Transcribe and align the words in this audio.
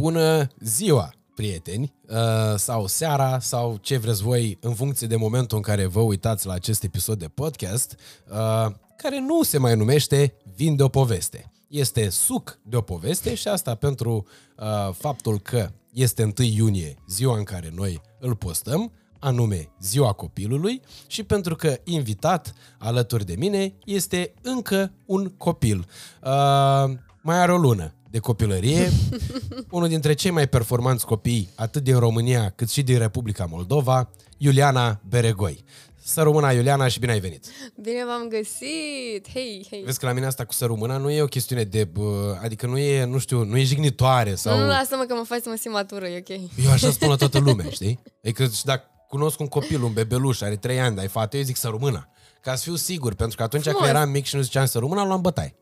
Bună 0.00 0.46
ziua, 0.60 1.14
prieteni, 1.34 1.94
uh, 2.08 2.16
sau 2.56 2.86
seara, 2.86 3.38
sau 3.38 3.78
ce 3.80 3.96
vreți 3.96 4.22
voi, 4.22 4.58
în 4.60 4.74
funcție 4.74 5.06
de 5.06 5.16
momentul 5.16 5.56
în 5.56 5.62
care 5.62 5.86
vă 5.86 6.00
uitați 6.00 6.46
la 6.46 6.52
acest 6.52 6.82
episod 6.82 7.18
de 7.18 7.28
podcast, 7.28 7.96
uh, 8.30 8.72
care 8.96 9.20
nu 9.20 9.42
se 9.42 9.58
mai 9.58 9.76
numește 9.76 10.34
Vin 10.54 10.76
de 10.76 10.82
o 10.82 10.88
poveste. 10.88 11.52
Este 11.68 12.08
suc 12.08 12.58
de 12.62 12.76
o 12.76 12.80
poveste 12.80 13.34
și 13.34 13.48
asta 13.48 13.74
pentru 13.74 14.26
uh, 14.56 14.94
faptul 14.94 15.40
că 15.40 15.70
este 15.92 16.22
1 16.38 16.48
iunie, 16.48 16.96
ziua 17.08 17.36
în 17.36 17.44
care 17.44 17.72
noi 17.74 18.00
îl 18.18 18.36
postăm, 18.36 18.92
anume 19.18 19.68
Ziua 19.80 20.12
Copilului 20.12 20.80
și 21.06 21.22
pentru 21.22 21.56
că 21.56 21.76
invitat 21.84 22.54
alături 22.78 23.24
de 23.26 23.34
mine 23.38 23.74
este 23.84 24.34
încă 24.42 24.92
un 25.06 25.28
copil. 25.28 25.86
Uh, 26.22 26.90
mai 27.22 27.38
are 27.38 27.52
o 27.52 27.56
lună 27.56 27.94
de 28.10 28.18
copilărie, 28.18 28.90
unul 29.70 29.88
dintre 29.88 30.12
cei 30.12 30.30
mai 30.30 30.48
performanți 30.48 31.06
copii 31.06 31.48
atât 31.54 31.82
din 31.82 31.98
România 31.98 32.52
cât 32.56 32.70
și 32.70 32.82
din 32.82 32.98
Republica 32.98 33.44
Moldova, 33.44 34.10
Iuliana 34.36 35.00
Beregoi. 35.08 35.64
Să 36.04 36.22
rămână 36.22 36.52
Iuliana 36.52 36.88
și 36.88 36.98
bine 36.98 37.12
ai 37.12 37.20
venit! 37.20 37.46
Bine 37.82 38.04
v-am 38.06 38.28
găsit! 38.28 39.28
Hei, 39.32 39.66
hei! 39.70 39.82
Vezi 39.84 39.98
că 39.98 40.06
la 40.06 40.12
mine 40.12 40.26
asta 40.26 40.44
cu 40.44 40.52
să 40.52 40.64
rămână 40.66 40.96
nu 40.96 41.10
e 41.10 41.22
o 41.22 41.26
chestiune 41.26 41.64
de... 41.64 41.84
Bă, 41.84 42.38
adică 42.42 42.66
nu 42.66 42.78
e, 42.78 43.04
nu 43.04 43.18
știu, 43.18 43.44
nu 43.44 43.56
e 43.56 43.62
jignitoare 43.62 44.34
sau... 44.34 44.56
Nu, 44.56 44.62
nu, 44.62 44.68
lasă-mă 44.68 45.04
că 45.04 45.14
mă 45.14 45.24
faci 45.24 45.42
să 45.42 45.48
mă 45.48 45.56
simt 45.58 45.74
matură, 45.74 46.06
e 46.06 46.24
ok. 46.28 46.40
Eu 46.64 46.70
așa 46.70 46.90
spun 46.90 47.08
la 47.08 47.16
toată 47.16 47.38
lumea, 47.38 47.70
știi? 47.78 48.00
Adică 48.22 48.46
și 48.46 48.64
dacă 48.64 48.84
cunosc 49.08 49.40
un 49.40 49.46
copil, 49.48 49.82
un 49.82 49.92
bebeluș, 49.92 50.40
are 50.40 50.56
3 50.56 50.80
ani, 50.80 50.94
dar 50.94 51.04
e 51.04 51.08
fată, 51.08 51.36
eu 51.36 51.42
zic 51.42 51.56
să 51.56 51.68
rămână. 51.68 52.08
Ca 52.40 52.54
să 52.54 52.62
fiu 52.62 52.74
sigur, 52.74 53.14
pentru 53.14 53.36
că 53.36 53.42
atunci 53.42 53.62
Frumos. 53.62 53.80
când 53.80 53.94
eram 53.94 54.10
mic 54.10 54.24
și 54.24 54.36
nu 54.36 54.42
ziceam 54.42 54.66
să 54.66 54.78
rămână, 54.78 55.00
am 55.00 55.06
luat 55.06 55.20
bătaie. 55.20 55.54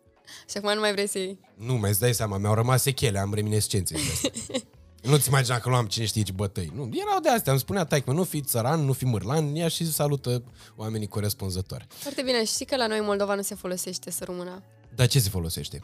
Și 0.51 0.57
acum 0.57 0.75
nu 0.75 0.81
mai 0.81 0.93
vrei 0.93 1.09
să 1.09 1.19
iei. 1.19 1.39
Nu, 1.55 1.75
mai 1.75 1.91
îți 1.91 2.01
dai 2.01 2.15
seama, 2.15 2.39
mi-au 2.39 2.55
rămas 2.55 2.83
sechele, 2.83 3.19
am 3.19 3.35
reminiscențe. 3.35 3.95
de 3.95 4.01
astea. 4.13 4.61
Nu-ți 5.03 5.29
imagina 5.29 5.59
că 5.59 5.69
luam 5.69 5.87
cine 5.87 6.05
știe 6.05 6.23
ce 6.23 6.33
bătăi. 6.33 6.73
Nu, 6.75 6.89
erau 6.93 7.21
de 7.21 7.29
astea, 7.29 7.53
îmi 7.53 7.61
spunea 7.61 7.85
taică, 7.85 8.13
nu 8.13 8.25
fi 8.25 8.41
țăran, 8.41 8.85
nu 8.85 8.93
fi 8.93 9.05
mârlan, 9.05 9.55
ia 9.55 9.69
și 9.69 9.93
salută 9.93 10.43
oamenii 10.77 11.07
corespunzători. 11.07 11.87
Foarte 11.89 12.23
bine, 12.23 12.45
știi 12.45 12.67
că 12.67 12.77
la 12.77 12.87
noi 12.87 12.99
în 12.99 13.05
Moldova 13.05 13.35
nu 13.35 13.43
se 13.43 13.55
folosește 13.55 14.11
să 14.11 14.25
rămână. 14.25 14.63
Dar 14.95 15.07
ce 15.07 15.21
se 15.21 15.29
folosește? 15.29 15.83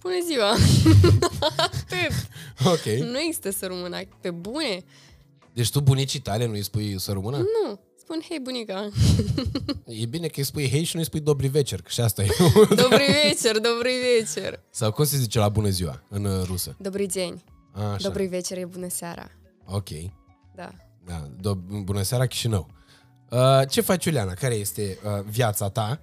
Bună 0.00 0.14
ziua! 0.26 0.50
Atât! 1.66 2.28
Ok. 2.64 2.84
Nu 2.84 3.18
există 3.20 3.50
să 3.50 3.66
rămână. 3.66 3.98
Pe 4.20 4.30
bune? 4.30 4.84
Deci 5.52 5.70
tu 5.70 5.80
bunicii 5.80 6.20
tale 6.20 6.46
nu 6.46 6.52
îi 6.52 6.62
spui 6.62 7.00
să 7.00 7.12
rămână? 7.12 7.36
Nu. 7.36 7.80
Spun, 8.06 8.20
hei, 8.28 8.38
bunica. 8.40 8.88
E 9.86 10.06
bine 10.06 10.26
că 10.26 10.34
îi 10.36 10.44
spui 10.44 10.68
hei 10.70 10.82
și 10.84 10.94
nu 10.94 11.00
îi 11.00 11.06
spui 11.06 11.20
dobri 11.20 11.46
vecer, 11.46 11.82
că 11.82 11.88
și 11.88 12.00
asta 12.00 12.22
e. 12.22 12.26
Dobri 12.82 13.04
vecer, 13.22 13.58
dobri 13.58 13.92
vecer. 14.18 14.60
Sau 14.70 14.92
cum 14.92 15.04
se 15.04 15.16
zice 15.16 15.38
la 15.38 15.48
bună 15.48 15.68
ziua 15.68 16.02
în 16.08 16.24
uh, 16.24 16.44
rusă? 16.46 16.76
Dobri 16.78 17.06
deni. 17.06 17.44
A, 17.72 17.82
Așa. 17.92 18.08
Dobri 18.08 18.26
vecer 18.26 18.58
e 18.58 18.64
bună 18.64 18.88
seara. 18.88 19.30
Ok. 19.64 19.88
Da. 20.54 20.70
Da, 21.04 21.30
do- 21.40 21.82
bună 21.84 22.02
seara 22.02 22.26
Chișinău. 22.26 22.68
Uh, 23.30 23.60
ce 23.68 23.80
faci, 23.80 24.04
Iuliana? 24.04 24.32
Care 24.32 24.54
este 24.54 24.98
uh, 25.04 25.22
viața 25.24 25.68
ta 25.68 26.00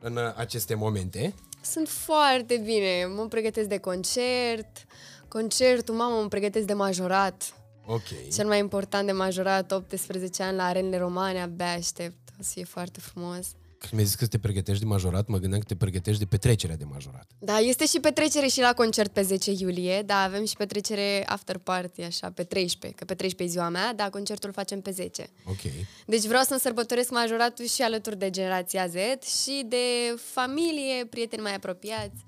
în 0.00 0.16
uh, 0.16 0.22
aceste 0.36 0.74
momente? 0.74 1.34
Sunt 1.60 1.88
foarte 1.88 2.62
bine. 2.64 3.04
Mă 3.16 3.26
pregătesc 3.28 3.68
de 3.68 3.78
concert. 3.78 4.84
Concertul, 5.28 5.94
mamă, 5.94 6.20
mă 6.22 6.28
pregătesc 6.28 6.66
de 6.66 6.72
majorat. 6.72 7.55
Ok. 7.86 8.30
Cel 8.34 8.46
mai 8.46 8.58
important 8.58 9.06
de 9.06 9.12
majorat, 9.12 9.72
18 9.72 10.42
ani 10.42 10.56
la 10.56 10.64
arenele 10.64 10.98
romane, 10.98 11.40
abia 11.42 11.72
aștept. 11.72 12.28
O 12.38 12.42
să 12.42 12.50
fie 12.52 12.64
foarte 12.64 13.00
frumos. 13.00 13.46
Când 13.78 13.92
mi-ai 13.92 14.04
zis 14.04 14.14
că 14.14 14.26
te 14.26 14.38
pregătești 14.38 14.82
de 14.82 14.88
majorat, 14.88 15.26
mă 15.26 15.38
gândeam 15.38 15.60
că 15.60 15.66
te 15.66 15.76
pregătești 15.76 16.20
de 16.20 16.26
petrecerea 16.26 16.76
de 16.76 16.84
majorat. 16.84 17.30
Da, 17.38 17.58
este 17.58 17.86
și 17.86 18.00
petrecere 18.00 18.46
și 18.46 18.60
la 18.60 18.72
concert 18.72 19.12
pe 19.12 19.22
10 19.22 19.50
iulie, 19.58 20.02
da, 20.02 20.22
avem 20.22 20.44
și 20.44 20.56
petrecere 20.56 21.22
after 21.26 21.58
party, 21.58 22.02
așa, 22.02 22.30
pe 22.30 22.42
13, 22.42 22.98
că 22.98 23.04
pe 23.04 23.14
13 23.14 23.42
e 23.42 23.58
ziua 23.58 23.68
mea, 23.68 23.94
da, 23.94 24.10
concertul 24.10 24.48
îl 24.48 24.54
facem 24.54 24.80
pe 24.80 24.90
10. 24.90 25.26
Ok. 25.44 25.72
Deci 26.06 26.24
vreau 26.24 26.42
să-mi 26.42 26.60
sărbătoresc 26.60 27.10
majoratul 27.10 27.64
și 27.64 27.82
alături 27.82 28.18
de 28.18 28.30
generația 28.30 28.86
Z 28.86 28.94
și 29.42 29.64
de 29.68 30.14
familie, 30.16 31.04
prieteni 31.10 31.42
mai 31.42 31.54
apropiați. 31.54 32.24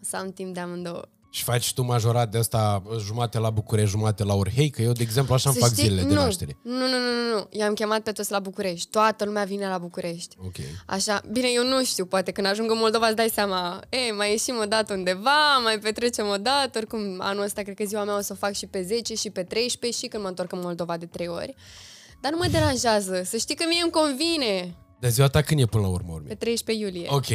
O 0.00 0.04
să 0.04 0.16
am 0.16 0.32
timp 0.32 0.54
de 0.54 0.60
amândouă. 0.60 1.08
Și 1.32 1.42
faci 1.42 1.72
tu 1.74 1.82
majorat 1.82 2.30
de 2.30 2.38
asta 2.38 2.82
jumate 3.04 3.38
la 3.38 3.50
București, 3.50 3.90
jumate 3.90 4.24
la 4.24 4.34
Orhei? 4.34 4.70
Că 4.70 4.82
eu, 4.82 4.92
de 4.92 5.02
exemplu, 5.02 5.34
așa 5.34 5.48
îmi 5.50 5.58
Să 5.58 5.64
fac 5.64 5.74
știi- 5.74 5.82
zilele 5.88 6.06
de 6.08 6.14
nu, 6.14 6.20
naștere. 6.20 6.56
Nu, 6.62 6.72
nu, 6.72 6.86
nu, 6.86 6.88
nu, 6.88 7.34
nu. 7.36 7.46
I-am 7.50 7.74
chemat 7.74 8.00
pe 8.00 8.12
toți 8.12 8.30
la 8.30 8.38
București. 8.38 8.90
Toată 8.90 9.24
lumea 9.24 9.44
vine 9.44 9.66
la 9.68 9.78
București. 9.78 10.36
Ok. 10.44 10.54
Așa, 10.86 11.20
bine, 11.32 11.48
eu 11.54 11.64
nu 11.66 11.84
știu, 11.84 12.06
poate 12.06 12.30
când 12.30 12.46
ajung 12.46 12.70
în 12.70 12.76
Moldova 12.78 13.06
îți 13.06 13.16
dai 13.16 13.28
seama, 13.34 13.80
e, 13.88 14.12
mai 14.12 14.30
ieșim 14.30 14.54
o 14.62 14.64
dată 14.64 14.92
undeva, 14.94 15.58
mai 15.62 15.78
petrecem 15.78 16.26
o 16.28 16.36
dată, 16.36 16.78
oricum 16.78 17.16
anul 17.18 17.42
ăsta 17.44 17.62
cred 17.62 17.74
că 17.76 17.84
ziua 17.84 18.04
mea 18.04 18.16
o 18.16 18.20
să 18.20 18.32
o 18.32 18.36
fac 18.36 18.52
și 18.52 18.66
pe 18.66 18.82
10 18.82 19.14
și 19.14 19.30
pe 19.30 19.42
13 19.42 20.00
și 20.00 20.06
când 20.08 20.22
mă 20.22 20.28
întorc 20.28 20.52
în 20.52 20.60
Moldova 20.62 20.96
de 20.96 21.06
3 21.06 21.26
ori. 21.28 21.54
Dar 22.20 22.32
nu 22.32 22.38
mă 22.38 22.46
deranjează, 22.50 23.22
să 23.24 23.36
știi 23.36 23.54
că 23.54 23.64
mie 23.68 23.82
îmi 23.82 23.90
convine 23.92 24.76
Dar 25.00 25.10
ziua 25.10 25.28
ta 25.28 25.42
când 25.42 25.60
e 25.60 25.64
până 25.66 25.82
la 25.82 25.88
urmă 25.88 26.12
urme? 26.12 26.28
pe 26.28 26.34
13 26.34 26.84
iulie. 26.84 27.06
Ok. 27.10 27.26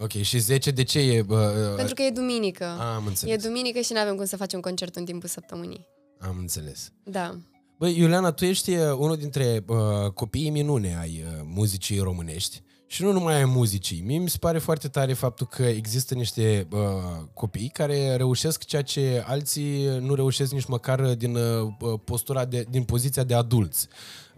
Ok. 0.00 0.10
Și 0.12 0.38
10 0.38 0.70
de 0.70 0.82
ce 0.82 0.98
e? 0.98 1.22
Bă, 1.22 1.72
Pentru 1.76 1.94
că 1.94 2.02
e 2.02 2.10
duminică. 2.10 2.64
am 2.64 3.04
e 3.04 3.08
înțeles. 3.08 3.42
duminică 3.42 3.80
și 3.80 3.92
nu 3.92 3.98
avem 4.00 4.16
cum 4.16 4.24
să 4.24 4.36
facem 4.36 4.60
concert 4.60 4.96
în 4.96 5.04
timpul 5.04 5.28
săptămânii. 5.28 5.86
Am 6.18 6.36
înțeles. 6.38 6.92
Da. 7.04 7.38
Băi, 7.78 7.98
Iuliana, 7.98 8.30
tu 8.32 8.44
ești 8.44 8.70
uh, 8.76 8.92
unul 8.98 9.16
dintre 9.16 9.64
uh, 9.66 9.76
copiii 10.14 10.50
minune 10.50 10.96
ai 11.00 11.24
uh, 11.26 11.40
muzicii 11.44 11.98
românești 11.98 12.62
și 12.86 13.02
nu 13.02 13.12
numai 13.12 13.34
ai 13.34 13.44
muzicii. 13.44 14.00
Mie 14.06 14.18
mi 14.18 14.28
se 14.28 14.36
pare 14.40 14.58
foarte 14.58 14.88
tare 14.88 15.12
faptul 15.12 15.46
că 15.46 15.62
există 15.62 16.14
niște 16.14 16.66
uh, 16.72 16.78
copii 17.34 17.68
care 17.72 18.16
reușesc 18.16 18.64
ceea 18.64 18.82
ce 18.82 19.22
alții 19.26 19.84
nu 20.00 20.14
reușesc 20.14 20.52
nici 20.52 20.64
măcar 20.66 21.14
din 21.14 21.34
uh, 21.36 21.68
postura 22.04 22.44
de, 22.44 22.66
din 22.70 22.82
poziția 22.82 23.24
de 23.24 23.34
adulți. 23.34 23.88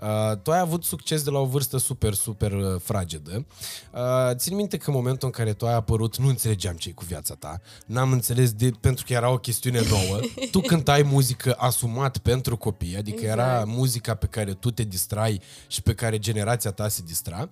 Uh, 0.02 0.36
tu 0.42 0.50
ai 0.50 0.58
avut 0.58 0.84
succes 0.84 1.22
de 1.22 1.30
la 1.30 1.38
o 1.38 1.44
vârstă 1.44 1.78
super, 1.78 2.14
super 2.14 2.52
uh, 2.52 2.80
fragedă. 2.80 3.46
Uh, 3.92 4.00
țin 4.34 4.56
minte 4.56 4.76
că 4.76 4.90
în 4.90 4.96
momentul 4.96 5.26
în 5.26 5.32
care 5.32 5.52
tu 5.52 5.66
ai 5.66 5.74
apărut, 5.74 6.16
nu 6.16 6.28
înțelegeam 6.28 6.74
ce 6.74 6.90
cu 6.90 7.04
viața 7.04 7.34
ta. 7.34 7.60
N-am 7.86 8.12
înțeles 8.12 8.52
de, 8.52 8.70
pentru 8.80 9.04
că 9.06 9.12
era 9.12 9.30
o 9.30 9.38
chestiune 9.38 9.80
nouă. 9.88 10.20
tu 10.52 10.60
cântai 10.60 11.02
muzică 11.02 11.54
asumat 11.58 12.18
pentru 12.18 12.56
copii, 12.56 12.96
adică 12.96 13.20
Exact. 13.20 13.38
era 13.38 13.64
muzica 13.66 14.14
pe 14.14 14.26
care 14.26 14.52
tu 14.52 14.70
te 14.70 14.82
distrai 14.82 15.40
și 15.66 15.82
pe 15.82 15.94
care 15.94 16.18
generația 16.18 16.70
ta 16.70 16.88
se 16.88 17.02
distra, 17.06 17.48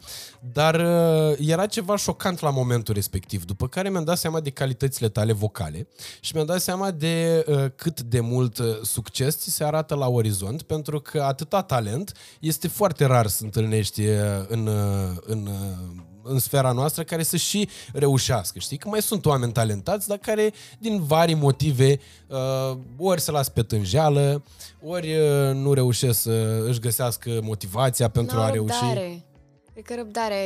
dar 0.53 0.75
uh, 0.75 1.37
era 1.39 1.66
ceva 1.66 1.97
șocant 1.97 2.41
la 2.41 2.50
momentul 2.50 2.94
respectiv, 2.94 3.44
după 3.44 3.69
care 3.69 3.91
mi-am 3.91 4.05
dat 4.05 4.19
seama 4.19 4.41
de 4.41 4.50
calitățile 4.50 5.09
tale 5.09 5.33
vocale 5.33 5.89
și 6.21 6.33
mi-am 6.34 6.47
dat 6.47 6.60
seama 6.60 6.91
de 6.91 7.44
uh, 7.49 7.65
cât 7.77 8.00
de 8.00 8.21
mult 8.21 8.59
uh, 8.59 8.66
succes 8.83 9.37
ți 9.37 9.50
se 9.50 9.65
arată 9.65 9.94
la 9.94 10.09
orizont, 10.09 10.62
pentru 10.62 11.00
că 11.00 11.22
atâta 11.22 11.62
talent 11.62 12.12
este 12.41 12.69
foarte 12.69 13.05
rar 13.05 13.27
să 13.27 13.45
întâlnești 13.45 14.06
uh, 14.06 14.17
în, 14.49 14.67
uh, 14.67 15.17
în, 15.21 15.47
uh, 15.47 16.09
în 16.23 16.39
sfera 16.39 16.73
noastră 16.73 17.03
care 17.03 17.23
să 17.23 17.37
și 17.37 17.69
reușească. 17.93 18.59
Știi 18.59 18.77
că 18.77 18.89
mai 18.89 19.03
sunt 19.03 19.27
oameni 19.27 19.53
talentați, 19.53 20.09
dar 20.09 20.19
care 20.19 20.53
din 20.78 21.03
vari 21.03 21.34
motive 21.34 21.99
uh, 22.27 22.78
ori 22.99 23.21
se 23.21 23.31
las 23.31 23.49
pe 23.49 23.62
tânjeală, 23.62 24.43
ori 24.83 25.17
uh, 25.17 25.55
nu 25.55 25.73
reușesc 25.73 26.21
să 26.21 26.65
își 26.67 26.81
găsească 26.81 27.41
motivația 27.43 28.09
pentru 28.09 28.37
N-au 28.37 28.45
a 28.45 28.51
reuși. 28.51 28.78
răbdare. 28.81 29.25
Cred 29.72 29.84
că 29.84 29.95
răbdarea 29.95 30.37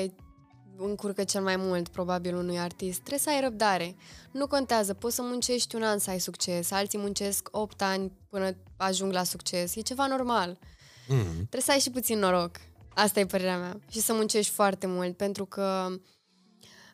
încurcă 0.78 1.24
cel 1.24 1.42
mai 1.42 1.56
mult, 1.56 1.88
probabil, 1.88 2.36
unui 2.36 2.58
artist. 2.58 2.98
Trebuie 2.98 3.18
să 3.18 3.30
ai 3.30 3.40
răbdare. 3.40 3.96
Nu 4.30 4.46
contează, 4.46 4.94
poți 4.94 5.14
să 5.14 5.22
muncești 5.22 5.74
un 5.74 5.82
an 5.82 5.98
să 5.98 6.10
ai 6.10 6.18
succes, 6.18 6.70
alții 6.70 6.98
muncesc 6.98 7.48
8 7.50 7.82
ani 7.82 8.12
până 8.28 8.56
ajung 8.76 9.12
la 9.12 9.22
succes. 9.22 9.74
E 9.74 9.80
ceva 9.80 10.06
normal. 10.06 10.58
Mm. 11.08 11.32
Trebuie 11.34 11.60
să 11.60 11.70
ai 11.70 11.78
și 11.78 11.90
puțin 11.90 12.18
noroc. 12.18 12.50
Asta 12.94 13.20
e 13.20 13.26
părerea 13.26 13.58
mea. 13.58 13.80
Și 13.90 14.00
să 14.00 14.12
muncești 14.12 14.52
foarte 14.52 14.86
mult, 14.86 15.16
pentru 15.16 15.44
că... 15.44 15.86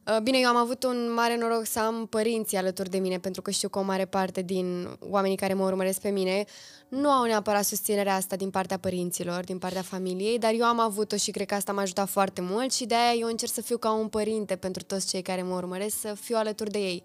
uh, 0.06 0.19
Bine, 0.22 0.38
eu 0.38 0.48
am 0.48 0.56
avut 0.56 0.84
un 0.84 1.12
mare 1.15 1.37
noroc 1.37 1.66
să 1.66 1.81
am 1.81 2.06
părinții 2.06 2.56
alături 2.56 2.91
de 2.91 2.99
mine, 2.99 3.19
pentru 3.19 3.43
că 3.43 3.50
știu 3.50 3.69
că 3.69 3.78
o 3.78 3.82
mare 3.82 4.04
parte 4.04 4.43
din 4.43 4.88
oamenii 5.00 5.37
care 5.37 5.54
mă 5.54 5.65
urmăresc 5.65 6.00
pe 6.00 6.09
mine 6.09 6.44
nu 6.88 7.08
au 7.08 7.25
neapărat 7.25 7.64
susținerea 7.64 8.14
asta 8.14 8.37
din 8.37 8.50
partea 8.50 8.79
părinților, 8.79 9.44
din 9.44 9.58
partea 9.58 9.82
familiei, 9.82 10.38
dar 10.38 10.52
eu 10.52 10.64
am 10.64 10.81
avut-o 10.81 11.17
și 11.17 11.31
cred 11.31 11.46
că 11.46 11.55
asta 11.55 11.73
m-a 11.73 11.82
ajutat 11.82 12.08
foarte 12.08 12.40
mult 12.40 12.73
și 12.73 12.87
de-aia 12.87 13.14
eu 13.19 13.26
încerc 13.26 13.52
să 13.52 13.61
fiu 13.61 13.79
ca 13.79 13.93
un 13.93 14.08
părinte 14.08 14.56
pentru 14.56 14.82
toți 14.82 15.08
cei 15.08 15.23
care 15.23 15.43
mă 15.43 15.55
urmăresc, 15.55 16.00
să 16.00 16.14
fiu 16.20 16.37
alături 16.37 16.70
de 16.70 16.79
ei. 16.79 17.05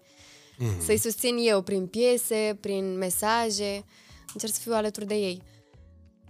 Mm. 0.58 0.80
Să-i 0.84 0.98
susțin 0.98 1.36
eu 1.40 1.62
prin 1.62 1.86
piese, 1.86 2.58
prin 2.60 2.96
mesaje, 2.98 3.84
încerc 4.32 4.52
să 4.52 4.60
fiu 4.60 4.72
alături 4.72 5.06
de 5.06 5.14
ei. 5.14 5.42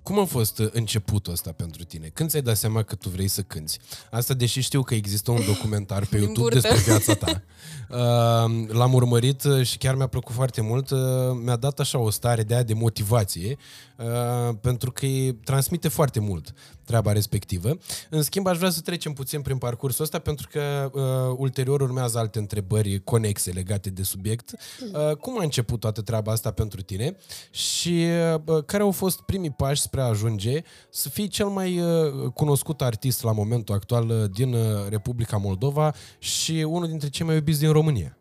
Cum 0.06 0.19
a 0.19 0.25
fost 0.25 0.58
începutul 0.73 1.32
ăsta 1.32 1.53
pentru 1.53 1.85
tine? 1.85 2.11
Când 2.12 2.31
ți-ai 2.31 2.43
dat 2.43 2.56
seama 2.56 2.82
că 2.82 2.94
tu 2.94 3.08
vrei 3.08 3.29
să 3.29 3.43
cânti? 3.43 3.79
Asta 4.11 4.35
deși 4.35 4.61
știu 4.61 4.82
că 4.82 4.94
există 4.94 5.31
un 5.31 5.41
documentar 5.47 6.06
pe 6.06 6.17
Din 6.17 6.19
YouTube 6.19 6.41
burtă. 6.41 6.58
despre 6.58 6.82
viața 6.93 7.14
ta. 7.14 7.43
Uh, 7.88 8.69
L-am 8.69 8.93
urmărit 8.94 9.44
uh, 9.44 9.67
și 9.67 9.79
chiar 9.79 9.94
mi-a 9.94 10.06
plăcut 10.06 10.35
foarte 10.35 10.61
mult. 10.61 10.91
Uh, 10.91 10.99
Mi-a 11.44 11.56
dat 11.56 11.79
așa 11.81 11.99
o 11.99 12.11
stare 12.11 12.43
de 12.43 12.55
aia 12.55 12.62
de 12.62 12.75
motivație, 12.75 13.56
uh, 13.97 14.55
pentru 14.61 14.93
că 14.93 15.05
îi 15.05 15.35
transmite 15.35 15.88
foarte 15.88 16.20
mult 16.20 16.55
treaba 16.87 17.12
respectivă. 17.12 17.79
În 18.11 18.23
schimb, 18.23 18.47
aș 18.47 18.56
vrea 18.56 18.70
să 18.70 18.81
trecem 18.81 19.12
puțin 19.12 19.41
prin 19.43 19.59
parcursul 19.59 20.05
ăsta, 20.05 20.19
pentru 20.19 20.49
că 20.50 20.91
uh, 20.93 21.35
ulterior 21.37 21.81
urmează 21.81 22.19
alte 22.19 22.38
întrebări 22.38 23.00
conexe 23.05 23.50
legate 23.50 23.91
de 23.91 24.02
subiect. 24.02 24.50
Uh, 24.93 25.17
cum 25.17 25.38
a 25.38 25.43
început 25.43 25.81
toată 25.81 26.02
treaba 26.02 26.32
asta 26.32 26.50
pentru 26.50 26.82
tine 26.82 27.17
și 27.50 28.06
uh, 28.47 28.64
care 28.64 28.82
au 28.82 28.91
fost 28.91 29.20
primii 29.20 29.50
pași 29.50 29.81
spre 29.97 30.09
a 30.09 30.11
ajunge 30.11 30.63
să 30.91 31.09
fii 31.09 31.29
cel 31.29 31.47
mai 31.47 31.81
uh, 31.81 32.31
cunoscut 32.35 32.83
artist 32.83 33.23
la 33.23 33.33
momentul 33.33 33.75
actual 33.75 34.09
uh, 34.09 34.25
din 34.35 34.53
uh, 34.55 34.89
Republica 34.89 35.37
Moldova 35.37 35.95
și 36.19 36.53
unul 36.69 36.89
dintre 36.89 37.09
cei 37.09 37.27
mai 37.27 37.35
iubiți 37.35 37.59
din 37.59 37.73
România? 37.73 38.17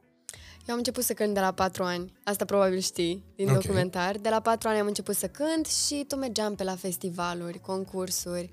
Eu 0.67 0.73
am 0.73 0.77
început 0.77 1.03
să 1.03 1.13
cânt 1.13 1.33
de 1.33 1.39
la 1.39 1.51
patru 1.51 1.83
ani. 1.83 2.13
Asta 2.23 2.45
probabil 2.45 2.79
știi 2.79 3.23
din 3.35 3.49
Ok. 3.49 3.61
documentar. 3.61 4.15
De 4.17 4.29
la 4.29 4.39
patru 4.39 4.67
ani 4.69 4.79
am 4.79 4.87
început 4.87 5.15
să 5.15 5.27
cânt 5.27 5.65
și 5.65 6.05
tot 6.07 6.19
mergeam 6.19 6.55
pe 6.55 6.63
la 6.63 6.75
festivaluri, 6.75 7.59
concursuri. 7.59 8.49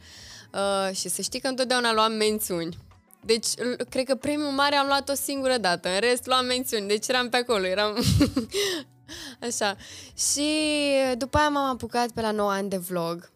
Uh, 0.54 0.94
și 0.96 1.08
să 1.08 1.22
știi 1.22 1.40
că 1.40 1.48
întotdeauna 1.48 1.92
luam 1.94 2.12
mențiuni. 2.12 2.78
Deci, 3.24 3.46
l- 3.56 3.84
cred 3.88 4.04
că 4.06 4.14
premiul 4.14 4.50
mare 4.50 4.74
am 4.76 4.86
luat 4.86 5.08
o 5.08 5.14
singură 5.14 5.56
dată. 5.60 5.88
În 5.88 6.00
rest, 6.00 6.26
luam 6.26 6.44
mențiuni. 6.46 6.88
Deci 6.88 7.08
eram 7.08 7.28
pe 7.28 7.36
acolo, 7.36 7.66
eram... 7.66 7.96
Așa. 9.46 9.76
Și 10.14 10.48
după 11.18 11.38
aia 11.38 11.48
m-am 11.48 11.70
apucat 11.70 12.10
pe 12.10 12.20
la 12.20 12.30
9 12.30 12.50
ani 12.50 12.68
de 12.68 12.76
vlog. 12.76 13.30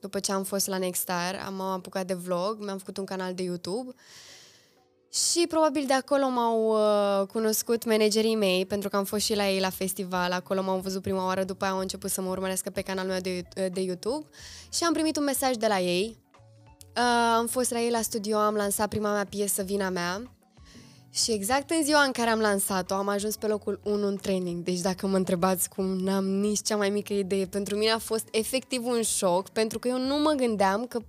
După 0.00 0.20
ce 0.20 0.32
am 0.32 0.42
fost 0.42 0.66
la 0.66 0.78
Nextstar, 0.78 1.42
am 1.46 1.54
m-am 1.54 1.72
apucat 1.72 2.06
de 2.06 2.14
vlog, 2.14 2.56
mi-am 2.64 2.78
făcut 2.78 2.96
un 2.96 3.04
canal 3.04 3.34
de 3.34 3.42
YouTube 3.42 3.94
și 5.12 5.46
probabil 5.46 5.84
de 5.86 5.92
acolo 5.92 6.28
m-au 6.28 6.68
uh, 6.68 7.26
cunoscut 7.26 7.84
managerii 7.84 8.34
mei, 8.34 8.66
pentru 8.66 8.88
că 8.88 8.96
am 8.96 9.04
fost 9.04 9.24
și 9.24 9.34
la 9.34 9.48
ei 9.48 9.60
la 9.60 9.70
festival, 9.70 10.32
acolo 10.32 10.62
m-au 10.62 10.78
văzut 10.78 11.02
prima 11.02 11.24
oară, 11.24 11.44
după 11.44 11.64
aia 11.64 11.72
au 11.72 11.78
început 11.78 12.10
să 12.10 12.20
mă 12.20 12.28
urmărească 12.28 12.70
pe 12.70 12.80
canalul 12.80 13.10
meu 13.10 13.20
de, 13.20 13.68
de 13.68 13.80
YouTube 13.80 14.26
și 14.72 14.84
am 14.84 14.92
primit 14.92 15.16
un 15.16 15.24
mesaj 15.24 15.54
de 15.54 15.66
la 15.66 15.80
ei. 15.80 16.18
Uh, 16.96 17.02
am 17.36 17.46
fost 17.46 17.70
la 17.70 17.80
ei 17.80 17.90
la 17.90 18.00
studio, 18.00 18.36
am 18.36 18.54
lansat 18.54 18.88
prima 18.88 19.12
mea 19.12 19.24
piesă, 19.24 19.62
Vina 19.62 19.88
mea, 19.88 20.35
și 21.22 21.32
exact 21.32 21.70
în 21.70 21.84
ziua 21.84 22.02
în 22.02 22.12
care 22.12 22.30
am 22.30 22.38
lansat-o, 22.38 22.94
am 22.94 23.08
ajuns 23.08 23.36
pe 23.36 23.46
locul 23.46 23.80
1 23.84 24.06
în 24.06 24.16
training. 24.16 24.64
Deci 24.64 24.80
dacă 24.80 25.06
mă 25.06 25.16
întrebați 25.16 25.68
cum, 25.68 25.84
n-am 25.84 26.24
nici 26.24 26.62
cea 26.62 26.76
mai 26.76 26.90
mică 26.90 27.12
idee. 27.12 27.46
Pentru 27.46 27.76
mine 27.76 27.90
a 27.90 27.98
fost 27.98 28.28
efectiv 28.30 28.86
un 28.86 29.02
șoc, 29.02 29.48
pentru 29.48 29.78
că 29.78 29.88
eu 29.88 29.98
nu 29.98 30.18
mă 30.18 30.32
gândeam 30.32 30.86
că... 30.86 31.00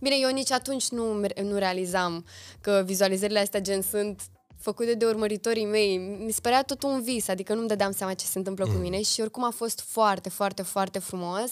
Bine, 0.00 0.14
eu 0.20 0.30
nici 0.30 0.50
atunci 0.50 0.88
nu, 0.88 1.14
nu 1.42 1.56
realizam 1.56 2.24
că 2.60 2.82
vizualizările 2.86 3.38
astea 3.38 3.60
gen 3.60 3.82
sunt 3.82 4.22
făcute 4.56 4.94
de 4.94 5.04
urmăritorii 5.04 5.66
mei. 5.66 5.96
Mi 5.98 6.32
se 6.32 6.40
părea 6.42 6.62
tot 6.62 6.82
un 6.82 7.02
vis, 7.02 7.28
adică 7.28 7.54
nu-mi 7.54 7.68
dădeam 7.68 7.92
seama 7.92 8.14
ce 8.14 8.24
se 8.24 8.38
întâmplă 8.38 8.64
cu 8.64 8.78
mine 8.80 9.02
și 9.02 9.20
oricum 9.20 9.44
a 9.44 9.50
fost 9.50 9.80
foarte, 9.80 10.28
foarte, 10.28 10.62
foarte 10.62 10.98
frumos. 10.98 11.50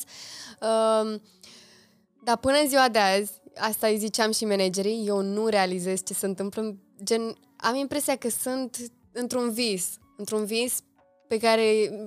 Uh, 0.60 1.20
dar 2.24 2.36
până 2.36 2.56
în 2.62 2.68
ziua 2.68 2.88
de 2.88 2.98
azi, 2.98 3.32
asta 3.56 3.86
îi 3.86 3.98
ziceam 3.98 4.32
și 4.32 4.44
managerii, 4.44 5.06
eu 5.06 5.20
nu 5.20 5.46
realizez 5.46 6.02
ce 6.02 6.14
se 6.14 6.26
întâmplă. 6.26 6.76
Gen, 7.04 7.36
am 7.56 7.74
impresia 7.74 8.16
că 8.16 8.28
sunt 8.28 8.76
într-un 9.12 9.52
vis, 9.52 9.98
într-un 10.16 10.44
vis 10.44 10.80
pe 11.28 11.38
care, 11.38 11.62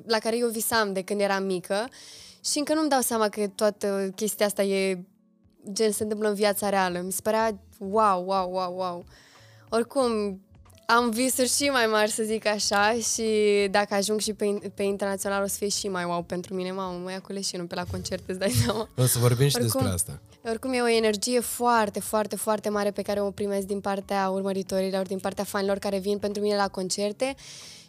la 0.06 0.18
care 0.18 0.38
eu 0.38 0.50
visam 0.50 0.94
de 0.94 1.02
când 1.02 1.20
eram 1.20 1.44
mică 1.44 1.90
și 2.44 2.58
încă 2.58 2.74
nu-mi 2.74 2.90
dau 2.90 3.02
seama 3.02 3.30
că 3.30 3.48
toată 3.48 4.12
chestia 4.16 4.46
asta 4.46 4.64
e 4.64 5.04
gen 5.72 5.92
se 5.92 6.04
întâmplă 6.04 6.28
în 6.28 6.36
viața 6.36 6.70
reală. 6.70 7.00
Mi 7.00 7.12
se 7.12 7.22
părea 7.22 7.60
wow, 7.80 8.26
wow, 8.26 8.52
wow, 8.52 8.76
wow. 8.78 9.06
Oricum, 9.70 10.42
am 10.86 11.10
visuri 11.10 11.50
și 11.50 11.64
mai 11.64 11.86
mari, 11.86 12.12
să 12.12 12.24
zic 12.24 12.46
așa, 12.48 12.94
și 12.94 13.28
dacă 13.72 13.94
ajung 13.94 14.20
și 14.20 14.34
pe, 14.34 14.72
pe 14.76 14.84
internațional 14.84 15.44
o 15.44 15.48
să 15.48 15.56
fie 15.58 15.68
și 15.68 15.88
mai 15.88 16.04
wow 16.04 16.24
pentru 16.24 16.54
mine. 16.54 16.72
Mamă, 16.72 17.00
mă 17.04 17.12
ia 17.12 17.20
cu 17.20 17.32
leșinul 17.32 17.66
pe 17.66 17.76
la 17.76 17.84
concerte, 17.92 18.24
îți 18.32 18.40
dai 18.40 18.50
seama. 18.66 18.90
O 18.98 19.06
să 19.06 19.20
vorbim 19.20 19.48
și 19.48 19.56
Oricum- 19.56 19.62
despre 19.64 19.88
asta. 19.88 20.22
Oricum 20.50 20.74
e 20.74 20.82
o 20.82 20.88
energie 20.88 21.40
foarte, 21.40 22.00
foarte, 22.00 22.36
foarte 22.36 22.70
mare 22.70 22.92
pe 22.92 23.02
care 23.02 23.22
o 23.22 23.32
primesc 23.32 23.66
din 23.66 23.80
partea 23.80 24.30
urmăritorilor, 24.30 25.06
din 25.06 25.20
partea 25.20 25.44
fanilor 25.44 25.78
care 25.78 26.00
vin 26.00 26.18
pentru 26.18 26.42
mine 26.42 26.56
la 26.56 26.68
concerte 26.68 27.36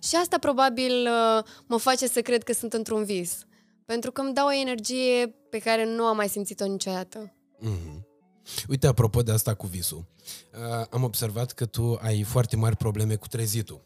și 0.03 0.17
asta 0.17 0.39
probabil 0.39 0.93
uh, 0.93 1.45
mă 1.67 1.77
face 1.77 2.07
să 2.07 2.21
cred 2.21 2.43
că 2.43 2.53
sunt 2.53 2.73
într-un 2.73 3.05
vis. 3.05 3.39
Pentru 3.85 4.13
că 4.13 4.21
îmi 4.21 4.35
dau 4.35 4.47
o 4.47 4.53
energie 4.53 5.35
pe 5.51 5.59
care 5.59 5.85
nu 5.85 6.05
am 6.05 6.17
mai 6.17 6.29
simțit-o 6.29 6.67
niciodată. 6.67 7.35
Mhm. 7.61 8.06
Uite, 8.69 8.87
apropo 8.87 9.23
de 9.23 9.33
asta 9.33 9.55
cu 9.55 9.67
visul, 9.67 10.05
uh, 10.53 10.87
am 10.91 11.03
observat 11.03 11.53
că 11.53 11.65
tu 11.65 11.99
ai 12.03 12.23
foarte 12.23 12.57
mari 12.57 12.77
probleme 12.77 13.15
cu 13.15 13.27
trezitul. 13.27 13.81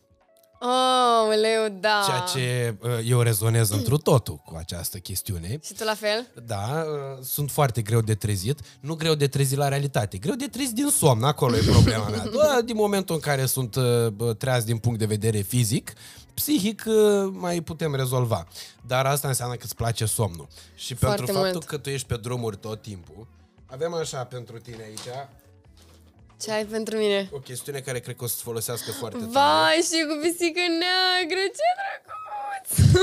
Oh, 0.62 1.36
leu, 1.40 1.78
da. 1.80 2.02
Ceea 2.06 2.20
ce 2.20 2.76
uh, 2.80 2.90
eu 3.04 3.20
rezonez 3.20 3.70
întru 3.70 3.96
totul 3.96 4.36
cu 4.36 4.54
această 4.58 4.98
chestiune. 4.98 5.58
Și 5.62 5.74
tu 5.74 5.84
la 5.84 5.94
fel? 5.94 6.26
Da, 6.46 6.84
uh, 6.86 7.24
sunt 7.24 7.50
foarte 7.50 7.82
greu 7.82 8.00
de 8.00 8.14
trezit. 8.14 8.60
Nu 8.80 8.94
greu 8.94 9.14
de 9.14 9.26
trezit 9.26 9.58
la 9.58 9.68
realitate, 9.68 10.18
greu 10.18 10.34
de 10.34 10.46
trezit 10.46 10.74
din 10.74 10.88
somn, 10.88 11.24
acolo 11.24 11.56
e 11.56 11.60
problema 11.60 12.08
mea. 12.08 12.26
Doar 12.32 12.60
din 12.64 12.76
momentul 12.76 13.14
în 13.14 13.20
care 13.20 13.46
sunt 13.46 13.74
uh, 13.74 14.06
bă, 14.06 14.32
treaz 14.32 14.64
din 14.64 14.78
punct 14.78 14.98
de 14.98 15.06
vedere 15.06 15.38
fizic, 15.40 15.92
psihic 16.34 16.84
uh, 16.86 16.94
mai 17.32 17.60
putem 17.60 17.94
rezolva. 17.94 18.46
Dar 18.86 19.06
asta 19.06 19.28
înseamnă 19.28 19.54
că 19.54 19.62
îți 19.64 19.74
place 19.74 20.04
somnul. 20.04 20.48
Și 20.74 20.94
Foarte 20.94 21.16
pentru 21.16 21.34
faptul 21.34 21.52
mult. 21.52 21.66
că 21.66 21.76
tu 21.76 21.90
ești 21.90 22.06
pe 22.06 22.16
drumuri 22.16 22.56
tot 22.56 22.82
timpul, 22.82 23.26
avem 23.70 23.94
așa 23.94 24.24
pentru 24.24 24.58
tine 24.58 24.82
aici 24.82 25.08
Ce 26.40 26.50
ai 26.52 26.64
pentru 26.64 26.96
mine? 26.96 27.28
o 27.32 27.38
chestiune 27.38 27.78
care 27.80 27.98
cred 28.00 28.16
că 28.16 28.24
o 28.24 28.26
să-ți 28.26 28.42
folosească 28.42 28.90
foarte 28.90 29.18
tare. 29.18 29.30
Vai, 29.30 29.74
și 29.82 30.04
cu 30.08 30.18
pisică 30.22 30.60
neagră, 30.80 31.42
ce 31.56 31.66
drăguț! 31.78 32.98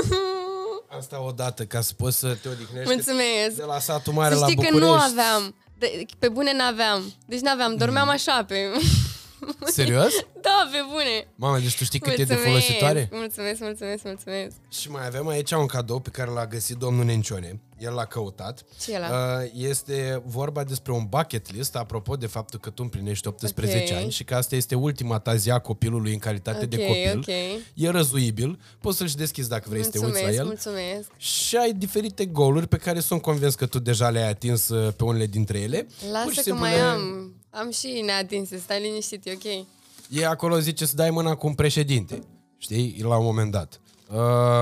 Asta 0.98 1.22
odată, 1.22 1.64
ca 1.64 1.80
să 1.80 1.92
poți 1.96 2.18
să 2.18 2.34
te 2.42 2.48
odihnești 2.48 2.92
Mulțumesc! 2.92 3.56
de 3.56 3.62
la 3.64 3.78
satul 3.78 4.12
mare 4.12 4.34
Să 4.34 4.40
la 4.40 4.46
știi 4.46 4.56
București. 4.56 4.84
că 4.84 4.90
nu 4.90 5.00
aveam. 5.00 5.54
De, 5.78 6.04
pe 6.18 6.28
bune 6.28 6.52
n-aveam. 6.52 7.12
Deci 7.26 7.40
n-aveam, 7.40 7.76
dormeam 7.76 8.08
așa 8.08 8.44
pe... 8.44 8.56
Serios? 9.64 10.12
da, 10.40 10.68
pe 10.72 10.78
bune. 10.90 11.28
Mamă, 11.34 11.58
deci 11.58 11.76
tu 11.76 11.84
știi 11.84 11.98
cât 11.98 12.18
e 12.18 12.24
de 12.24 12.34
folositoare? 12.34 13.08
Mulțumesc, 13.12 13.60
mulțumesc, 13.60 14.02
mulțumesc. 14.04 14.56
Și 14.70 14.90
mai 14.90 15.06
avem 15.06 15.28
aici 15.28 15.50
un 15.50 15.66
cadou 15.66 15.98
pe 16.00 16.10
care 16.10 16.30
l-a 16.30 16.46
găsit 16.46 16.76
domnul 16.76 17.04
Nencione. 17.04 17.60
El 17.80 17.92
l-a 17.94 18.04
căutat. 18.04 18.64
Ce 18.80 18.92
e 18.92 18.96
ăla? 18.96 19.38
Uh, 19.42 19.50
Este 19.54 20.22
vorba 20.26 20.64
despre 20.64 20.92
un 20.92 21.06
bucket 21.08 21.52
list, 21.52 21.76
apropo 21.76 22.16
de 22.16 22.26
faptul 22.26 22.58
că 22.60 22.70
tu 22.70 22.82
împlinești 22.82 23.26
18 23.26 23.94
Ok. 23.94 24.00
ani 24.00 24.10
și 24.10 24.24
că 24.24 24.34
asta 24.34 24.56
este 24.56 24.74
ultima 24.74 25.18
ta 25.18 25.34
zi 25.36 25.50
a 25.50 25.58
copilului 25.58 26.12
în 26.12 26.18
calitate 26.18 26.66
de 26.66 26.76
Ok, 26.80 26.86
copil. 26.86 27.18
ok. 27.18 27.60
E 27.74 27.88
răzuibil, 27.90 28.58
poți 28.80 28.96
să-l 28.96 29.08
și 29.08 29.16
deschizi 29.16 29.48
dacă 29.48 29.66
vrei 29.68 29.84
să 29.84 29.90
te 29.90 29.98
uiți 29.98 30.10
la 30.22 30.26
Mulțumesc, 30.28 30.38
el. 30.38 30.44
mulțumesc. 30.46 31.10
Și 31.16 31.56
ai 31.56 31.72
diferite 31.72 32.24
goluri 32.26 32.66
pe 32.66 32.76
care 32.76 33.00
sunt 33.00 33.22
convins 33.22 33.54
că 33.54 33.66
tu 33.66 33.78
deja 33.78 34.10
le-ai 34.10 34.28
atins 34.28 34.68
uh, 34.68 34.92
pe 34.96 35.04
unele 35.04 35.26
dintre 35.26 35.58
ele. 35.58 35.82
Pur 35.82 35.92
și 36.06 36.10
Lasă 36.12 36.26
că 36.34 36.40
simplu 36.40 36.60
mai 36.62 36.74
le- 36.74 36.80
am. 36.80 37.32
Am 37.50 37.70
și 37.70 38.02
neatinse, 38.04 38.58
stai 38.58 38.80
liniștit, 38.80 39.26
e 39.26 39.32
ok. 39.32 39.66
E 40.08 40.26
acolo, 40.26 40.58
zice, 40.58 40.86
să 40.86 40.92
dai 40.96 41.10
mâna 41.10 41.34
cu 41.34 41.46
un 41.46 41.54
președinte. 41.54 42.18
Știi? 42.58 42.96
La 43.02 43.16
un 43.16 43.24
moment 43.24 43.50
dat. 43.50 43.80
Uh, 44.10 44.16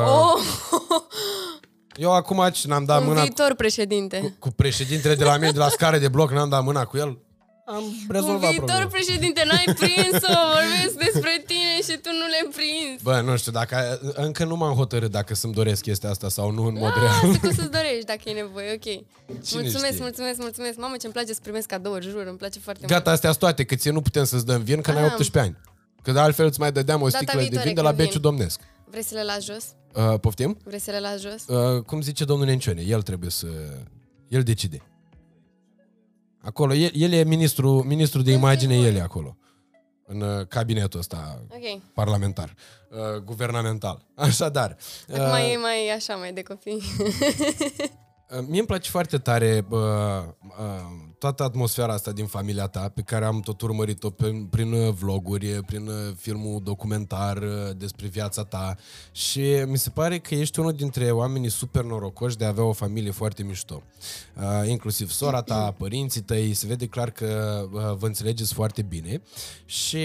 Oh, 0.06 0.40
Eu 1.96 2.12
acum 2.12 2.48
ce 2.52 2.68
n-am 2.68 2.84
dat 2.84 3.00
un 3.00 3.06
mâna 3.06 3.20
viitor 3.20 3.54
președinte. 3.54 4.18
cu, 4.20 4.34
cu 4.38 4.50
președintele 4.50 5.14
de 5.14 5.24
la 5.24 5.36
mine, 5.36 5.50
de 5.50 5.58
la 5.58 5.68
scară 5.68 5.98
de 5.98 6.08
bloc, 6.08 6.30
n-am 6.30 6.48
dat 6.48 6.64
mâna 6.64 6.84
cu 6.84 6.96
el. 6.96 7.18
Am 7.68 7.82
Un 7.84 7.92
rezolvat 8.08 8.48
viitor 8.50 8.66
problema. 8.66 8.90
președinte, 8.90 9.42
n-ai 9.46 9.74
prins-o, 9.74 10.32
vorbesc 10.54 10.94
despre 11.04 11.42
tine 11.46 11.74
și 11.82 11.98
tu 12.02 12.08
nu 12.20 12.26
le-ai 12.32 12.48
prins. 12.56 13.02
Bă, 13.02 13.20
nu 13.20 13.36
știu, 13.36 13.52
dacă 13.52 14.00
încă 14.14 14.44
nu 14.44 14.56
m-am 14.56 14.74
hotărât 14.74 15.10
dacă 15.10 15.34
să-mi 15.34 15.52
doresc 15.52 15.82
chestia 15.82 16.10
asta 16.10 16.28
sau 16.28 16.50
nu 16.50 16.66
în 16.66 16.72
mod 16.78 16.92
real. 17.00 17.20
Lasă 17.26 17.38
că 17.42 17.50
să-ți 17.52 17.70
dorești 17.70 18.04
dacă 18.04 18.20
e 18.24 18.32
nevoie, 18.32 18.72
ok. 18.72 19.04
mulțumesc, 19.52 19.86
știe? 19.86 19.96
mulțumesc, 20.00 20.38
mulțumesc. 20.38 20.76
Mamă, 20.78 20.96
ce-mi 20.96 21.12
place 21.12 21.32
să 21.32 21.40
primesc 21.42 21.66
cadouri, 21.66 22.08
jur, 22.10 22.24
îmi 22.26 22.36
place 22.38 22.58
foarte 22.58 22.86
Gata, 22.86 23.10
astea 23.10 23.28
sunt 23.30 23.40
toate, 23.42 23.64
că 23.64 23.74
ție 23.74 23.90
nu 23.90 24.00
putem 24.00 24.24
să-ți 24.24 24.46
dăm 24.46 24.62
vin, 24.62 24.80
că 24.80 24.92
n-ai 24.92 25.02
Ah. 25.04 25.12
18 25.12 25.38
ani. 25.38 25.56
Că 26.02 26.12
de 26.12 26.18
altfel 26.18 26.46
îți 26.46 26.60
mai 26.60 26.72
dădeam 26.72 27.02
o 27.02 27.04
Data 27.08 27.16
sticlă 27.16 27.34
de 27.40 27.40
viitoare 27.40 27.66
vin 27.66 27.74
de 27.74 27.80
când 27.80 27.86
la 27.92 27.92
vin. 28.02 28.04
Beciu 28.04 28.18
Domnesc. 28.18 28.60
Mult. 28.86 28.90
Vrei 28.90 29.02
să 29.02 29.14
le 29.14 29.22
las 29.22 29.44
jos? 29.44 29.74
Uh, 29.94 30.20
poftim? 30.20 30.56
Vrei 30.64 30.78
să 30.78 30.90
le 30.90 31.00
las 31.00 31.20
jos? 31.20 31.46
Uh, 31.46 31.82
cum 31.82 32.00
zice 32.00 32.24
domnul 32.24 32.46
Nencione, 32.46 32.82
el 32.82 33.02
trebuie 33.02 33.30
să... 33.30 33.46
El 34.28 34.42
decide. 34.42 34.82
Acolo, 36.42 36.72
el, 36.74 36.90
el 36.94 37.12
e 37.12 37.24
ministru, 37.24 37.82
ministru 37.82 38.22
de 38.22 38.32
imagine, 38.32 38.74
el 38.76 38.94
e 38.94 39.00
acolo. 39.00 39.36
În 40.06 40.20
uh, 40.20 40.46
cabinetul 40.46 40.98
ăsta 41.00 41.42
Ok. 41.50 41.82
parlamentar, 41.94 42.54
uh, 42.90 43.16
guvernamental. 43.24 44.06
Așadar, 44.14 44.76
uh, 45.08 45.18
Acum 45.18 45.34
e 45.34 45.56
mai 45.56 45.88
așa, 45.94 46.14
mai 46.14 46.32
de 46.32 46.42
copii. 46.42 46.82
Uh, 48.30 48.44
Mie 48.48 48.58
îmi 48.58 48.66
place 48.66 48.90
foarte 48.90 49.18
tare 49.18 49.66
uh, 49.70 49.78
uh, 49.78 51.08
toată 51.18 51.42
atmosfera 51.42 51.92
asta 51.92 52.12
din 52.12 52.26
familia 52.26 52.66
ta, 52.66 52.88
pe 52.94 53.00
care 53.00 53.24
am 53.24 53.40
tot 53.40 53.60
urmărit-o 53.60 54.10
pe, 54.10 54.46
prin 54.50 54.72
uh, 54.72 54.92
vloguri, 54.92 55.46
prin 55.46 55.86
uh, 55.86 55.94
filmul 56.16 56.60
documentar 56.62 57.36
uh, 57.36 57.76
despre 57.76 58.06
viața 58.06 58.44
ta. 58.44 58.76
Și 59.12 59.40
mi 59.66 59.78
se 59.78 59.90
pare 59.90 60.18
că 60.18 60.34
ești 60.34 60.58
unul 60.58 60.72
dintre 60.72 61.10
oamenii 61.10 61.50
super 61.50 61.84
norocoși 61.84 62.36
de 62.36 62.44
a 62.44 62.48
avea 62.48 62.64
o 62.64 62.72
familie 62.72 63.10
foarte 63.10 63.42
mișto. 63.42 63.82
Uh, 64.36 64.68
inclusiv 64.68 65.10
sora 65.10 65.42
ta, 65.42 65.74
părinții 65.78 66.20
tăi, 66.20 66.54
se 66.54 66.66
vede 66.66 66.86
clar 66.86 67.10
că 67.10 67.60
uh, 67.72 67.80
vă 67.98 68.06
înțelegeți 68.06 68.54
foarte 68.54 68.82
bine. 68.82 69.22
Și 69.64 69.98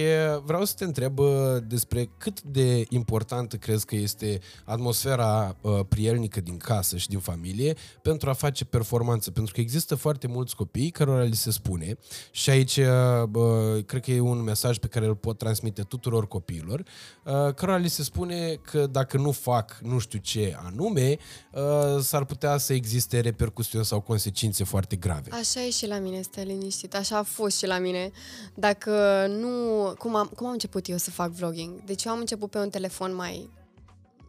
vreau 0.44 0.66
să 0.66 0.74
te 0.78 0.84
întreb 0.84 1.20
uh, 1.20 1.28
despre 1.68 2.10
cât 2.18 2.42
de 2.42 2.86
importantă 2.90 3.56
crezi 3.58 3.86
că 3.86 3.96
este 3.96 4.40
atmosfera 4.66 5.56
uh, 5.62 5.80
prielnică 5.90 6.42
din 6.42 6.58
casă 6.58 6.98
și 6.98 7.08
din 7.08 7.20
familie 7.20 7.76
pentru 8.02 8.30
a 8.30 8.34
face 8.34 8.66
performanță, 8.66 9.32
pentru 9.32 9.54
că 9.54 9.62
există 9.62 9.96
foarte 9.96 10.28
mulți 10.28 10.56
copii 10.56 10.92
cărora 11.04 11.24
li 11.24 11.36
se 11.36 11.52
spune 11.52 11.98
și 12.32 12.50
aici 12.50 12.78
uh, 12.78 13.84
cred 13.86 14.02
că 14.02 14.12
e 14.12 14.20
un 14.20 14.42
mesaj 14.42 14.78
pe 14.78 14.88
care 14.88 15.06
îl 15.06 15.16
pot 15.16 15.38
transmite 15.38 15.82
tuturor 15.82 16.28
copiilor, 16.28 16.80
uh, 16.80 17.54
cărora 17.54 17.78
li 17.78 17.88
se 17.88 18.04
spune 18.04 18.54
că 18.54 18.88
dacă 18.88 19.18
nu 19.18 19.32
fac 19.32 19.80
nu 19.84 20.00
știu 20.00 20.20
ce 20.20 20.58
anume, 20.64 21.18
uh, 21.52 22.02
s-ar 22.02 22.26
putea 22.26 22.58
să 22.58 22.74
existe 22.74 23.20
repercusiuni 23.20 23.86
sau 23.86 24.02
consecințe 24.02 24.64
foarte 24.64 24.96
grave. 24.96 25.30
Așa 25.32 25.64
e 25.64 25.70
și 25.70 25.88
la 25.88 25.98
mine, 25.98 26.22
stai 26.22 26.46
liniștit. 26.46 26.96
Așa 26.96 27.18
a 27.18 27.24
fost 27.24 27.58
și 27.58 27.66
la 27.66 27.78
mine. 27.78 28.12
Dacă 28.56 29.26
nu... 29.30 29.50
Cum 29.98 30.16
am, 30.16 30.32
cum 30.36 30.46
am 30.46 30.52
început 30.52 30.88
eu 30.88 30.98
să 30.98 31.12
fac 31.12 31.32
vlogging? 31.32 31.84
Deci 31.84 32.04
eu 32.04 32.12
am 32.12 32.20
început 32.20 32.50
pe 32.50 32.58
un 32.58 32.70
telefon 32.70 33.16
mai... 33.16 33.50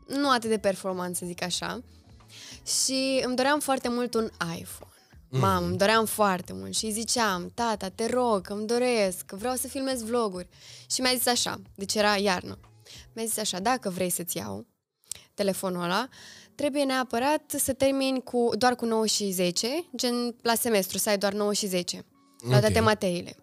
Nu 0.07 0.31
atât 0.31 0.51
de 0.51 0.59
performant, 0.59 1.17
să 1.17 1.27
zic 1.27 1.43
așa. 1.43 1.83
Și 2.83 3.23
îmi 3.25 3.37
doream 3.37 3.61
foarte 3.61 3.89
mult 3.89 4.15
un 4.15 4.31
iPhone. 4.59 4.92
Mamă, 5.41 5.67
îmi 5.67 5.77
doream 5.77 6.05
foarte 6.05 6.53
mult 6.53 6.75
și 6.75 6.85
îi 6.85 6.93
ziceam, 6.93 7.51
tata, 7.55 7.89
te 7.89 8.07
rog, 8.07 8.47
îmi 8.51 8.67
doresc, 8.67 9.31
vreau 9.31 9.55
să 9.55 9.69
filmez 9.69 10.03
vloguri. 10.03 10.49
Și 10.91 11.01
mi-a 11.01 11.13
zis 11.15 11.27
așa, 11.27 11.61
deci 11.75 11.95
era 11.95 12.17
iarnă, 12.17 12.59
mi-a 13.13 13.25
zis 13.25 13.39
așa, 13.39 13.59
dacă 13.61 13.89
vrei 13.91 14.11
să-ți 14.11 14.37
iau 14.37 14.67
telefonul 15.35 15.83
ăla, 15.83 16.09
trebuie 16.55 16.85
neapărat 16.85 17.43
să 17.59 17.73
termini 17.73 18.23
cu, 18.23 18.51
doar 18.59 18.75
cu 18.75 18.85
9 18.85 19.07
și 19.07 19.31
10, 19.31 19.85
gen 19.97 20.37
la 20.43 20.55
semestru, 20.55 20.99
să 20.99 21.09
ai 21.09 21.19
doar 21.19 21.33
9 21.33 21.53
și 21.53 21.67
10, 21.67 22.05
la 22.49 22.55
Ok. 22.55 22.61
toate 22.61 22.81
mateile. 22.81 23.37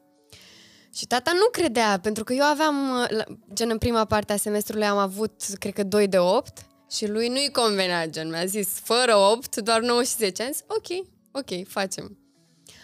Și 0.95 1.05
tata 1.05 1.31
nu 1.33 1.49
credea, 1.51 1.99
pentru 2.01 2.23
că 2.23 2.33
eu 2.33 2.43
aveam, 2.43 2.75
la- 3.09 3.23
gen 3.53 3.69
în 3.69 3.77
prima 3.77 4.05
parte 4.05 4.33
a 4.33 4.37
semestrului 4.37 4.85
am 4.85 4.97
avut, 4.97 5.41
cred 5.59 5.73
că 5.73 5.83
2 5.83 6.07
de 6.07 6.17
8 6.19 6.65
și 6.91 7.07
lui 7.07 7.27
nu-i 7.27 7.49
convenea, 7.51 8.07
gen, 8.07 8.29
mi-a 8.29 8.45
zis, 8.45 8.67
fără 8.83 9.15
8, 9.15 9.55
doar 9.55 9.79
9 9.81 10.03
și 10.03 10.15
10. 10.15 10.43
Am 10.43 10.51
zis, 10.51 10.63
ok, 10.67 11.05
ok, 11.31 11.67
facem. 11.67 12.17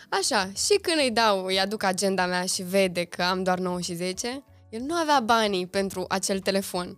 Așa, 0.09 0.51
și 0.55 0.79
când 0.81 0.97
îi 0.99 1.11
dau, 1.11 1.45
îi 1.45 1.59
aduc 1.59 1.83
agenda 1.83 2.25
mea 2.25 2.45
și 2.45 2.63
vede 2.63 3.03
că 3.03 3.21
am 3.23 3.43
doar 3.43 3.59
9 3.59 3.81
și 3.81 3.93
10, 3.93 4.43
el 4.69 4.81
nu 4.81 4.93
avea 4.93 5.19
banii 5.19 5.67
pentru 5.67 6.05
acel 6.07 6.39
telefon. 6.39 6.97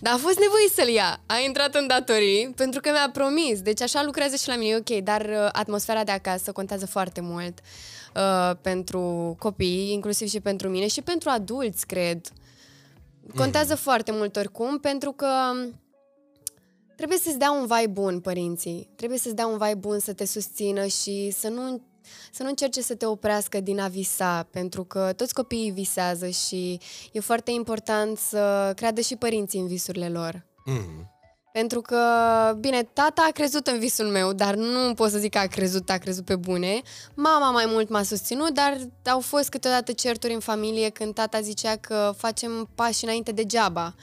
Dar 0.00 0.12
a 0.12 0.16
fost 0.16 0.38
nevoie 0.38 0.68
să-l 0.74 0.88
ia. 0.88 1.20
A 1.26 1.34
intrat 1.46 1.74
în 1.74 1.86
datorii 1.86 2.52
pentru 2.56 2.80
că 2.80 2.90
mi-a 2.90 3.10
promis. 3.12 3.60
Deci 3.60 3.82
așa 3.82 4.02
lucrează 4.02 4.36
și 4.36 4.48
la 4.48 4.56
mine, 4.56 4.70
e 4.70 4.76
ok, 4.76 5.02
dar 5.02 5.20
uh, 5.20 5.48
atmosfera 5.52 6.04
de 6.04 6.10
acasă 6.10 6.52
contează 6.52 6.86
foarte 6.86 7.20
mult 7.20 7.58
uh, 8.14 8.56
pentru 8.60 9.34
copii, 9.38 9.92
inclusiv 9.92 10.28
și 10.28 10.40
pentru 10.40 10.68
mine 10.68 10.86
și 10.86 11.02
pentru 11.02 11.28
adulți, 11.30 11.86
cred. 11.86 12.20
Contează 13.36 13.74
foarte 13.74 14.12
mult 14.12 14.36
oricum, 14.36 14.78
pentru 14.78 15.12
că 15.12 15.26
trebuie 16.98 17.18
să-ți 17.18 17.38
dea 17.38 17.50
un 17.50 17.66
vai 17.66 17.88
bun 17.88 18.20
părinții. 18.20 18.88
Trebuie 18.96 19.18
să-ți 19.18 19.34
dea 19.34 19.46
un 19.46 19.56
vai 19.56 19.74
bun 19.74 19.98
să 19.98 20.12
te 20.12 20.24
susțină 20.24 20.86
și 20.86 21.30
să 21.38 21.48
nu, 21.48 21.80
să 22.32 22.42
nu 22.42 22.48
încerce 22.48 22.82
să 22.82 22.94
te 22.94 23.06
oprească 23.06 23.60
din 23.60 23.80
a 23.80 23.88
visa, 23.88 24.48
pentru 24.50 24.84
că 24.84 25.12
toți 25.16 25.34
copiii 25.34 25.70
visează 25.70 26.28
și 26.28 26.80
e 27.12 27.20
foarte 27.20 27.50
important 27.50 28.18
să 28.18 28.72
creadă 28.76 29.00
și 29.00 29.16
părinții 29.16 29.60
în 29.60 29.66
visurile 29.66 30.08
lor. 30.08 30.46
Mm. 30.64 31.12
Pentru 31.52 31.80
că, 31.80 32.00
bine, 32.60 32.82
tata 32.82 33.24
a 33.28 33.32
crezut 33.32 33.66
în 33.66 33.78
visul 33.78 34.06
meu, 34.06 34.32
dar 34.32 34.54
nu 34.54 34.94
pot 34.94 35.10
să 35.10 35.18
zic 35.18 35.30
că 35.30 35.38
a 35.38 35.46
crezut, 35.46 35.90
a 35.90 35.98
crezut 35.98 36.24
pe 36.24 36.36
bune. 36.36 36.82
Mama 37.14 37.50
mai 37.50 37.64
mult 37.68 37.88
m-a 37.88 38.02
susținut, 38.02 38.50
dar 38.50 38.78
au 39.06 39.20
fost 39.20 39.48
câteodată 39.48 39.92
certuri 39.92 40.34
în 40.34 40.40
familie 40.40 40.88
când 40.88 41.14
tata 41.14 41.40
zicea 41.40 41.76
că 41.76 42.14
facem 42.16 42.68
pași 42.74 43.04
înainte 43.04 43.32
degeaba. 43.32 43.94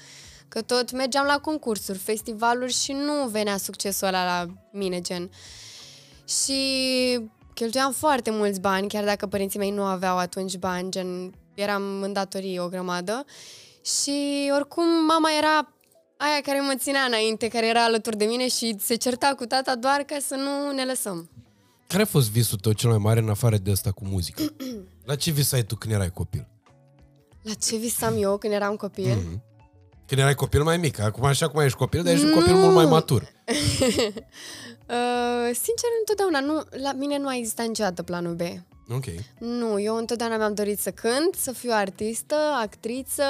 Că 0.47 0.61
tot 0.61 0.91
mergeam 0.91 1.25
la 1.25 1.37
concursuri, 1.39 1.97
festivaluri 1.97 2.73
și 2.73 2.91
nu 2.91 3.27
venea 3.27 3.57
succesul 3.57 4.07
ăla 4.07 4.23
la 4.25 4.45
mine, 4.71 5.01
gen. 5.01 5.29
Și 6.27 6.59
cheltuiam 7.53 7.91
foarte 7.91 8.31
mulți 8.31 8.59
bani, 8.59 8.87
chiar 8.87 9.03
dacă 9.03 9.27
părinții 9.27 9.59
mei 9.59 9.71
nu 9.71 9.83
aveau 9.83 10.17
atunci 10.17 10.57
bani, 10.57 10.91
gen, 10.91 11.33
eram 11.53 12.01
în 12.01 12.13
datorii 12.13 12.59
o 12.59 12.67
grămadă. 12.67 13.25
Și 13.85 14.49
oricum 14.55 15.05
mama 15.05 15.29
era 15.37 15.73
aia 16.17 16.41
care 16.43 16.59
mă 16.59 16.73
ținea 16.77 17.01
înainte, 17.01 17.47
care 17.47 17.67
era 17.67 17.83
alături 17.83 18.17
de 18.17 18.25
mine 18.25 18.47
și 18.47 18.75
se 18.79 18.95
certa 18.95 19.33
cu 19.37 19.45
tata 19.45 19.75
doar 19.75 20.01
ca 20.01 20.17
să 20.27 20.35
nu 20.35 20.71
ne 20.71 20.85
lăsăm. 20.85 21.29
Care 21.87 22.01
a 22.01 22.05
fost 22.05 22.29
visul 22.29 22.57
tău 22.57 22.71
cel 22.71 22.89
mai 22.89 22.97
mare 22.97 23.19
în 23.19 23.29
afară 23.29 23.57
de 23.57 23.71
asta 23.71 23.91
cu 23.91 24.05
muzica? 24.05 24.43
La 25.05 25.15
ce 25.15 25.31
visai 25.31 25.63
tu 25.63 25.75
când 25.75 25.93
erai 25.93 26.11
copil? 26.11 26.47
La 27.41 27.53
ce 27.53 27.75
visam 27.75 28.15
eu 28.17 28.37
când 28.37 28.53
eram 28.53 28.75
copil? 28.75 29.15
Mhm. 29.15 29.43
Când 30.07 30.21
erai 30.21 30.35
copil 30.35 30.63
mai 30.63 30.77
mic, 30.77 30.99
acum 30.99 31.23
așa 31.23 31.47
cum 31.47 31.61
ești 31.61 31.77
copil, 31.77 32.03
dar 32.03 32.13
ești 32.13 32.25
un 32.25 32.33
copil 32.33 32.53
mult 32.53 32.75
mai 32.75 32.85
matur. 32.85 33.23
Uh, 34.87 35.45
sincer, 35.45 35.89
întotdeauna 35.99 36.39
nu, 36.39 36.63
la 36.81 36.93
mine 36.93 37.17
nu 37.17 37.27
a 37.27 37.35
existat 37.35 37.67
niciodată 37.67 38.03
planul 38.03 38.33
B. 38.33 38.41
Ok. 38.89 39.05
Nu, 39.37 39.79
eu 39.79 39.95
întotdeauna 39.95 40.37
mi-am 40.37 40.53
dorit 40.53 40.79
să 40.79 40.91
cânt, 40.91 41.35
să 41.35 41.51
fiu 41.51 41.71
artistă, 41.73 42.35
actriță. 42.61 43.23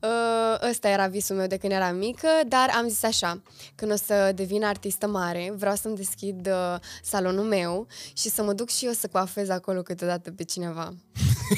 Uh, 0.00 0.68
ăsta 0.68 0.88
era 0.88 1.06
visul 1.06 1.36
meu 1.36 1.46
de 1.46 1.56
când 1.56 1.72
eram 1.72 1.96
mică, 1.96 2.28
dar 2.46 2.70
am 2.76 2.88
zis 2.88 3.02
așa, 3.02 3.42
când 3.74 3.92
o 3.92 3.96
să 3.96 4.32
devin 4.34 4.64
artistă 4.64 5.06
mare, 5.06 5.52
vreau 5.56 5.74
să-mi 5.74 5.96
deschid 5.96 6.46
uh, 6.46 6.76
salonul 7.02 7.44
meu 7.44 7.86
și 8.16 8.28
să 8.28 8.42
mă 8.42 8.52
duc 8.52 8.68
și 8.68 8.86
eu 8.86 8.92
să 8.92 9.08
coafez 9.12 9.48
acolo 9.48 9.82
câteodată 9.82 10.30
pe 10.30 10.44
cineva. 10.44 10.94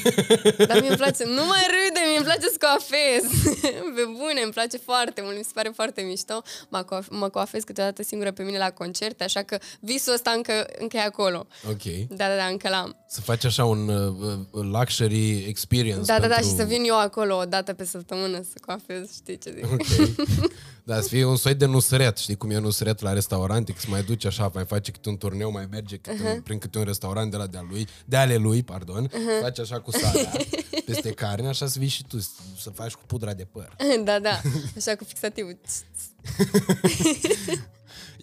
Dar 0.67 0.79
mie 0.79 0.87
îmi 0.89 0.97
place, 0.97 1.23
nu 1.25 1.45
mai 1.45 1.65
râde, 1.67 1.99
mie 2.07 2.17
îmi 2.17 2.25
place 2.25 2.47
să 2.47 2.57
coafez. 2.59 3.41
Pe 3.95 4.03
bune, 4.05 4.41
îmi 4.43 4.51
place 4.51 4.77
foarte 4.77 5.21
mult, 5.21 5.37
mi 5.37 5.43
se 5.43 5.51
pare 5.53 5.71
foarte 5.75 6.01
mișto. 6.01 6.41
Mă, 6.69 6.83
coaf- 6.85 7.09
mă 7.09 7.29
coafez 7.29 7.63
câteodată 7.63 8.03
singură 8.03 8.31
pe 8.31 8.43
mine 8.43 8.57
la 8.57 8.71
concerte, 8.71 9.23
așa 9.23 9.43
că 9.43 9.57
visul 9.79 10.13
ăsta 10.13 10.31
încă, 10.31 10.65
încă 10.79 10.97
e 10.97 11.01
acolo. 11.01 11.47
Ok. 11.69 12.07
Da, 12.09 12.27
da, 12.27 12.35
da, 12.35 12.45
încă 12.45 12.69
l-am. 12.69 12.95
Să 13.13 13.21
faci 13.21 13.43
așa 13.43 13.65
un 13.65 13.87
uh, 13.87 14.13
uh, 14.51 14.63
luxury 14.63 15.45
experience 15.47 16.05
Da, 16.05 16.19
da, 16.19 16.27
da, 16.27 16.33
pentru... 16.35 16.49
și 16.49 16.55
să 16.55 16.63
vin 16.63 16.83
eu 16.83 16.99
acolo 16.99 17.37
o 17.37 17.45
dată 17.45 17.73
pe 17.73 17.85
săptămână 17.85 18.41
să 18.41 18.53
coafez, 18.65 19.13
știi 19.13 19.37
ce 19.37 19.53
zic. 19.55 19.71
Ok. 19.71 20.49
Da, 20.83 21.01
să 21.01 21.07
fie 21.07 21.25
un 21.25 21.35
soi 21.35 21.53
de 21.53 21.65
nusret, 21.65 22.17
știi 22.17 22.35
cum 22.35 22.49
e 22.49 22.57
nusret 22.57 23.01
la 23.01 23.13
restaurante, 23.13 23.71
că 23.71 23.79
se 23.79 23.87
mai 23.89 24.03
duce 24.03 24.27
așa, 24.27 24.51
mai 24.53 24.65
face 24.65 24.91
câte 24.91 25.09
un 25.09 25.17
turneu, 25.17 25.51
mai 25.51 25.67
merge 25.71 25.97
câte 25.97 26.15
Uh-huh. 26.15 26.35
un, 26.35 26.41
prin 26.41 26.57
câte 26.57 26.77
un 26.77 26.83
restaurant 26.83 27.31
de 27.31 27.37
la 27.37 27.47
de-a 27.47 27.65
lui, 27.69 27.87
de 28.05 28.17
ale 28.17 28.35
lui, 28.35 28.63
pardon, 28.63 29.07
uh-huh. 29.07 29.41
face 29.41 29.61
așa 29.61 29.79
cu 29.79 29.91
sarea 29.91 30.31
peste 30.85 31.09
carne, 31.09 31.47
așa 31.47 31.67
să 31.67 31.79
vii 31.79 31.87
și 31.87 32.03
tu, 32.03 32.19
să 32.59 32.69
faci 32.73 32.91
cu 32.93 33.01
pudra 33.05 33.33
de 33.33 33.47
păr. 33.51 33.75
da, 34.03 34.19
da, 34.19 34.41
așa 34.77 34.95
cu 34.95 35.03
fixativul. 35.03 35.57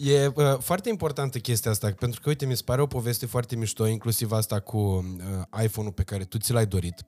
E 0.00 0.26
uh, 0.35 0.59
foarte 0.59 0.88
importantă 0.88 1.38
chestia 1.38 1.71
asta, 1.71 1.93
pentru 1.99 2.21
că, 2.21 2.28
uite, 2.28 2.47
mi 2.47 2.57
se 2.57 2.62
pare 2.64 2.81
o 2.81 2.87
poveste 2.87 3.26
foarte 3.26 3.57
mișto, 3.57 3.87
inclusiv 3.87 4.33
asta 4.33 4.61
cu 4.61 4.78
uh, 4.78 5.62
iPhone-ul 5.62 5.93
pe 5.93 6.02
care 6.02 6.25
tu 6.25 6.38
ți 6.38 6.52
l-ai 6.52 6.67
dorit 6.67 7.07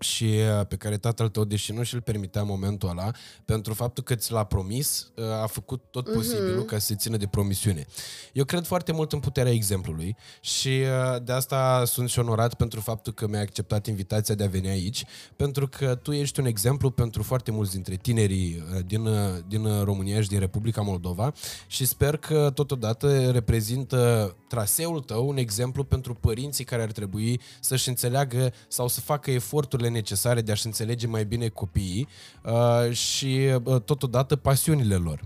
și 0.00 0.24
uh, 0.24 0.66
pe 0.66 0.76
care 0.76 0.96
tatăl 0.96 1.28
tău, 1.28 1.44
deși 1.44 1.72
nu 1.72 1.82
și-l 1.82 2.00
permitea 2.00 2.40
în 2.40 2.46
momentul 2.46 2.88
ăla, 2.88 3.10
pentru 3.44 3.74
faptul 3.74 4.02
că 4.02 4.14
ți 4.14 4.32
l-a 4.32 4.44
promis, 4.44 5.12
uh, 5.16 5.24
a 5.42 5.46
făcut 5.46 5.82
tot 5.90 6.12
posibilul 6.12 6.64
ca 6.64 6.78
să 6.78 6.86
se 6.86 6.94
țină 6.94 7.16
de 7.16 7.26
promisiune. 7.26 7.86
Eu 8.32 8.44
cred 8.44 8.66
foarte 8.66 8.92
mult 8.92 9.12
în 9.12 9.20
puterea 9.20 9.52
exemplului 9.52 10.16
și 10.40 10.68
uh, 10.68 11.22
de 11.22 11.32
asta 11.32 11.82
sunt 11.86 12.08
și 12.08 12.18
onorat 12.18 12.54
pentru 12.54 12.80
faptul 12.80 13.12
că 13.12 13.26
mi-ai 13.26 13.42
acceptat 13.42 13.86
invitația 13.86 14.34
de 14.34 14.44
a 14.44 14.48
veni 14.48 14.68
aici, 14.68 15.04
pentru 15.36 15.68
că 15.68 15.94
tu 15.94 16.12
ești 16.12 16.40
un 16.40 16.46
exemplu 16.46 16.90
pentru 16.90 17.22
foarte 17.22 17.50
mulți 17.50 17.72
dintre 17.72 17.94
tinerii 17.94 18.64
uh, 18.74 18.80
din, 18.86 19.06
uh, 19.06 19.16
din 19.46 19.64
uh, 19.64 19.82
România 19.82 20.20
și 20.20 20.28
din 20.28 20.38
Republica 20.38 20.80
Moldova 20.80 21.32
și 21.66 21.86
sper 21.86 22.16
că 22.16 22.50
totodată 22.54 23.30
reprezintă 23.30 24.34
traseul 24.48 25.00
tău 25.00 25.28
un 25.28 25.36
exemplu 25.36 25.84
pentru 25.84 26.14
părinții 26.14 26.64
care 26.64 26.82
ar 26.82 26.92
trebui 26.92 27.40
să-și 27.60 27.88
înțeleagă 27.88 28.52
sau 28.68 28.88
să 28.88 29.00
facă 29.00 29.30
eforturile 29.30 29.88
necesare 29.90 30.40
de 30.40 30.52
a-și 30.52 30.66
înțelege 30.66 31.06
mai 31.06 31.24
bine 31.24 31.48
copiii 31.48 32.08
uh, 32.44 32.92
și 32.92 33.50
uh, 33.64 33.80
totodată 33.82 34.36
pasiunile 34.36 34.94
lor. 34.94 35.20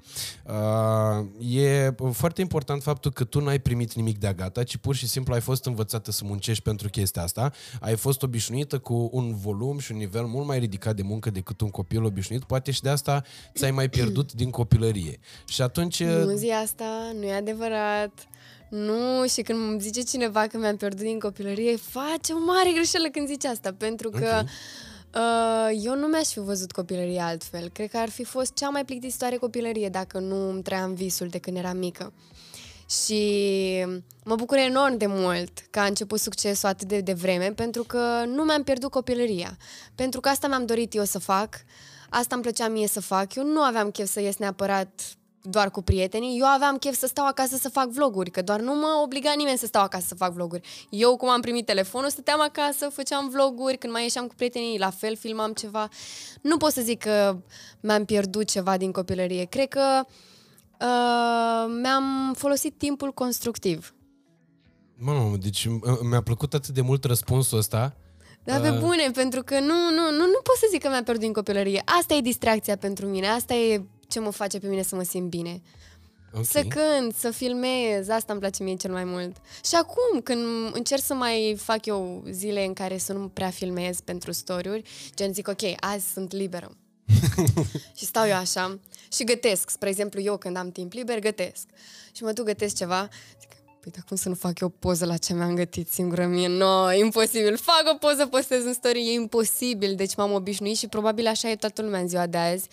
Uh, 0.46 1.54
e 1.56 1.94
foarte 2.12 2.40
important 2.40 2.82
faptul 2.82 3.10
că 3.10 3.24
tu 3.24 3.40
n-ai 3.40 3.58
primit 3.58 3.92
nimic 3.92 4.18
de 4.18 4.32
gata, 4.36 4.62
ci 4.62 4.76
pur 4.76 4.94
și 4.94 5.06
simplu 5.06 5.34
ai 5.34 5.40
fost 5.40 5.64
învățată 5.64 6.10
să 6.10 6.22
muncești 6.24 6.62
pentru 6.62 6.88
chestia 6.88 7.22
asta, 7.22 7.52
ai 7.80 7.96
fost 7.96 8.22
obișnuită 8.22 8.78
cu 8.78 9.08
un 9.12 9.34
volum 9.36 9.78
și 9.78 9.92
un 9.92 9.98
nivel 9.98 10.24
mult 10.24 10.46
mai 10.46 10.58
ridicat 10.58 10.96
de 10.96 11.02
muncă 11.02 11.30
decât 11.30 11.60
un 11.60 11.70
copil 11.70 12.04
obișnuit, 12.04 12.44
poate 12.44 12.70
și 12.70 12.80
de 12.80 12.88
asta 12.88 13.22
ți-ai 13.54 13.70
mai 13.70 13.88
pierdut 13.88 14.32
din 14.32 14.50
copilărie. 14.50 15.18
Și 15.48 15.62
atunci... 15.62 16.02
Nu 16.02 16.36
zi 16.36 16.50
asta, 16.62 17.12
nu 17.18 17.24
e 17.24 17.32
adevărat. 17.32 18.28
Nu, 18.68 19.26
și 19.26 19.42
când 19.42 19.58
îmi 19.70 19.80
zice 19.80 20.00
cineva 20.02 20.46
că 20.46 20.58
mi-am 20.58 20.76
pierdut 20.76 21.04
din 21.04 21.18
copilărie, 21.18 21.76
face 21.76 22.32
o 22.32 22.38
mare 22.38 22.70
greșeală 22.72 23.08
când 23.08 23.26
zice 23.28 23.48
asta, 23.48 23.74
pentru 23.78 24.10
că 24.10 24.40
Ok. 24.40 24.48
uh, 25.14 25.80
eu 25.84 25.96
nu 25.96 26.06
mi-aș 26.06 26.28
fi 26.28 26.38
văzut 26.38 26.72
copilăria 26.72 27.26
altfel. 27.26 27.68
Cred 27.68 27.90
că 27.90 27.96
ar 27.96 28.08
fi 28.08 28.24
fost 28.24 28.54
cea 28.54 28.68
mai 28.68 28.84
plictisitoare 28.84 29.36
copilărie 29.36 29.88
dacă 29.88 30.18
nu 30.18 30.50
îmi 30.50 30.62
trăiam 30.62 30.94
visul 30.94 31.28
de 31.28 31.38
când 31.38 31.56
eram 31.56 31.76
mică. 31.76 32.12
Și 33.02 33.22
mă 34.24 34.34
bucur 34.34 34.56
enorm 34.56 34.96
de 34.96 35.06
mult 35.06 35.58
că 35.70 35.78
a 35.80 35.84
început 35.84 36.20
succesul 36.20 36.68
atât 36.68 36.88
de 36.88 37.00
devreme, 37.00 37.52
pentru 37.52 37.82
că 37.82 38.24
nu 38.26 38.42
mi-am 38.42 38.62
pierdut 38.62 38.90
copilăria. 38.90 39.56
Pentru 39.94 40.20
că 40.20 40.28
asta 40.28 40.48
mi-am 40.48 40.66
dorit 40.66 40.94
eu 40.94 41.04
să 41.04 41.18
fac, 41.18 41.54
asta 42.10 42.34
îmi 42.34 42.42
plăcea 42.44 42.68
mie 42.68 42.86
să 42.86 43.00
fac. 43.00 43.34
Eu 43.34 43.44
nu 43.44 43.60
aveam 43.60 43.90
chef 43.90 44.10
să 44.10 44.20
ies 44.20 44.36
neapărat 44.36 45.00
doar 45.46 45.70
cu 45.70 45.82
prietenii, 45.82 46.38
eu 46.38 46.46
aveam 46.46 46.76
chef 46.76 46.96
să 46.96 47.06
stau 47.06 47.26
acasă 47.26 47.56
să 47.56 47.68
fac 47.68 47.88
vloguri, 47.88 48.30
că 48.30 48.42
doar 48.42 48.60
nu 48.60 48.74
mă 48.74 49.00
obliga 49.02 49.32
nimeni 49.36 49.58
să 49.58 49.66
stau 49.66 49.82
acasă 49.82 50.04
să 50.08 50.14
fac 50.14 50.32
vloguri. 50.32 50.86
Eu, 50.90 51.16
cum 51.16 51.28
am 51.28 51.40
primit 51.40 51.66
telefonul, 51.66 52.08
stăteam 52.08 52.40
acasă, 52.40 52.88
făceam 52.88 53.28
vloguri, 53.28 53.76
când 53.76 53.92
mai 53.92 54.02
ieșeam 54.02 54.26
cu 54.26 54.34
prietenii, 54.34 54.78
la 54.78 54.90
fel, 54.90 55.16
filmam 55.16 55.52
ceva. 55.52 55.88
Nu 56.42 56.56
pot 56.56 56.72
să 56.72 56.80
zic 56.80 57.02
că 57.02 57.36
mi-am 57.80 58.04
pierdut 58.04 58.50
ceva 58.50 58.76
din 58.76 58.92
copilărie. 58.92 59.44
Cred 59.44 59.68
că 59.68 60.00
uh, 60.80 61.74
mi-am 61.82 62.34
folosit 62.36 62.78
timpul 62.78 63.12
constructiv. 63.12 63.94
Mamă, 64.98 65.36
deci 65.36 65.66
m- 65.66 66.08
mi-a 66.08 66.22
plăcut 66.22 66.54
atât 66.54 66.74
de 66.74 66.80
mult 66.80 67.04
răspunsul 67.04 67.58
ăsta. 67.58 67.96
Dar 68.44 68.60
pe 68.60 68.70
bune, 68.70 69.10
pentru 69.14 69.42
că 69.42 69.60
nu, 69.60 69.90
nu, 69.90 70.10
nu, 70.10 70.24
nu 70.26 70.40
pot 70.42 70.56
să 70.56 70.66
zic 70.70 70.82
că 70.82 70.88
mi-am 70.88 71.02
pierdut 71.02 71.24
din 71.24 71.32
copilărie. 71.32 71.82
Asta 72.00 72.14
e 72.14 72.20
distracția 72.20 72.76
pentru 72.76 73.06
mine, 73.06 73.26
asta 73.26 73.54
e 73.54 73.84
ce 74.08 74.20
mă 74.20 74.30
face 74.30 74.58
pe 74.58 74.68
mine 74.68 74.82
să 74.82 74.94
mă 74.94 75.02
simt 75.02 75.28
bine. 75.28 75.62
Ok. 76.36 76.44
Să 76.44 76.62
cânt, 76.68 77.14
să 77.14 77.30
filmez, 77.30 78.08
asta 78.08 78.32
îmi 78.32 78.40
place 78.40 78.62
mie 78.62 78.76
cel 78.76 78.92
mai 78.92 79.04
mult. 79.04 79.36
Și 79.64 79.74
acum, 79.74 80.20
când 80.20 80.44
încerc 80.72 81.02
să 81.02 81.14
mai 81.14 81.56
fac 81.58 81.86
eu 81.86 82.24
zile 82.30 82.64
în 82.64 82.72
care 82.72 82.98
să 82.98 83.12
nu 83.12 83.28
prea 83.28 83.50
filmez 83.50 84.00
pentru 84.00 84.32
story 84.32 84.82
gen 85.14 85.32
zic, 85.32 85.48
ok, 85.48 85.62
azi 85.80 86.12
sunt 86.12 86.32
liberă. 86.32 86.76
și 87.98 88.04
stau 88.04 88.26
eu 88.26 88.36
așa 88.36 88.78
și 89.12 89.24
gătesc. 89.24 89.70
Spre 89.70 89.88
exemplu, 89.88 90.20
eu 90.20 90.36
când 90.36 90.56
am 90.56 90.70
timp 90.70 90.92
liber, 90.92 91.18
gătesc. 91.18 91.66
Și 92.12 92.22
mă 92.22 92.32
duc, 92.32 92.44
gătesc 92.44 92.76
ceva, 92.76 93.08
zic, 93.40 93.48
păi 93.80 93.92
dar 93.92 94.04
cum 94.08 94.16
să 94.16 94.28
nu 94.28 94.34
fac 94.34 94.58
eu 94.58 94.68
o 94.68 94.78
poză 94.78 95.04
la 95.04 95.16
ce 95.16 95.34
mi-am 95.34 95.54
gătit 95.54 95.88
singură 95.88 96.26
mie? 96.26 96.48
No, 96.48 96.92
imposibil. 96.92 97.56
Fac 97.56 97.82
o 97.92 97.96
poză, 97.96 98.26
postez 98.26 98.64
în 98.64 98.72
story, 98.72 99.08
e 99.08 99.12
imposibil. 99.12 99.94
Deci 99.94 100.14
m-am 100.14 100.32
obișnuit 100.32 100.76
și 100.76 100.86
probabil 100.86 101.26
așa 101.26 101.50
e 101.50 101.56
toată 101.56 101.82
lumea 101.82 102.00
în 102.00 102.08
ziua 102.08 102.26
de 102.26 102.36
azi. 102.36 102.68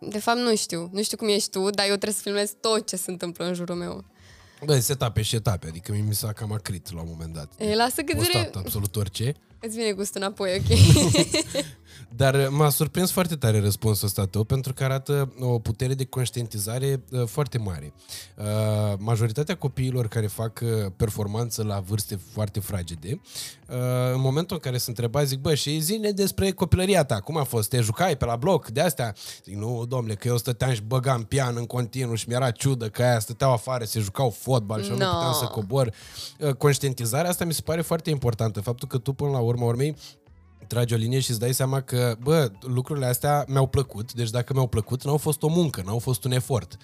De 0.00 0.18
fapt, 0.18 0.38
nu 0.38 0.56
știu. 0.56 0.88
Nu 0.92 1.02
știu 1.02 1.16
cum 1.16 1.28
ești 1.28 1.50
tu, 1.50 1.70
dar 1.70 1.84
eu 1.86 1.96
trebuie 1.96 2.12
să 2.12 2.20
filmez 2.22 2.52
tot 2.60 2.86
ce 2.86 2.96
se 2.96 3.10
întâmplă 3.10 3.44
în 3.44 3.54
jurul 3.54 3.74
meu. 3.76 4.04
Bă, 4.64 4.72
sunt 4.72 4.88
etape 4.88 5.22
și 5.22 5.34
etape, 5.36 5.66
adică 5.66 5.92
mie 5.92 6.04
mi 6.08 6.14
s-a 6.14 6.32
cam 6.32 6.52
acrit 6.52 6.92
la 6.92 7.00
un 7.00 7.06
moment 7.10 7.34
dat. 7.34 7.52
E, 7.58 7.74
lasă 7.74 8.02
că 8.02 8.16
Postat 8.16 8.46
zile... 8.46 8.50
absolut 8.54 8.96
orice. 8.96 9.34
Îți 9.66 9.76
vine 9.76 9.92
gustul 9.92 10.20
înapoi, 10.20 10.50
ok? 10.60 10.78
Dar 12.16 12.34
uh, 12.34 12.46
m-a 12.50 12.68
surprins 12.68 13.10
foarte 13.10 13.36
tare 13.36 13.60
răspunsul 13.60 14.06
ăsta 14.06 14.26
tău, 14.26 14.44
pentru 14.44 14.74
că 14.74 14.84
arată 14.84 15.32
o 15.40 15.58
putere 15.58 15.94
de 15.94 16.04
conștientizare 16.04 17.04
uh, 17.10 17.22
foarte 17.26 17.58
mare. 17.58 17.92
Uh, 18.36 18.44
majoritatea 18.98 19.54
copiilor 19.56 20.08
care 20.08 20.26
fac 20.26 20.60
uh, 20.62 20.68
performanță 20.96 21.62
la 21.62 21.80
vârste 21.80 22.20
foarte 22.32 22.60
fragede, 22.60 23.20
uh, 23.68 23.76
în 24.14 24.20
momentul 24.20 24.56
în 24.56 24.62
care 24.62 24.78
se 24.78 24.84
întreba, 24.88 25.24
zic, 25.24 25.38
bă, 25.38 25.54
și 25.54 25.78
zine 25.78 26.10
despre 26.10 26.50
copilăria 26.50 27.04
ta, 27.04 27.20
cum 27.20 27.36
a 27.36 27.42
fost? 27.44 27.68
Te 27.68 27.80
jucai 27.80 28.16
pe 28.16 28.24
la 28.24 28.36
bloc 28.36 28.68
de 28.68 28.80
astea? 28.80 29.14
Zic, 29.44 29.54
nu, 29.54 29.84
domnule, 29.88 30.14
că 30.14 30.28
eu 30.28 30.36
stăteam 30.36 30.72
și 30.72 30.82
băgam 30.82 31.22
pian 31.22 31.56
în 31.56 31.66
continuu 31.66 32.14
și 32.14 32.28
mi-era 32.28 32.50
ciudă 32.50 32.88
că 32.88 33.02
aia 33.02 33.18
stăteau 33.18 33.52
afară, 33.52 33.84
se 33.84 34.00
jucau 34.00 34.30
fotbal 34.30 34.82
și 34.82 34.90
eu 34.90 34.96
nu 34.96 35.04
No. 35.04 35.10
puteam 35.12 35.32
să 35.32 35.44
cobor. 35.44 35.92
Uh, 36.38 36.54
Conștientizarea 36.54 37.30
asta 37.30 37.44
mi 37.44 37.52
se 37.52 37.60
pare 37.64 37.80
foarte 37.80 38.10
importantă. 38.10 38.60
Faptul 38.60 38.88
că 38.88 38.98
tu, 38.98 39.12
până 39.12 39.30
la 39.30 39.38
urma 39.54 39.66
urmei, 39.66 39.96
tragi 40.66 40.94
o 40.94 40.96
linie 40.96 41.20
și 41.20 41.30
îți 41.30 41.38
dai 41.38 41.54
seama 41.54 41.80
că, 41.80 42.16
bă, 42.22 42.50
lucrurile 42.60 43.06
astea 43.06 43.44
mi-au 43.48 43.66
plăcut, 43.66 44.12
deci 44.12 44.30
dacă 44.30 44.52
mi-au 44.52 44.66
plăcut, 44.66 45.04
n-au 45.04 45.16
fost 45.16 45.42
o 45.42 45.48
muncă, 45.48 45.82
n-au 45.84 45.98
fost 45.98 46.24
un 46.24 46.32
efort. 46.32 46.76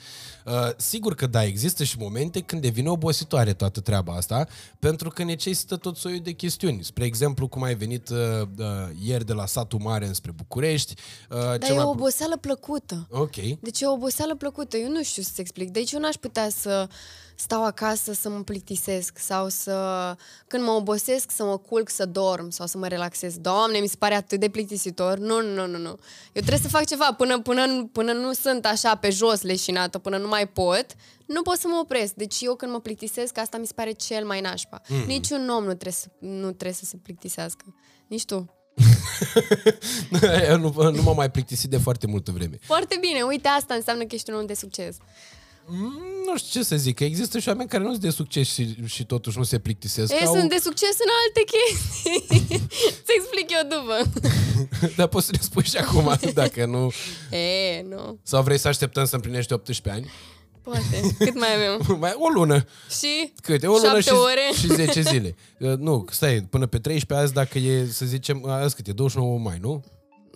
Uh, 0.47 0.53
sigur 0.77 1.15
că 1.15 1.27
da, 1.27 1.45
există 1.45 1.85
și 1.85 1.97
momente 1.99 2.41
când 2.41 2.63
devine 2.63 2.89
obositoare 2.89 3.53
toată 3.53 3.81
treaba 3.81 4.13
asta, 4.13 4.47
pentru 4.79 5.09
că 5.09 5.25
necesită 5.25 5.77
tot 5.77 5.97
soiul 5.97 6.21
de 6.23 6.33
chestiuni. 6.33 6.85
Spre 6.85 7.05
exemplu, 7.05 7.49
cum 7.49 7.63
ai 7.63 7.75
venit 7.75 8.09
uh, 8.09 8.17
uh, 8.59 8.67
ieri 9.05 9.27
de 9.27 9.33
la 9.33 9.47
satul 9.47 9.79
mare 9.79 10.07
înspre 10.07 10.31
București. 10.31 10.95
Uh, 11.31 11.39
Dar 11.39 11.59
cel 11.59 11.73
e 11.73 11.77
mai- 11.77 11.85
o 11.85 11.89
oboseală 11.89 12.37
plăcută. 12.37 13.07
Ok. 13.11 13.37
Deci 13.61 13.81
e 13.81 13.87
o 13.87 13.93
oboseală 13.93 14.37
plăcută. 14.37 14.77
Eu 14.77 14.89
nu 14.91 15.03
știu 15.03 15.23
să-ți 15.23 15.41
explic. 15.41 15.71
Deci 15.71 15.93
eu 15.93 16.01
n-aș 16.01 16.15
putea 16.15 16.49
să 16.49 16.89
stau 17.41 17.65
acasă 17.65 18.13
să 18.13 18.29
mă 18.29 18.43
plictisesc 18.43 19.19
sau 19.19 19.49
să, 19.49 19.77
când 20.47 20.65
mă 20.65 20.71
obosesc, 20.71 21.31
să 21.31 21.45
mă 21.45 21.57
culc, 21.57 21.89
să 21.89 22.07
dorm 22.07 22.51
sau 22.51 22.67
să 22.67 22.79
mă 22.79 22.87
relaxez. 22.87 23.39
Doamne, 23.39 23.79
mi 23.79 23.87
se 23.87 23.97
pare 23.99 24.15
atât 24.15 24.41
de 24.41 24.49
plictisitor. 24.49 25.19
Nu, 25.19 25.43
nu, 25.43 25.55
nu, 25.55 25.67
nu, 25.67 25.79
nu. 25.79 25.89
Eu 25.89 26.43
trebuie 26.43 26.59
să 26.59 26.69
fac 26.69 26.87
ceva 26.87 27.15
până, 27.17 27.41
până, 27.41 27.89
până 27.93 28.13
nu 28.13 28.33
sunt 28.33 28.67
așa 28.67 28.95
pe 28.95 29.11
jos 29.11 29.43
leșinată, 29.43 29.99
până 29.99 30.17
nu 30.17 30.29
mai 30.29 30.49
pot. 30.49 30.87
Nu 31.27 31.43
pot 31.43 31.57
să 31.57 31.67
mă 31.69 31.79
opresc. 31.83 32.13
Deci 32.13 32.37
eu 32.41 32.55
când 32.55 32.73
mă 32.73 32.81
plictisesc, 32.81 33.39
asta 33.39 33.59
mi 33.59 33.67
se 33.67 33.73
pare 33.75 33.93
cel 33.93 34.25
mai 34.27 34.41
nașpa. 34.41 34.81
Mm. 34.89 35.05
Niciun 35.07 35.49
om 35.49 35.65
nu 35.65 35.75
trebuie, 35.75 35.93
să, 35.93 36.07
nu 36.19 36.47
trebuie 36.53 36.73
să 36.73 36.85
se 36.85 36.97
plictisească. 36.97 37.65
Nici 38.07 38.25
tu. 38.25 38.55
Eu 40.49 40.59
nu, 40.59 40.91
nu 40.91 41.03
m-am 41.03 41.17
mai 41.17 41.31
plictisit 41.31 41.71
de 41.71 41.79
foarte 41.79 42.07
multă 42.07 42.31
vreme. 42.31 42.59
Foarte 42.63 42.97
bine. 43.01 43.23
Uite, 43.23 43.49
asta 43.49 43.75
înseamnă 43.75 44.05
că 44.05 44.15
ești 44.15 44.31
un 44.31 44.37
om 44.37 44.47
de 44.47 44.55
succes. 44.55 44.97
Mm, 45.71 45.93
Nu 46.27 46.37
știu 46.39 46.61
ce 46.61 46.67
să 46.67 46.77
zic, 46.77 46.97
că 46.97 47.05
există 47.05 47.39
și 47.39 47.49
oameni 47.49 47.69
care 47.69 47.83
nu 47.83 47.89
sunt 47.91 48.03
de 48.03 48.11
succes 48.11 48.49
și, 48.53 48.77
și 48.87 49.05
totuși 49.05 49.39
nu 49.39 49.45
se 49.45 49.59
plictisesc. 49.59 50.13
Ei, 50.13 50.27
Au- 50.27 50.35
sunt 50.35 50.49
de 50.51 50.59
succes 50.63 50.97
în 50.99 51.11
alte 51.25 51.43
chestii. 51.53 52.59
Ți 53.05 53.13
explic 53.19 53.51
eu 53.51 53.69
după. 53.79 54.21
Dar 54.97 55.07
poți 55.07 55.27
să 55.27 55.33
ne 55.33 55.39
spui 55.43 55.65
și 55.65 55.77
acum, 55.77 56.17
dacă 56.35 56.65
nu... 56.67 56.93
E, 57.37 57.83
nu. 57.89 58.19
Sau 58.23 58.43
vrei 58.43 58.59
să 58.59 58.69
așteptăm 58.69 59.05
să 59.05 59.15
împlinești 59.15 59.53
18 59.53 59.91
ani? 60.01 60.11
Poate. 60.63 61.15
Cât 61.19 61.39
mai 61.39 61.49
avem? 61.55 61.99
Mai 62.01 62.13
o 62.17 62.29
lună. 62.29 62.65
Și 62.99 63.33
Câte? 63.43 63.67
O 63.67 63.73
lună 63.73 63.87
Șapte 63.87 64.01
și, 64.01 64.13
ore? 64.13 64.51
și 64.59 64.67
10 64.67 65.01
zile. 65.01 65.35
Uh, 65.59 65.73
Nu, 65.77 66.05
stai, 66.11 66.41
până 66.51 66.67
pe 66.67 66.79
13 66.79 67.25
azi, 67.27 67.33
dacă 67.35 67.59
e, 67.59 67.87
să 67.87 68.05
zicem, 68.07 68.47
azi 68.47 68.75
cât 68.75 68.87
e, 68.87 68.93
29 68.93 69.39
mai, 69.39 69.59
nu? 69.61 69.85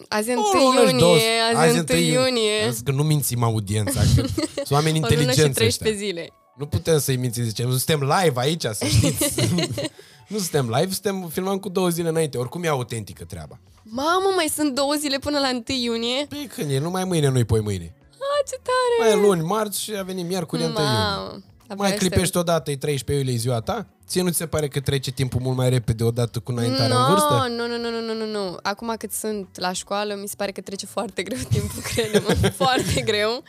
Azi 0.08 0.30
e 0.30 0.34
O 0.34 0.40
1 0.58 0.64
lună 0.64 0.78
și 0.86 0.90
iunie, 0.90 0.98
două- 0.98 1.14
azi 1.56 1.66
e 1.68 1.70
1 1.70 1.78
întâi 1.78 2.08
iunie. 2.08 2.64
Azi 2.68 2.82
că 2.82 2.90
nu 2.90 3.02
mințim 3.02 3.42
audiența, 3.42 4.00
că 4.00 4.06
sunt 4.54 4.70
oameni 4.70 4.98
O 4.98 5.00
lună 5.00 5.08
și 5.08 5.12
inteligenți 5.14 5.54
13 5.58 5.88
ăștia. 5.88 6.06
zile. 6.06 6.32
Nu 6.56 6.66
putem 6.66 6.98
să-i 6.98 7.16
mințim, 7.16 7.44
zicem, 7.44 7.68
suntem 7.70 8.00
live 8.00 8.40
aici, 8.40 8.62
să 8.62 8.84
știți. 8.86 9.34
nu 10.32 10.38
suntem 10.38 10.74
live, 10.78 10.92
suntem 10.92 11.28
filmăm 11.32 11.58
cu 11.58 11.68
două 11.68 11.88
zile 11.88 12.08
înainte. 12.08 12.38
Oricum 12.38 12.62
e 12.62 12.68
autentică 12.68 13.24
treaba. 13.24 13.58
Mamă, 13.82 14.32
mai 14.36 14.50
sunt 14.54 14.74
două 14.74 14.94
zile 14.98 15.18
până 15.18 15.38
la 15.38 15.50
1 15.52 15.62
iunie? 15.66 16.26
Păi 16.28 16.50
când 16.56 16.70
e, 16.70 16.78
nu 16.78 16.90
mai 16.90 17.04
mâine, 17.04 17.28
nu-i 17.28 17.44
poi 17.44 17.60
mâine. 17.60 17.94
A, 18.12 18.48
ce 18.48 18.54
tare! 18.62 19.10
Mai 19.10 19.18
e 19.18 19.26
luni, 19.26 19.46
marți 19.46 19.80
și 19.82 19.92
a 19.98 20.02
venit 20.02 20.26
miercuri, 20.26 20.62
1 20.62 20.70
iunie. 20.70 21.44
Mamă. 21.68 21.72
Abia 21.72 21.84
Mai 21.84 21.86
aștept. 21.92 22.10
clipești 22.10 22.36
odată, 22.36 22.70
e 22.70 22.76
13 22.76 23.24
iulie 23.24 23.38
e 23.38 23.42
ziua 23.42 23.60
ta? 23.60 23.86
Ție 24.06 24.22
nu 24.22 24.30
ți 24.30 24.36
se 24.36 24.46
pare 24.46 24.68
că 24.68 24.80
trece 24.80 25.10
timpul 25.10 25.40
mult 25.40 25.56
mai 25.56 25.68
repede 25.68 26.04
odată 26.04 26.38
cu 26.38 26.50
înaintarea 26.50 26.96
în 26.96 27.06
vârstă? 27.08 27.46
Nu, 27.48 27.66
nu, 27.66 27.76
nu, 27.78 27.90
nu, 27.90 28.00
nu, 28.00 28.14
nu, 28.14 28.26
nu. 28.32 28.58
Acum 28.62 28.94
cât 28.98 29.12
sunt 29.12 29.48
la 29.58 29.72
școală, 29.72 30.14
mi 30.14 30.28
se 30.28 30.34
pare 30.36 30.52
că 30.52 30.60
trece 30.60 30.86
foarte 30.86 31.22
greu 31.22 31.38
timpul, 31.54 31.82
crede-mă, 31.82 32.48
foarte 32.64 33.00
greu. 33.00 33.42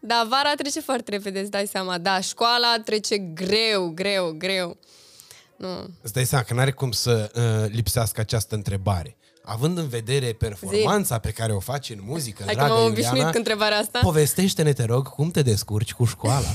Dar 0.00 0.26
vara 0.28 0.54
trece 0.56 0.80
foarte 0.80 1.10
repede, 1.10 1.40
îți 1.40 1.50
dai 1.50 1.66
seama. 1.66 1.98
Da, 1.98 2.20
școala 2.20 2.74
trece 2.84 3.18
greu, 3.18 3.88
greu, 3.94 4.34
greu. 4.38 4.76
Nu. 5.56 5.68
Îți 6.02 6.12
dai 6.12 6.24
seama 6.24 6.44
că 6.44 6.54
n-are 6.54 6.72
cum 6.72 6.90
să 6.90 7.30
uh, 7.34 7.70
lipsească 7.74 8.20
această 8.20 8.54
întrebare. 8.54 9.16
Având 9.44 9.78
în 9.78 9.88
vedere 9.88 10.32
performanța 10.32 11.18
pe 11.18 11.30
care 11.30 11.52
o 11.52 11.60
faci 11.60 11.90
în 11.90 11.98
muzică, 12.02 12.42
Hai 12.44 12.54
că 12.54 12.60
dragă 12.60 12.74
m-am 12.74 12.84
obișnuit 12.84 13.06
Iuliana, 13.08 13.30
cu 13.30 13.36
întrebarea 13.36 13.78
asta. 13.78 13.98
povestește-ne, 14.02 14.72
te 14.72 14.84
rog, 14.84 15.08
cum 15.08 15.30
te 15.30 15.42
descurci 15.42 15.92
cu 15.92 16.04
școala. 16.04 16.46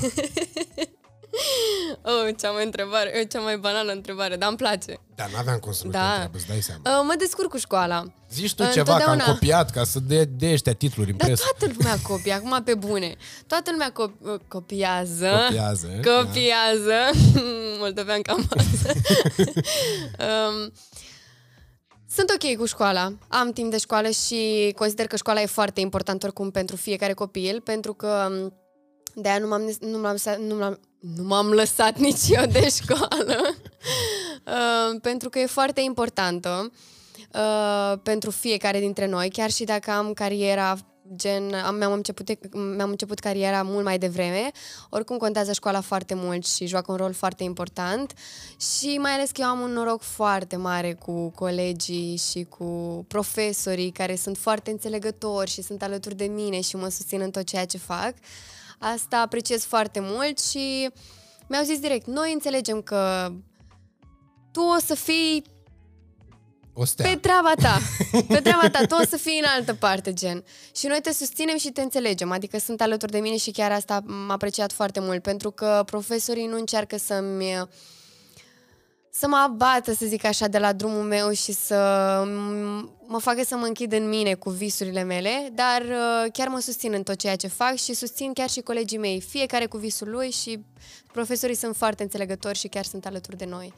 Oh, 2.02 2.28
cea 2.40 2.50
mai 2.50 2.64
întrebare, 2.64 3.18
eh, 3.18 3.28
cea 3.28 3.40
mai 3.40 3.56
banală 3.58 3.92
întrebare, 3.92 4.36
dar 4.36 4.48
îmi 4.48 4.56
place. 4.58 5.00
Dar 5.14 5.30
n-aveam 5.34 5.58
cum 5.58 5.72
să 5.72 5.80
nu 5.84 5.90
te 5.90 5.96
Da. 5.96 6.12
întreb, 6.12 6.34
îți 6.34 6.46
dai 6.46 6.60
seama. 6.60 6.80
Uh, 6.84 7.04
mă 7.06 7.14
descurc 7.18 7.48
cu 7.50 7.56
școala. 7.58 8.04
Zici 8.30 8.54
tu 8.54 8.62
ceva, 8.72 8.72
că 8.84 8.90
am 9.02 9.12
Întotdeauna. 9.12 9.24
copiat, 9.32 9.70
ca 9.70 9.84
să 9.84 9.98
de, 10.00 10.24
de 10.24 10.50
ăștia 10.52 10.74
titluri 10.74 11.10
în 11.10 11.16
Dar 11.16 11.26
presă. 11.26 11.42
toată 11.58 11.74
lumea 11.78 11.96
copie, 12.02 12.32
acum 12.32 12.62
pe 12.64 12.74
bune. 12.74 13.16
Toată 13.46 13.70
lumea 13.70 13.92
co- 13.92 14.20
uh, 14.32 14.40
copiază. 14.48 15.30
Copiază, 15.46 15.86
da. 16.02 16.10
Copiază. 16.12 16.94
Moldovean 17.80 18.22
cam 18.22 18.48
asta. 18.56 18.92
um, 20.26 20.72
sunt 22.10 22.30
ok 22.42 22.56
cu 22.56 22.64
școala. 22.66 23.12
Am 23.28 23.52
timp 23.52 23.70
de 23.70 23.78
școală 23.78 24.08
și 24.10 24.72
consider 24.76 25.06
că 25.06 25.16
școala 25.16 25.40
e 25.40 25.46
foarte 25.46 25.80
importantă 25.80 26.26
oricum 26.26 26.50
pentru 26.50 26.76
fiecare 26.76 27.12
copil, 27.12 27.60
pentru 27.60 27.92
că 27.94 28.28
um, 28.30 28.52
de-aia 29.14 29.38
nu 29.38 29.48
m-am, 29.48 29.76
nu 29.80 29.98
m-am, 29.98 30.12
lăsat- 30.12 30.38
nu 30.38 30.54
m-am, 30.54 30.80
nu 30.98 31.22
m-am 31.22 31.50
lăsat 31.50 31.98
nici 32.08 32.28
eu 32.28 32.46
de 32.46 32.68
școală, 32.68 33.56
uh, 34.46 35.00
pentru 35.02 35.28
că 35.28 35.38
e 35.38 35.46
foarte 35.46 35.80
importantă 35.80 36.72
uh, 37.34 37.98
pentru 38.02 38.30
fiecare 38.30 38.80
dintre 38.80 39.06
noi, 39.06 39.30
chiar 39.30 39.50
și 39.50 39.64
dacă 39.64 39.90
am 39.90 40.12
cariera 40.12 40.76
gen, 41.16 41.54
am, 41.54 41.74
mi-am, 41.74 41.92
început, 41.92 42.54
mi-am 42.76 42.90
început 42.90 43.18
cariera 43.18 43.62
mult 43.62 43.84
mai 43.84 43.98
devreme. 43.98 44.50
Oricum 44.90 45.16
contează 45.16 45.52
școala 45.52 45.80
foarte 45.80 46.14
mult 46.14 46.46
și 46.46 46.66
joacă 46.66 46.92
un 46.92 46.96
rol 46.96 47.12
foarte 47.12 47.42
important 47.42 48.12
și 48.60 48.98
mai 48.98 49.12
ales 49.12 49.30
că 49.30 49.40
eu 49.40 49.46
am 49.46 49.60
un 49.60 49.72
noroc 49.72 50.02
foarte 50.02 50.56
mare 50.56 50.94
cu 50.94 51.30
colegii 51.30 52.16
și 52.30 52.46
cu 52.48 53.04
profesorii 53.08 53.90
care 53.90 54.16
sunt 54.16 54.36
foarte 54.36 54.70
înțelegători 54.70 55.50
și 55.50 55.62
sunt 55.62 55.82
alături 55.82 56.14
de 56.14 56.24
mine 56.24 56.60
și 56.60 56.76
mă 56.76 56.88
susțin 56.88 57.20
în 57.20 57.30
tot 57.30 57.44
ceea 57.44 57.64
ce 57.64 57.78
fac. 57.78 58.14
Asta 58.78 59.16
apreciez 59.20 59.64
foarte 59.64 60.00
mult 60.02 60.38
și 60.38 60.90
mi-au 61.48 61.64
zis 61.64 61.78
direct, 61.78 62.06
noi 62.06 62.32
înțelegem 62.32 62.82
că 62.82 63.32
tu 64.52 64.60
o 64.60 64.78
să 64.84 64.94
fii 64.94 65.44
o 66.72 66.84
stea. 66.84 67.08
pe 67.08 67.16
treaba 67.16 67.52
ta. 67.62 67.78
Pe 68.28 68.40
treaba 68.40 68.70
ta, 68.70 68.86
tu 68.86 68.96
o 69.00 69.04
să 69.08 69.16
fii 69.16 69.38
în 69.38 69.48
altă 69.56 69.74
parte, 69.74 70.12
gen. 70.12 70.44
Și 70.76 70.86
noi 70.86 71.00
te 71.00 71.12
susținem 71.12 71.56
și 71.56 71.70
te 71.70 71.80
înțelegem. 71.80 72.32
Adică 72.32 72.58
sunt 72.58 72.80
alături 72.80 73.12
de 73.12 73.18
mine 73.18 73.36
și 73.36 73.50
chiar 73.50 73.72
asta 73.72 74.02
m-a 74.06 74.32
apreciat 74.32 74.72
foarte 74.72 75.00
mult, 75.00 75.22
pentru 75.22 75.50
că 75.50 75.82
profesorii 75.86 76.46
nu 76.46 76.56
încearcă 76.56 76.96
să-mi 76.96 77.68
să 79.18 79.26
mă 79.28 79.36
abată, 79.36 79.92
să 79.92 80.06
zic 80.06 80.24
așa, 80.24 80.46
de 80.46 80.58
la 80.58 80.72
drumul 80.72 81.02
meu 81.02 81.32
și 81.32 81.52
să 81.52 81.74
mă 83.06 83.18
facă 83.18 83.42
să 83.44 83.56
mă 83.56 83.64
închid 83.64 83.92
în 83.92 84.08
mine 84.08 84.34
cu 84.34 84.50
visurile 84.50 85.02
mele, 85.02 85.50
dar 85.54 85.82
uh, 85.82 86.32
chiar 86.32 86.48
mă 86.48 86.58
susțin 86.58 86.92
în 86.92 87.02
tot 87.02 87.16
ceea 87.16 87.36
ce 87.36 87.46
fac 87.46 87.74
și 87.74 87.94
susțin 87.94 88.32
chiar 88.32 88.48
și 88.48 88.60
colegii 88.60 88.98
mei, 88.98 89.20
fiecare 89.20 89.66
cu 89.66 89.76
visul 89.76 90.10
lui 90.10 90.30
și 90.30 90.64
profesorii 91.12 91.54
sunt 91.54 91.76
foarte 91.76 92.02
înțelegători 92.02 92.58
și 92.58 92.68
chiar 92.68 92.84
sunt 92.84 93.06
alături 93.06 93.36
de 93.36 93.44
noi. 93.44 93.74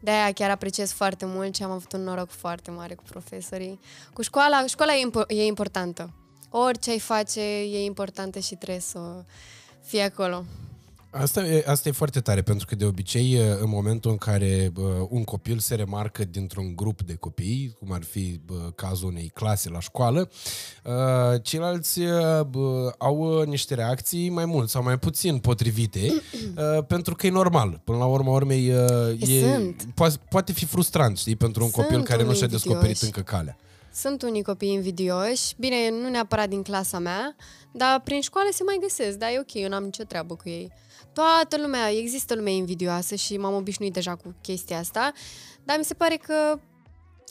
De-aia 0.00 0.32
chiar 0.32 0.50
apreciez 0.50 0.92
foarte 0.92 1.24
mult 1.26 1.54
și 1.54 1.62
am 1.62 1.70
avut 1.70 1.92
un 1.92 2.02
noroc 2.02 2.30
foarte 2.30 2.70
mare 2.70 2.94
cu 2.94 3.02
profesorii. 3.10 3.80
Cu 4.12 4.22
școala, 4.22 4.66
școala 4.66 4.94
e, 4.94 5.10
impo- 5.10 5.26
e 5.28 5.44
importantă. 5.44 6.10
Orice 6.50 6.90
ai 6.90 6.98
face 6.98 7.40
e 7.40 7.84
importantă 7.84 8.38
și 8.38 8.54
trebuie 8.54 8.80
să 8.80 9.24
fie 9.82 10.02
acolo. 10.02 10.44
Asta 11.14 11.46
e, 11.46 11.64
asta 11.66 11.88
e 11.88 11.92
foarte 11.92 12.20
tare, 12.20 12.42
pentru 12.42 12.66
că 12.66 12.74
de 12.74 12.84
obicei, 12.84 13.36
în 13.60 13.68
momentul 13.68 14.10
în 14.10 14.16
care 14.16 14.72
uh, 14.76 14.84
un 15.08 15.24
copil 15.24 15.58
se 15.58 15.74
remarcă 15.74 16.24
dintr-un 16.24 16.76
grup 16.76 17.02
de 17.02 17.14
copii, 17.14 17.76
cum 17.78 17.92
ar 17.92 18.02
fi 18.02 18.40
uh, 18.50 18.56
cazul 18.74 19.08
unei 19.08 19.30
clase 19.34 19.70
la 19.70 19.80
școală, 19.80 20.30
uh, 20.84 21.42
ceilalți 21.42 22.00
uh, 22.00 22.46
au 22.98 23.42
niște 23.42 23.74
reacții 23.74 24.28
mai 24.28 24.44
mult 24.44 24.68
sau 24.68 24.82
mai 24.82 24.98
puțin 24.98 25.38
potrivite, 25.38 26.00
uh, 26.56 26.84
pentru 26.86 27.14
că 27.14 27.26
e 27.26 27.30
normal. 27.30 27.80
Până 27.84 27.98
la 27.98 28.06
urmă, 28.06 28.30
urmei, 28.30 28.70
uh, 28.70 29.28
e, 29.28 29.74
poate, 29.94 30.16
poate 30.28 30.52
fi 30.52 30.64
frustrant, 30.64 31.18
știi, 31.18 31.36
pentru 31.36 31.64
un 31.64 31.70
Sunt 31.70 31.86
copil 31.86 32.02
care 32.02 32.24
nu 32.24 32.34
și-a 32.34 32.46
descoperit 32.46 33.00
încă 33.00 33.20
calea. 33.20 33.56
Sunt 33.94 34.22
unii 34.22 34.42
copii 34.42 34.72
invidioși, 34.72 35.54
bine, 35.58 35.90
nu 36.02 36.08
neapărat 36.08 36.48
din 36.48 36.62
clasa 36.62 36.98
mea, 36.98 37.36
dar 37.72 38.00
prin 38.04 38.20
școală 38.20 38.48
se 38.52 38.62
mai 38.62 38.78
găsesc, 38.80 39.16
dar 39.16 39.28
e 39.28 39.38
ok, 39.40 39.54
eu 39.54 39.68
n-am 39.68 39.84
nicio 39.84 40.04
treabă 40.04 40.34
cu 40.34 40.48
ei. 40.48 40.72
Toată 41.12 41.56
lumea, 41.60 41.90
există 41.90 42.34
lume 42.34 42.52
invidioasă 42.52 43.14
și 43.14 43.36
m-am 43.36 43.54
obișnuit 43.54 43.92
deja 43.92 44.14
cu 44.14 44.34
chestia 44.40 44.78
asta, 44.78 45.12
dar 45.64 45.78
mi 45.78 45.84
se 45.84 45.94
pare 45.94 46.16
că 46.16 46.58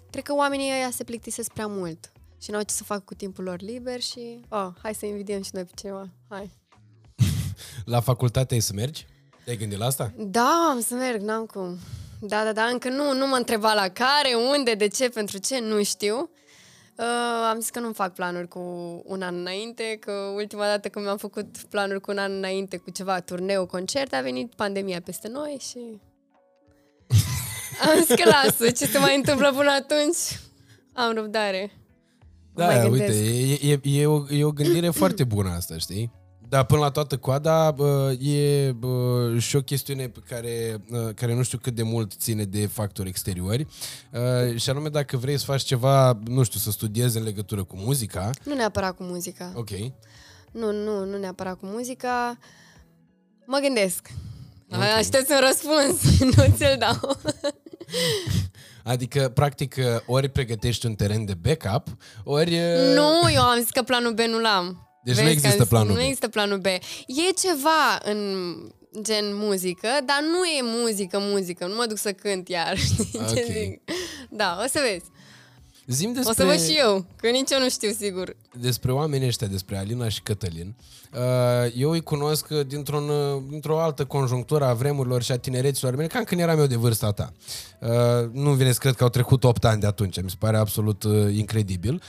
cred 0.09 0.23
că 0.23 0.33
oamenii 0.33 0.71
ăia 0.71 0.89
se 0.91 1.03
plictisesc 1.03 1.51
prea 1.51 1.67
mult 1.67 2.11
și 2.41 2.51
n-au 2.51 2.61
ce 2.61 2.73
să 2.73 2.83
facă 2.83 3.01
cu 3.05 3.13
timpul 3.13 3.43
lor 3.43 3.61
liber 3.61 4.01
și, 4.01 4.39
oh, 4.49 4.67
hai 4.81 4.93
să 4.93 5.05
invidiem 5.05 5.41
și 5.41 5.49
noi 5.53 5.63
pe 5.63 5.71
cineva, 5.75 6.09
hai. 6.29 6.51
la 7.85 7.99
facultate 7.99 8.53
ai 8.53 8.59
să 8.59 8.73
mergi? 8.73 9.05
Te-ai 9.43 9.57
gândit 9.57 9.77
la 9.77 9.85
asta? 9.85 10.13
Da, 10.17 10.67
am 10.69 10.81
să 10.81 10.93
merg, 10.93 11.21
n-am 11.21 11.45
cum. 11.45 11.77
Da, 12.19 12.43
da, 12.43 12.53
da, 12.53 12.63
încă 12.63 12.89
nu, 12.89 13.13
nu 13.13 13.27
mă 13.27 13.35
întreba 13.35 13.73
la 13.73 13.87
care, 13.87 14.33
unde, 14.55 14.73
de 14.73 14.87
ce, 14.87 15.09
pentru 15.09 15.37
ce, 15.37 15.59
nu 15.59 15.83
știu. 15.83 16.29
Uh, 16.97 17.05
am 17.49 17.59
zis 17.59 17.69
că 17.69 17.79
nu 17.79 17.93
fac 17.93 18.13
planuri 18.13 18.47
cu 18.47 18.59
un 19.05 19.21
an 19.21 19.35
înainte, 19.35 19.97
că 19.99 20.11
ultima 20.11 20.65
dată 20.65 20.89
când 20.89 21.05
mi-am 21.05 21.17
făcut 21.17 21.57
planuri 21.69 22.01
cu 22.01 22.11
un 22.11 22.17
an 22.17 22.31
înainte 22.31 22.77
cu 22.77 22.89
ceva 22.89 23.19
turneu, 23.19 23.65
concert, 23.65 24.13
a 24.13 24.21
venit 24.21 24.53
pandemia 24.53 25.01
peste 25.01 25.27
noi 25.27 25.57
și... 25.69 25.99
am 27.89 28.03
zis 28.03 28.15
că 28.15 28.29
lasă, 28.29 28.71
ce 28.71 28.85
se 28.85 28.97
mai 28.97 29.15
întâmplă 29.15 29.53
până 29.55 29.69
atunci? 29.69 30.39
Am 30.93 31.13
răbdare. 31.13 31.71
Da, 32.53 32.87
uite, 32.87 33.13
e, 33.61 33.71
e, 33.71 33.79
e, 33.83 34.05
o, 34.05 34.23
e 34.29 34.43
o 34.43 34.51
gândire 34.51 34.89
foarte 34.89 35.23
bună 35.23 35.49
asta, 35.49 35.77
știi? 35.77 36.11
Da, 36.51 36.63
până 36.63 36.79
la 36.79 36.89
toată 36.89 37.17
coada 37.17 37.75
e 38.19 38.73
și 39.37 39.55
o 39.55 39.61
chestiune 39.61 40.07
pe 40.07 40.19
care, 40.27 40.81
care 41.15 41.35
nu 41.35 41.43
știu 41.43 41.57
cât 41.57 41.75
de 41.75 41.83
mult 41.83 42.13
ține 42.13 42.43
de 42.43 42.67
factori 42.67 43.09
exteriori 43.09 43.67
și 44.55 44.69
anume 44.69 44.89
dacă 44.89 45.17
vrei 45.17 45.37
să 45.39 45.45
faci 45.45 45.61
ceva, 45.61 46.19
nu 46.27 46.43
știu, 46.43 46.59
să 46.59 46.71
studiezi 46.71 47.17
în 47.17 47.23
legătură 47.23 47.63
cu 47.63 47.75
muzica. 47.77 48.29
Nu 48.43 48.53
neapărat 48.53 48.95
cu 48.95 49.03
muzica. 49.03 49.51
Ok. 49.55 49.69
Nu, 50.51 50.71
nu, 50.71 51.05
nu 51.05 51.17
neapărat 51.17 51.57
cu 51.57 51.65
muzica. 51.65 52.37
Mă 53.45 53.59
gândesc. 53.61 54.11
Okay. 54.71 54.91
Aștept 54.97 55.29
un 55.29 55.39
răspuns, 55.39 56.19
nu 56.35 56.53
ți-l 56.55 56.75
dau. 56.79 57.17
Adică, 58.83 59.29
practic, 59.29 59.75
ori 60.05 60.29
pregătești 60.29 60.85
un 60.85 60.95
teren 60.95 61.25
de 61.25 61.33
backup, 61.33 61.87
ori... 62.23 62.59
Nu, 62.93 63.31
eu 63.33 63.41
am 63.41 63.59
zis 63.59 63.69
că 63.69 63.81
planul 63.81 64.13
B 64.13 64.19
nu 64.19 64.39
l-am. 64.39 64.90
Deci 65.03 65.15
Vezi 65.15 65.25
nu 65.25 65.31
există 65.31 65.65
planul 65.65 65.93
B. 65.93 65.95
Nu 65.95 66.01
există 66.01 66.27
planul 66.27 66.57
B. 66.57 66.65
E 66.65 66.79
ceva 67.41 67.99
în 68.03 68.53
gen 69.01 69.35
muzică, 69.35 69.87
dar 70.05 70.19
nu 70.31 70.45
e 70.45 70.61
muzică, 70.81 71.19
muzică. 71.19 71.65
Nu 71.65 71.75
mă 71.75 71.85
duc 71.85 71.97
să 71.97 72.11
cânt 72.11 72.47
iar. 72.47 72.77
Okay. 73.13 73.33
Ce 73.33 73.45
zic? 73.59 73.81
Da, 74.29 74.59
o 74.63 74.67
să 74.67 74.79
vezi. 74.91 75.05
Zim 75.91 76.13
despre... 76.13 76.31
O 76.31 76.33
să 76.33 76.57
văd 76.57 76.67
și 76.69 76.77
eu, 76.79 77.05
că 77.15 77.29
nici 77.29 77.51
eu 77.51 77.59
nu 77.59 77.69
știu 77.69 77.91
sigur. 77.99 78.35
Despre 78.59 78.91
oamenii 78.91 79.27
ăștia, 79.27 79.47
despre 79.47 79.77
Alina 79.77 80.09
și 80.09 80.21
Cătălin. 80.21 80.75
Uh, 81.13 81.73
eu 81.75 81.89
îi 81.89 82.01
cunosc 82.01 82.47
dintr-un, 82.47 83.09
uh, 83.09 83.41
dintr-o 83.49 83.79
altă 83.79 84.05
conjunctură 84.05 84.65
a 84.65 84.73
vremurilor 84.73 85.23
și 85.23 85.31
a 85.31 85.37
tinereților 85.37 85.95
mele, 85.95 86.07
cam 86.07 86.23
când 86.23 86.41
eram 86.41 86.59
eu 86.59 86.65
de 86.65 86.75
vârsta 86.75 87.11
ta. 87.11 87.33
Uh, 87.79 87.89
nu 88.31 88.51
vine 88.51 88.71
să 88.71 88.79
cred 88.79 88.95
că 88.95 89.03
au 89.03 89.09
trecut 89.09 89.43
8 89.43 89.65
ani 89.65 89.79
de 89.79 89.87
atunci, 89.87 90.21
mi 90.21 90.29
se 90.29 90.35
pare 90.39 90.57
absolut 90.57 91.03
incredibil. 91.31 92.01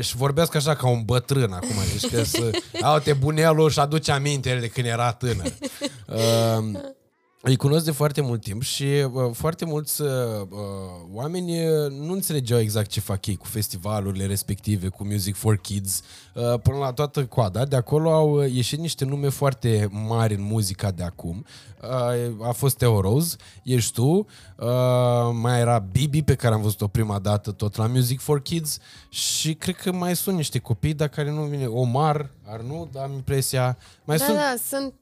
Și 0.00 0.16
vorbesc 0.16 0.54
așa 0.54 0.74
ca 0.74 0.88
un 0.88 1.02
bătrân 1.04 1.52
acum, 1.52 1.76
deci 1.92 2.10
că 2.10 2.24
să... 2.24 2.50
Aute, 2.82 3.12
bunelul 3.12 3.70
și 3.70 3.78
aduce 3.78 4.12
aminte 4.12 4.58
de 4.60 4.68
când 4.68 4.86
era 4.86 5.12
tânăr. 5.12 5.52
Îi 7.40 7.56
cunosc 7.56 7.84
de 7.84 7.90
foarte 7.90 8.20
mult 8.20 8.42
timp 8.42 8.62
și 8.62 8.84
uh, 8.84 9.30
foarte 9.32 9.64
mulți 9.64 10.02
uh, 10.02 10.08
uh 10.40 10.58
oameni 11.12 11.66
uh, 11.66 11.90
nu 11.90 12.12
înțelegeau 12.12 12.60
exact 12.60 12.90
ce 12.90 13.00
fac 13.00 13.26
ei 13.26 13.36
cu 13.36 13.46
festivalurile 13.46 14.26
respective, 14.26 14.88
cu 14.88 15.04
Music 15.04 15.34
for 15.34 15.56
Kids, 15.56 16.02
uh, 16.34 16.60
până 16.60 16.76
la 16.76 16.92
toată 16.92 17.26
coada. 17.26 17.64
De 17.64 17.76
acolo 17.76 18.12
au 18.12 18.40
ieșit 18.40 18.78
niște 18.78 19.04
nume 19.04 19.28
foarte 19.28 19.88
mari 19.90 20.34
în 20.34 20.42
muzica 20.42 20.90
de 20.90 21.02
acum. 21.02 21.44
Uh, 21.82 22.46
a 22.46 22.52
fost 22.52 22.76
Theo 22.76 23.00
Rose, 23.00 23.36
ești 23.62 23.92
tu, 23.92 24.10
uh, 24.10 24.26
mai 25.32 25.60
era 25.60 25.78
Bibi 25.78 26.22
pe 26.22 26.34
care 26.34 26.54
am 26.54 26.62
văzut-o 26.62 26.88
prima 26.88 27.18
dată 27.18 27.50
tot 27.50 27.76
la 27.76 27.86
Music 27.86 28.20
for 28.20 28.42
Kids 28.42 28.78
și 29.08 29.54
cred 29.54 29.76
că 29.76 29.92
mai 29.92 30.16
sunt 30.16 30.36
niște 30.36 30.58
copii, 30.58 30.94
dar 30.94 31.08
care 31.08 31.30
nu 31.30 31.42
vine, 31.42 31.66
Omar, 31.66 32.30
Arnud, 32.44 32.96
am 32.98 33.12
impresia. 33.12 33.78
Mai 34.04 34.16
da, 34.16 34.24
sunt... 34.24 34.36
da, 34.36 34.54
sunt 34.68 34.94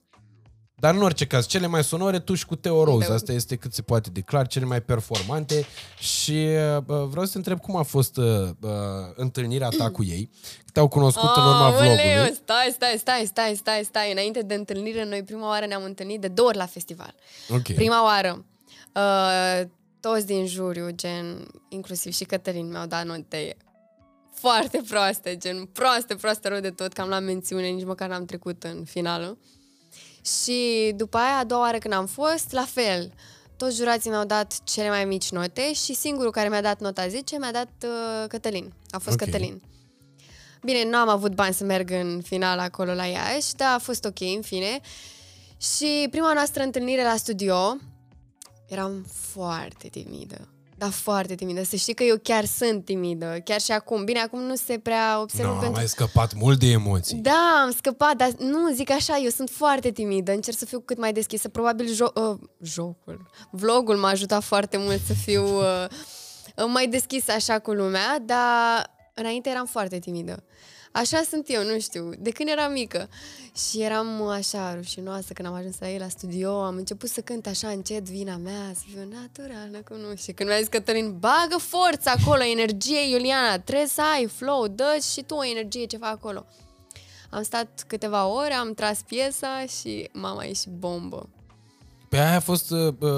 dar 0.79 0.95
în 0.95 1.03
orice 1.03 1.27
caz, 1.27 1.47
cele 1.47 1.67
mai 1.67 1.85
sonore 1.85 2.19
tu 2.19 2.35
și 2.35 2.47
cu 2.47 2.57
Teo 2.57 2.85
Rose. 2.85 3.13
Asta 3.13 3.33
este 3.33 3.57
cât 3.57 3.73
se 3.73 3.83
poate 3.83 4.11
de 4.11 4.21
clar, 4.21 4.47
cele 4.47 4.65
mai 4.65 4.81
performante. 4.81 5.67
Și 5.99 6.47
uh, 6.79 6.83
vreau 6.87 7.25
să 7.25 7.31
te 7.31 7.37
întreb 7.37 7.61
cum 7.61 7.77
a 7.77 7.83
fost 7.83 8.17
uh, 8.17 8.25
uh, 8.61 8.71
întâlnirea 9.15 9.69
ta 9.69 9.91
cu 9.91 10.05
ei. 10.05 10.31
Te-au 10.73 10.89
cunoscut 10.89 11.29
oh, 11.29 11.37
în 11.37 11.43
urma 11.43 11.71
vlogului. 11.71 12.35
Stai, 12.35 12.71
stai, 12.73 12.95
stai, 12.99 13.25
stai, 13.27 13.55
stai, 13.55 13.85
stai. 13.85 14.11
Înainte 14.11 14.43
de 14.43 14.55
întâlnire, 14.55 15.05
noi 15.05 15.23
prima 15.23 15.49
oară 15.49 15.67
ne-am 15.67 15.85
întâlnit 15.85 16.21
de 16.21 16.29
două 16.29 16.49
ori 16.49 16.57
la 16.57 16.67
festival. 16.67 17.15
Okay. 17.49 17.77
Prima 17.77 18.05
oară, 18.05 18.45
uh, 18.95 19.69
toți 20.01 20.27
din 20.27 20.47
juriu, 20.47 20.91
gen, 20.91 21.47
inclusiv 21.69 22.13
și 22.13 22.25
Cătălin, 22.25 22.69
mi-au 22.69 22.87
dat 22.87 23.05
note 23.05 23.57
foarte 24.35 24.83
proaste, 24.89 25.37
gen 25.37 25.65
proaste, 25.65 26.15
proaste 26.15 26.49
rău 26.49 26.61
de 26.61 26.71
tot, 26.71 26.93
că 26.93 27.01
am 27.01 27.09
luat 27.09 27.23
mențiune, 27.23 27.69
nici 27.69 27.85
măcar 27.85 28.09
n-am 28.09 28.25
trecut 28.25 28.63
în 28.63 28.85
finală. 28.85 29.39
Și 30.27 30.93
după 30.97 31.17
aia, 31.17 31.37
a 31.39 31.45
doua 31.45 31.61
oară 31.61 31.79
când 31.79 31.95
am 31.95 32.07
fost, 32.07 32.53
la 32.53 32.65
fel. 32.65 33.13
Toți 33.57 33.77
jurații 33.77 34.11
mi-au 34.11 34.25
dat 34.25 34.61
cele 34.65 34.89
mai 34.89 35.05
mici 35.05 35.31
note 35.31 35.73
și 35.73 35.95
singurul 35.95 36.31
care 36.31 36.49
mi-a 36.49 36.63
dat 36.63 36.81
nota 36.81 37.09
10 37.09 37.39
mi-a 37.39 37.53
dat 37.53 37.71
uh, 37.85 38.29
Cătălin. 38.29 38.73
A 38.91 38.99
fost 38.99 39.21
okay. 39.21 39.27
Cătălin. 39.27 39.63
Bine, 40.63 40.85
nu 40.85 40.97
am 40.97 41.09
avut 41.09 41.35
bani 41.35 41.55
să 41.55 41.65
merg 41.65 41.91
în 41.91 42.21
final 42.25 42.59
acolo 42.59 42.93
la 42.95 43.05
Iași, 43.05 43.55
dar 43.55 43.75
a 43.75 43.79
fost 43.79 44.05
ok, 44.05 44.21
în 44.21 44.43
fine. 44.43 44.81
Și 45.61 46.07
prima 46.11 46.33
noastră 46.33 46.63
întâlnire 46.63 47.03
la 47.03 47.17
studio, 47.17 47.77
eram 48.69 49.07
foarte 49.33 49.89
timidă 49.89 50.56
dar 50.79 50.91
foarte 50.91 51.35
timidă. 51.35 51.63
Să 51.63 51.77
știi 51.77 51.95
că 51.95 52.03
eu 52.03 52.17
chiar 52.23 52.45
sunt 52.45 52.85
timidă, 52.85 53.41
chiar 53.45 53.61
și 53.61 53.73
acum. 53.73 54.05
Bine, 54.05 54.19
acum 54.19 54.41
nu 54.43 54.55
se 54.55 54.79
prea 54.79 55.21
observă 55.21 55.53
no, 55.53 55.59
pentru... 55.59 55.81
ai 55.81 55.89
scăpat 55.89 56.35
mult 56.35 56.59
de 56.59 56.67
emoții. 56.67 57.17
Da, 57.17 57.63
am 57.65 57.73
scăpat, 57.77 58.17
dar 58.17 58.31
nu, 58.39 58.73
zic 58.73 58.91
așa, 58.91 59.19
eu 59.23 59.31
sunt 59.31 59.51
foarte 59.51 59.91
timidă, 59.91 60.33
încerc 60.33 60.57
să 60.57 60.65
fiu 60.65 60.81
cât 60.81 60.99
mai 60.99 61.13
deschisă. 61.13 61.49
Probabil 61.49 61.95
jo- 61.95 62.13
uh, 62.15 62.39
jocul, 62.63 63.31
vlogul 63.51 63.97
m-a 63.97 64.09
ajutat 64.09 64.43
foarte 64.43 64.77
mult 64.77 65.01
să 65.07 65.13
fiu 65.13 65.45
uh, 65.59 66.67
mai 66.67 66.87
deschisă 66.87 67.33
așa 67.33 67.59
cu 67.59 67.73
lumea, 67.73 68.19
dar 68.25 68.95
înainte 69.15 69.49
eram 69.51 69.67
foarte 69.67 69.99
timidă. 69.99 70.45
Așa 70.97 71.23
sunt 71.31 71.45
eu, 71.49 71.65
nu 71.65 71.81
știu, 71.81 72.11
de 72.19 72.31
când 72.31 72.49
eram 72.49 72.73
mică. 72.73 73.09
Și 73.55 73.83
eram 73.83 74.23
așa 74.23 74.75
rușinoasă 74.75 75.33
când 75.33 75.49
am 75.49 75.55
ajuns 75.55 75.77
la 75.79 75.91
ei 75.91 75.99
la 75.99 76.09
studio, 76.09 76.63
am 76.63 76.77
început 76.77 77.09
să 77.09 77.21
cânt 77.21 77.47
așa 77.47 77.69
încet 77.69 78.03
vina 78.03 78.37
mea, 78.37 78.73
să 78.75 78.83
fiu 78.91 79.09
naturală 79.21 79.83
cu 79.89 79.95
nu. 79.95 80.15
Și 80.15 80.33
când 80.33 80.49
mi-a 80.49 80.59
zis 80.59 80.69
Cătălin, 80.69 81.19
bagă 81.19 81.57
forță 81.59 82.11
acolo, 82.17 82.45
energie, 82.45 83.11
Iuliana, 83.11 83.59
trebuie 83.59 83.87
să 83.87 84.03
ai 84.03 84.27
flow, 84.27 84.67
dă 84.69 84.99
și 85.13 85.23
tu 85.23 85.35
o 85.35 85.45
energie 85.45 85.85
ceva 85.85 86.07
acolo. 86.07 86.47
Am 87.31 87.43
stat 87.43 87.85
câteva 87.87 88.27
ore, 88.27 88.53
am 88.53 88.75
tras 88.75 89.03
piesa 89.03 89.65
și 89.81 90.09
mama 90.13 90.45
e 90.45 90.53
și 90.53 90.69
bombă. 90.69 91.29
Pe 92.17 92.23
aia 92.23 92.37
a 92.37 92.41
fost, 92.41 92.71
uh, 92.71 92.95
uh, 92.99 93.11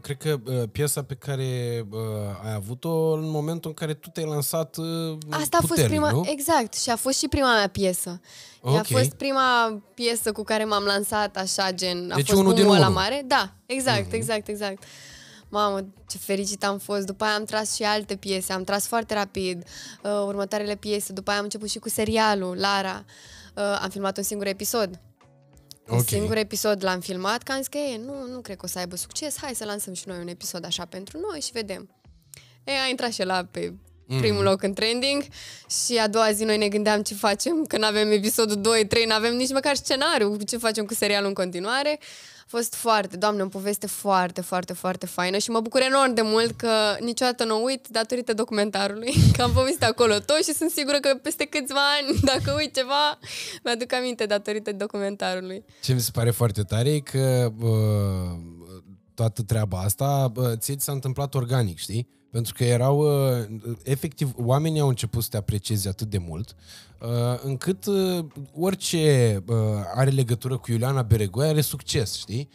cred 0.00 0.16
că, 0.16 0.36
uh, 0.44 0.62
piesa 0.72 1.02
pe 1.02 1.14
care 1.14 1.84
uh, 1.90 1.98
ai 2.44 2.54
avut-o 2.54 3.12
în 3.12 3.30
momentul 3.30 3.70
în 3.70 3.74
care 3.74 3.94
tu 3.94 4.08
te-ai 4.10 4.26
lansat 4.26 4.76
uh, 4.76 5.18
Asta 5.30 5.56
a 5.56 5.60
fost 5.60 5.66
puternic, 5.72 5.90
prima, 5.90 6.10
nu? 6.10 6.22
exact, 6.26 6.74
și 6.74 6.90
a 6.90 6.96
fost 6.96 7.18
și 7.18 7.28
prima 7.28 7.54
mea 7.56 7.68
piesă. 7.68 8.20
Okay. 8.60 8.76
A 8.76 8.78
Ok. 8.80 8.86
fost 8.86 9.10
prima 9.14 9.80
piesă 9.94 10.32
cu 10.32 10.42
care 10.42 10.64
m-am 10.64 10.82
lansat 10.84 11.36
așa, 11.36 11.72
gen, 11.72 12.10
a 12.10 12.14
Deci 12.14 12.26
fost 12.28 12.40
unul 12.40 12.54
din 12.54 12.62
boom-ul 12.64 12.82
ăla 12.82 12.88
unul. 12.88 13.00
Mhm. 13.00 13.10
mare. 13.10 13.24
Da, 13.26 13.52
exact, 13.66 14.12
exact, 14.12 14.48
exact. 14.48 14.82
Mamă, 15.48 15.78
ce 16.08 16.18
fericit 16.18 16.64
am 16.64 16.78
fost. 16.78 17.06
După 17.06 17.24
aia 17.24 17.34
am 17.34 17.44
tras 17.44 17.74
și 17.74 17.82
alte 17.82 18.16
piese, 18.16 18.52
am 18.52 18.64
tras 18.64 18.86
foarte 18.86 19.14
rapid 19.14 19.64
uh, 20.02 20.10
următoarele 20.26 20.74
piese. 20.74 21.12
După 21.12 21.28
aia 21.30 21.38
am 21.38 21.44
început 21.44 21.70
și 21.70 21.78
cu 21.78 21.88
serialul, 21.88 22.56
Lara. 22.58 23.04
Uh, 23.56 23.78
am 23.82 23.88
filmat 23.90 24.16
un 24.16 24.22
singur 24.22 24.46
episod. 24.46 25.00
Un 25.90 25.98
Ok. 25.98 26.06
singur 26.08 26.36
episod 26.36 26.84
l-am 26.84 27.00
filmat, 27.00 27.42
că 27.42 27.52
am 27.52 27.58
zis 27.58 27.66
că 27.66 27.78
e, 27.78 27.98
nu, 27.98 28.26
nu 28.32 28.40
cred 28.40 28.56
că 28.56 28.64
o 28.64 28.68
să 28.68 28.78
aibă 28.78 28.96
succes, 28.96 29.36
hai 29.38 29.54
să 29.54 29.64
lansăm 29.64 29.92
și 29.92 30.08
noi 30.08 30.18
un 30.18 30.28
episod 30.28 30.64
așa 30.64 30.84
pentru 30.84 31.18
noi 31.30 31.40
și 31.40 31.50
vedem. 31.52 31.90
E, 32.64 32.70
a 32.72 32.88
intrat 32.88 33.12
și 33.12 33.22
la 33.22 33.44
pe 33.50 33.74
primul 34.16 34.42
loc 34.42 34.62
în 34.62 34.72
trending 34.72 35.22
și 35.86 35.98
a 35.98 36.08
doua 36.08 36.32
zi 36.32 36.44
noi 36.44 36.58
ne 36.58 36.68
gândeam 36.68 37.02
ce 37.02 37.14
facem, 37.14 37.64
că 37.64 37.78
nu 37.78 37.86
avem 37.86 38.10
episodul 38.10 38.60
2, 38.60 38.86
3, 38.86 39.04
nu 39.04 39.14
avem 39.14 39.36
nici 39.36 39.52
măcar 39.52 39.74
scenariu, 39.74 40.36
ce 40.46 40.56
facem 40.56 40.84
cu 40.84 40.94
serialul 40.94 41.28
în 41.28 41.34
continuare. 41.34 41.98
A 42.38 42.50
fost 42.50 42.74
foarte, 42.74 43.16
doamne, 43.16 43.42
o 43.42 43.46
poveste 43.46 43.86
foarte, 43.86 44.40
foarte, 44.40 44.72
foarte 44.72 45.06
faină 45.06 45.38
și 45.38 45.50
mă 45.50 45.60
bucur 45.60 45.80
enorm 45.80 46.14
de 46.14 46.22
mult 46.22 46.56
că 46.56 46.96
niciodată 47.00 47.44
nu 47.44 47.56
o 47.56 47.62
uit 47.62 47.88
datorită 47.88 48.34
documentarului, 48.34 49.14
că 49.36 49.42
am 49.42 49.52
povestit 49.52 49.84
acolo 49.84 50.14
tot 50.18 50.36
și 50.44 50.52
sunt 50.54 50.70
sigură 50.70 50.98
că 50.98 51.18
peste 51.22 51.44
câțiva 51.44 51.80
ani, 52.00 52.18
dacă 52.32 52.54
uit 52.58 52.74
ceva, 52.74 53.18
mi-aduc 53.64 53.92
aminte 53.92 54.26
datorită 54.26 54.72
documentarului. 54.72 55.64
Ce 55.82 55.92
mi 55.92 56.00
se 56.00 56.10
pare 56.12 56.30
foarte 56.30 56.62
tare 56.62 56.90
e 56.90 56.98
că 56.98 57.52
uh, 57.60 58.38
toată 59.14 59.42
treaba 59.42 59.78
asta 59.78 60.32
uh, 60.36 60.52
ție 60.56 60.76
ți 60.76 60.84
s-a 60.84 60.92
întâmplat 60.92 61.34
organic, 61.34 61.78
știi? 61.78 62.17
Pentru 62.30 62.54
că 62.56 62.64
erau, 62.64 62.98
uh, 62.98 63.46
efectiv, 63.82 64.32
oamenii 64.36 64.80
au 64.80 64.88
început 64.88 65.22
să 65.22 65.28
te 65.28 65.36
aprecieze 65.36 65.88
atât 65.88 66.10
de 66.10 66.18
mult, 66.18 66.54
uh, 67.00 67.40
încât 67.42 67.86
uh, 67.86 68.24
orice 68.54 69.36
uh, 69.46 69.56
are 69.94 70.10
legătură 70.10 70.56
cu 70.56 70.70
Iuliana 70.70 71.02
Beregoi 71.02 71.48
are 71.48 71.60
succes, 71.60 72.14
știi? 72.16 72.48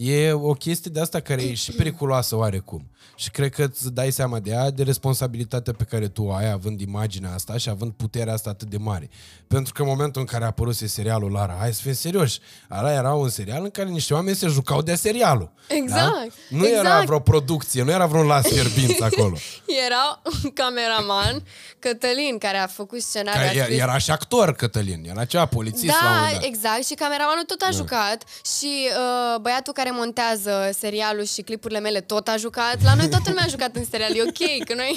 E 0.00 0.32
o 0.32 0.52
chestie 0.52 0.90
de 0.94 1.00
asta 1.00 1.20
care 1.20 1.42
e 1.42 1.54
și 1.54 1.72
periculoasă 1.72 2.36
oarecum. 2.36 2.90
Și 3.16 3.30
cred 3.30 3.50
că 3.54 3.62
îți 3.62 3.92
dai 3.92 4.10
seama 4.12 4.38
de 4.38 4.50
ea, 4.50 4.70
de 4.70 4.82
responsabilitatea 4.82 5.72
pe 5.72 5.84
care 5.84 6.08
tu 6.08 6.22
o 6.22 6.32
ai, 6.32 6.50
având 6.50 6.80
imaginea 6.80 7.34
asta 7.34 7.56
și 7.56 7.68
având 7.68 7.92
puterea 7.92 8.32
asta 8.32 8.50
atât 8.50 8.68
de 8.68 8.76
mare. 8.76 9.10
Pentru 9.48 9.72
că 9.72 9.82
în 9.82 9.88
momentul 9.88 10.20
în 10.20 10.26
care 10.26 10.44
a 10.44 10.46
apărut 10.46 10.74
serialul 10.74 11.30
Lara, 11.32 11.56
hai 11.58 11.72
să 11.74 11.80
fim 11.82 11.92
serioși, 11.92 12.38
Lara 12.68 12.92
era 12.92 13.14
un 13.14 13.28
serial 13.28 13.62
în 13.62 13.70
care 13.70 13.88
niște 13.88 14.14
oameni 14.14 14.36
se 14.36 14.46
jucau 14.46 14.82
de 14.82 14.94
serialul. 14.94 15.50
Exact, 15.68 16.12
Da? 16.12 16.24
Nu 16.48 16.68
era 16.68 16.78
exact. 16.80 17.06
vreo 17.06 17.18
producție, 17.20 17.82
nu 17.82 17.90
era 17.90 18.06
vreun 18.06 18.26
las 18.26 18.46
fierbinți 18.46 19.02
acolo. 19.02 19.36
Era 19.86 20.22
un 20.44 20.50
cameraman, 20.50 21.42
Cătălin, 21.78 22.38
care 22.38 22.56
a 22.56 22.66
făcut 22.66 23.00
scenariul. 23.00 23.44
Care 23.44 23.58
a 23.58 23.60
e- 23.60 23.64
scris- 23.64 23.78
era 23.80 23.98
și 23.98 24.10
actor, 24.10 24.52
Cătălin, 24.54 25.04
era 25.08 25.24
cea 25.24 25.46
polițist 25.46 25.86
la 26.02 26.08
un 26.08 26.14
da, 26.14 26.14
moment 26.20 26.34
dat. 26.34 26.44
exact, 26.44 26.84
și 26.86 26.94
cameramanul 26.94 27.44
tot 27.44 27.60
a 27.60 27.70
jucat 27.70 28.24
și 28.58 28.88
uh, 28.88 29.40
băiatul 29.40 29.72
care 29.72 29.87
montează 29.90 30.70
serialul 30.78 31.24
și 31.24 31.42
clipurile 31.42 31.78
mele 31.80 32.00
tot 32.00 32.28
a 32.28 32.36
jucat. 32.36 32.82
La 32.84 32.94
noi 32.94 33.08
toată 33.08 33.28
lumea 33.28 33.44
a 33.44 33.48
jucat 33.48 33.76
în 33.76 33.84
serial, 33.90 34.16
e 34.16 34.22
ok, 34.22 34.64
că 34.66 34.74
noi, 34.74 34.94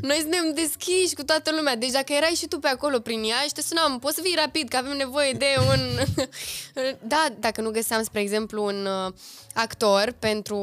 noi 0.00 0.16
suntem 0.20 0.52
deschiși 0.54 1.14
cu 1.14 1.22
toată 1.24 1.50
lumea. 1.56 1.76
Deci 1.76 1.90
dacă 1.90 2.12
erai 2.12 2.34
și 2.36 2.46
tu 2.46 2.58
pe 2.58 2.68
acolo 2.68 2.98
prin 2.98 3.22
ea 3.24 3.40
și 3.46 3.52
te 3.52 3.62
sunam, 3.62 3.98
poți 3.98 4.14
să 4.14 4.20
fii 4.24 4.34
rapid, 4.36 4.68
că 4.68 4.76
avem 4.76 4.96
nevoie 4.96 5.32
de 5.32 5.46
un... 5.68 5.80
da, 7.12 7.26
dacă 7.38 7.60
nu 7.60 7.70
găseam, 7.70 8.02
spre 8.02 8.20
exemplu, 8.20 8.64
un 8.64 8.86
uh, 9.06 9.12
actor 9.54 10.14
pentru 10.18 10.56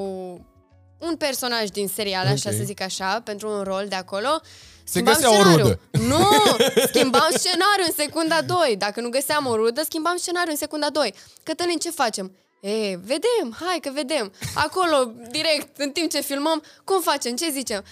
un 0.98 1.16
personaj 1.16 1.70
din 1.70 1.88
serial, 1.88 2.26
așa 2.26 2.50
Ok. 2.50 2.56
să 2.58 2.64
zic 2.64 2.82
așa, 2.82 3.22
pentru 3.24 3.50
un 3.50 3.62
rol 3.64 3.86
de 3.90 3.96
acolo, 3.96 4.40
Se 4.44 4.92
schimbam 4.92 5.14
găsea 5.14 5.30
o 5.30 5.34
scenariul. 5.34 5.62
rudă. 5.68 5.80
Nu! 6.06 6.28
Schimbam 6.92 7.28
scenariul 7.30 7.86
în 7.88 7.94
secunda 7.96 8.42
2. 8.42 8.76
Dacă 8.78 9.02
nu 9.02 9.10
găseam 9.10 9.46
o 9.46 9.56
rudă, 9.56 9.82
schimbam 9.84 10.18
scenariul 10.18 10.52
în 10.52 10.58
secunda 10.58 10.90
2. 10.90 11.14
Cătălin, 11.44 11.78
ce 11.78 11.90
facem? 11.92 12.36
E, 12.66 13.00
vedem, 13.04 13.56
hai 13.66 13.80
că 13.82 13.90
vedem. 13.94 14.32
Acolo, 14.56 15.12
direct, 15.32 15.78
în 15.78 15.92
timp 15.92 16.10
ce 16.10 16.22
filmăm, 16.22 16.64
cum 16.84 17.02
facem, 17.02 17.36
ce 17.36 17.50
zicem? 17.50 17.84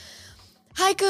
Hai 0.75 0.93
că, 0.95 1.05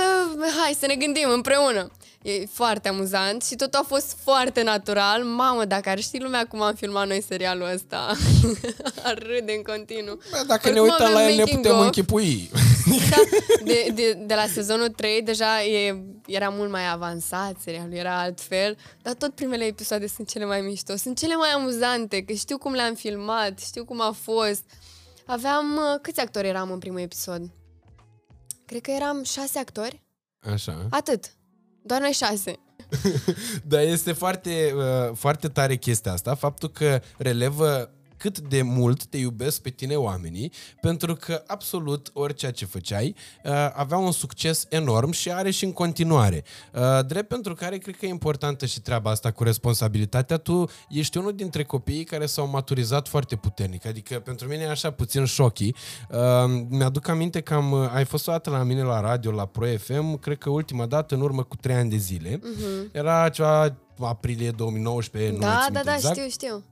hai 0.64 0.76
să 0.80 0.86
ne 0.86 0.96
gândim 0.96 1.30
împreună. 1.30 1.92
E 2.24 2.46
foarte 2.46 2.88
amuzant 2.88 3.44
și 3.44 3.56
tot 3.56 3.74
a 3.74 3.84
fost 3.88 4.18
foarte 4.24 4.64
natural. 4.64 5.24
Mamă, 5.24 5.66
dacă 5.66 5.90
ar 5.90 6.00
ști 6.00 6.20
lumea 6.20 6.46
cum 6.48 6.62
am 6.62 6.76
filmat 6.76 7.08
noi 7.08 7.24
serialul 7.28 7.70
ăsta, 7.74 8.16
ar 9.04 9.18
râde 9.18 9.52
în 9.52 9.62
continuu. 9.62 10.20
Bă, 10.32 10.44
dacă 10.48 10.70
ne 10.72 10.80
Oricum 10.80 10.98
uităm 11.00 11.14
la 11.14 11.20
avem 11.20 11.30
el, 11.30 11.36
ne 11.36 11.42
making 11.42 11.62
putem 11.62 11.78
of. 11.78 11.86
închipui. 11.86 12.50
Da, 13.10 13.18
de, 13.64 13.92
de, 13.94 14.14
de 14.26 14.34
la 14.34 14.46
sezonul 14.54 14.88
3 14.90 15.22
deja 15.22 15.64
e, 15.64 16.04
era 16.28 16.50
mult 16.50 16.72
mai 16.72 16.90
avansat, 16.92 17.56
serialul 17.64 17.94
era 17.94 18.20
altfel, 18.20 18.78
dar 19.02 19.14
tot 19.14 19.36
primele 19.36 19.64
episoade 19.66 20.08
sunt 20.08 20.30
cele 20.30 20.46
mai 20.46 20.62
mișto, 20.62 20.96
sunt 20.96 21.18
cele 21.18 21.36
mai 21.36 21.50
amuzante, 21.50 22.22
că 22.22 22.34
știu 22.34 22.58
cum 22.58 22.74
le-am 22.74 22.94
filmat, 22.94 23.60
știu 23.60 23.86
cum 23.86 24.02
a 24.02 24.16
fost. 24.22 24.64
Aveam, 25.26 25.76
uh, 25.76 26.00
câți 26.02 26.20
actori 26.20 26.48
eram 26.48 26.72
în 26.72 26.80
primul 26.80 27.00
episod? 27.00 27.42
Cred 28.66 28.82
că 28.82 28.92
eram 28.92 29.24
șase 29.24 29.60
actori, 29.60 30.04
Așa. 30.54 30.88
atât, 30.90 31.26
doar 31.84 32.02
noi 32.02 32.12
șase. 32.12 32.60
Dar 33.72 33.82
este 33.82 34.12
foarte, 34.12 34.74
uh, 34.76 35.16
foarte 35.16 35.48
tare 35.48 35.76
chestia 35.76 36.12
asta, 36.12 36.36
faptul 36.36 36.70
că 36.70 37.02
relevă 37.18 37.93
cât 38.24 38.40
de 38.40 38.62
mult 38.62 39.06
te 39.06 39.18
iubesc 39.18 39.62
pe 39.62 39.70
tine 39.70 39.96
oamenii, 39.96 40.52
pentru 40.82 41.16
că 41.16 41.44
absolut 41.48 42.10
orice 42.14 42.52
ce 42.52 42.66
făceai 42.66 43.16
uh, 43.44 43.52
avea 43.74 43.98
un 43.98 44.12
succes 44.12 44.66
enorm 44.70 45.12
și 45.12 45.32
are 45.32 45.52
și 45.52 45.66
în 45.66 45.72
continuare. 45.72 46.44
Uh, 46.74 47.06
drept 47.06 47.28
pentru 47.28 47.54
care 47.54 47.78
cred 47.78 47.96
că 47.96 48.06
e 48.06 48.10
importantă 48.10 48.66
și 48.66 48.82
treaba 48.82 49.10
asta 49.10 49.32
cu 49.32 49.44
responsabilitatea. 49.44 50.38
Tu 50.38 50.70
ești 50.90 51.18
unul 51.18 51.36
dintre 51.36 51.64
copiii 51.64 52.04
care 52.04 52.26
s-au 52.26 52.48
maturizat 52.48 53.08
foarte 53.08 53.36
puternic, 53.36 53.86
adică 53.86 54.20
pentru 54.20 54.48
mine 54.48 54.62
e 54.64 54.70
așa 54.70 54.92
puțin 54.92 55.26
șochi. 55.26 55.70
Uh, 55.70 56.18
mi-aduc 56.70 57.08
aminte 57.08 57.42
că 57.42 57.54
am, 57.54 57.74
ai 57.74 58.06
fost 58.06 58.28
o 58.28 58.32
dată 58.32 58.50
la 58.50 58.64
mine 58.64 58.82
la 58.82 59.02
radio, 59.02 59.32
la 59.32 59.46
Pro 59.46 59.66
FM, 59.66 60.20
cred 60.20 60.38
că 60.38 60.50
ultima 60.50 60.86
dată 60.86 61.16
în 61.16 61.22
urmă 61.22 61.44
cu 61.44 61.56
trei 61.56 61.76
ani 61.76 61.90
de 61.90 61.98
zile. 61.98 62.40
Uh-huh. 62.40 62.92
Era 62.92 63.30
ceva 63.30 63.78
aprilie 64.00 64.52
2019, 64.52 65.32
nu 65.32 65.38
mai 65.38 65.48
da, 65.50 65.62
țin 65.64 65.74
da, 65.74 65.82
da, 65.84 65.94
exact. 65.94 66.16
știu, 66.16 66.30
știu. 66.30 66.64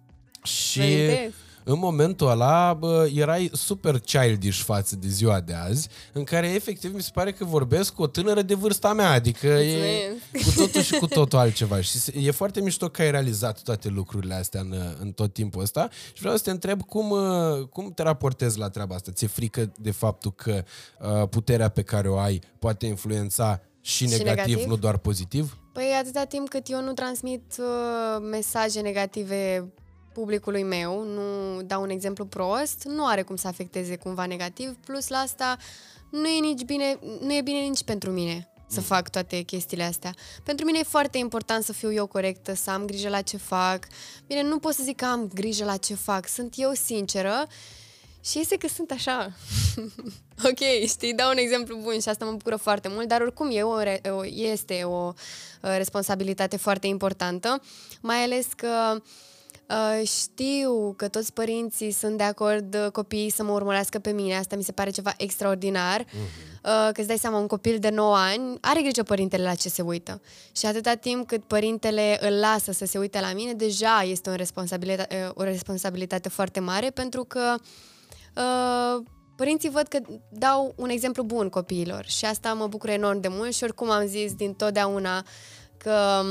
Și 0.43 0.80
Mi-amintesc. 0.80 1.34
în 1.63 1.80
momentul 1.80 2.30
ăla 2.30 2.73
bă, 2.73 3.10
erai 3.15 3.49
super 3.54 3.99
childish 3.99 4.60
față 4.62 4.95
de 4.95 5.08
ziua 5.08 5.39
de 5.39 5.54
azi, 5.54 5.88
în 6.13 6.23
care 6.23 6.47
efectiv 6.47 6.93
mi 6.93 7.01
se 7.01 7.10
pare 7.13 7.32
că 7.32 7.45
vorbesc 7.45 7.93
cu 7.93 8.01
o 8.01 8.08
tânără 8.08 8.41
de 8.41 8.54
vârsta 8.54 8.93
mea, 8.93 9.10
adică 9.12 9.47
e 9.47 10.01
Mulțumesc. 10.34 10.45
cu 10.58 10.62
totul 10.62 10.82
și 10.82 10.93
cu 10.93 11.08
totul 11.08 11.39
altceva. 11.39 11.82
Și 11.82 11.97
se- 11.97 12.13
e 12.19 12.32
foarte 12.32 12.62
mișto 12.62 12.89
că 12.89 13.01
ai 13.01 13.12
realizat 13.12 13.62
toate 13.62 13.89
lucrurile 13.89 14.34
astea 14.34 14.62
în, 14.62 14.75
în 14.99 15.12
tot 15.12 15.34
timpul 15.34 15.62
ăsta 15.62 15.89
și 16.13 16.21
vreau 16.21 16.36
să 16.36 16.43
te 16.43 16.51
întreb 16.51 16.82
cum, 16.86 17.10
uh, 17.10 17.67
cum 17.69 17.91
te 17.95 18.04
raportezi 18.04 18.58
la 18.58 18.69
treaba 18.69 18.95
asta. 18.95 19.12
Ți-e 19.12 19.27
frică 19.27 19.71
de 19.80 19.91
faptul 19.91 20.34
că 20.34 20.63
uh, 20.99 21.27
puterea 21.30 21.69
pe 21.69 21.82
care 21.82 22.10
o 22.10 22.17
ai 22.17 22.41
poate 22.60 22.86
influența 22.86 23.62
și 23.82 24.08
Și 24.08 24.17
negativ, 24.17 24.45
negativ? 24.45 24.67
nu 24.69 24.75
doar 24.75 24.97
pozitiv? 24.97 25.58
Păi 25.73 25.84
atâta 26.01 26.23
timp 26.23 26.49
cât 26.49 26.69
eu 26.69 26.82
nu 26.84 26.93
transmit 26.93 27.41
uh, 27.60 28.27
mesaje 28.32 28.80
negative 28.80 29.71
publicului 30.13 30.63
meu, 30.63 31.04
nu 31.04 31.62
dau 31.62 31.82
un 31.82 31.89
exemplu 31.89 32.26
prost, 32.26 32.84
nu 32.84 33.06
are 33.06 33.21
cum 33.21 33.36
să 33.36 33.47
afecteze 33.47 33.95
cumva 33.95 34.26
negativ, 34.26 34.78
plus 34.86 35.08
la 35.08 35.17
asta 35.17 35.58
nu 36.10 36.28
e 36.28 36.39
nici 36.39 36.63
bine, 36.63 37.00
nu 37.21 37.34
e 37.34 37.41
bine 37.41 37.60
nici 37.60 37.84
pentru 37.84 38.12
mine 38.12 38.52
să 38.67 38.82
fac 38.82 39.10
toate 39.10 39.41
chestiile 39.41 39.84
astea. 39.84 40.13
Pentru 40.43 40.65
mine 40.65 40.80
e 40.80 40.84
foarte 40.84 41.17
important 41.17 41.63
să 41.63 41.74
fiu 41.74 41.93
eu 41.93 42.06
corectă, 42.06 42.54
să 42.54 42.71
am 42.71 42.86
grijă 42.86 43.10
la 43.10 43.21
ce 43.21 43.38
fac. 43.38 43.88
Bine, 44.28 44.41
nu 44.41 44.60
pot 44.60 44.74
să 44.74 44.84
zic 44.84 44.95
că 44.95 45.06
am 45.06 45.30
grijă 45.34 45.65
la 45.65 45.78
ce 45.78 45.93
fac, 45.93 46.28
sunt 46.28 46.54
eu 46.58 46.71
sinceră 46.74 47.47
și 48.24 48.39
este 48.39 48.58
că 48.58 48.67
sunt 48.67 48.91
așa. 48.91 49.32
ok, 50.50 50.88
știi, 50.88 51.13
dau 51.13 51.30
un 51.30 51.38
exemplu 51.38 51.78
bun 51.82 52.00
și 52.00 52.10
asta 52.10 52.26
mă 52.26 52.32
bucură 52.32 52.56
foarte 52.56 52.88
mult, 52.88 53.08
dar 53.08 53.21
oricum 53.21 53.50
e 53.52 53.62
o, 53.62 53.80
re- 53.80 54.02
o, 54.10 54.26
este 54.26 54.84
o 54.84 55.08
uh, 55.08 55.74
responsabilitate 55.78 56.58
foarte 56.58 56.88
importantă, 56.88 57.62
mai 58.02 58.24
ales 58.24 58.47
că 58.56 59.02
uh, 59.71 60.07
știu 60.07 60.93
că 60.97 61.07
toți 61.07 61.34
părinții 61.34 61.91
sunt 61.91 62.17
de 62.17 62.23
acord 62.23 62.75
uh, 62.75 62.91
copiii 62.91 63.29
să 63.29 63.43
mă 63.43 63.51
urmărească 63.51 63.99
pe 63.99 64.12
mine, 64.12 64.38
asta 64.38 64.55
mi 64.55 64.63
se 64.63 64.71
pare 64.71 64.89
ceva 64.89 65.13
extraordinar. 65.17 66.03
Uh-huh. 66.03 66.62
uh, 66.63 66.89
că 66.93 66.93
îți 66.95 67.07
dai 67.07 67.17
seama, 67.17 67.38
un 67.38 67.47
copil 67.47 67.77
de 67.79 67.89
9 67.89 68.15
ani 68.15 68.57
are 68.62 68.81
grijă 68.81 69.03
părintele 69.03 69.43
la 69.43 69.55
ce 69.55 69.69
se 69.69 69.81
uită. 69.81 70.21
Și 70.51 70.65
atâta 70.65 70.93
timp 70.93 71.27
cât 71.27 71.43
părintele 71.43 72.17
îl 72.21 72.39
lasă 72.39 72.71
să 72.71 72.86
se 72.86 72.97
uite 72.97 73.19
la 73.19 73.34
mine, 73.34 73.53
deja 73.53 74.01
este 74.01 74.29
o 74.29 74.36
responsabilitate, 74.36 75.25
uh, 75.27 75.31
o 75.34 75.43
responsabilitate 75.43 76.29
foarte 76.29 76.60
mare 76.60 76.89
pentru 76.89 77.23
că 77.23 77.55
uh, 78.36 79.03
părinții 79.36 79.69
văd 79.69 79.88
că 79.88 79.99
dau 80.29 80.73
un 80.75 80.89
exemplu 80.89 81.23
bun 81.23 81.49
copiilor 81.49 82.05
și 82.05 82.25
asta 82.25 82.53
mă 82.53 82.67
bucur 82.67 82.89
enorm 82.89 83.19
de 83.19 83.27
mult 83.27 83.53
și 83.53 83.63
oricum 83.63 83.89
am 83.89 84.05
zis 84.05 84.34
din 84.34 84.53
totdeauna 84.53 85.25
că 85.77 86.23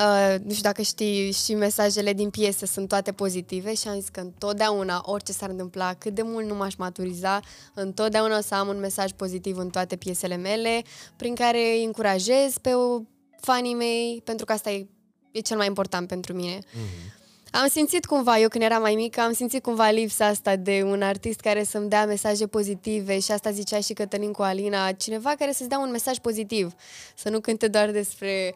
Uh, 0.00 0.34
nu 0.44 0.50
știu 0.50 0.62
dacă 0.62 0.82
știi, 0.82 1.32
și 1.32 1.54
mesajele 1.54 2.12
din 2.12 2.30
piese 2.30 2.66
sunt 2.66 2.88
toate 2.88 3.12
pozitive 3.12 3.74
și 3.74 3.88
am 3.88 3.94
zis 3.94 4.08
că 4.08 4.20
întotdeauna, 4.20 5.02
orice 5.04 5.32
s-ar 5.32 5.50
întâmpla, 5.50 5.94
cât 5.94 6.14
de 6.14 6.22
mult 6.22 6.46
nu 6.46 6.54
m-aș 6.54 6.74
maturiza, 6.74 7.40
întotdeauna 7.74 8.38
o 8.38 8.40
să 8.40 8.54
am 8.54 8.68
un 8.68 8.78
mesaj 8.78 9.10
pozitiv 9.10 9.56
în 9.56 9.70
toate 9.70 9.96
piesele 9.96 10.36
mele, 10.36 10.82
prin 11.16 11.34
care 11.34 11.58
îi 11.58 11.84
încurajez 11.84 12.58
pe 12.58 12.70
fanii 13.40 13.74
mei, 13.74 14.22
pentru 14.24 14.44
că 14.44 14.52
asta 14.52 14.70
e, 14.70 14.86
e 15.30 15.40
cel 15.40 15.56
mai 15.56 15.66
important 15.66 16.08
pentru 16.08 16.32
mine. 16.32 16.58
Mm-hmm. 16.58 17.18
Am 17.50 17.68
simțit 17.68 18.04
cumva, 18.04 18.38
eu 18.38 18.48
când 18.48 18.64
eram 18.64 18.80
mai 18.80 18.94
mică, 18.94 19.20
am 19.20 19.32
simțit 19.32 19.62
cumva 19.62 19.90
lipsa 19.90 20.26
asta 20.26 20.56
de 20.56 20.82
un 20.84 21.02
artist 21.02 21.40
care 21.40 21.64
să-mi 21.64 21.88
dea 21.88 22.06
mesaje 22.06 22.46
pozitive 22.46 23.18
și 23.18 23.32
asta 23.32 23.50
zicea 23.50 23.80
și 23.80 23.92
Cătălin 23.92 24.32
cu 24.32 24.42
Alina, 24.42 24.92
cineva 24.92 25.34
care 25.38 25.52
să-ți 25.52 25.68
dea 25.68 25.78
un 25.78 25.90
mesaj 25.90 26.16
pozitiv, 26.16 26.74
să 27.16 27.28
nu 27.28 27.40
cânte 27.40 27.68
doar 27.68 27.90
despre 27.90 28.54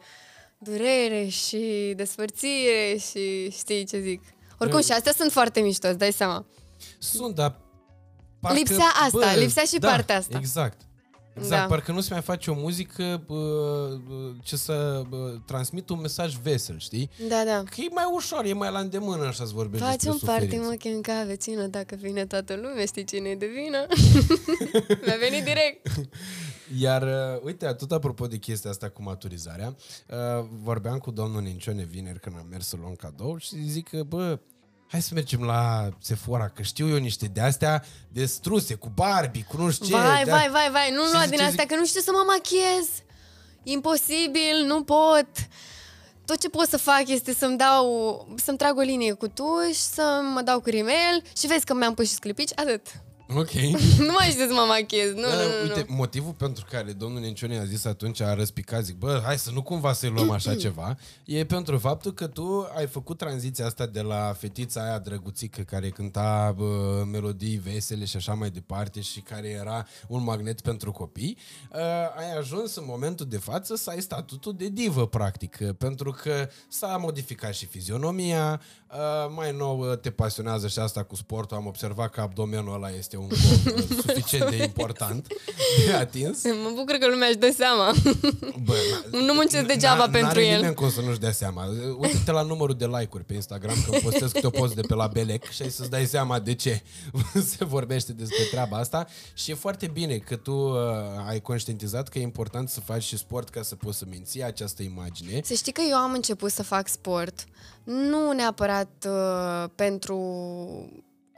durere 0.65 1.27
și 1.27 1.93
despărțire 1.97 2.97
și 3.11 3.51
știi 3.51 3.85
ce 3.85 4.01
zic. 4.01 4.23
Oricum, 4.59 4.83
și 4.83 4.93
astea 4.93 5.13
sunt 5.13 5.33
foarte 5.33 5.61
mișto, 5.61 5.89
îți 5.89 5.99
dai 5.99 6.13
seama. 6.13 6.47
Sunt, 6.99 7.35
dar 7.35 7.57
parcă, 8.41 8.59
lipsea 8.59 8.87
asta, 9.03 9.33
bă, 9.33 9.39
lipsea 9.39 9.63
și 9.65 9.79
da, 9.79 9.89
partea 9.89 10.17
asta. 10.17 10.39
Exact. 10.39 10.81
Exact, 11.35 11.61
da. 11.61 11.67
parcă 11.67 11.93
nu 11.93 12.01
se 12.01 12.13
mai 12.13 12.23
face 12.23 12.51
o 12.51 12.55
muzică 12.55 13.25
ce 14.43 14.57
să 14.57 15.03
transmită 15.47 15.93
un 15.93 16.01
mesaj 16.01 16.37
vesel, 16.37 16.79
știi? 16.79 17.11
Da, 17.29 17.43
da. 17.45 17.63
Că 17.63 17.81
e 17.81 17.89
mai 17.91 18.05
ușor, 18.13 18.45
e 18.45 18.53
mai 18.53 18.71
la 18.71 18.79
îndemână 18.79 19.25
așa 19.25 19.45
să 19.45 19.53
vorbești 19.55 19.87
Faci 19.87 20.05
un 20.05 20.19
party, 20.25 20.57
mă 20.57 20.75
chem 20.79 21.01
ca 21.01 21.25
vecină, 21.27 21.67
dacă 21.67 21.95
vine 22.01 22.27
toată 22.27 22.55
lumea, 22.55 22.85
știi 22.85 23.05
cine 23.05 23.29
e 23.29 23.35
de 23.35 23.47
vină? 23.47 23.87
Mi-a 25.05 25.17
venit 25.21 25.45
direct. 25.45 25.89
Iar, 26.79 27.03
uh, 27.03 27.43
uite, 27.43 27.67
tot 27.67 27.93
apropo 27.93 28.27
de 28.27 28.37
chestia 28.37 28.71
asta 28.71 28.89
cu 28.89 29.03
maturizarea, 29.03 29.77
uh, 30.09 30.47
vorbeam 30.63 30.99
cu 30.99 31.11
domnul 31.11 31.43
Nincione 31.43 31.85
vineri 31.85 32.21
când 32.21 32.37
am 32.39 32.47
mers 32.51 32.67
să 32.67 32.77
luăm 32.81 32.95
cadou 32.95 33.37
și 33.37 33.69
zic 33.69 33.89
că, 33.89 34.03
bă, 34.03 34.39
hai 34.87 35.03
să 35.03 35.11
mergem 35.15 35.43
la 35.43 35.89
Sephora, 36.01 36.49
că 36.49 36.63
știu 36.63 36.89
eu 36.89 36.97
niște 36.97 37.27
de-astea 37.27 37.85
destruse, 38.09 38.75
cu 38.75 38.89
Barbie, 38.95 39.47
cu 39.49 39.57
nu 39.57 39.71
știu 39.71 39.87
ce. 39.87 39.93
Vai, 39.93 40.25
vai, 40.25 40.49
vai, 40.51 40.71
vai, 40.71 40.91
nu 40.91 41.03
lua 41.13 41.27
din 41.27 41.41
astea, 41.41 41.67
că 41.67 41.75
nu 41.75 41.87
știu 41.87 42.01
să 42.01 42.11
mă 42.13 42.25
machiez. 42.27 42.89
Imposibil, 43.63 44.65
nu 44.67 44.83
pot. 44.83 45.29
Tot 46.25 46.41
ce 46.41 46.49
pot 46.49 46.69
să 46.69 46.77
fac 46.77 47.09
este 47.09 47.35
să-mi 47.35 47.59
dau, 47.59 47.87
să-mi 48.37 48.59
trag 48.59 48.77
o 48.79 48.81
linie 48.81 49.13
cu 49.13 49.29
tuș, 49.29 49.77
să 49.77 50.21
mă 50.35 50.43
dau 50.43 50.61
cu 50.61 50.69
rimel 50.69 51.23
și 51.37 51.47
vezi 51.47 51.65
că 51.65 51.75
mi-am 51.75 51.95
pus 51.95 52.09
și 52.09 52.15
sclipici, 52.15 52.53
atât. 52.55 52.87
Ok. 53.29 53.51
nu 54.09 54.13
mai 54.19 54.29
știu 54.31 54.47
să 54.47 54.53
mă 54.53 54.65
machez. 54.69 55.13
Nu, 55.15 55.21
da, 55.21 55.35
nu, 55.35 55.43
nu, 55.43 55.63
uite, 55.63 55.85
nu. 55.89 55.95
motivul 55.95 56.33
pentru 56.33 56.65
care 56.71 56.93
domnul 56.93 57.21
Nencione 57.21 57.59
a 57.59 57.65
zis 57.65 57.85
atunci, 57.85 58.21
a 58.21 58.35
răspicat, 58.35 58.85
zic, 58.85 58.97
bă, 58.97 59.21
hai 59.25 59.39
să 59.39 59.51
nu 59.51 59.63
cumva 59.63 59.93
să-i 59.93 60.09
luăm 60.09 60.31
așa 60.31 60.55
ceva, 60.65 60.97
e 61.25 61.45
pentru 61.45 61.79
faptul 61.79 62.13
că 62.13 62.27
tu 62.27 62.69
ai 62.77 62.87
făcut 62.87 63.19
tranziția 63.19 63.67
asta 63.67 63.87
de 63.87 64.01
la 64.01 64.35
fetița 64.39 64.83
aia 64.85 64.99
drăguțică 64.99 65.61
care 65.61 65.89
cânta 65.89 66.55
bă, 66.57 67.03
melodii 67.11 67.57
vesele 67.57 68.05
și 68.05 68.17
așa 68.17 68.35
mai 68.35 68.51
departe 68.51 69.01
și 69.01 69.21
care 69.21 69.49
era 69.49 69.87
un 70.09 70.23
magnet 70.23 70.61
pentru 70.61 70.91
copii, 70.91 71.39
uh, 71.73 71.81
ai 72.17 72.37
ajuns 72.39 72.77
în 72.77 72.85
momentul 72.87 73.27
de 73.27 73.39
față 73.39 73.77
să 73.77 73.91
ai 73.91 74.01
statutul 74.01 74.55
de 74.57 74.69
divă, 74.69 75.07
practic, 75.07 75.57
pentru 75.79 76.11
că 76.11 76.49
s-a 76.69 76.97
modificat 76.97 77.55
și 77.55 77.67
fizionomia, 77.67 78.61
uh, 78.95 79.33
mai 79.35 79.53
nou 79.53 79.95
te 79.95 80.11
pasionează 80.11 80.69
și 80.69 80.79
asta 80.79 81.03
cu 81.03 81.17
sportul, 81.17 81.57
am 81.57 81.67
observat 81.67 82.11
că 82.11 82.21
abdomenul 82.21 82.75
ăla 82.75 82.91
este 82.91 83.17
un 83.17 83.29
gol 83.29 83.39
suficient 84.07 84.51
de 84.51 84.63
important 84.63 85.27
de 85.87 85.93
atins. 85.93 86.43
Mă 86.65 86.71
bucur 86.75 86.95
că 86.95 87.09
lumea 87.09 87.29
își 87.29 87.37
dă 87.37 87.53
seama. 87.57 87.93
Bă, 88.65 88.75
nu 89.11 89.33
muncesc 89.33 89.67
degeaba 89.67 90.09
pentru 90.09 90.41
el. 90.41 90.57
nimeni 90.57 90.75
cum 90.75 90.91
să 90.91 91.01
nu-și 91.01 91.19
dea 91.19 91.33
seama. 91.33 91.65
Uite-te 91.99 92.31
la 92.31 92.43
numărul 92.43 92.75
de 92.75 92.87
like-uri 92.87 93.25
pe 93.25 93.35
Instagram 93.35 93.77
când 93.89 94.03
postez 94.03 94.33
câte 94.33 94.47
o 94.47 94.51
post 94.51 94.75
de 94.75 94.81
pe 94.81 94.95
la 94.95 95.07
Belec 95.07 95.51
și 95.51 95.63
ai 95.63 95.71
să-ți 95.71 95.91
dai 95.91 96.07
seama 96.07 96.39
de 96.39 96.55
ce 96.55 96.83
se 97.57 97.65
vorbește 97.65 98.13
despre 98.13 98.45
treaba 98.51 98.77
asta 98.77 99.07
și 99.35 99.51
e 99.51 99.55
foarte 99.55 99.87
bine 99.87 100.17
că 100.17 100.37
tu 100.37 100.53
uh, 100.53 100.79
ai 101.29 101.41
conștientizat 101.41 102.09
că 102.09 102.19
e 102.19 102.23
important 102.23 102.69
să 102.69 102.81
faci 102.81 103.03
și 103.03 103.17
sport 103.17 103.49
ca 103.49 103.63
să 103.63 103.75
poți 103.75 103.99
să 103.99 104.05
menții 104.11 104.45
această 104.45 104.83
imagine. 104.83 105.41
Să 105.45 105.55
știi 105.55 105.73
că 105.73 105.83
eu 105.89 105.97
am 105.97 106.13
început 106.13 106.51
să 106.51 106.63
fac 106.63 106.89
sport 106.89 107.45
nu 107.85 108.33
neapărat 108.33 108.84
uh, 109.07 109.71
pentru 109.75 110.19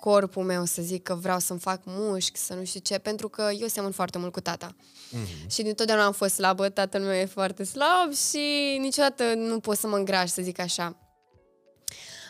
corpul 0.01 0.43
meu 0.43 0.65
să 0.65 0.83
zic 0.83 1.03
că 1.03 1.15
vreau 1.15 1.39
să-mi 1.39 1.59
fac 1.59 1.81
mușchi, 1.85 2.39
să 2.39 2.55
nu 2.55 2.65
știu 2.65 2.81
ce, 2.81 2.99
pentru 2.99 3.29
că 3.29 3.49
eu 3.61 3.67
semăn 3.67 3.91
foarte 3.91 4.19
mult 4.19 4.33
cu 4.33 4.41
tata. 4.41 4.71
Mm-hmm. 4.77 5.47
Și 5.51 5.63
dintotdeauna 5.63 6.05
am 6.05 6.13
fost 6.13 6.35
slabă, 6.35 6.69
tatăl 6.69 7.01
meu 7.01 7.13
e 7.13 7.25
foarte 7.25 7.65
slab 7.65 8.13
și 8.31 8.77
niciodată 8.81 9.25
nu 9.35 9.61
pot 9.61 9.79
să 9.79 9.87
mă 9.87 9.97
îngraș, 9.97 10.31
să 10.31 10.43
zic 10.43 10.59
așa. 10.59 10.97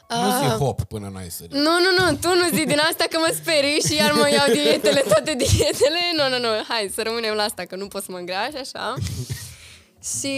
Nu 0.09 0.31
zi 0.39 0.45
ah. 0.45 0.57
hop 0.59 0.83
până 0.83 1.11
n-ai 1.13 1.31
sărit. 1.31 1.53
Nu, 1.53 1.61
nu, 1.61 2.05
nu, 2.05 2.17
tu 2.17 2.29
nu 2.29 2.57
zi 2.57 2.65
din 2.65 2.79
asta 2.79 3.05
că 3.11 3.19
mă 3.19 3.35
sperii 3.43 3.81
și 3.81 3.95
iar 3.95 4.13
mă 4.13 4.31
iau 4.31 4.53
dietele, 4.53 5.01
toate 5.01 5.35
dietele. 5.35 6.01
Nu, 6.17 6.29
nu, 6.29 6.39
nu, 6.39 6.49
hai 6.69 6.91
să 6.95 7.03
rămânem 7.03 7.35
la 7.35 7.43
asta, 7.43 7.65
că 7.65 7.77
nu 7.77 7.89
pot 7.89 8.03
să 8.03 8.11
mă 8.11 8.19
îngraș, 8.19 8.55
așa. 8.61 8.95
și 10.19 10.37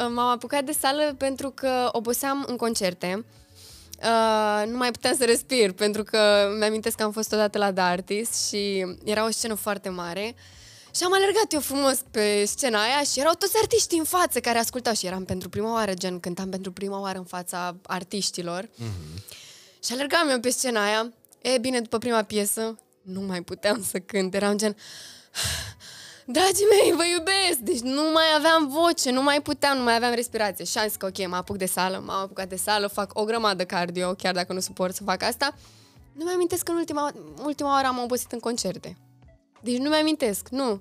uh, 0.00 0.06
m-am 0.14 0.28
apucat 0.28 0.64
de 0.64 0.72
sală 0.80 1.14
pentru 1.18 1.50
că 1.50 1.88
oboseam 1.92 2.44
în 2.48 2.56
concerte. 2.56 3.24
Uh, 4.02 4.66
nu 4.66 4.76
mai 4.76 4.90
puteam 4.90 5.16
să 5.16 5.24
respir, 5.24 5.72
pentru 5.72 6.02
că 6.02 6.48
mi-amintesc 6.58 6.96
că 6.96 7.02
am 7.02 7.12
fost 7.12 7.32
odată 7.32 7.58
la 7.58 7.72
The 7.72 7.82
Artist 7.82 8.48
și 8.48 8.86
era 9.04 9.26
o 9.26 9.30
scenă 9.30 9.54
foarte 9.54 9.88
mare 9.88 10.34
și 10.96 11.02
am 11.04 11.12
alergat 11.12 11.52
eu 11.52 11.60
frumos 11.60 11.98
pe 12.10 12.44
scena 12.44 12.82
aia 12.82 13.02
și 13.02 13.20
erau 13.20 13.34
toți 13.34 13.56
artiștii 13.60 13.98
în 13.98 14.04
față 14.04 14.40
care 14.40 14.58
ascultau 14.58 14.94
și 14.94 15.06
eram 15.06 15.24
pentru 15.24 15.48
prima 15.48 15.72
oară, 15.72 15.94
gen 15.94 16.20
cântam 16.20 16.50
pentru 16.50 16.72
prima 16.72 17.00
oară 17.00 17.18
în 17.18 17.24
fața 17.24 17.76
artiștilor. 17.86 18.64
Mm-hmm. 18.64 19.22
Și 19.84 19.92
alergam 19.92 20.28
eu 20.28 20.40
pe 20.40 20.50
scena 20.50 20.84
aia. 20.84 21.12
E 21.40 21.58
bine, 21.58 21.80
după 21.80 21.98
prima 21.98 22.22
piesă, 22.22 22.78
nu 23.02 23.20
mai 23.20 23.42
puteam 23.42 23.84
să 23.90 23.98
cânt. 23.98 24.34
Eram 24.34 24.56
gen... 24.56 24.76
Dragii 26.28 26.66
mei, 26.70 26.96
vă 26.96 27.04
iubesc! 27.04 27.58
Deci 27.58 27.80
nu 27.80 28.02
mai 28.12 28.24
aveam 28.36 28.68
voce, 28.68 29.10
nu 29.10 29.22
mai 29.22 29.42
puteam, 29.42 29.76
nu 29.76 29.82
mai 29.82 29.94
aveam 29.94 30.14
respirație. 30.14 30.64
Și 30.64 30.78
am 30.78 30.86
zis 30.86 30.96
că 30.96 31.06
ok, 31.06 31.28
mă 31.28 31.36
apuc 31.36 31.56
de 31.56 31.66
sală, 31.66 32.02
m-am 32.06 32.20
apucat 32.22 32.48
de 32.48 32.56
sală, 32.56 32.86
fac 32.86 33.18
o 33.18 33.24
grămadă 33.24 33.64
cardio, 33.64 34.12
chiar 34.12 34.34
dacă 34.34 34.52
nu 34.52 34.60
suport 34.60 34.94
să 34.94 35.02
fac 35.02 35.22
asta. 35.22 35.54
Nu 36.12 36.24
mi 36.24 36.30
amintesc 36.34 36.62
că 36.62 36.70
în 36.70 36.76
ultima, 36.76 37.12
ultima 37.44 37.70
oară 37.70 37.86
am 37.86 37.98
obosit 38.02 38.32
în 38.32 38.38
concerte. 38.38 38.96
Deci 39.62 39.76
nu 39.76 39.88
mi 39.88 39.94
amintesc, 39.94 40.48
nu. 40.48 40.80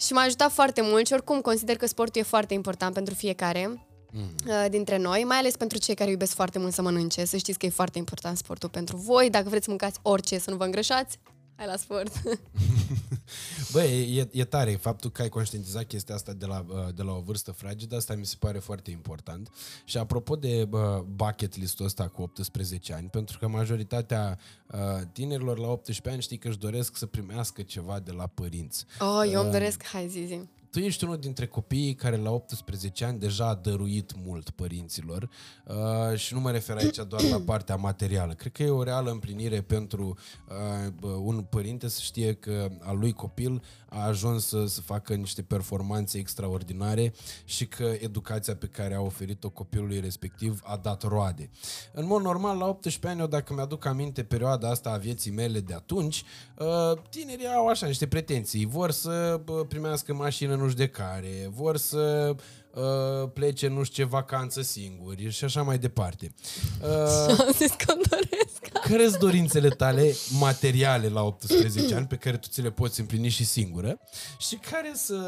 Și 0.00 0.12
m-a 0.12 0.22
ajutat 0.22 0.52
foarte 0.52 0.80
mult 0.82 1.06
și 1.06 1.12
oricum 1.12 1.40
consider 1.40 1.76
că 1.76 1.86
sportul 1.86 2.20
e 2.20 2.24
foarte 2.24 2.54
important 2.54 2.94
pentru 2.94 3.14
fiecare 3.14 3.66
mm. 4.12 4.68
dintre 4.70 4.96
noi, 4.96 5.24
mai 5.24 5.36
ales 5.36 5.56
pentru 5.56 5.78
cei 5.78 5.94
care 5.94 6.10
iubesc 6.10 6.34
foarte 6.34 6.58
mult 6.58 6.72
să 6.72 6.82
mănânce. 6.82 7.24
Să 7.24 7.36
știți 7.36 7.58
că 7.58 7.66
e 7.66 7.70
foarte 7.70 7.98
important 7.98 8.36
sportul 8.36 8.68
pentru 8.68 8.96
voi. 8.96 9.30
Dacă 9.30 9.48
vreți 9.48 9.64
să 9.64 9.70
mâncați 9.70 9.98
orice, 10.02 10.38
să 10.38 10.50
nu 10.50 10.56
vă 10.56 10.64
îngrășați, 10.64 11.18
hai 11.56 11.66
la 11.66 11.76
sport. 11.76 12.12
Bă, 13.72 13.82
e, 13.82 14.28
e 14.32 14.44
tare 14.44 14.70
faptul 14.70 15.10
că 15.10 15.22
ai 15.22 15.28
conștientizat 15.28 15.84
chestia 15.84 16.14
asta 16.14 16.32
de 16.32 16.46
la, 16.46 16.64
de 16.94 17.02
la 17.02 17.12
o 17.12 17.20
vârstă 17.20 17.52
fragedă, 17.52 17.96
asta 17.96 18.14
mi 18.14 18.26
se 18.26 18.36
pare 18.38 18.58
foarte 18.58 18.90
important. 18.90 19.50
Și 19.84 19.98
apropo 19.98 20.36
de 20.36 20.64
bă, 20.64 21.04
bucket 21.14 21.56
list-ul 21.56 21.86
ăsta 21.86 22.08
cu 22.08 22.22
18 22.22 22.92
ani, 22.92 23.08
pentru 23.08 23.38
că 23.38 23.48
majoritatea 23.48 24.38
uh, 24.66 24.78
tinerilor 25.12 25.58
la 25.58 25.68
18 25.68 26.08
ani 26.10 26.22
știi 26.22 26.38
că 26.38 26.48
își 26.48 26.58
doresc 26.58 26.96
să 26.96 27.06
primească 27.06 27.62
ceva 27.62 28.00
de 28.00 28.12
la 28.12 28.26
părinți. 28.26 28.86
Oh, 29.00 29.22
eu 29.30 29.38
uh, 29.38 29.42
îmi 29.42 29.52
doresc, 29.52 29.84
hai 29.84 30.08
zi, 30.08 30.24
zi 30.26 30.40
tu 30.72 30.78
ești 30.78 31.04
unul 31.04 31.18
dintre 31.18 31.46
copiii 31.46 31.94
care 31.94 32.16
la 32.16 32.30
18 32.30 33.04
ani 33.04 33.18
deja 33.18 33.48
a 33.48 33.54
dăruit 33.54 34.12
mult 34.24 34.50
părinților 34.50 35.28
uh, 35.66 36.18
și 36.18 36.34
nu 36.34 36.40
mă 36.40 36.50
refer 36.50 36.76
aici 36.76 36.96
doar 37.08 37.22
la 37.22 37.40
partea 37.40 37.76
materială. 37.76 38.32
Cred 38.32 38.52
că 38.52 38.62
e 38.62 38.70
o 38.70 38.82
reală 38.82 39.10
împlinire 39.10 39.60
pentru 39.60 40.18
uh, 40.48 41.16
un 41.22 41.42
părinte 41.50 41.88
să 41.88 42.00
știe 42.02 42.34
că 42.34 42.70
al 42.80 42.98
lui 42.98 43.12
copil 43.12 43.62
a 43.92 44.06
ajuns 44.06 44.46
să, 44.46 44.66
să 44.66 44.80
facă 44.80 45.14
niște 45.14 45.42
performanțe 45.42 46.18
extraordinare 46.18 47.12
și 47.44 47.66
că 47.66 47.92
educația 47.98 48.56
pe 48.56 48.66
care 48.66 48.94
a 48.94 49.00
oferit-o 49.00 49.50
copilului 49.50 50.00
respectiv 50.00 50.60
a 50.64 50.76
dat 50.76 51.02
roade. 51.02 51.50
În 51.92 52.06
mod 52.06 52.22
normal, 52.22 52.58
la 52.58 52.66
18 52.66 53.08
ani, 53.08 53.20
eu 53.20 53.26
dacă 53.26 53.54
mi-aduc 53.54 53.84
aminte 53.84 54.22
perioada 54.22 54.70
asta 54.70 54.90
a 54.90 54.96
vieții 54.96 55.30
mele 55.30 55.60
de 55.60 55.74
atunci, 55.74 56.24
uh, 56.58 56.98
tinerii 57.10 57.46
au 57.46 57.66
așa 57.66 57.86
niște 57.86 58.06
pretenții. 58.06 58.66
Vor 58.66 58.90
să 58.90 59.40
primească 59.68 60.14
mașină 60.14 60.54
nu 60.54 60.68
știu 60.68 60.84
de 60.84 60.88
care, 60.88 61.50
vor 61.50 61.76
să 61.76 62.34
uh, 62.74 63.30
plece 63.32 63.68
nu 63.68 63.82
știu 63.82 64.02
ce 64.04 64.10
vacanță 64.10 64.62
singuri 64.62 65.30
și 65.30 65.44
așa 65.44 65.62
mai 65.62 65.78
departe. 65.78 66.34
Uh, 66.82 67.38
Am 67.38 67.52
zis 67.52 67.70
că 67.70 67.92
îmi 67.92 68.02
doresc. 68.08 68.86
care 68.88 69.08
sunt 69.08 69.18
dorințele 69.20 69.68
tale 69.68 70.14
materiale 70.38 71.08
la 71.08 71.22
18 71.22 71.94
ani 71.94 72.06
pe 72.06 72.16
care 72.16 72.36
tu 72.36 72.48
ți 72.48 72.60
le 72.62 72.70
poți 72.70 73.00
împlini 73.00 73.28
și 73.28 73.44
singură 73.44 73.98
și 74.38 74.56
care 74.70 74.92
sunt 74.94 75.24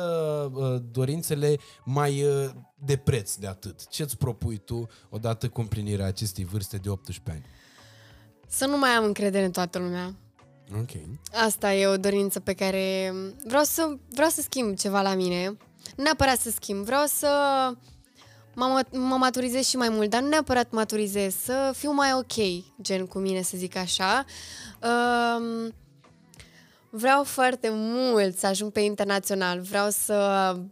uh, 0.52 0.82
dorințele 0.90 1.56
mai 1.84 2.22
uh, 2.22 2.50
de 2.74 2.96
preț 2.96 3.34
de 3.34 3.46
atât? 3.46 3.88
Ce-ți 3.88 4.16
propui 4.16 4.58
tu 4.58 4.88
odată 5.08 5.48
cu 5.48 5.60
împlinirea 5.60 6.06
acestei 6.06 6.44
vârste 6.44 6.76
de 6.76 6.88
18 6.88 7.30
ani? 7.30 7.44
Să 8.48 8.66
nu 8.66 8.78
mai 8.78 8.90
am 8.90 9.04
încredere 9.04 9.44
în 9.44 9.50
toată 9.50 9.78
lumea. 9.78 10.14
Ok. 10.80 10.90
Asta 11.44 11.74
e 11.74 11.86
o 11.86 11.96
dorință 11.96 12.40
pe 12.40 12.52
care 12.52 13.12
vreau 13.46 13.62
să, 13.64 13.96
vreau 14.10 14.28
să 14.28 14.40
schimb 14.40 14.76
ceva 14.76 15.00
la 15.02 15.14
mine. 15.14 15.56
Nu 15.96 16.02
neapărat 16.02 16.38
să 16.38 16.50
schimb, 16.50 16.84
vreau 16.84 17.04
să 17.06 17.28
mă, 18.54 18.82
mă 18.90 19.16
maturizez 19.16 19.66
și 19.66 19.76
mai 19.76 19.88
mult, 19.88 20.10
dar 20.10 20.20
nu 20.20 20.28
neapărat 20.28 20.70
maturizez, 20.70 21.34
să 21.34 21.72
fiu 21.76 21.92
mai 21.92 22.12
ok, 22.12 22.64
gen 22.82 23.06
cu 23.06 23.18
mine, 23.18 23.42
să 23.42 23.56
zic 23.56 23.76
așa. 23.76 24.24
Um, 24.82 25.74
vreau 26.96 27.24
foarte 27.24 27.68
mult 27.72 28.38
să 28.38 28.46
ajung 28.46 28.72
pe 28.72 28.80
internațional, 28.80 29.60
vreau 29.60 29.90
să 29.90 30.12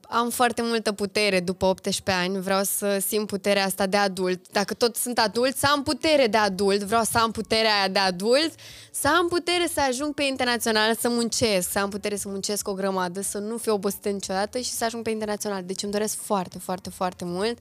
am 0.09 0.31
foarte 0.31 0.63
multă 0.63 0.93
putere 0.93 1.41
după 1.41 1.65
18 1.67 2.11
ani, 2.11 2.41
vreau 2.41 2.63
să 2.63 2.99
simt 3.07 3.27
puterea 3.27 3.65
asta 3.65 3.87
de 3.87 3.97
adult. 3.97 4.49
Dacă 4.49 4.75
tot 4.75 4.97
sunt 4.97 5.19
adult, 5.19 5.57
să 5.57 5.67
am 5.73 5.83
putere 5.83 6.27
de 6.27 6.37
adult, 6.37 6.83
vreau 6.83 7.03
să 7.03 7.19
am 7.19 7.31
puterea 7.31 7.75
aia 7.79 7.89
de 7.89 7.99
adult, 7.99 8.55
să 8.91 9.09
am 9.09 9.29
putere 9.29 9.69
să 9.73 9.81
ajung 9.89 10.15
pe 10.15 10.23
internațional, 10.23 10.95
să 10.95 11.09
muncesc, 11.09 11.71
să 11.71 11.79
am 11.79 11.91
putere 11.91 12.17
să 12.17 12.29
muncesc 12.29 12.69
o 12.69 12.75
grămadă, 12.75 13.21
să 13.21 13.39
nu 13.39 13.57
fiu 13.57 13.73
obosită 13.73 14.09
niciodată 14.09 14.59
și 14.59 14.71
să 14.71 14.85
ajung 14.85 15.03
pe 15.03 15.11
internațional. 15.11 15.63
Deci 15.65 15.83
îmi 15.83 15.93
doresc 15.93 16.23
foarte, 16.23 16.59
foarte, 16.59 16.91
foarte 16.91 17.25
mult 17.25 17.59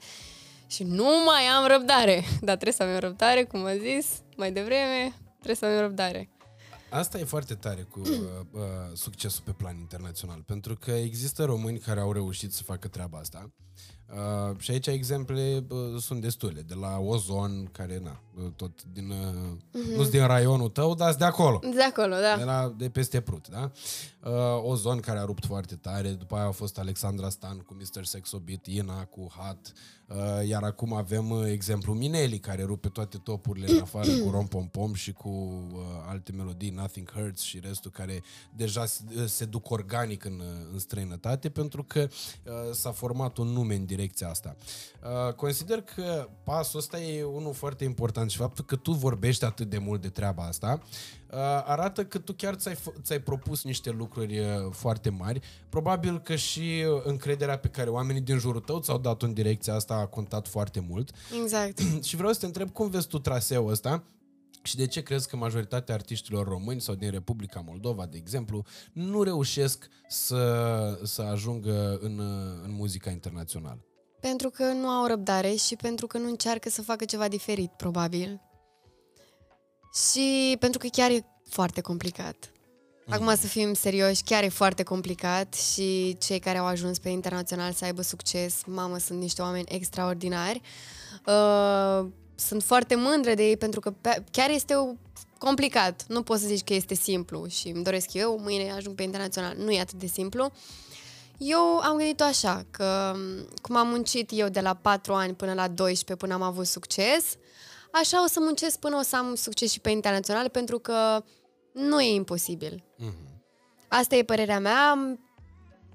și 0.68 0.84
nu 0.84 1.09
mai 1.26 1.43
am 1.43 1.68
răbdare. 1.68 2.24
Dar 2.47 2.55
trebuie 2.55 2.74
să 2.74 2.84
avem 2.84 2.99
răbdare, 2.99 3.43
cum 3.43 3.66
am 3.66 3.78
zis 3.80 4.07
mai 4.36 4.51
devreme, 4.51 5.14
trebuie 5.34 5.55
să 5.55 5.66
avem 5.66 5.80
răbdare. 5.80 6.30
Asta 6.92 7.20
e 7.20 7.24
foarte 7.24 7.54
tare 7.54 7.82
cu 7.82 8.00
uh, 8.00 8.10
uh, 8.52 8.62
succesul 8.94 9.42
pe 9.46 9.52
plan 9.52 9.78
internațional, 9.78 10.44
pentru 10.46 10.76
că 10.76 10.92
există 10.92 11.44
români 11.44 11.80
care 11.80 12.00
au 12.00 12.12
reușit 12.12 12.54
să 12.54 12.64
facă 12.64 12.88
treaba 12.88 13.18
asta. 13.18 13.52
Uh, 14.12 14.60
și 14.60 14.72
aici 14.72 14.88
exemple 14.88 15.66
uh, 15.70 16.02
sunt 16.02 16.22
destule, 16.22 16.62
de 16.62 16.74
la 16.74 16.98
Ozon, 17.00 17.70
care 17.72 18.00
na, 18.04 18.22
uh, 18.36 18.52
tot 18.56 18.84
din, 18.84 19.10
uh, 19.10 19.18
uh-huh. 19.18 19.98
nu 19.98 20.04
din 20.04 20.26
raionul 20.26 20.70
tău, 20.70 20.96
dar 20.96 21.14
de 21.14 21.24
acolo. 21.24 21.60
De 21.74 21.84
acolo, 21.84 22.16
da. 22.16 22.38
De, 22.38 22.44
la, 22.44 22.74
de 22.78 22.89
peste 22.89 23.22
Prut, 23.22 23.48
da? 23.48 23.72
Uh, 24.24 24.64
Ozon 24.64 25.00
care 25.00 25.20
a 25.20 25.24
rupt 25.24 25.46
foarte 25.46 25.76
tare, 25.76 26.10
după 26.10 26.36
aia 26.36 26.46
a 26.46 26.52
fost 26.52 26.80
Alexandra 26.80 27.30
Stan 27.30 27.58
cu 27.58 27.74
Mr. 27.74 28.04
Sexobit, 28.04 28.66
Ina 28.66 29.06
cu 29.06 29.32
Hat, 29.38 29.72
uh, 29.74 30.01
iar 30.47 30.64
acum 30.64 30.93
avem 30.93 31.30
uh, 31.30 31.45
exemplu 31.51 31.93
Mineli 31.93 32.39
care 32.39 32.64
rupe 32.64 32.88
toate 32.88 33.18
topurile 33.18 33.72
în 33.72 33.82
afară 33.82 34.12
cu 34.18 34.30
Rom 34.30 34.47
Pom 34.47 34.68
Pom 34.68 34.93
și 34.93 35.12
cu 35.12 35.30
uh, 35.74 35.80
alte 36.07 36.32
melodii, 36.32 36.70
Nothing 36.70 37.12
Hurts 37.12 37.41
și 37.41 37.59
restul 37.59 37.91
care 37.91 38.24
deja 38.55 38.86
se, 38.86 39.03
se 39.26 39.45
duc 39.45 39.70
organic 39.70 40.26
în, 40.26 40.41
în 40.72 40.80
străinătate 40.80 41.49
pentru 41.49 41.84
că 41.84 42.07
uh, 42.09 42.53
s-a 42.72 42.91
format 42.91 43.38
un 43.38 43.47
nume 43.47 43.76
în 43.76 43.86
direcția 43.86 44.30
asta. 44.30 44.55
Uh, 45.28 45.34
consider 45.34 45.82
că 45.82 46.30
pasul 46.43 46.80
ăsta 46.80 46.99
e 47.01 47.24
unul 47.24 47.53
foarte 47.53 47.84
important 47.84 48.32
și 48.32 48.38
faptul 48.38 48.66
că 48.66 48.76
tu 48.76 48.91
vorbești 48.91 49.45
atât 49.45 49.70
de 49.70 49.78
mult 49.78 50.01
de 50.01 50.09
treaba 50.09 50.43
asta 50.43 50.82
uh, 50.82 50.89
arată 51.65 52.05
că 52.05 52.17
tu 52.17 52.34
chiar 52.34 52.55
ți-ai, 52.55 52.75
f- 52.75 53.01
ți-ai 53.01 53.19
propus 53.19 53.63
niște 53.63 53.89
lucruri 53.89 54.39
uh, 54.39 54.45
foarte 54.71 55.09
mari. 55.09 55.39
Probabil 55.69 56.19
că 56.19 56.36
și 56.36 56.59
uh, 56.59 57.01
încrederea 57.03 57.57
pe 57.57 57.67
care 57.67 57.89
oamenii 57.89 58.21
din 58.21 58.38
jurul 58.38 58.61
tău 58.61 58.79
ți-au 58.79 58.97
dat 58.97 59.21
în 59.21 59.34
direcția 59.34 59.73
asta 59.73 59.93
a 59.93 60.05
contat 60.05 60.47
foarte 60.47 60.86
mult. 60.89 61.11
Exact. 61.43 61.79
și 62.07 62.15
vreau 62.15 62.34
să 62.34 62.39
te 62.39 62.45
întreb 62.45 62.69
cum 62.69 62.89
vezi 62.89 63.07
tu 63.07 63.19
traseul 63.19 63.71
ăsta 63.71 64.03
și 64.63 64.75
de 64.75 64.88
ce 64.88 65.01
crezi 65.01 65.27
că 65.27 65.36
majoritatea 65.36 65.95
artiștilor 65.95 66.47
români 66.47 66.82
sau 66.82 66.95
din 66.95 67.11
Republica 67.11 67.63
Moldova, 67.67 68.05
de 68.05 68.17
exemplu, 68.17 68.65
nu 68.93 69.23
reușesc 69.23 69.88
să, 70.07 70.99
să 71.03 71.21
ajungă 71.21 71.97
în, 72.01 72.19
în 72.63 72.73
muzica 72.73 73.09
internațională? 73.09 73.86
Pentru 74.19 74.49
că 74.49 74.63
nu 74.63 74.88
au 74.88 75.07
răbdare 75.07 75.53
și 75.53 75.75
pentru 75.75 76.07
că 76.07 76.17
nu 76.17 76.27
încearcă 76.27 76.69
să 76.69 76.82
facă 76.82 77.05
ceva 77.05 77.27
diferit, 77.27 77.71
probabil. 77.71 78.41
Și 79.94 80.56
pentru 80.60 80.80
că 80.80 80.88
chiar 80.92 81.12
e 81.12 81.26
foarte 81.50 81.82
complicat. 81.82 82.52
Acum 83.10 83.36
să 83.36 83.48
fim 83.48 83.74
serioși, 83.74 84.24
chiar 84.24 84.44
e 84.44 84.50
foarte 84.50 84.84
complicat 84.84 85.54
și 85.54 86.18
cei 86.20 86.39
care 86.39 86.58
au 86.58 86.66
ajuns 86.66 87.00
pe 87.00 87.10
internațional 87.10 87.72
să 87.72 87.86
aibă 87.86 88.02
succes, 88.02 88.62
mamă, 88.66 88.98
sunt 88.98 89.20
niște 89.20 89.42
oameni 89.42 89.66
extraordinari. 89.68 90.62
Uh, 91.26 92.08
sunt 92.36 92.64
foarte 92.64 92.96
mândră 92.96 93.34
de 93.34 93.44
ei 93.44 93.58
pentru 93.58 93.80
că 93.80 93.92
pe, 93.92 94.24
chiar 94.32 94.50
este 94.50 94.76
o, 94.76 94.94
complicat. 95.38 96.06
Nu 96.08 96.22
poți 96.22 96.42
să 96.42 96.48
zici 96.48 96.64
că 96.64 96.74
este 96.74 96.94
simplu 96.94 97.48
și 97.48 97.68
îmi 97.68 97.84
doresc 97.84 98.14
eu, 98.14 98.39
mâine 98.39 98.72
ajung 98.72 98.96
pe 98.96 99.04
internațional. 99.04 99.56
Nu 99.58 99.72
e 99.72 99.80
atât 99.80 100.00
de 100.00 100.06
simplu. 100.06 100.52
Eu 101.38 101.80
am 101.84 101.98
gândit-o 101.98 102.24
așa, 102.24 102.66
că 102.72 103.16
cum 103.62 103.76
am 103.76 103.88
muncit 103.88 104.30
eu 104.34 104.48
de 104.48 104.60
la 104.60 104.74
4 104.74 105.14
ani 105.14 105.34
până 105.34 105.54
la 105.54 105.68
12 105.68 106.16
până 106.26 106.34
am 106.34 106.42
avut 106.42 106.66
succes, 106.66 107.36
așa 107.92 108.24
o 108.24 108.28
să 108.28 108.39
muncesc 108.39 108.80
până 108.80 108.98
o 108.98 109.02
să 109.02 109.16
am 109.16 109.36
succes 109.36 109.72
și 109.72 109.80
pe 109.80 109.89
internațional, 109.89 110.50
pentru 110.50 110.80
că 110.80 111.24
nu 111.74 112.02
e 112.02 112.14
imposibil. 112.14 112.84
Mm-hmm. 113.00 113.32
Asta 113.88 114.16
e 114.16 114.24
părerea 114.24 114.60
mea 114.60 115.18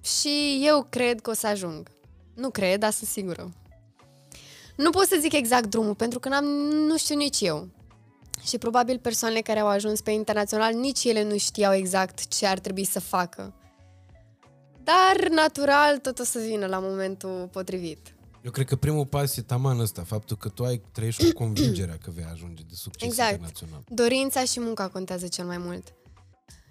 și 0.03 0.61
eu 0.63 0.87
cred 0.91 1.21
că 1.21 1.31
o 1.31 1.35
să 1.35 1.47
ajung. 1.47 1.89
Nu 2.35 2.51
cred, 2.51 2.81
dar 2.81 2.93
sunt 2.93 3.09
sigură. 3.09 3.53
Nu 4.77 4.91
pot 4.91 5.07
să 5.07 5.17
zic 5.21 5.33
exact 5.33 5.67
drumul, 5.67 5.95
pentru 5.95 6.19
că 6.19 6.29
n-am, 6.29 6.45
nu 6.45 6.97
știu 6.97 7.17
nici 7.17 7.41
eu. 7.41 7.69
Și 8.43 8.59
probabil 8.59 8.99
persoanele 8.99 9.41
care 9.41 9.59
au 9.59 9.67
ajuns 9.67 10.01
pe 10.01 10.11
internațional, 10.11 10.75
nici 10.75 11.05
ele 11.05 11.23
nu 11.23 11.37
știau 11.37 11.75
exact 11.75 12.29
ce 12.29 12.47
ar 12.47 12.59
trebui 12.59 12.85
să 12.85 13.01
facă. 13.01 13.55
Dar, 14.85 15.29
natural, 15.29 15.99
tot 15.99 16.19
o 16.19 16.25
să 16.25 16.39
vină 16.39 16.67
la 16.67 16.79
momentul 16.79 17.49
potrivit. 17.53 18.16
Eu 18.47 18.53
cred 18.53 18.67
că 18.67 18.77
primul 18.77 19.07
pas 19.07 19.37
e 19.37 19.43
taman 19.43 19.81
ăsta, 19.81 20.03
faptul 20.03 20.37
că 20.37 20.49
tu 20.49 20.65
ai 20.65 20.83
trăiești 20.93 21.25
cu 21.27 21.33
convingerea 21.33 21.99
că 21.99 22.11
vei 22.11 22.25
ajunge 22.25 22.63
de 22.63 22.75
succes 22.75 23.09
Exact. 23.09 23.31
internațional. 23.31 23.85
Dorința 23.89 24.45
și 24.45 24.61
munca 24.61 24.89
contează 24.89 25.27
cel 25.27 25.45
mai 25.45 25.59
mult. 25.59 25.95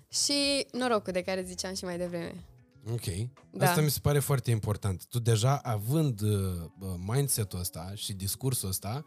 Și 0.10 0.68
norocul 0.72 1.14
de 1.14 1.22
care 1.22 1.44
ziceam 1.44 1.74
și 1.74 1.84
mai 1.84 1.98
devreme. 1.98 2.44
Ok. 2.92 3.30
Da. 3.52 3.66
Asta 3.70 3.82
mi 3.82 3.90
se 3.90 4.00
pare 4.02 4.20
foarte 4.20 4.52
important. 4.52 5.06
Tu 5.06 5.20
deja 5.20 5.56
având 5.64 6.22
uh, 6.22 6.30
mindset-ul 7.06 7.60
ăsta 7.60 7.92
și 7.96 8.14
discursul 8.14 8.70
ăsta, 8.70 9.04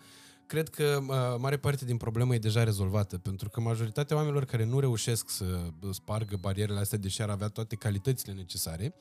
cred 0.46 0.68
că 0.68 0.98
uh, 1.00 1.16
mare 1.38 1.56
parte 1.56 1.84
din 1.84 1.96
problemă 1.96 2.34
e 2.34 2.38
deja 2.38 2.64
rezolvată, 2.64 3.18
pentru 3.18 3.50
că 3.50 3.60
majoritatea 3.60 4.16
oamenilor 4.16 4.44
care 4.44 4.64
nu 4.64 4.80
reușesc 4.80 5.30
să 5.30 5.44
spargă 5.92 6.36
barierele 6.36 6.78
astea, 6.78 6.98
deși 6.98 7.22
ar 7.22 7.30
avea 7.30 7.48
toate 7.48 7.76
calitățile 7.76 8.32
necesare, 8.32 8.94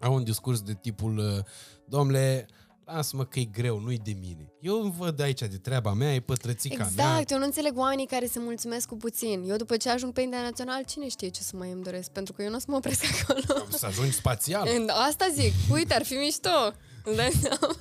au 0.00 0.14
un 0.14 0.24
discurs 0.24 0.60
de 0.60 0.74
tipul, 0.74 1.18
uh, 1.18 1.44
domnule, 1.84 2.46
lasă-mă 2.94 3.24
că 3.24 3.38
e 3.38 3.44
greu, 3.44 3.78
nu-i 3.80 3.98
de 4.04 4.16
mine. 4.20 4.52
Eu 4.60 4.80
îmi 4.82 4.94
văd 4.98 5.20
aici 5.20 5.40
de 5.40 5.56
treaba 5.62 5.92
mea, 5.92 6.14
e 6.14 6.20
pătrățica 6.20 6.76
mea. 6.76 6.86
Exact, 6.86 7.30
eu 7.30 7.38
nu 7.38 7.44
înțeleg 7.44 7.78
oamenii 7.78 8.06
care 8.06 8.26
se 8.26 8.38
mulțumesc 8.38 8.88
cu 8.88 8.96
puțin. 8.96 9.44
Eu 9.48 9.56
după 9.56 9.76
ce 9.76 9.90
ajung 9.90 10.12
pe 10.12 10.20
internațional, 10.20 10.82
cine 10.84 11.08
știe 11.08 11.28
ce 11.28 11.42
să 11.42 11.56
mai 11.56 11.70
îmi 11.70 11.82
doresc, 11.82 12.10
pentru 12.10 12.32
că 12.32 12.42
eu 12.42 12.48
nu 12.48 12.56
o 12.56 12.58
să 12.58 12.66
mă 12.68 12.76
opresc 12.76 13.04
acolo. 13.20 13.66
Să 13.70 13.86
ajungi 13.86 14.12
spațial, 14.12 14.68
Asta 15.08 15.28
zic, 15.32 15.52
uite, 15.72 15.94
ar 15.94 16.04
fi 16.04 16.14
mișto. 16.14 16.72
Îmi 17.04 17.16
dai 17.16 17.30
seama? 17.40 17.74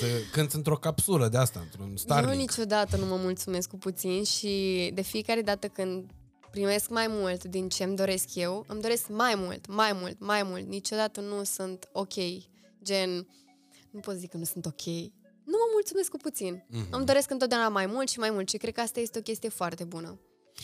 să 0.00 0.06
cânti 0.32 0.56
într-o 0.56 0.76
capsulă 0.76 1.28
de 1.28 1.36
asta, 1.36 1.60
într-un 1.60 1.88
Eu 1.88 1.96
Starlink. 1.96 2.40
niciodată 2.40 2.96
nu 2.96 3.06
mă 3.06 3.16
mulțumesc 3.16 3.68
cu 3.68 3.76
puțin 3.76 4.24
și 4.24 4.90
de 4.94 5.02
fiecare 5.02 5.42
dată 5.42 5.66
când 5.66 6.10
primesc 6.50 6.88
mai 6.88 7.06
mult 7.08 7.44
din 7.44 7.68
ce 7.68 7.84
îmi 7.84 7.96
doresc 7.96 8.34
eu, 8.34 8.64
îmi 8.68 8.80
doresc 8.80 9.08
mai 9.08 9.34
mult, 9.36 9.66
mai 9.66 9.92
mult, 10.00 10.16
mai 10.20 10.42
mult. 10.42 10.66
Niciodată 10.68 11.20
nu 11.20 11.44
sunt 11.44 11.88
ok. 11.92 12.12
Gen, 12.82 13.26
nu 13.92 14.00
pot 14.00 14.14
zic 14.14 14.30
că 14.30 14.36
nu 14.36 14.44
sunt 14.44 14.66
ok. 14.66 14.86
Nu 15.44 15.56
mă 15.62 15.68
mulțumesc 15.72 16.10
cu 16.10 16.16
puțin. 16.16 16.64
Mhm. 16.68 16.84
Mm-hmm. 16.84 16.90
Îmi 16.90 17.06
doresc 17.06 17.30
întotdeauna 17.30 17.68
mai 17.68 17.86
mult 17.86 18.08
și 18.08 18.18
mai 18.18 18.30
mult 18.30 18.48
și 18.48 18.56
cred 18.56 18.74
că 18.74 18.80
asta 18.80 19.00
este 19.00 19.18
o 19.18 19.22
chestie 19.22 19.48
foarte 19.48 19.84
bună. 19.84 20.20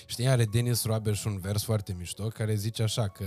Știi, 0.07 0.27
are 0.27 0.45
Dennis 0.45 0.85
Roberts 0.85 1.25
un 1.25 1.39
vers 1.39 1.65
foarte 1.65 1.95
mișto 1.99 2.29
care 2.29 2.55
zice 2.55 2.83
așa 2.83 3.09
că 3.09 3.25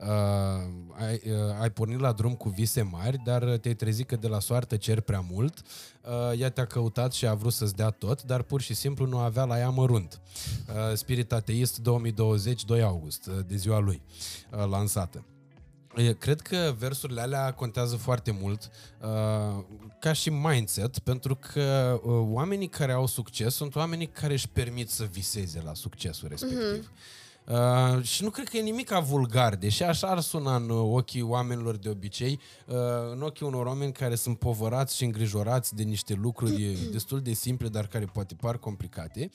uh, 0.00 1.04
ai, 1.06 1.22
uh, 1.24 1.60
ai 1.60 1.70
pornit 1.70 2.00
la 2.00 2.12
drum 2.12 2.34
cu 2.34 2.48
vise 2.48 2.82
mari, 2.82 3.18
dar 3.24 3.56
te-ai 3.56 3.74
trezit 3.74 4.06
că 4.06 4.16
de 4.16 4.28
la 4.28 4.40
soartă 4.40 4.76
cer 4.76 5.00
prea 5.00 5.24
mult, 5.30 5.62
uh, 6.04 6.40
ea 6.40 6.50
te-a 6.50 6.66
căutat 6.66 7.12
și 7.12 7.26
a 7.26 7.34
vrut 7.34 7.52
să-ți 7.52 7.74
dea 7.74 7.90
tot, 7.90 8.22
dar 8.22 8.42
pur 8.42 8.60
și 8.60 8.74
simplu 8.74 9.06
nu 9.06 9.18
avea 9.18 9.44
la 9.44 9.58
ea 9.58 9.70
mărunt. 9.70 10.20
Uh, 10.68 10.96
Spirit 10.96 11.32
Ateist 11.32 11.78
2020, 11.78 12.64
2 12.64 12.82
august, 12.82 13.26
uh, 13.26 13.34
de 13.46 13.56
ziua 13.56 13.78
lui, 13.78 14.02
uh, 14.52 14.66
lansată. 14.68 15.24
E, 15.98 16.12
Cred 16.12 16.40
că 16.40 16.74
versurile 16.78 17.20
alea 17.20 17.52
contează 17.52 17.96
foarte 17.96 18.30
mult 18.40 18.70
uh, 19.00 19.64
ca 20.00 20.12
și 20.12 20.30
mindset, 20.30 20.98
pentru 20.98 21.36
că 21.52 22.00
uh, 22.02 22.26
oamenii 22.26 22.68
care 22.68 22.92
au 22.92 23.06
succes 23.06 23.54
sunt 23.54 23.74
oamenii 23.74 24.06
care 24.06 24.32
își 24.32 24.48
permit 24.48 24.90
să 24.90 25.04
viseze 25.04 25.62
la 25.64 25.74
succesul 25.74 26.28
respectiv. 26.28 26.92
Uh, 27.48 28.02
și 28.02 28.22
nu 28.22 28.30
cred 28.30 28.48
că 28.48 28.56
e 28.56 28.60
nimic 28.60 28.88
vulgar, 28.90 29.56
deși 29.56 29.82
așa 29.82 30.06
ar 30.06 30.20
suna 30.20 30.56
în 30.56 30.70
ochii 30.70 31.22
oamenilor 31.22 31.76
de 31.76 31.88
obicei, 31.88 32.40
uh, 32.66 32.76
în 33.12 33.22
ochii 33.22 33.46
unor 33.46 33.66
oameni 33.66 33.92
care 33.92 34.14
sunt 34.14 34.38
povărați 34.38 34.96
și 34.96 35.04
îngrijorați 35.04 35.74
de 35.74 35.82
niște 35.82 36.14
lucruri 36.14 36.78
destul 36.92 37.20
de 37.20 37.32
simple, 37.32 37.68
dar 37.68 37.86
care 37.86 38.04
poate 38.04 38.34
par 38.34 38.58
complicate. 38.58 39.30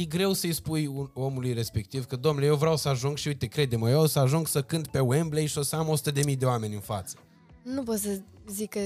E 0.00 0.04
greu 0.04 0.32
să-i 0.32 0.52
spui 0.52 0.86
un, 0.86 1.10
omului 1.12 1.52
respectiv 1.52 2.04
că, 2.04 2.16
domnule, 2.16 2.46
eu 2.46 2.56
vreau 2.56 2.76
să 2.76 2.88
ajung 2.88 3.16
și 3.16 3.28
uite, 3.28 3.46
crede-mă, 3.46 3.90
eu 3.90 4.00
o 4.00 4.06
să 4.06 4.18
ajung 4.18 4.46
să 4.48 4.62
cânt 4.62 4.86
pe 4.86 4.98
Wembley 4.98 5.46
și 5.46 5.58
o 5.58 5.62
să 5.62 5.76
am 5.76 5.98
100.000 6.26 6.38
de 6.38 6.44
oameni 6.44 6.74
în 6.74 6.80
față. 6.80 7.16
Nu 7.62 7.82
pot 7.82 7.98
să 7.98 8.20
zic 8.48 8.70
că 8.70 8.80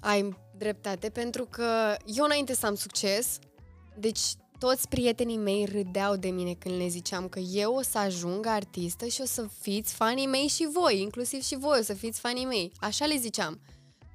ai 0.00 0.36
dreptate, 0.58 1.08
pentru 1.08 1.46
că 1.50 1.96
eu 2.04 2.24
înainte 2.24 2.54
să 2.54 2.66
am 2.66 2.74
succes, 2.74 3.38
deci 3.98 4.20
toți 4.58 4.88
prietenii 4.88 5.36
mei 5.36 5.64
râdeau 5.64 6.16
de 6.16 6.28
mine 6.28 6.54
când 6.54 6.76
le 6.76 6.88
ziceam 6.88 7.28
că 7.28 7.38
eu 7.38 7.74
o 7.74 7.82
să 7.82 7.98
ajung 7.98 8.46
artistă 8.46 9.06
și 9.06 9.20
o 9.20 9.24
să 9.24 9.46
fiți 9.60 9.94
fanii 9.94 10.26
mei 10.26 10.46
și 10.46 10.68
voi, 10.72 11.00
inclusiv 11.00 11.42
și 11.42 11.56
voi 11.56 11.78
o 11.78 11.82
să 11.82 11.94
fiți 11.94 12.20
fanii 12.20 12.44
mei. 12.44 12.72
Așa 12.80 13.06
le 13.06 13.16
ziceam. 13.16 13.60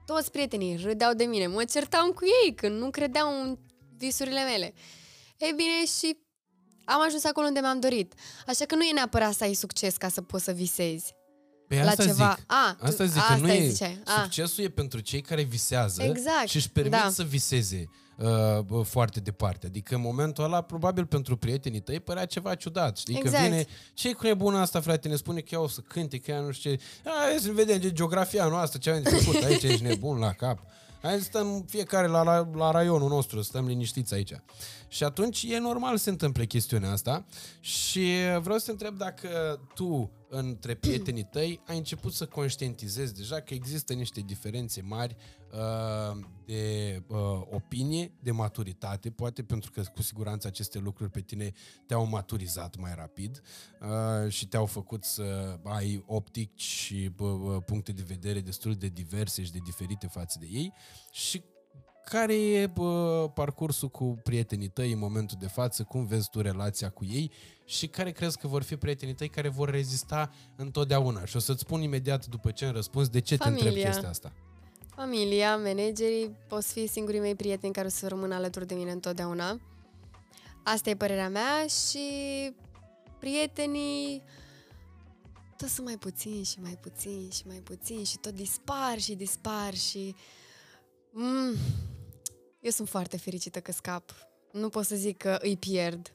Toți 0.05 0.31
prietenii 0.31 0.75
râdeau 0.75 1.13
de 1.13 1.23
mine, 1.23 1.47
mă 1.47 1.63
certam 1.63 2.09
cu 2.09 2.23
ei 2.43 2.53
când 2.53 2.79
nu 2.79 2.89
credeau 2.89 3.41
în 3.41 3.57
visurile 3.97 4.43
mele. 4.43 4.73
Ei 5.37 5.53
bine, 5.55 5.85
și 5.99 6.17
am 6.85 7.01
ajuns 7.01 7.23
acolo 7.23 7.47
unde 7.47 7.59
mi-am 7.59 7.79
dorit. 7.79 8.13
Așa 8.47 8.65
că 8.65 8.75
nu 8.75 8.83
e 8.83 8.93
neapărat 8.93 9.33
să 9.33 9.43
ai 9.43 9.53
succes 9.53 9.97
ca 9.97 10.09
să 10.09 10.21
poți 10.21 10.43
să 10.43 10.51
visezi. 10.51 11.13
Păi 11.67 11.77
la 11.77 11.89
asta 11.89 12.05
ceva. 12.05 12.35
Zic. 12.37 12.45
A, 12.47 12.77
asta 12.79 13.05
zic, 13.05 13.17
asta 13.17 13.33
că 13.33 13.39
nu 13.39 13.51
e, 13.51 13.67
ziceai. 13.67 14.01
A. 14.05 14.21
succesul 14.21 14.63
e 14.63 14.69
pentru 14.69 14.99
cei 14.99 15.21
care 15.21 15.41
visează 15.41 16.03
Exact, 16.03 16.47
și 16.47 16.55
își 16.55 16.69
permit 16.69 16.91
da. 16.91 17.09
să 17.09 17.23
viseze 17.23 17.89
uh, 18.17 18.59
bă, 18.59 18.81
foarte 18.81 19.19
departe. 19.19 19.67
Adică 19.67 19.95
în 19.95 20.01
momentul 20.01 20.43
ăla, 20.43 20.61
probabil 20.61 21.05
pentru 21.05 21.37
prietenii 21.37 21.79
tăi, 21.79 21.99
părea 21.99 22.25
ceva 22.25 22.55
ciudat. 22.55 22.97
Știi 22.97 23.15
Exact. 23.17 23.35
că 23.35 23.49
vine, 23.49 23.65
ce 23.93 24.13
cu 24.13 24.25
nebuna 24.25 24.61
asta, 24.61 24.79
frate, 24.79 25.07
ne 25.07 25.15
spune 25.15 25.39
că 25.39 25.47
ea 25.51 25.61
o 25.61 25.67
să 25.67 25.81
cânte, 25.81 26.17
că 26.17 26.31
ea 26.31 26.39
nu 26.39 26.51
știu 26.51 26.71
ce. 26.71 26.79
Hai 27.03 27.37
să 27.39 27.51
vedem 27.51 27.79
de 27.79 27.91
geografia 27.91 28.45
noastră, 28.45 28.79
ce 28.79 28.89
avem 28.89 29.03
de 29.03 29.09
făcut 29.09 29.43
aici, 29.43 29.63
ești 29.63 29.83
nebun 29.83 30.17
la 30.17 30.31
cap. 30.31 30.59
Hai 31.01 31.17
să 31.17 31.23
stăm 31.23 31.65
fiecare 31.67 32.07
la, 32.07 32.23
la, 32.23 32.49
la 32.55 32.71
raionul 32.71 33.09
nostru, 33.09 33.41
stăm 33.41 33.65
liniștiți 33.67 34.13
aici. 34.13 34.33
Și 34.87 35.03
atunci 35.03 35.43
e 35.49 35.57
normal 35.59 35.97
să 35.97 36.03
se 36.03 36.09
întâmple 36.09 36.45
chestiunea 36.45 36.91
asta 36.91 37.25
și 37.59 38.09
vreau 38.41 38.57
să 38.57 38.65
te 38.65 38.71
întreb 38.71 38.97
dacă 38.97 39.59
tu, 39.75 40.11
între 40.35 40.73
prietenii 40.73 41.23
tăi, 41.23 41.61
ai 41.67 41.77
început 41.77 42.13
să 42.13 42.25
conștientizezi 42.25 43.13
deja 43.13 43.39
că 43.39 43.53
există 43.53 43.93
niște 43.93 44.21
diferențe 44.21 44.81
mari 44.81 45.15
uh, 45.51 46.17
de 46.45 47.03
uh, 47.07 47.17
opinie, 47.51 48.11
de 48.19 48.31
maturitate, 48.31 49.09
poate 49.09 49.43
pentru 49.43 49.71
că 49.71 49.81
cu 49.81 50.01
siguranță 50.01 50.47
aceste 50.47 50.79
lucruri 50.79 51.11
pe 51.11 51.21
tine 51.21 51.51
te-au 51.85 52.05
maturizat 52.05 52.77
mai 52.77 52.93
rapid 52.95 53.41
uh, 53.81 54.31
și 54.31 54.47
te-au 54.47 54.65
făcut 54.65 55.03
să 55.03 55.59
ai 55.63 56.03
optici 56.07 56.61
și 56.61 57.11
uh, 57.17 57.63
puncte 57.65 57.91
de 57.91 58.03
vedere 58.07 58.39
destul 58.39 58.75
de 58.75 58.87
diverse 58.87 59.43
și 59.43 59.51
de 59.51 59.59
diferite 59.63 60.07
față 60.07 60.37
de 60.39 60.47
ei 60.51 60.73
și 61.11 61.43
care 62.03 62.35
e 62.35 62.67
bă, 62.67 63.29
parcursul 63.33 63.89
cu 63.89 64.19
prietenii 64.23 64.67
tăi 64.67 64.91
în 64.91 64.99
momentul 64.99 65.37
de 65.39 65.47
față? 65.47 65.83
Cum 65.83 66.05
vezi 66.05 66.29
tu 66.29 66.41
relația 66.41 66.89
cu 66.89 67.05
ei? 67.05 67.31
Și 67.65 67.87
care 67.87 68.11
crezi 68.11 68.37
că 68.37 68.47
vor 68.47 68.63
fi 68.63 68.75
prietenii 68.75 69.13
tăi 69.13 69.29
care 69.29 69.49
vor 69.49 69.69
rezista 69.69 70.31
întotdeauna? 70.55 71.25
Și 71.25 71.35
o 71.35 71.39
să-ți 71.39 71.59
spun 71.59 71.81
imediat 71.81 72.25
după 72.25 72.51
ce 72.51 72.65
îmi 72.65 72.73
răspuns 72.73 73.09
de 73.09 73.19
ce 73.19 73.35
Familia. 73.35 73.61
te 73.61 73.67
întreb 73.67 73.85
chestia 73.85 74.09
asta. 74.09 74.33
Familia, 74.95 75.57
managerii, 75.57 76.35
poți 76.47 76.71
fi 76.73 76.87
singurii 76.87 77.19
mei 77.19 77.35
prieteni 77.35 77.73
care 77.73 77.87
o 77.87 77.89
să 77.89 78.07
rămână 78.07 78.35
alături 78.35 78.67
de 78.67 78.73
mine 78.73 78.91
întotdeauna. 78.91 79.59
Asta 80.63 80.89
e 80.89 80.95
părerea 80.95 81.29
mea 81.29 81.67
și 81.67 81.99
prietenii 83.19 84.23
tot 85.57 85.69
sunt 85.69 85.85
mai 85.85 85.97
puțini 85.97 86.43
și 86.43 86.59
mai 86.59 86.77
puțini 86.81 87.31
și 87.31 87.47
mai 87.47 87.57
puțini 87.57 88.03
și 88.03 88.17
tot 88.17 88.33
dispar 88.33 88.99
și 88.99 89.15
dispar 89.15 89.73
și... 89.73 90.15
Mm, 91.11 91.55
eu 92.59 92.71
sunt 92.71 92.89
foarte 92.89 93.17
fericită 93.17 93.59
că 93.59 93.71
scap. 93.71 94.11
Nu 94.51 94.69
pot 94.69 94.85
să 94.85 94.95
zic 94.95 95.17
că 95.17 95.37
îi 95.41 95.57
pierd. 95.57 96.13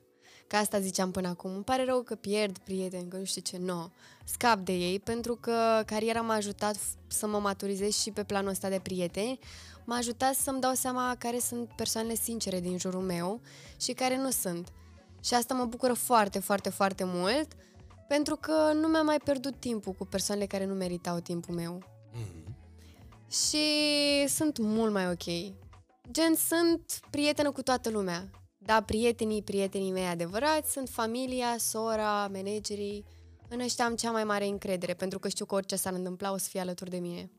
Că 0.48 0.56
asta 0.56 0.80
ziceam 0.80 1.10
până 1.10 1.28
acum. 1.28 1.50
Îmi 1.54 1.64
pare 1.64 1.84
rău 1.84 2.02
că 2.02 2.14
pierd 2.14 2.58
prieteni, 2.58 3.08
că 3.08 3.16
nu 3.16 3.24
știu 3.24 3.40
ce. 3.40 3.58
No. 3.58 3.88
Scap 4.24 4.58
de 4.58 4.72
ei 4.72 5.00
pentru 5.00 5.34
că 5.40 5.82
cariera 5.86 6.20
m-a 6.20 6.34
ajutat 6.34 6.76
f- 6.76 6.96
să 7.06 7.26
mă 7.26 7.38
maturizez 7.38 7.94
și 7.96 8.10
pe 8.10 8.24
planul 8.24 8.50
ăsta 8.50 8.68
de 8.68 8.80
prieteni. 8.82 9.38
M-a 9.84 9.96
ajutat 9.96 10.34
să-mi 10.34 10.60
dau 10.60 10.72
seama 10.74 11.14
care 11.18 11.38
sunt 11.38 11.68
persoanele 11.76 12.14
sincere 12.14 12.60
din 12.60 12.78
jurul 12.78 13.00
meu 13.02 13.40
și 13.80 13.92
care 13.92 14.16
nu 14.16 14.30
sunt. 14.30 14.72
Și 15.24 15.34
asta 15.34 15.54
mă 15.54 15.64
bucură 15.64 15.92
foarte, 15.92 16.38
foarte, 16.38 16.68
foarte 16.70 17.04
mult 17.06 17.48
pentru 18.08 18.36
că 18.36 18.72
nu 18.74 18.88
mi-am 18.88 19.04
mai 19.06 19.18
pierdut 19.24 19.60
timpul 19.60 19.92
cu 19.92 20.04
persoanele 20.06 20.46
care 20.46 20.64
nu 20.64 20.74
meritau 20.74 21.18
timpul 21.18 21.54
meu. 21.54 21.82
Și 23.30 23.58
sunt 24.28 24.58
mult 24.58 24.92
mai 24.92 25.06
ok. 25.08 25.54
Gen, 26.10 26.34
sunt 26.48 27.00
prietenă 27.10 27.50
cu 27.52 27.62
toată 27.62 27.90
lumea. 27.90 28.30
Da, 28.68 28.82
prietenii, 28.82 29.42
prietenii 29.42 29.92
mei 29.92 30.06
adevărați 30.06 30.72
sunt 30.72 30.88
familia, 30.88 31.56
sora, 31.58 32.26
managerii. 32.26 33.04
În 33.48 33.60
ăștia 33.60 33.84
am 33.84 33.94
cea 33.94 34.10
mai 34.10 34.24
mare 34.24 34.46
încredere, 34.46 34.94
pentru 34.94 35.18
că 35.18 35.28
știu 35.28 35.44
că 35.44 35.54
orice 35.54 35.76
s-ar 35.76 35.92
întâmpla 35.92 36.32
o 36.32 36.36
să 36.36 36.48
fie 36.48 36.60
alături 36.60 36.90
de 36.90 36.98
mine. 36.98 37.30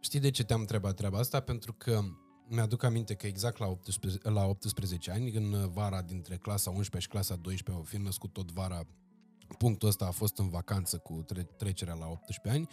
Știi 0.00 0.20
de 0.20 0.30
ce 0.30 0.44
te-am 0.44 0.60
întrebat 0.60 0.94
treaba 0.94 1.18
asta? 1.18 1.40
Pentru 1.40 1.72
că 1.72 2.00
mi-aduc 2.48 2.82
aminte 2.82 3.14
că 3.14 3.26
exact 3.26 3.58
la 3.58 3.66
18, 3.66 4.30
la 4.30 4.44
18 4.46 5.10
ani, 5.10 5.30
în 5.30 5.70
vara 5.72 6.02
dintre 6.02 6.36
clasa 6.36 6.70
11 6.70 6.98
și 6.98 7.08
clasa 7.08 7.36
12, 7.36 7.84
fiind 7.86 8.04
născut 8.04 8.32
tot 8.32 8.52
vara, 8.52 8.86
punctul 9.58 9.88
ăsta 9.88 10.04
a 10.04 10.10
fost 10.10 10.38
în 10.38 10.48
vacanță 10.48 10.96
cu 10.96 11.22
tre- 11.26 11.48
trecerea 11.56 11.94
la 11.94 12.06
18 12.06 12.48
ani, 12.48 12.68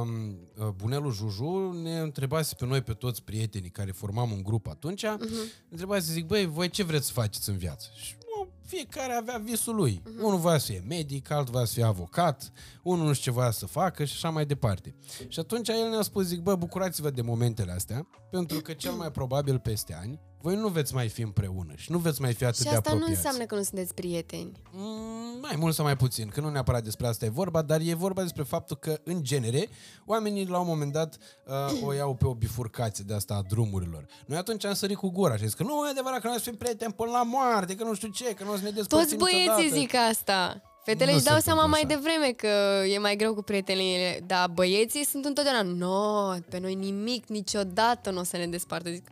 um, 0.00 0.72
bunelul 0.76 1.12
Juju 1.12 1.72
ne 1.82 1.98
întrebase 1.98 2.54
pe 2.54 2.66
noi, 2.66 2.82
pe 2.82 2.92
toți 2.92 3.22
prietenii 3.22 3.70
care 3.70 3.90
formam 3.90 4.30
un 4.30 4.42
grup 4.42 4.66
atunci, 4.66 5.04
uh-huh. 5.04 5.68
întrebase 5.68 6.06
să 6.06 6.12
zic, 6.12 6.26
băi, 6.26 6.46
voi 6.46 6.68
ce 6.68 6.82
vreți 6.82 7.06
să 7.06 7.12
faceți 7.12 7.48
în 7.48 7.56
viață? 7.56 7.88
Și 7.94 8.14
mă, 8.38 8.46
fiecare 8.64 9.12
avea 9.12 9.38
visul 9.44 9.74
lui. 9.74 10.02
Uh-huh. 10.02 10.22
Unul 10.22 10.38
voia 10.38 10.58
să 10.58 10.66
fie 10.66 10.84
medic, 10.88 11.30
altul 11.30 11.52
voia 11.52 11.64
să 11.64 11.72
fie 11.72 11.84
avocat, 11.84 12.52
unul 12.82 13.06
nu 13.06 13.12
știu 13.12 13.32
ce 13.32 13.38
voia 13.38 13.50
să 13.50 13.66
facă 13.66 14.04
și 14.04 14.12
așa 14.14 14.30
mai 14.30 14.46
departe. 14.46 14.94
Și 15.28 15.38
atunci 15.38 15.68
el 15.68 15.88
ne-a 15.90 16.02
spus, 16.02 16.26
zic, 16.26 16.40
bă, 16.40 16.54
bucurați-vă 16.54 17.10
de 17.10 17.22
momentele 17.22 17.72
astea, 17.72 18.08
pentru 18.30 18.60
că 18.60 18.72
cel 18.72 18.92
mai 18.92 19.10
probabil 19.10 19.58
peste 19.58 19.94
ani, 19.94 20.20
voi 20.40 20.56
nu 20.56 20.68
veți 20.68 20.94
mai 20.94 21.08
fi 21.08 21.22
împreună 21.22 21.72
și 21.76 21.92
nu 21.92 21.98
veți 21.98 22.20
mai 22.20 22.34
fi 22.34 22.44
atât 22.44 22.56
Și 22.56 22.62
de 22.62 22.68
asta 22.68 22.90
nu 22.90 22.96
apropiați. 22.96 23.16
înseamnă 23.24 23.44
că 23.46 23.54
nu 23.54 23.62
sunteți 23.62 23.94
prieteni. 23.94 24.52
Mm, 24.72 25.40
mai 25.40 25.56
mult 25.58 25.74
sau 25.74 25.84
mai 25.84 25.96
puțin, 25.96 26.28
că 26.28 26.40
nu 26.40 26.48
neapărat 26.50 26.82
despre 26.84 27.06
asta 27.06 27.24
e 27.24 27.28
vorba, 27.28 27.62
dar 27.62 27.80
e 27.84 27.94
vorba 27.94 28.22
despre 28.22 28.42
faptul 28.42 28.76
că, 28.76 29.00
în 29.04 29.22
genere, 29.24 29.68
oamenii 30.06 30.46
la 30.46 30.58
un 30.58 30.66
moment 30.66 30.92
dat 30.92 31.16
uh, 31.46 31.82
o 31.86 31.92
iau 31.92 32.14
pe 32.14 32.26
o 32.26 32.34
bifurcație 32.34 33.04
de 33.06 33.14
asta 33.14 33.34
a 33.34 33.42
drumurilor. 33.48 34.06
Noi 34.26 34.38
atunci 34.38 34.64
am 34.64 34.74
sărit 34.74 34.96
cu 34.96 35.10
gura 35.10 35.34
și 35.36 35.40
am 35.42 35.46
zis 35.48 35.56
că 35.56 35.62
nu 35.62 35.86
e 35.86 35.90
adevărat 35.90 36.20
că 36.20 36.26
noi 36.26 36.36
o 36.36 36.38
să 36.38 36.44
fim 36.48 36.58
prieteni 36.58 36.92
până 36.92 37.10
la 37.10 37.22
moarte, 37.22 37.74
că 37.74 37.84
nu 37.84 37.94
știu 37.94 38.08
ce, 38.08 38.34
că 38.34 38.44
nu 38.44 38.52
o 38.52 38.56
să 38.56 38.62
ne 38.62 38.70
despărțim 38.70 39.18
Toți 39.18 39.30
băieții 39.30 39.48
niciodată. 39.48 39.74
zic 39.78 39.94
asta. 39.94 40.62
Fetele 40.84 41.10
Nu 41.10 41.16
își 41.16 41.26
dau 41.26 41.36
se 41.36 41.42
seama 41.42 41.66
mai 41.66 41.82
întâmplă 41.82 42.08
devreme 42.10 42.32
că 42.32 42.84
e 42.86 42.98
mai 42.98 43.16
greu 43.16 43.34
cu 43.34 43.42
prietenile, 43.42 44.20
dar 44.26 44.48
băieții 44.48 45.04
sunt 45.04 45.24
întotdeauna, 45.24 45.62
no, 45.62 46.34
pe 46.50 46.58
noi 46.58 46.74
nimic, 46.74 47.26
niciodată 47.28 48.10
nu 48.10 48.20
o 48.20 48.22
să 48.22 48.36
ne 48.36 48.46
despartă. 48.46 48.90
Zic, 48.90 49.08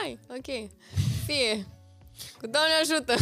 hai, 0.00 0.18
ok, 0.28 0.70
fie, 1.26 1.66
cu 1.66 1.77
Doamne 2.40 2.72
ajută. 2.82 3.14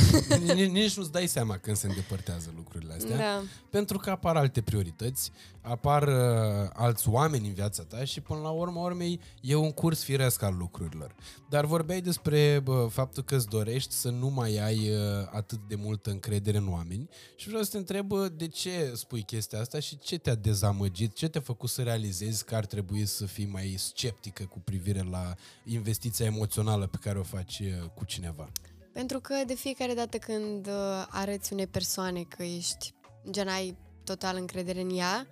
Nici, 0.55 0.71
nici 0.71 0.97
nu-ți 0.97 1.13
dai 1.13 1.27
seama 1.27 1.59
când 1.59 1.77
se 1.77 1.87
îndepărtează 1.87 2.53
lucrurile 2.57 2.93
astea. 2.93 3.17
Da. 3.17 3.43
Pentru 3.71 3.99
că 3.99 4.11
apar 4.11 4.37
alte 4.37 4.61
priorități, 4.63 5.33
apar 5.61 6.03
uh, 6.03 6.69
alți 6.73 7.09
oameni 7.09 7.47
în 7.47 7.55
viața 7.55 7.83
ta 7.83 8.05
și 8.05 8.21
până 8.21 8.41
la 8.41 8.49
urmă 8.49 8.81
urmei 8.81 9.21
e 9.41 9.55
un 9.55 9.73
curs 9.73 10.03
firesc 10.03 10.43
al 10.43 10.57
lucrurilor. 10.57 11.15
Dar 11.49 11.65
vorbeai 11.65 12.01
despre 12.01 12.61
bă, 12.65 12.87
faptul 12.91 13.23
că 13.23 13.35
îți 13.37 13.49
dorești 13.49 13.93
să 13.95 14.11
nu 14.11 14.29
mai 14.29 14.59
ai 14.59 14.91
uh, 14.91 14.99
atât 15.33 15.59
de 15.69 15.75
multă 15.75 16.11
încredere 16.11 16.57
în 16.57 16.73
oameni 16.73 17.09
și 17.37 17.49
vreau 17.49 17.63
să 17.63 17.71
te 17.71 17.77
întreb 17.77 18.07
bă, 18.07 18.29
de 18.29 18.49
ce 18.49 18.93
spui 18.95 19.23
chestia 19.23 19.61
asta 19.61 19.81
și 19.81 19.99
ce 19.99 20.19
te-a 20.19 20.35
dezamăgit, 20.35 21.15
ce 21.15 21.29
te-a 21.29 21.41
făcut 21.41 21.69
să 21.69 21.83
realizezi 21.83 22.45
că 22.45 22.55
ar 22.55 22.67
trebui 22.67 23.07
să 23.07 23.27
fii 23.27 23.47
mai 23.47 23.75
sceptică 23.79 24.45
cu 24.45 24.61
privire 24.61 25.07
la 25.11 25.35
investiția 25.65 26.27
emoțională 26.27 26.87
pe 26.87 26.97
care 27.01 27.19
o 27.19 27.23
faci 27.23 27.59
uh, 27.59 27.89
cu 27.95 28.05
cineva. 28.05 28.49
Pentru 28.97 29.21
că 29.21 29.35
de 29.47 29.55
fiecare 29.55 29.95
dată 29.95 30.19
când 30.19 30.67
uh, 30.67 31.07
arăți 31.11 31.53
unei 31.53 31.67
persoane 31.67 32.23
că 32.23 32.43
ești, 32.43 32.95
gen, 33.31 33.49
ai 33.49 33.77
total 34.05 34.37
încredere 34.37 34.81
în 34.81 34.97
ea, 34.97 35.27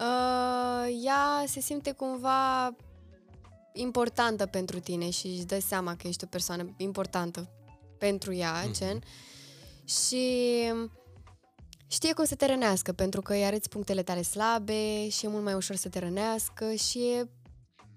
uh, 0.00 1.00
ea 1.04 1.44
se 1.46 1.60
simte 1.60 1.92
cumva 1.92 2.76
importantă 3.72 4.46
pentru 4.46 4.80
tine 4.80 5.10
și 5.10 5.26
își 5.26 5.44
dă 5.44 5.58
seama 5.60 5.96
că 5.96 6.06
ești 6.06 6.24
o 6.24 6.26
persoană 6.26 6.74
importantă 6.76 7.50
pentru 7.98 8.34
ea, 8.34 8.62
mm-hmm. 8.62 8.72
gen, 8.72 9.02
și 9.84 10.72
știe 11.86 12.12
cum 12.12 12.24
să 12.24 12.34
te 12.34 12.46
rănească, 12.46 12.92
pentru 12.92 13.20
că 13.20 13.32
îi 13.32 13.44
arăți 13.44 13.68
punctele 13.68 14.02
tale 14.02 14.22
slabe 14.22 15.08
și 15.08 15.24
e 15.24 15.28
mult 15.28 15.44
mai 15.44 15.54
ușor 15.54 15.76
să 15.76 15.88
te 15.88 15.98
rănească 15.98 16.74
și 16.74 16.98
e, 16.98 17.30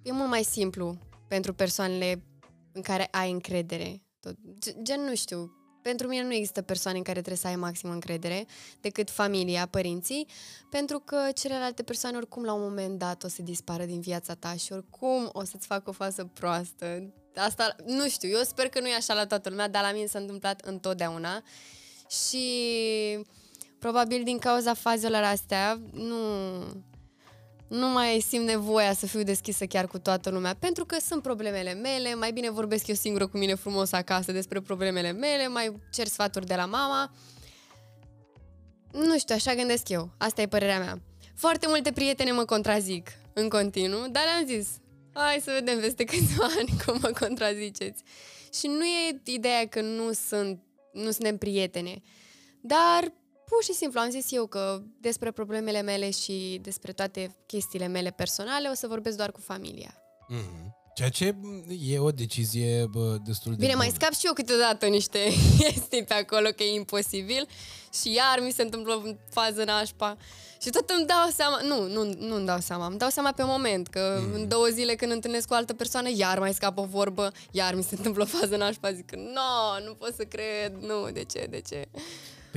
e 0.01 0.11
mult 0.11 0.29
mai 0.29 0.43
simplu 0.43 0.97
pentru 1.27 1.53
persoanele 1.53 2.23
în 2.71 2.81
care 2.81 3.07
ai 3.11 3.31
încredere. 3.31 4.01
Tot. 4.27 4.81
Gen, 4.81 5.01
nu 5.01 5.15
știu, 5.15 5.51
pentru 5.81 6.07
mine 6.07 6.23
nu 6.23 6.33
există 6.33 6.61
persoane 6.61 6.97
în 6.97 7.03
care 7.03 7.17
trebuie 7.17 7.41
să 7.41 7.47
ai 7.47 7.55
maximă 7.55 7.93
încredere 7.93 8.45
decât 8.81 9.09
familia, 9.09 9.65
părinții, 9.65 10.27
pentru 10.69 10.99
că 10.99 11.17
celelalte 11.35 11.83
persoane 11.83 12.17
oricum 12.17 12.43
la 12.43 12.53
un 12.53 12.61
moment 12.61 12.99
dat 12.99 13.23
o 13.23 13.27
să 13.27 13.41
dispară 13.41 13.85
din 13.85 13.99
viața 13.99 14.33
ta 14.33 14.53
și 14.55 14.73
oricum 14.73 15.29
o 15.33 15.43
să-ți 15.43 15.67
facă 15.67 15.89
o 15.89 15.91
fază 15.91 16.31
proastă. 16.33 17.13
Asta, 17.35 17.75
nu 17.85 18.07
știu, 18.07 18.29
eu 18.29 18.41
sper 18.43 18.69
că 18.69 18.79
nu 18.79 18.87
e 18.87 18.95
așa 18.95 19.13
la 19.13 19.25
toată 19.25 19.49
lumea, 19.49 19.69
dar 19.69 19.83
la 19.83 19.91
mine 19.91 20.05
s-a 20.05 20.19
întâmplat 20.19 20.61
întotdeauna 20.61 21.43
și 22.09 22.45
probabil 23.79 24.23
din 24.23 24.37
cauza 24.37 24.73
fazelor 24.73 25.23
astea 25.23 25.81
nu, 25.91 26.17
nu 27.67 27.87
mai 27.87 28.23
simt 28.27 28.45
nevoia 28.45 28.93
să 28.93 29.05
fiu 29.05 29.23
deschisă 29.23 29.65
chiar 29.65 29.87
cu 29.87 29.99
toată 29.99 30.29
lumea, 30.29 30.55
pentru 30.59 30.85
că 30.85 30.97
sunt 30.99 31.21
problemele 31.21 31.73
mele, 31.73 32.15
mai 32.15 32.31
bine 32.31 32.51
vorbesc 32.51 32.87
eu 32.87 32.95
singură 32.95 33.27
cu 33.27 33.37
mine 33.37 33.55
frumos 33.55 33.91
acasă 33.91 34.31
despre 34.31 34.61
problemele 34.61 35.11
mele, 35.11 35.47
mai 35.47 35.81
cer 35.91 36.07
sfaturi 36.07 36.45
de 36.45 36.55
la 36.55 36.65
mama. 36.65 37.11
Nu 38.91 39.17
știu, 39.17 39.35
așa 39.35 39.53
gândesc 39.55 39.89
eu. 39.89 40.13
Asta 40.17 40.41
e 40.41 40.47
părerea 40.47 40.79
mea. 40.79 41.01
Foarte 41.35 41.67
multe 41.67 41.91
prietene 41.91 42.31
mă 42.31 42.45
contrazic 42.45 43.09
în 43.33 43.49
continuu, 43.49 44.07
dar 44.11 44.23
le-am 44.23 44.59
zis, 44.59 44.67
hai 45.13 45.41
să 45.43 45.51
vedem 45.53 45.79
peste 45.79 46.03
câțiva 46.11 46.45
ani 46.59 46.73
cum 46.85 46.99
mă 47.01 47.11
contraziceți. 47.19 48.03
Și 48.53 48.67
nu 48.67 48.85
e 48.85 49.21
ideea 49.23 49.67
că 49.67 49.81
nu 49.81 50.11
sunt, 50.11 50.61
nu 50.93 51.11
suntem 51.11 51.37
prietene, 51.37 52.01
dar 52.61 53.13
pur 53.49 53.63
și 53.63 53.73
simplu 53.73 53.99
am 53.99 54.09
zis 54.09 54.31
eu 54.31 54.45
că 54.45 54.81
despre 54.99 55.31
problemele 55.31 55.81
mele 55.81 56.11
și 56.11 56.59
despre 56.61 56.91
toate 56.91 57.35
chestiile 57.45 57.87
mele 57.87 58.09
personale 58.09 58.69
o 58.69 58.73
să 58.73 58.87
vorbesc 58.87 59.17
doar 59.17 59.31
cu 59.31 59.39
familia. 59.39 59.93
Mm-hmm. 60.33 60.75
Ceea 60.95 61.09
ce 61.09 61.35
e 61.81 61.99
o 61.99 62.11
decizie 62.11 62.85
bă, 62.91 63.17
destul 63.25 63.51
de 63.51 63.57
Bine, 63.57 63.71
bună. 63.71 63.83
mai 63.83 63.93
scap 63.95 64.13
și 64.13 64.25
eu 64.25 64.33
câteodată 64.33 64.85
niște 64.85 65.19
chestii 65.59 66.03
pe 66.03 66.13
acolo, 66.13 66.49
că 66.49 66.63
e 66.63 66.75
imposibil 66.75 67.47
și 68.01 68.13
iar 68.13 68.39
mi 68.43 68.51
se 68.51 68.61
întâmplă 68.61 69.01
în 69.03 69.17
fază 69.29 69.63
nașpa 69.63 70.17
și 70.61 70.69
tot 70.69 70.89
îmi 70.89 71.05
dau 71.05 71.29
seama, 71.33 71.59
nu, 71.61 71.87
nu, 71.87 72.13
nu 72.27 72.35
îmi 72.35 72.45
dau 72.45 72.59
seama, 72.59 72.85
îmi 72.85 72.97
dau 72.97 73.09
seama 73.09 73.31
pe 73.31 73.43
moment 73.45 73.87
că 73.87 74.19
mm. 74.21 74.33
în 74.33 74.47
două 74.47 74.65
zile 74.65 74.95
când 74.95 75.11
întâlnesc 75.11 75.47
cu 75.47 75.53
o 75.53 75.57
altă 75.57 75.73
persoană, 75.73 76.09
iar 76.15 76.39
mai 76.39 76.53
scap 76.53 76.77
o 76.77 76.85
vorbă, 76.85 77.31
iar 77.51 77.75
mi 77.75 77.83
se 77.83 77.95
întâmplă 77.95 78.23
o 78.23 78.25
fază 78.37 78.55
nașpa, 78.55 78.91
zic 78.91 79.05
că 79.05 79.15
nu, 79.15 79.85
nu 79.85 79.93
pot 79.93 80.13
să 80.15 80.23
cred, 80.23 80.73
nu, 80.79 81.09
de 81.11 81.23
ce, 81.23 81.47
de 81.49 81.61
ce? 81.69 81.87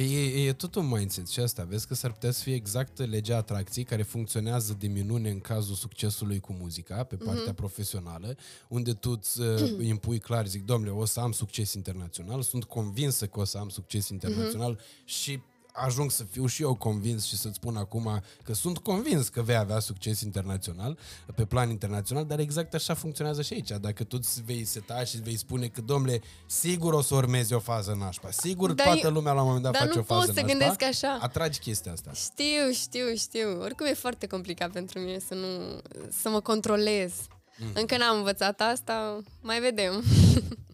Păi 0.01 0.13
e, 0.13 0.47
e 0.47 0.53
tot 0.53 0.75
un 0.75 0.89
mindset 0.89 1.29
și 1.29 1.41
asta. 1.41 1.67
Vezi 1.69 1.87
că 1.87 1.95
s-ar 1.95 2.13
putea 2.13 2.31
să 2.31 2.43
fie 2.43 2.55
exact 2.55 3.07
legea 3.07 3.37
atracției 3.37 3.85
care 3.85 4.03
funcționează 4.03 4.77
de 4.79 4.87
minune 4.87 5.31
în 5.31 5.41
cazul 5.41 5.75
succesului 5.75 6.41
cu 6.41 6.53
muzica, 6.61 7.03
pe 7.03 7.17
partea 7.17 7.53
mm-hmm. 7.53 7.57
profesională, 7.57 8.37
unde 8.69 8.93
tu 8.93 9.11
îți 9.11 9.41
uh, 9.41 9.71
impui 9.93 10.19
clar, 10.19 10.47
zic, 10.47 10.65
domnule, 10.65 10.93
o 10.93 11.05
să 11.05 11.21
am 11.21 11.33
succes 11.33 11.73
internațional, 11.73 12.43
sunt 12.43 12.65
convinsă 12.65 13.27
că 13.27 13.41
o 13.41 13.45
să 13.45 13.59
am 13.59 13.69
succes 13.69 14.09
internațional 14.09 14.77
mm-hmm. 14.77 15.05
și 15.05 15.41
ajung 15.73 16.11
să 16.11 16.25
fiu 16.25 16.47
și 16.47 16.63
eu 16.63 16.75
convins 16.75 17.25
și 17.25 17.37
să-ți 17.37 17.55
spun 17.55 17.77
acum 17.77 18.23
că 18.43 18.55
sunt 18.55 18.79
convins 18.79 19.29
că 19.29 19.43
vei 19.43 19.57
avea 19.57 19.79
succes 19.79 20.21
internațional, 20.21 20.99
pe 21.35 21.45
plan 21.45 21.71
internațional, 21.71 22.25
dar 22.27 22.39
exact 22.39 22.75
așa 22.75 22.95
funcționează 22.95 23.43
și 23.43 23.53
aici. 23.53 23.71
Dacă 23.81 24.05
tu 24.05 24.17
îți 24.21 24.43
vei 24.43 24.65
seta 24.65 25.05
și 25.05 25.17
vei 25.23 25.37
spune 25.37 25.67
că, 25.67 25.81
domnule, 25.81 26.21
sigur 26.47 26.93
o 26.93 27.01
să 27.01 27.15
urmezi 27.15 27.53
o 27.53 27.59
fază 27.59 27.97
nașpa, 27.99 28.31
sigur 28.31 28.73
Dar 28.73 28.87
toată 28.87 29.07
eu- 29.07 29.13
lumea 29.13 29.33
la 29.33 29.41
un 29.41 29.47
moment 29.47 29.63
dat 29.65 29.73
dar 29.73 29.81
face 29.83 29.95
nu 29.95 30.01
o 30.01 30.05
fază 30.05 30.27
pot 30.27 30.35
să 30.35 30.41
nașpa, 30.41 30.59
gândesc 30.59 30.83
așa. 30.83 31.19
atragi 31.21 31.59
chestia 31.59 31.93
asta. 31.93 32.11
Știu, 32.13 32.73
știu, 32.73 33.15
știu. 33.17 33.61
Oricum 33.61 33.87
e 33.87 33.95
foarte 33.95 34.27
complicat 34.27 34.71
pentru 34.71 34.99
mine 34.99 35.19
să 35.19 35.35
nu 35.35 35.81
să 36.23 36.29
mă 36.29 36.41
controlez. 36.41 37.13
Mm. 37.59 37.71
Încă 37.75 37.97
n-am 37.97 38.17
învățat 38.17 38.61
asta, 38.61 39.21
mai 39.43 39.61
vedem. 39.61 40.03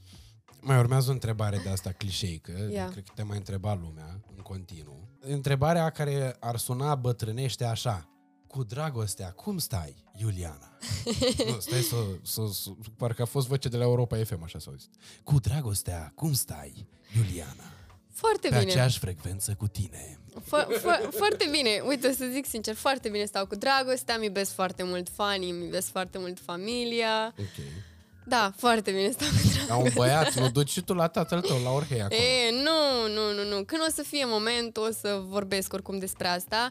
Mai 0.67 0.79
urmează 0.79 1.11
o 1.11 1.13
întrebare 1.13 1.61
de 1.63 1.69
asta 1.69 1.93
clișeică, 1.93 2.69
Ia. 2.73 2.89
cred 2.89 3.05
că 3.05 3.13
te 3.15 3.23
mai 3.23 3.37
întreba 3.37 3.75
lumea 3.75 4.21
în 4.37 4.43
continuu. 4.43 5.09
Întrebarea 5.21 5.91
care 5.91 6.37
ar 6.41 6.57
suna 6.57 6.95
bătrânește 6.95 7.65
așa. 7.65 8.09
Cu 8.47 8.63
dragostea, 8.65 9.31
cum 9.31 9.59
stai, 9.59 10.05
Iuliana? 10.17 10.79
nu, 11.51 11.59
stai 11.61 11.81
să, 11.81 11.97
să, 12.23 12.43
să... 12.53 12.71
Parcă 12.97 13.23
a 13.23 13.25
fost 13.25 13.47
voce 13.47 13.69
de 13.69 13.77
la 13.77 13.83
Europa 13.83 14.17
FM, 14.25 14.43
așa 14.43 14.59
s-a 14.59 14.71
auzit. 14.71 14.91
Cu 15.25 15.39
dragostea, 15.41 16.13
cum 16.15 16.33
stai, 16.33 16.89
Iuliana? 17.17 17.65
Foarte 18.13 18.49
Pe 18.49 18.59
bine. 18.59 18.71
aceeași 18.71 18.99
frecvență 18.99 19.55
cu 19.55 19.67
tine. 19.69 20.19
Fo- 20.41 20.67
fo- 20.79 21.09
foarte 21.11 21.49
bine. 21.51 21.83
Uite, 21.89 22.09
o 22.09 22.13
să 22.13 22.27
zic 22.33 22.47
sincer, 22.47 22.75
foarte 22.75 23.09
bine 23.09 23.25
stau 23.25 23.47
cu 23.47 23.55
dragostea, 23.55 24.15
îmi 24.15 24.25
iubesc 24.25 24.53
foarte 24.53 24.83
mult 24.83 25.09
fanii, 25.09 25.51
îmi 25.51 25.65
iubesc 25.65 25.89
foarte 25.91 26.19
mult 26.19 26.39
familia. 26.41 27.35
Ok. 27.39 27.65
Da, 28.29 28.53
foarte 28.57 28.91
bine 28.91 29.11
stau 29.11 29.29
cu 29.29 29.35
dragostea. 29.35 29.67
Ca 29.67 29.77
un 29.77 29.91
băiat, 29.95 30.35
nu 30.35 30.49
duci 30.51 30.71
și 30.71 30.81
tu 30.81 30.95
la 30.95 31.09
tatăl 31.09 31.41
tău, 31.41 31.63
la 31.63 31.71
Orhei 31.71 32.03
acolo. 32.03 32.21
E, 32.21 32.51
nu, 32.51 33.13
nu, 33.15 33.33
nu, 33.33 33.49
nu. 33.57 33.65
Când 33.65 33.81
o 33.89 33.91
să 33.95 34.03
fie 34.03 34.25
momentul, 34.27 34.83
o 34.89 34.93
să 35.01 35.21
vorbesc 35.27 35.73
oricum 35.73 35.99
despre 35.99 36.29
asta 36.29 36.71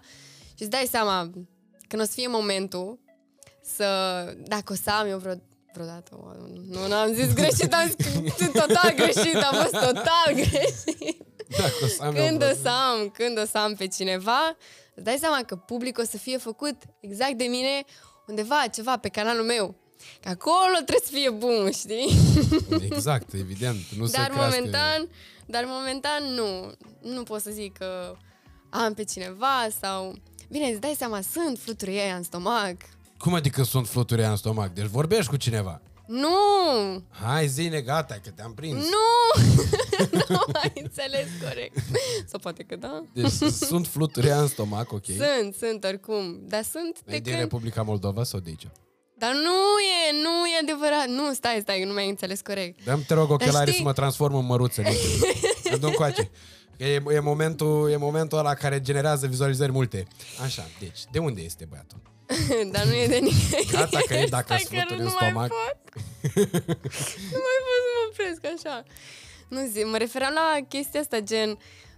și 0.55 0.61
îți 0.61 0.69
dai 0.69 0.87
seama, 0.91 1.29
când 1.87 2.01
o 2.01 2.05
să 2.05 2.11
fie 2.13 2.27
momentul 2.27 2.99
să, 3.63 3.85
dacă 4.47 4.73
o 4.73 4.75
să 4.83 4.89
am 4.91 5.07
eu 5.07 5.17
vreo, 5.17 5.33
vreodată, 5.73 6.17
o, 6.21 6.31
nu, 6.69 6.87
n-am 6.87 7.13
zis 7.13 7.33
greșit, 7.33 7.73
am 7.73 7.87
zis 8.37 8.51
total 8.51 8.93
greșit, 8.95 9.35
am 9.35 9.53
fost 9.61 9.85
total 9.85 10.33
greșit. 10.33 11.23
Dacă 11.57 11.73
o 11.83 11.87
să 11.87 12.03
am 12.03 12.15
eu 12.15 12.25
Când 12.25 12.37
vreo- 12.37 12.49
o 12.51 12.53
să 12.61 12.69
am, 12.69 13.09
când 13.09 13.39
o 13.39 13.45
să 13.45 13.57
am 13.57 13.73
pe 13.75 13.87
cineva, 13.87 14.55
îți 14.95 15.03
dai 15.05 15.17
seama 15.19 15.43
că 15.45 15.55
publicul 15.55 16.03
o 16.03 16.07
să 16.07 16.17
fie 16.17 16.37
făcut 16.37 16.75
exact 16.99 17.33
de 17.33 17.43
mine 17.43 17.83
undeva, 18.27 18.63
ceva, 18.73 18.97
pe 18.97 19.07
canalul 19.09 19.45
meu. 19.45 19.75
Că 20.21 20.29
acolo 20.29 20.75
trebuie 20.85 21.05
să 21.05 21.11
fie 21.11 21.29
bun, 21.29 21.71
știi? 21.71 22.09
Exact, 22.91 23.33
evident. 23.33 23.77
Nu 23.97 24.05
dar 24.05 24.23
să 24.23 24.29
crească... 24.31 24.55
momentan, 24.55 25.07
dar 25.45 25.63
momentan 25.67 26.33
nu. 26.33 26.71
Nu 27.11 27.23
pot 27.23 27.41
să 27.41 27.49
zic 27.51 27.77
că 27.77 28.15
am 28.69 28.93
pe 28.93 29.03
cineva 29.03 29.67
sau... 29.81 30.15
Bine, 30.49 30.67
îți 30.67 30.79
dai 30.79 30.95
seama, 30.97 31.21
sunt 31.21 31.59
fluturi 31.59 31.99
aia 31.99 32.15
în 32.15 32.23
stomac. 32.23 32.75
Cum 33.17 33.33
adică 33.33 33.63
sunt 33.63 33.87
fluturi 33.87 34.23
în 34.23 34.35
stomac? 34.35 34.73
Deci 34.73 34.85
vorbești 34.85 35.29
cu 35.29 35.35
cineva. 35.35 35.81
Nu! 36.07 37.03
Hai, 37.09 37.47
zine, 37.47 37.81
gata, 37.81 38.19
că 38.23 38.29
te-am 38.29 38.53
prins. 38.53 38.85
Nu! 38.85 39.43
nu 40.27 40.39
ai 40.53 40.71
înțeles 40.75 41.27
corect. 41.43 41.77
Sau 42.27 42.39
poate 42.39 42.63
că 42.63 42.75
da. 42.75 43.03
Deci 43.13 43.31
sunt 43.51 43.87
fluturi 43.87 44.29
în 44.29 44.47
stomac, 44.47 44.91
ok. 44.91 45.05
Sunt, 45.05 45.55
sunt 45.55 45.83
oricum. 45.83 46.39
Dar 46.47 46.63
sunt 46.63 47.01
de 47.05 47.15
E 47.15 47.19
din 47.19 47.31
când... 47.31 47.43
Republica 47.43 47.81
Moldova 47.81 48.23
sau 48.23 48.39
de 48.39 48.49
aici? 48.49 48.67
Dar 49.17 49.33
nu 49.33 49.55
e, 49.79 50.11
nu 50.23 50.45
e 50.47 50.57
adevărat. 50.61 51.07
Nu, 51.07 51.33
stai, 51.33 51.59
stai, 51.61 51.83
nu 51.83 51.93
mi-ai 51.93 52.09
înțeles 52.09 52.41
corect. 52.41 52.83
Dăm 52.83 53.03
te 53.07 53.13
rog 53.13 53.29
ochelarii 53.31 53.67
știi- 53.71 53.77
să 53.83 53.87
mă 53.87 53.93
transform 53.93 54.35
în 54.35 54.45
măruțe. 54.45 54.83
Adu 55.73 55.87
încoace. 55.87 56.23
Că 56.77 56.83
E, 56.83 57.03
e, 57.09 57.19
momentul, 57.19 57.89
e 57.91 57.95
momentul 57.97 58.37
ăla 58.37 58.53
care 58.53 58.81
generează 58.81 59.27
vizualizări 59.27 59.71
multe. 59.71 60.07
Așa, 60.43 60.67
deci, 60.79 60.99
de 61.11 61.19
unde 61.19 61.41
este 61.41 61.65
băiatul? 61.69 62.01
Dar 62.73 62.83
nu 62.85 62.93
e 62.93 63.07
de 63.07 63.17
nicăieri. 63.17 63.67
Gata 63.71 63.99
că 64.07 64.13
e 64.13 64.25
dacă 64.25 64.45
Stai 64.45 64.57
îți 64.61 64.69
că 64.69 64.75
fluturi 64.75 64.99
nu 65.01 65.05
în 65.07 65.13
mai 65.19 65.29
stomac. 65.29 65.47
pot. 65.47 65.77
nu 67.35 67.41
mai 67.47 67.59
pot 67.65 67.79
să 67.83 67.89
mă 67.95 68.07
opresc 68.09 68.41
așa. 68.55 68.83
Nu 69.47 69.59
zi, 69.73 69.83
mă 69.83 69.97
referam 69.97 70.33
la 70.33 70.65
chestia 70.67 70.99
asta, 70.99 71.19
gen... 71.19 71.57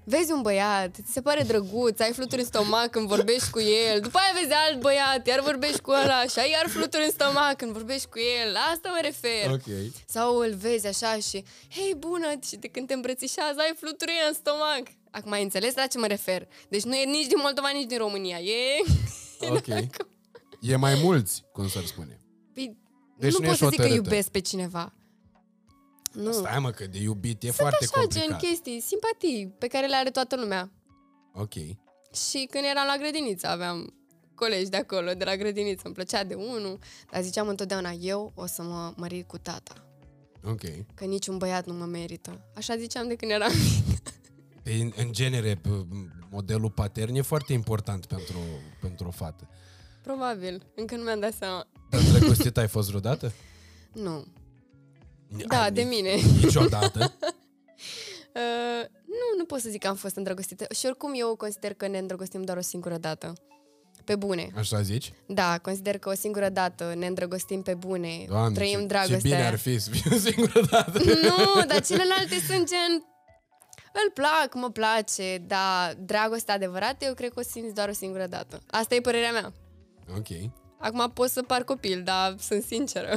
Vezi 0.09 0.31
un 0.31 0.41
băiat, 0.41 0.95
ți 1.05 1.11
se 1.11 1.21
pare 1.21 1.41
drăguț, 1.43 1.99
ai 1.99 2.11
fluturi 2.13 2.41
în 2.41 2.47
stomac 2.47 2.89
când 2.89 3.07
vorbești 3.07 3.49
cu 3.49 3.59
el, 3.59 3.99
după 3.99 4.17
aia 4.17 4.39
vezi 4.41 4.53
alt 4.53 4.79
băiat, 4.81 5.27
iar 5.27 5.39
vorbești 5.41 5.79
cu 5.81 5.91
ăla 5.91 6.21
și 6.23 6.39
ai 6.39 6.49
iar 6.51 6.67
fluturi 6.69 7.03
în 7.03 7.11
stomac 7.11 7.55
când 7.55 7.71
vorbești 7.71 8.07
cu 8.07 8.19
el, 8.19 8.51
la 8.51 8.59
asta 8.59 8.89
mă 8.89 8.99
refer. 9.01 9.51
Ok. 9.51 9.67
Sau 10.05 10.37
îl 10.37 10.53
vezi 10.53 10.87
așa 10.87 11.15
și, 11.17 11.43
hei, 11.75 11.93
bună, 11.97 12.27
și 12.47 12.55
de 12.55 12.67
când 12.67 12.87
te 12.87 12.93
îmbrățișează, 12.93 13.59
ai 13.59 13.73
fluturi 13.79 14.11
în 14.27 14.33
stomac. 14.33 14.83
Acum 15.11 15.31
ai 15.31 15.43
înțeles 15.43 15.75
la 15.75 15.85
ce 15.87 15.97
mă 15.97 16.07
refer? 16.07 16.47
Deci 16.69 16.83
nu 16.83 16.95
e 16.95 17.05
nici 17.05 17.27
din 17.27 17.39
Moldova, 17.41 17.69
nici 17.69 17.87
din 17.87 17.97
România. 17.97 18.37
E... 18.37 18.57
Ok. 19.57 19.67
E 20.61 20.75
mai 20.75 20.99
mulți, 21.03 21.43
cum 21.51 21.67
să-l 21.67 21.83
spune. 21.83 22.21
Păi, 22.53 22.77
Deci 23.17 23.31
nu 23.31 23.37
nu 23.39 23.43
pot 23.45 23.51
ești 23.53 23.63
să 23.63 23.69
zic 23.69 23.75
că 23.79 23.81
hotărâtă. 23.83 23.93
iubesc 24.09 24.29
pe 24.29 24.39
cineva. 24.39 24.93
Nu. 26.13 26.31
Stai 26.31 26.59
mă, 26.59 26.69
că 26.71 26.87
de 26.87 26.99
iubit 27.01 27.43
e 27.43 27.45
Sunt 27.45 27.55
foarte 27.55 27.77
așa, 27.85 27.99
complicat. 27.99 28.27
gen 28.27 28.37
chestii, 28.49 28.81
simpatii 28.81 29.53
pe 29.57 29.67
care 29.67 29.87
le 29.87 29.95
are 29.95 30.09
toată 30.09 30.35
lumea. 30.35 30.71
Ok. 31.33 31.53
Și 32.13 32.47
când 32.51 32.63
eram 32.71 32.85
la 32.87 32.95
grădiniță 32.97 33.47
aveam 33.47 33.93
colegi 34.35 34.69
de 34.69 34.77
acolo, 34.77 35.13
de 35.13 35.23
la 35.23 35.35
grădiniță, 35.35 35.81
îmi 35.85 35.93
plăcea 35.93 36.23
de 36.23 36.33
unul, 36.33 36.79
dar 37.11 37.21
ziceam 37.21 37.47
întotdeauna, 37.47 37.91
eu 37.91 38.31
o 38.35 38.45
să 38.45 38.61
mă 38.63 38.93
mărir 38.95 39.23
cu 39.23 39.37
tata, 39.37 39.73
Ok. 40.45 40.61
că 40.93 41.05
niciun 41.05 41.37
băiat 41.37 41.65
nu 41.65 41.73
mă 41.73 41.85
merită. 41.85 42.41
Așa 42.55 42.77
ziceam 42.77 43.07
de 43.07 43.15
când 43.15 43.31
eram 43.31 43.51
mic. 43.87 43.99
Pe, 44.63 44.71
în, 44.73 44.91
în 44.95 45.11
genere, 45.11 45.55
pe, 45.61 45.69
modelul 46.29 46.69
patern 46.71 47.15
e 47.15 47.21
foarte 47.21 47.53
important 47.53 48.05
pentru, 48.05 48.37
pentru 48.81 49.07
o 49.07 49.11
fată. 49.11 49.49
Probabil, 50.03 50.65
încă 50.75 50.95
nu 50.95 51.03
mi-am 51.03 51.19
dat 51.19 51.33
seama. 51.33 51.67
Dar 51.89 52.01
îndrăgostit 52.01 52.57
ai 52.57 52.67
fost 52.67 52.87
vreodată? 52.87 53.31
Nu. 53.93 54.25
Da, 55.47 55.61
Ai 55.61 55.71
de 55.71 55.81
nici- 55.81 55.89
mine. 55.89 56.15
Niciodată? 56.43 57.13
Uh, 58.37 58.85
nu, 59.05 59.37
nu 59.37 59.45
pot 59.45 59.59
să 59.59 59.69
zic 59.69 59.81
că 59.81 59.87
am 59.87 59.95
fost 59.95 60.15
îndrăgostită. 60.15 60.65
Și 60.75 60.85
oricum 60.85 61.11
eu 61.15 61.35
consider 61.35 61.73
că 61.73 61.87
ne 61.87 61.97
îndrăgostim 61.97 62.41
doar 62.43 62.57
o 62.57 62.61
singură 62.61 62.97
dată. 62.97 63.33
Pe 64.03 64.15
bune. 64.15 64.49
Așa 64.57 64.81
zici? 64.81 65.13
Da, 65.27 65.57
consider 65.57 65.97
că 65.97 66.09
o 66.09 66.13
singură 66.13 66.49
dată 66.49 66.93
ne 66.97 67.05
îndrăgostim 67.07 67.61
pe 67.61 67.73
bune, 67.73 68.25
Doamne, 68.27 68.53
trăim 68.55 68.79
ce, 68.79 68.85
dragostea. 68.85 69.17
ce 69.17 69.23
bine 69.27 69.45
ar 69.47 69.57
fi 69.57 69.79
să 69.79 69.89
fie 69.89 70.11
o 70.15 70.17
singură 70.19 70.61
dată. 70.71 70.99
Nu, 71.27 71.65
dar 71.67 71.81
celelalte 71.85 72.35
sunt 72.47 72.67
gen... 72.69 73.05
Îl 73.93 74.11
plac, 74.13 74.53
mă 74.53 74.69
place, 74.69 75.37
dar 75.47 75.95
dragostea 75.99 76.53
adevărată 76.53 77.05
eu 77.05 77.13
cred 77.13 77.29
că 77.33 77.39
o 77.39 77.43
simți 77.43 77.73
doar 77.73 77.89
o 77.89 77.93
singură 77.93 78.25
dată. 78.27 78.61
Asta 78.67 78.95
e 78.95 78.99
părerea 79.01 79.31
mea. 79.31 79.53
Ok. 80.17 80.27
Acum 80.79 81.11
pot 81.13 81.29
să 81.29 81.41
par 81.41 81.63
copil, 81.63 82.01
dar 82.03 82.35
sunt 82.39 82.63
sinceră. 82.63 83.13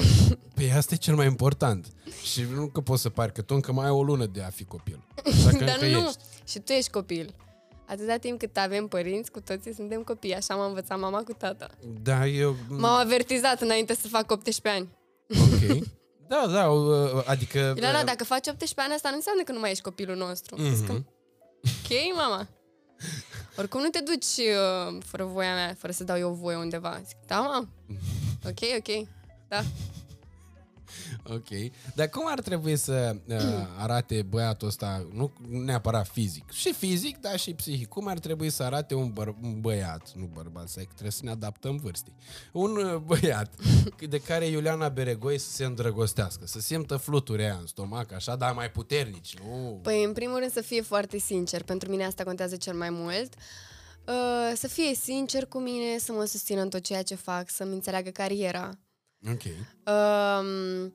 Păi 0.55 0.73
asta 0.73 0.95
e 0.95 0.97
cel 0.97 1.15
mai 1.15 1.27
important. 1.27 1.87
Și 2.23 2.47
nu 2.55 2.67
că 2.67 2.81
poți 2.81 3.03
să 3.03 3.09
pari 3.09 3.33
că 3.33 3.43
tu 3.43 3.55
încă 3.55 3.73
mai 3.73 3.85
ai 3.85 3.91
o 3.91 4.03
lună 4.03 4.27
de 4.27 4.43
a 4.43 4.49
fi 4.49 4.65
copil. 4.65 5.07
Așa 5.27 5.57
că 5.59 5.65
dar 5.65 5.79
încă 5.81 5.99
nu, 5.99 6.07
ești. 6.07 6.19
și 6.49 6.59
tu 6.59 6.73
ești 6.73 6.91
copil. 6.91 7.35
Atâta 7.87 8.17
timp 8.17 8.39
cât 8.39 8.57
avem 8.57 8.87
părinți, 8.87 9.31
cu 9.31 9.41
toții 9.41 9.75
suntem 9.75 10.03
copii. 10.03 10.35
Așa 10.35 10.55
m-a 10.55 10.67
învățat 10.67 10.99
mama 10.99 11.23
cu 11.23 11.33
tata. 11.33 11.71
Da, 12.03 12.27
eu... 12.27 12.57
M-au 12.69 12.99
avertizat 12.99 13.61
înainte 13.61 13.95
să 13.95 14.09
fac 14.09 14.31
18 14.31 14.69
ani. 14.69 14.89
Ok. 15.29 15.79
Da, 16.31 16.47
da, 16.53 16.69
uh, 16.69 17.23
adică... 17.27 17.75
Ilana, 17.77 18.05
dacă 18.05 18.25
faci 18.25 18.47
18 18.47 18.81
ani, 18.81 18.93
asta 18.93 19.09
nu 19.09 19.15
înseamnă 19.15 19.43
că 19.43 19.53
nu 19.53 19.59
mai 19.59 19.71
ești 19.71 19.83
copilul 19.83 20.17
nostru. 20.17 20.57
Mhm. 20.59 20.75
Zic 20.75 20.87
că, 20.87 20.93
ok, 20.93 22.17
mama. 22.17 22.49
Oricum 23.57 23.81
nu 23.81 23.89
te 23.89 24.01
duci 24.01 24.25
uh, 24.25 24.99
fără 25.05 25.25
voia 25.25 25.55
mea, 25.55 25.75
fără 25.79 25.93
să 25.93 26.05
dau 26.05 26.19
eu 26.19 26.33
voie 26.33 26.57
undeva. 26.57 27.01
Zic, 27.07 27.17
da, 27.27 27.41
mama. 27.41 27.69
Ok, 28.47 28.59
ok. 28.79 29.09
Da. 29.49 29.63
Ok. 31.25 31.49
Dar 31.95 32.09
cum 32.09 32.27
ar 32.27 32.41
trebui 32.41 32.77
să 32.77 33.17
uh, 33.27 33.37
arate 33.79 34.23
băiatul 34.23 34.69
ăsta, 34.69 35.07
nu 35.13 35.33
neapărat 35.49 36.09
fizic, 36.09 36.51
și 36.51 36.73
fizic, 36.73 37.19
dar 37.19 37.39
și 37.39 37.55
psihic, 37.55 37.89
cum 37.89 38.07
ar 38.07 38.19
trebui 38.19 38.51
să 38.51 38.63
arate 38.63 38.95
un, 38.95 39.13
băr- 39.13 39.43
un 39.43 39.61
băiat, 39.61 40.13
nu 40.15 40.31
bărbat, 40.33 40.69
să 40.69 40.81
trebuie 40.81 41.11
să 41.11 41.21
ne 41.25 41.31
adaptăm 41.31 41.77
vârstii, 41.77 42.15
un 42.53 42.77
uh, 42.77 42.97
băiat 43.21 43.55
de 44.09 44.19
care 44.19 44.47
Iuliana 44.47 44.89
Beregoi 44.89 45.39
să 45.39 45.51
se 45.51 45.65
îndrăgostească, 45.65 46.47
să 46.47 46.61
simtă 46.61 46.97
fluturi 46.97 47.43
aia 47.43 47.57
în 47.61 47.67
stomac, 47.67 48.13
așa, 48.13 48.37
dar 48.37 48.53
mai 48.53 48.71
puternici, 48.71 49.35
nu? 49.39 49.79
Păi, 49.83 50.05
în 50.05 50.13
primul 50.13 50.39
rând, 50.39 50.53
să 50.53 50.61
fie 50.61 50.83
foarte 50.83 51.19
sincer. 51.19 51.63
Pentru 51.63 51.91
mine 51.91 52.05
asta 52.05 52.25
contează 52.25 52.57
cel 52.57 52.75
mai 52.75 52.91
mult. 52.91 53.35
Uh, 54.07 54.53
să 54.55 54.69
fie 54.69 54.95
sincer 54.95 55.47
cu 55.47 55.59
mine, 55.59 55.99
să 55.99 56.13
mă 56.13 56.25
susțină 56.25 56.61
în 56.61 56.69
tot 56.69 56.81
ceea 56.81 57.03
ce 57.03 57.15
fac, 57.15 57.51
să-mi 57.51 57.73
înțeleagă 57.73 58.11
cariera. 58.11 58.71
Ok. 59.29 59.43
Um, 59.45 60.95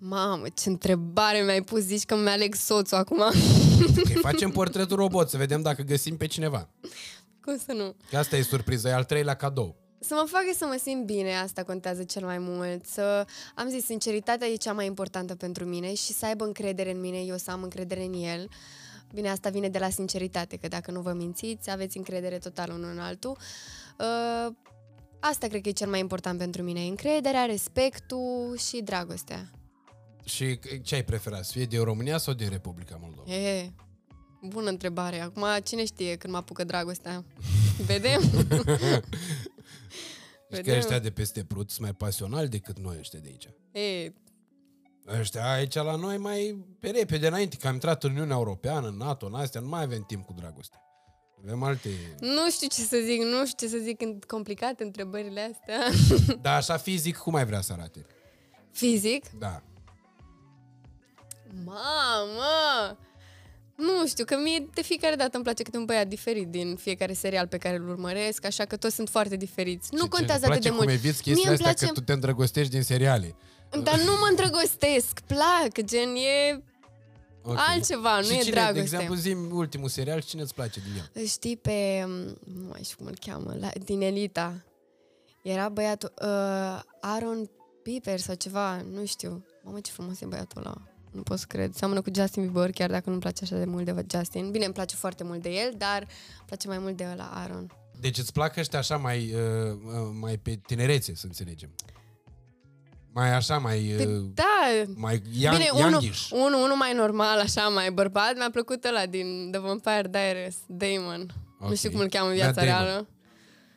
mamă, 0.00 0.44
ce 0.54 0.68
întrebare 0.68 1.42
mi-ai 1.42 1.62
pus, 1.62 1.80
zici 1.80 2.04
că 2.04 2.16
mi-aleg 2.16 2.54
soțul 2.54 2.96
acum. 2.96 3.20
Ok, 3.20 4.20
facem 4.20 4.50
portretul 4.50 4.96
robot, 4.96 5.28
să 5.28 5.36
vedem 5.36 5.62
dacă 5.62 5.82
găsim 5.82 6.16
pe 6.16 6.26
cineva. 6.26 6.68
Cum 7.40 7.58
să 7.66 7.72
nu? 7.72 7.94
Că 8.10 8.16
asta 8.16 8.36
e 8.36 8.42
surpriză, 8.42 8.88
e 8.88 8.92
al 8.92 9.04
treilea 9.04 9.34
cadou. 9.34 9.76
Să 9.98 10.14
mă 10.14 10.24
facă 10.26 10.50
să 10.56 10.64
mă 10.64 10.78
simt 10.82 11.04
bine, 11.04 11.36
asta 11.36 11.62
contează 11.62 12.04
cel 12.04 12.24
mai 12.24 12.38
mult. 12.38 12.86
Să 12.86 13.26
am 13.54 13.68
zis, 13.68 13.84
sinceritatea 13.84 14.46
e 14.46 14.54
cea 14.54 14.72
mai 14.72 14.86
importantă 14.86 15.34
pentru 15.34 15.64
mine 15.64 15.94
și 15.94 16.12
să 16.12 16.26
aibă 16.26 16.44
încredere 16.44 16.90
în 16.90 17.00
mine, 17.00 17.18
eu 17.18 17.36
să 17.36 17.50
am 17.50 17.62
încredere 17.62 18.04
în 18.04 18.12
el. 18.12 18.48
Bine, 19.14 19.30
asta 19.30 19.48
vine 19.48 19.68
de 19.68 19.78
la 19.78 19.90
sinceritate, 19.90 20.56
că 20.56 20.68
dacă 20.68 20.90
nu 20.90 21.00
vă 21.00 21.12
mințiți, 21.12 21.70
aveți 21.70 21.96
încredere 21.96 22.38
total 22.38 22.70
unul 22.70 22.90
în 22.90 22.98
altul. 22.98 23.36
Uh, 23.98 24.54
asta 25.20 25.46
cred 25.46 25.60
că 25.60 25.68
e 25.68 25.72
cel 25.72 25.88
mai 25.88 26.00
important 26.00 26.38
pentru 26.38 26.62
mine. 26.62 26.80
Încrederea, 26.80 27.44
respectul 27.44 28.56
și 28.68 28.82
dragostea. 28.82 29.50
Și 30.30 30.58
ce 30.82 30.94
ai 30.94 31.04
preferat, 31.04 31.44
să 31.44 31.52
fie 31.52 31.64
din 31.64 31.82
România 31.82 32.18
sau 32.18 32.34
din 32.34 32.48
Republica 32.48 32.98
Moldova? 33.00 33.32
E, 33.32 33.72
bună 34.42 34.68
întrebare. 34.68 35.20
Acum, 35.20 35.44
cine 35.64 35.84
știe 35.84 36.16
când 36.16 36.32
mă 36.32 36.38
apucă 36.38 36.64
dragostea? 36.64 37.24
Vedem? 37.86 38.20
Și 40.54 40.60
că 40.62 40.72
ăștia 40.76 40.98
de 40.98 41.10
peste 41.10 41.44
Prut 41.44 41.70
sunt 41.70 41.82
mai 41.82 41.94
pasionali 41.94 42.48
decât 42.48 42.78
noi 42.78 42.96
ăștia 42.98 43.18
de 43.18 43.28
aici. 43.28 43.48
E, 43.72 44.12
Ăștia 45.18 45.52
aici 45.52 45.74
la 45.74 45.94
noi 45.94 46.18
mai 46.18 46.64
pe 46.80 46.90
repede 46.90 47.26
înainte, 47.26 47.56
că 47.56 47.66
am 47.66 47.72
intrat 47.74 48.04
în 48.04 48.10
Uniunea 48.10 48.36
Europeană, 48.36 48.88
în 48.88 48.96
NATO, 48.96 49.26
în 49.26 49.34
astea, 49.34 49.60
nu 49.60 49.68
mai 49.68 49.82
avem 49.82 50.04
timp 50.06 50.26
cu 50.26 50.34
dragoste. 50.36 50.76
Avem 51.44 51.62
alte... 51.62 51.88
nu 52.20 52.50
știu 52.50 52.68
ce 52.68 52.80
să 52.80 52.96
zic, 53.04 53.20
nu 53.20 53.46
știu 53.46 53.66
ce 53.66 53.72
să 53.72 53.78
zic 53.82 54.00
în 54.00 54.18
complicate 54.26 54.82
întrebările 54.82 55.40
astea. 55.52 55.78
Dar 56.42 56.56
așa 56.56 56.76
fizic, 56.76 57.16
cum 57.16 57.34
ai 57.34 57.44
vrea 57.44 57.60
să 57.60 57.72
arate? 57.72 58.06
Fizic? 58.70 59.30
Da. 59.38 59.62
Mamă! 61.64 62.96
Nu 63.76 64.06
știu, 64.06 64.24
că 64.24 64.36
mie 64.36 64.68
de 64.74 64.82
fiecare 64.82 65.14
dată 65.16 65.30
îmi 65.34 65.44
place 65.44 65.62
câte 65.62 65.76
un 65.76 65.84
băiat 65.84 66.06
diferit 66.06 66.48
din 66.48 66.76
fiecare 66.76 67.12
serial 67.12 67.46
pe 67.46 67.56
care 67.58 67.76
îl 67.76 67.88
urmăresc, 67.88 68.44
așa 68.44 68.64
că 68.64 68.76
toți 68.76 68.94
sunt 68.94 69.08
foarte 69.08 69.36
diferiți. 69.36 69.88
Nu 69.94 70.02
Ce- 70.02 70.08
contează 70.08 70.44
ce, 70.44 70.50
atât 70.50 70.62
de 70.62 70.68
cum 70.68 70.76
mult. 70.76 70.88
eviți 70.88 71.22
chestiile 71.22 71.34
Mie 71.34 71.44
îmi 71.48 71.54
astea 71.54 71.72
place, 71.72 71.86
că 71.86 71.92
tu 71.92 72.00
te 72.00 72.12
îndrăgostești 72.12 72.72
din 72.72 72.82
seriale. 72.82 73.36
dar 73.82 73.98
nu 73.98 74.12
mă 74.20 74.26
îndrăgostesc, 74.28 75.20
plac, 75.20 75.80
gen 75.84 76.14
e 76.16 76.62
Ok. 77.42 77.56
altceva, 77.68 78.16
nu 78.16 78.22
și 78.26 78.32
e 78.34 78.38
cine, 78.38 78.50
dragoste. 78.50 78.74
De 78.78 78.80
exemplu, 78.80 79.14
zi 79.14 79.32
ultimul 79.50 79.88
serial, 79.88 80.20
cine 80.22 80.42
îți 80.42 80.54
place 80.54 80.80
din 80.80 81.02
el? 81.22 81.26
Știi 81.26 81.56
pe, 81.56 82.04
nu 82.54 82.66
mai 82.68 82.80
știu 82.82 82.96
cum 82.96 83.06
îl 83.06 83.16
cheamă, 83.26 83.54
la, 83.60 83.68
din 83.84 84.00
Elita. 84.00 84.64
Era 85.42 85.68
băiatul 85.68 86.12
uh, 86.22 86.80
Aaron 87.00 87.50
Piper 87.82 88.18
sau 88.18 88.34
ceva, 88.34 88.80
nu 88.82 89.04
știu. 89.04 89.44
Mamă, 89.64 89.80
ce 89.80 89.90
frumos 89.92 90.20
e 90.20 90.26
băiatul 90.26 90.60
ăla. 90.60 90.74
Nu 91.12 91.22
pot 91.22 91.38
să 91.38 91.44
cred. 91.48 91.74
Seamănă 91.74 92.00
cu 92.00 92.10
Justin 92.14 92.42
Bieber, 92.42 92.70
chiar 92.70 92.90
dacă 92.90 93.08
nu-mi 93.08 93.20
place 93.20 93.44
așa 93.44 93.56
de 93.56 93.64
mult 93.64 93.84
de 93.84 94.04
Justin. 94.10 94.50
Bine, 94.50 94.64
îmi 94.64 94.74
place 94.74 94.96
foarte 94.96 95.24
mult 95.24 95.42
de 95.42 95.48
el, 95.50 95.72
dar 95.78 95.98
îmi 95.98 96.46
place 96.46 96.68
mai 96.68 96.78
mult 96.78 96.96
de 96.96 97.08
ăla, 97.12 97.30
Aaron. 97.34 97.72
Deci 98.00 98.18
îți 98.18 98.32
plac 98.32 98.56
ăștia 98.56 98.78
așa 98.78 98.96
mai, 98.96 99.34
uh, 99.34 99.72
uh, 99.72 100.10
mai 100.20 100.36
pe 100.36 100.60
tinerețe, 100.66 101.14
să 101.14 101.26
înțelegem. 101.26 101.70
Mai 103.12 103.34
așa, 103.34 103.58
mai... 103.58 103.94
Pe, 103.96 104.04
Uh, 104.06 104.24
da, 104.34 104.66
mai 104.94 105.22
young, 105.32 105.56
Bine, 105.56 105.68
unul, 105.72 105.90
youngish. 105.90 106.28
unul, 106.30 106.62
unul 106.62 106.76
mai 106.76 106.92
normal, 106.94 107.38
așa, 107.38 107.68
mai 107.68 107.90
bărbat, 107.92 108.36
mi-a 108.36 108.50
plăcut 108.50 108.84
ăla 108.84 109.06
din 109.06 109.48
The 109.50 109.60
Vampire 109.60 110.08
Diaries, 110.10 110.56
Damon. 110.66 111.34
Ok. 111.60 111.68
Nu 111.68 111.74
știu 111.74 111.90
cum 111.90 112.00
îl 112.00 112.08
cheamă 112.08 112.30
în 112.30 112.36
Matt 112.36 112.52
viața 112.54 112.64
Damon. 112.70 112.84
reală. 112.86 113.08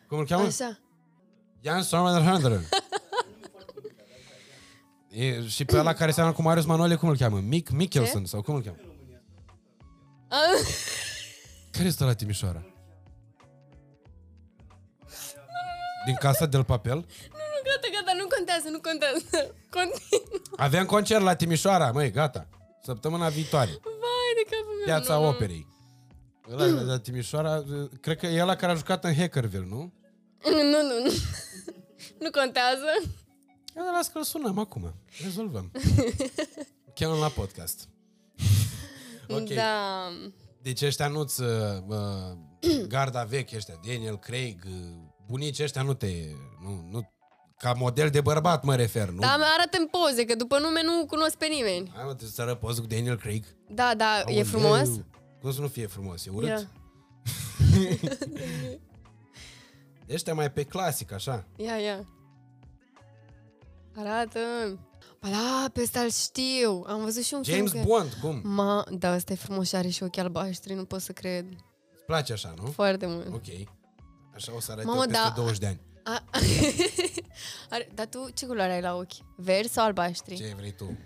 Cum 0.08 0.18
îl 0.18 0.26
cheamă? 0.26 0.46
Așa. 0.46 0.80
Jan 1.62 1.82
Stormender 1.82 2.62
E, 5.14 5.48
și 5.48 5.66
pe 5.66 5.78
ăla 5.78 5.94
care 5.94 6.12
seamănă 6.12 6.36
cu 6.36 6.42
Marius 6.42 6.66
Manole, 6.66 6.96
cum 6.96 7.10
îl 7.10 7.18
cheamă? 7.18 7.40
Mick 7.40 7.70
Mickelson 7.70 8.26
sau 8.26 8.42
cum 8.42 8.56
îl 8.56 8.62
cheamă? 8.62 8.78
Ah, 10.28 10.66
Care 11.72 11.90
stă 11.90 12.06
la 12.06 12.14
Timișoara? 12.14 12.66
Din 16.06 16.16
Casa 16.16 16.46
del 16.46 16.64
Papel? 16.64 16.96
Nu, 16.96 17.04
gata, 17.64 17.88
gata, 17.94 18.18
nu 18.18 18.28
contează, 18.28 18.70
nu 18.70 18.80
contează. 18.80 19.56
Continuă. 19.70 20.40
Aveam 20.58 20.86
concert 20.86 21.22
la 21.24 21.36
Timișoara, 21.36 21.92
măi, 21.92 22.12
gata. 22.12 22.48
Săptămâna 22.84 23.30
viitoare. 23.30 23.70
Vai 23.84 24.34
de 24.36 24.50
capul 24.56 24.76
meu. 24.76 24.86
Piața 24.86 25.16
nu, 25.16 25.22
nu. 25.22 25.28
Operei. 25.28 25.68
Ăla 26.52 26.66
de 26.66 26.82
la 26.82 27.00
Timișoara, 27.00 27.64
cred 28.02 28.18
că 28.18 28.26
e 28.26 28.42
ăla 28.42 28.56
care 28.56 28.72
a 28.72 28.76
jucat 28.76 29.04
în 29.04 29.16
Hackerville, 29.16 29.66
nu? 29.70 29.94
Nu, 30.44 30.62
nu, 30.64 30.82
nu. 30.82 31.12
Nu 32.20 32.30
contează. 32.30 32.92
Ia, 33.76 33.82
las 33.94 34.08
că 34.08 34.18
îl 34.18 34.24
sunăm 34.24 34.58
acum. 34.60 34.94
Rezolvăm. 35.24 35.72
Chemăm 36.96 37.20
la 37.20 37.28
podcast. 37.28 37.88
Ok. 39.28 39.50
Da. 39.54 40.08
Deci 40.62 40.82
ăștia 40.82 41.08
nu-ți 41.08 41.42
uh, 41.42 41.48
uh, 41.88 42.78
garda 42.88 43.24
veche 43.24 43.56
ăștia, 43.56 43.80
Daniel 43.88 44.18
Craig, 44.20 44.64
uh, 44.68 44.74
bunici 45.28 45.60
ăștia 45.60 45.82
nu 45.82 45.94
te... 45.94 46.08
Nu, 46.64 46.88
nu, 46.92 47.10
ca 47.58 47.74
model 47.74 48.10
de 48.10 48.22
bărbat 48.22 48.64
mă 48.64 48.76
refer, 48.76 49.10
nu? 49.10 49.20
Dar 49.20 49.38
mi 49.38 49.44
arată 49.54 49.78
în 49.80 49.88
poze, 49.88 50.26
că 50.26 50.36
după 50.36 50.60
nume 50.60 50.84
nu 50.84 51.06
cunosc 51.06 51.36
pe 51.36 51.46
nimeni. 51.46 51.90
Hai 51.94 52.04
mă, 52.04 52.10
trebuie 52.10 52.30
să 52.30 52.44
răpozi 52.44 52.80
cu 52.82 52.88
Daniel 52.88 53.18
Craig. 53.18 53.46
Da, 53.70 53.94
da, 53.98 54.18
e 54.20 54.24
Aoleu. 54.26 54.44
frumos. 54.44 54.90
Cum 55.42 55.52
să 55.52 55.62
nu 55.62 55.68
fie 55.68 55.88
frumos? 55.88 56.26
E 56.26 56.30
urât? 56.30 56.50
Ia, 56.50 56.70
Ăștia 60.14 60.34
mai 60.34 60.52
pe 60.52 60.64
clasic, 60.64 61.12
așa. 61.12 61.46
ia, 61.56 61.76
ia. 61.76 62.06
Arată. 63.96 64.40
Ba 65.20 65.30
da, 65.30 65.70
pe 65.74 65.82
ăsta 65.82 66.00
îl 66.00 66.10
știu. 66.12 66.84
Am 66.88 67.02
văzut 67.04 67.24
și 67.24 67.34
un 67.34 67.44
James 67.44 67.72
film. 67.72 67.84
cu- 67.84 67.90
Bond, 67.90 68.14
cum? 68.22 68.42
Ma, 68.44 68.84
da, 68.92 69.16
ăsta 69.16 69.34
e 69.34 69.36
frumos 69.36 69.68
și 69.68 69.76
are 69.76 69.88
și 69.88 70.04
ochi 70.04 70.18
albaștri, 70.18 70.74
nu 70.74 70.86
pot 70.86 71.02
să 71.02 71.12
cred. 71.12 71.46
Îți 71.94 72.04
place 72.06 72.34
așa, 72.34 72.54
nu? 72.62 72.66
Foarte 72.72 73.06
mult. 73.06 73.28
Ok. 73.34 73.68
Așa 74.36 74.52
o 74.56 74.60
să 74.60 74.72
arăte 74.72 74.88
Mamă, 74.88 75.04
peste 75.06 75.22
da. 75.24 75.34
20 75.36 75.58
de 75.58 75.66
ani. 75.66 75.80
A... 76.04 76.24
are, 77.70 77.90
dar 77.94 78.06
tu 78.06 78.30
ce 78.34 78.46
culoare 78.46 78.74
ai 78.74 78.82
la 78.82 78.96
ochi? 78.96 79.14
Verzi 79.38 79.74
sau 79.74 79.86
albaștri? 79.86 80.36
Ce 80.36 80.54
vrei 80.58 80.72
tu? 80.72 80.98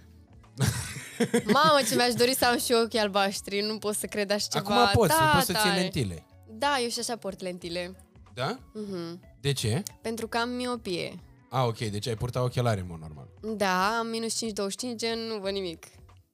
Mamă, 1.45 1.77
ce 1.87 1.95
mi-aș 1.95 2.13
dori 2.13 2.35
să 2.35 2.45
am 2.45 2.57
și 2.57 2.73
ochii 2.83 2.99
albaștri. 2.99 3.61
Nu 3.61 3.77
pot 3.77 3.95
să 3.95 4.05
cred 4.05 4.31
așa 4.31 4.47
ceva. 4.51 4.81
Acum 4.81 4.91
poți, 5.01 5.17
da, 5.17 5.31
poți 5.33 5.45
să 5.45 5.53
ții 5.53 5.61
tare. 5.63 5.79
lentile. 5.79 6.25
Da, 6.49 6.77
eu 6.81 6.89
și 6.89 6.99
așa 6.99 7.15
port 7.17 7.41
lentile. 7.41 7.95
Da? 8.33 8.57
Mhm. 8.73 9.19
De 9.41 9.51
ce? 9.51 9.83
Pentru 10.01 10.27
că 10.27 10.37
am 10.37 10.49
miopie. 10.49 11.19
A, 11.49 11.65
ok, 11.65 11.77
deci 11.77 12.07
ai 12.07 12.15
purta 12.15 12.43
ochelari 12.43 12.79
în 12.79 12.87
mod 12.89 12.99
normal. 12.99 13.27
Da, 13.55 13.97
am 13.97 14.07
minus 14.07 14.45
5,25, 14.45 14.95
gen 14.95 15.19
nu 15.19 15.37
văd 15.39 15.51
nimic. 15.51 15.85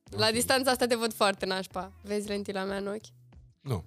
La 0.10 0.32
distanța 0.32 0.72
asta 0.72 0.86
te 0.88 0.96
văd 0.96 1.14
foarte 1.14 1.46
nașpa. 1.46 1.92
Vezi 2.04 2.28
lentila 2.28 2.64
mea 2.64 2.78
în 2.78 2.88
ochi? 2.88 3.06
Nu. 3.62 3.84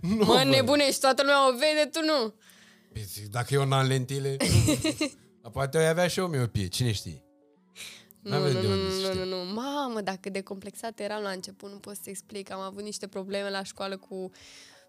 nu 0.00 0.14
Mă, 0.16 0.24
văd. 0.24 0.42
nebunești, 0.46 1.00
toată 1.00 1.22
lumea 1.22 1.48
o 1.48 1.52
vede, 1.52 1.88
tu 1.92 2.00
nu. 2.04 2.34
Păi 2.92 3.02
zic, 3.02 3.26
Dacă 3.26 3.54
eu 3.54 3.64
n-am 3.64 3.86
lentile, 3.86 4.36
poate 5.52 5.78
ai 5.78 5.88
avea 5.88 6.08
și 6.08 6.18
eu 6.18 6.26
miopie, 6.26 6.66
cine 6.66 6.92
știe. 6.92 7.22
Nu, 8.22 8.30
N-aveți 8.30 8.54
nu, 8.54 8.60
de 8.60 8.66
nu, 8.66 8.72
unde 8.72 8.90
să 8.90 8.96
nu, 9.00 9.06
nu, 9.06 9.12
știi. 9.12 9.28
nu, 9.30 9.52
Mamă, 9.60 10.00
dacă 10.00 10.30
de 10.30 10.40
complexată 10.40 11.02
eram 11.02 11.22
la 11.22 11.30
început, 11.30 11.70
nu 11.70 11.78
pot 11.78 11.94
să 11.94 12.02
explic. 12.04 12.50
Am 12.50 12.60
avut 12.60 12.82
niște 12.82 13.06
probleme 13.06 13.50
la 13.50 13.62
școală 13.62 13.96
cu 13.96 14.30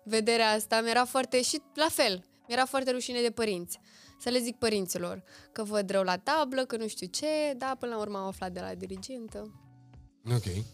vederea 0.04 0.50
asta. 0.50 0.82
Mi-era 0.82 1.06
foarte... 1.06 1.42
Și 1.42 1.62
la 1.74 1.88
fel, 1.90 2.24
mi-era 2.48 2.66
foarte 2.66 2.92
rușine 2.92 3.22
de 3.22 3.32
părinți. 3.32 3.80
Să 4.20 4.30
le 4.30 4.40
zic 4.40 4.58
părinților 4.58 5.24
că 5.52 5.64
văd 5.64 5.90
rău 5.90 6.04
la 6.04 6.18
tablă, 6.18 6.66
că 6.66 6.78
nu 6.78 6.88
știu 6.88 7.08
ce, 7.08 7.54
dar 7.58 7.76
până 7.76 7.96
la 7.96 8.02
urmă 8.02 8.18
am 8.18 8.26
aflat 8.26 8.52
de 8.52 8.60
la 8.60 8.76
dirigintă. 8.76 9.52
Ok. 10.34 10.66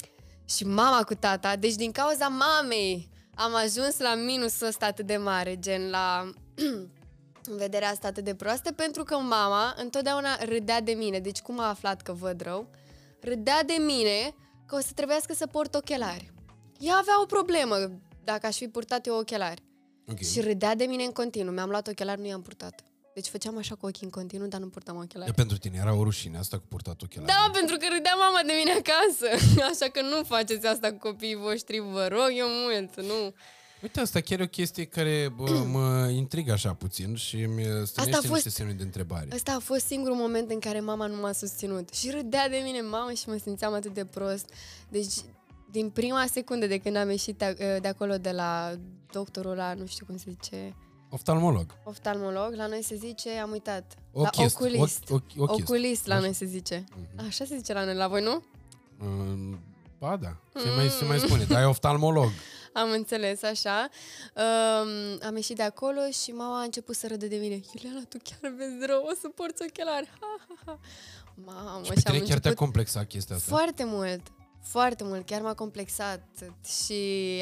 Și 0.46 0.66
mama 0.66 1.04
cu 1.04 1.14
tata, 1.14 1.56
deci 1.56 1.76
din 1.76 1.91
cauza 1.91 2.28
mamei 2.28 3.10
am 3.36 3.56
ajuns 3.56 4.00
la 4.00 4.16
minusul 4.16 4.68
ăsta 4.68 4.86
atât 4.86 5.06
de 5.06 5.18
mare, 5.18 5.60
gen 5.60 5.89
la 5.89 6.32
vederea 7.62 7.89
asta 7.89 8.08
atât 8.08 8.24
de 8.24 8.36
proastă, 8.36 8.72
pentru 8.72 9.04
că 9.04 9.16
mama 9.16 9.74
întotdeauna 9.78 10.36
râdea 10.43 10.82
de 10.82 10.91
mine. 10.91 11.20
Deci 11.20 11.41
cum 11.41 11.60
a 11.60 11.70
aflat 11.70 12.02
că 12.02 12.14
văd 12.14 12.41
rău? 12.41 12.70
Râdea 13.22 13.64
de 13.64 13.76
mine 13.86 14.36
că 14.66 14.76
o 14.76 14.80
să 14.80 14.89
trebuiască 14.96 15.34
să 15.34 15.48
port 15.48 15.76
ochelari. 15.76 16.32
Ea 16.80 16.96
avea 16.96 17.22
o 17.22 17.26
problemă 17.26 17.76
dacă 18.24 18.46
aș 18.46 18.58
fi 18.58 18.68
purtat 18.68 19.06
eu 19.06 19.18
ochelari. 19.18 19.64
Ok. 20.08 20.20
Și 20.20 20.41
râdea 20.41 20.76
de 20.76 20.84
mine 20.84 21.04
în 21.04 21.12
continuu. 21.12 21.54
Mi-am 21.54 21.70
luat 21.70 21.88
ochelari, 21.88 22.22
nu 22.22 22.28
i-am 22.28 22.41
purtat. 22.41 22.84
Deci 23.16 23.28
făceam 23.28 23.57
așa 23.57 23.76
cu 23.76 23.86
ochii 23.86 24.03
în 24.03 24.09
continuu, 24.09 24.47
dar 24.47 24.59
nu 24.59 24.68
purtam 24.68 24.95
ochelari. 24.97 25.30
De 25.30 25.36
pentru 25.36 25.57
tine 25.57 25.78
era 25.82 25.93
o 25.93 26.03
rușine 26.03 26.38
asta 26.38 26.57
cu 26.57 26.63
purtat 26.70 27.01
ochelari. 27.01 27.32
Da, 27.32 27.49
pentru 27.53 27.78
că 27.78 27.86
râdea 27.95 28.16
mama 28.16 28.39
de 28.45 28.53
mine 28.57 28.72
acasă. 28.72 29.28
Așa 29.72 29.91
că 29.91 30.01
nu 30.01 30.24
faceți 30.24 30.66
asta 30.68 30.91
cu 30.91 30.97
copiii 30.97 31.36
voștri, 31.36 31.80
vă 31.80 32.07
rog 32.11 32.30
eu 32.38 32.47
mult, 32.47 33.01
nu. 33.01 33.34
Uite, 33.82 33.99
asta 33.99 34.20
chiar 34.20 34.39
e 34.39 34.43
o 34.43 34.47
chestie 34.47 34.86
care 34.86 35.34
bă, 35.36 35.63
mă 35.78 36.07
intrigă 36.13 36.51
așa 36.51 36.74
puțin 36.74 37.16
și 37.16 37.36
mi 37.36 37.63
strânește 37.86 38.28
fost- 38.28 38.32
niște 38.32 38.49
semne 38.49 38.74
de 38.74 38.84
întrebare. 38.84 39.28
Ăsta 39.34 39.51
a 39.51 39.59
fost 39.59 39.86
singurul 39.86 40.16
moment 40.16 40.51
în 40.51 40.59
care 40.59 40.80
mama 40.80 41.05
nu 41.07 41.16
m-a 41.22 41.32
susținut. 41.32 41.93
Și 41.93 42.09
râdea 42.09 42.49
de 42.49 42.61
mine 42.63 42.82
mama 42.82 43.11
și 43.11 43.30
mă 43.30 43.38
simțeam 43.38 43.74
atât 43.74 43.93
de 43.93 44.05
prost. 44.05 44.49
Deci, 44.89 45.13
din 45.72 45.89
prima 45.89 46.26
secundă 46.32 46.68
de 46.68 46.78
când 46.78 46.95
am 46.95 47.09
ieșit 47.09 47.38
de, 47.38 47.78
de 47.82 47.88
acolo 47.88 48.18
de 48.18 48.32
la 48.32 48.76
doctorul 49.11 49.51
ăla, 49.51 49.74
nu 49.74 49.86
știu 49.86 50.05
cum 50.05 50.18
se 50.18 50.26
zice, 50.30 50.76
Oftalmolog. 51.10 51.66
oftalmolog, 51.84 52.53
la 52.56 52.68
noi 52.68 52.84
se 52.84 52.95
zice, 52.95 53.30
am 53.30 53.51
uitat, 53.51 53.95
Ochist. 54.12 54.60
la 54.60 54.66
oculist. 54.66 55.03
Ochi- 55.03 55.34
ochi- 55.34 55.38
ochist. 55.38 55.70
Oculist 55.70 56.06
la 56.06 56.14
Așa. 56.16 56.24
noi 56.24 56.34
se 56.34 56.45
zice. 56.45 56.84
Așa 57.28 57.45
se 57.45 57.56
zice 57.58 57.74
la 57.74 57.84
noi, 57.84 57.95
la 57.95 58.08
voi 58.08 58.22
nu? 58.24 58.43
Uh, 59.01 59.58
Ba 59.99 60.16
da, 60.18 60.36
se 60.62 60.70
mai, 60.76 60.89
se 60.89 61.06
mai 61.06 61.20
spune, 61.20 61.43
dar 61.43 61.62
e 61.62 61.66
oftalmolog. 61.66 62.30
Am 62.74 62.91
înțeles, 62.91 63.43
așa. 63.43 63.89
Um, 64.36 65.20
am 65.28 65.36
ieșit 65.36 65.56
de 65.56 65.64
acolo 65.64 65.99
și 66.24 66.32
mama 66.32 66.60
a 66.60 66.64
început 66.64 66.95
să 66.95 67.08
râde 67.08 67.28
de 67.28 67.36
mine. 67.36 67.60
Iuliana, 67.74 68.06
tu 68.10 68.18
chiar 68.24 68.51
vezi 68.58 68.86
rău, 68.86 69.03
o 69.12 69.14
să 69.22 69.28
porți 69.36 69.64
ochelari. 69.70 70.10
Ha, 70.20 70.28
ha, 70.47 70.56
ha. 70.66 70.80
Mamă, 71.45 71.80
Și 71.84 71.91
și 71.91 72.01
pe 72.03 72.10
am 72.10 72.14
tine 72.14 72.18
chiar 72.18 72.26
te-a 72.26 72.34
început 72.36 72.56
complexat 72.58 73.08
chestia 73.08 73.36
asta? 73.36 73.56
foarte 73.56 73.84
mult. 73.84 74.22
Foarte 74.62 75.03
mult, 75.03 75.26
chiar 75.26 75.41
m-a 75.41 75.53
complexat 75.53 76.24
și 76.66 76.93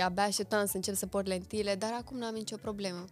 abia 0.04 0.24
așteptam 0.24 0.66
să 0.66 0.76
încep 0.76 0.96
să 0.96 1.06
port 1.06 1.28
lentile, 1.28 1.76
dar 1.76 1.94
acum 2.00 2.18
n-am 2.18 2.34
nicio 2.34 2.56
problemă. 2.58 3.06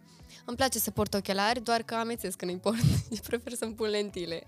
Îmi 0.44 0.56
place 0.56 0.78
să 0.78 0.90
port 0.90 1.14
ochelari, 1.14 1.62
doar 1.62 1.82
că 1.82 1.94
amețesc 1.94 2.36
când 2.36 2.50
îi 2.50 2.56
port 2.58 2.76
și 3.14 3.20
prefer 3.28 3.52
să-mi 3.52 3.74
pun 3.74 3.88
lentile. 3.88 4.46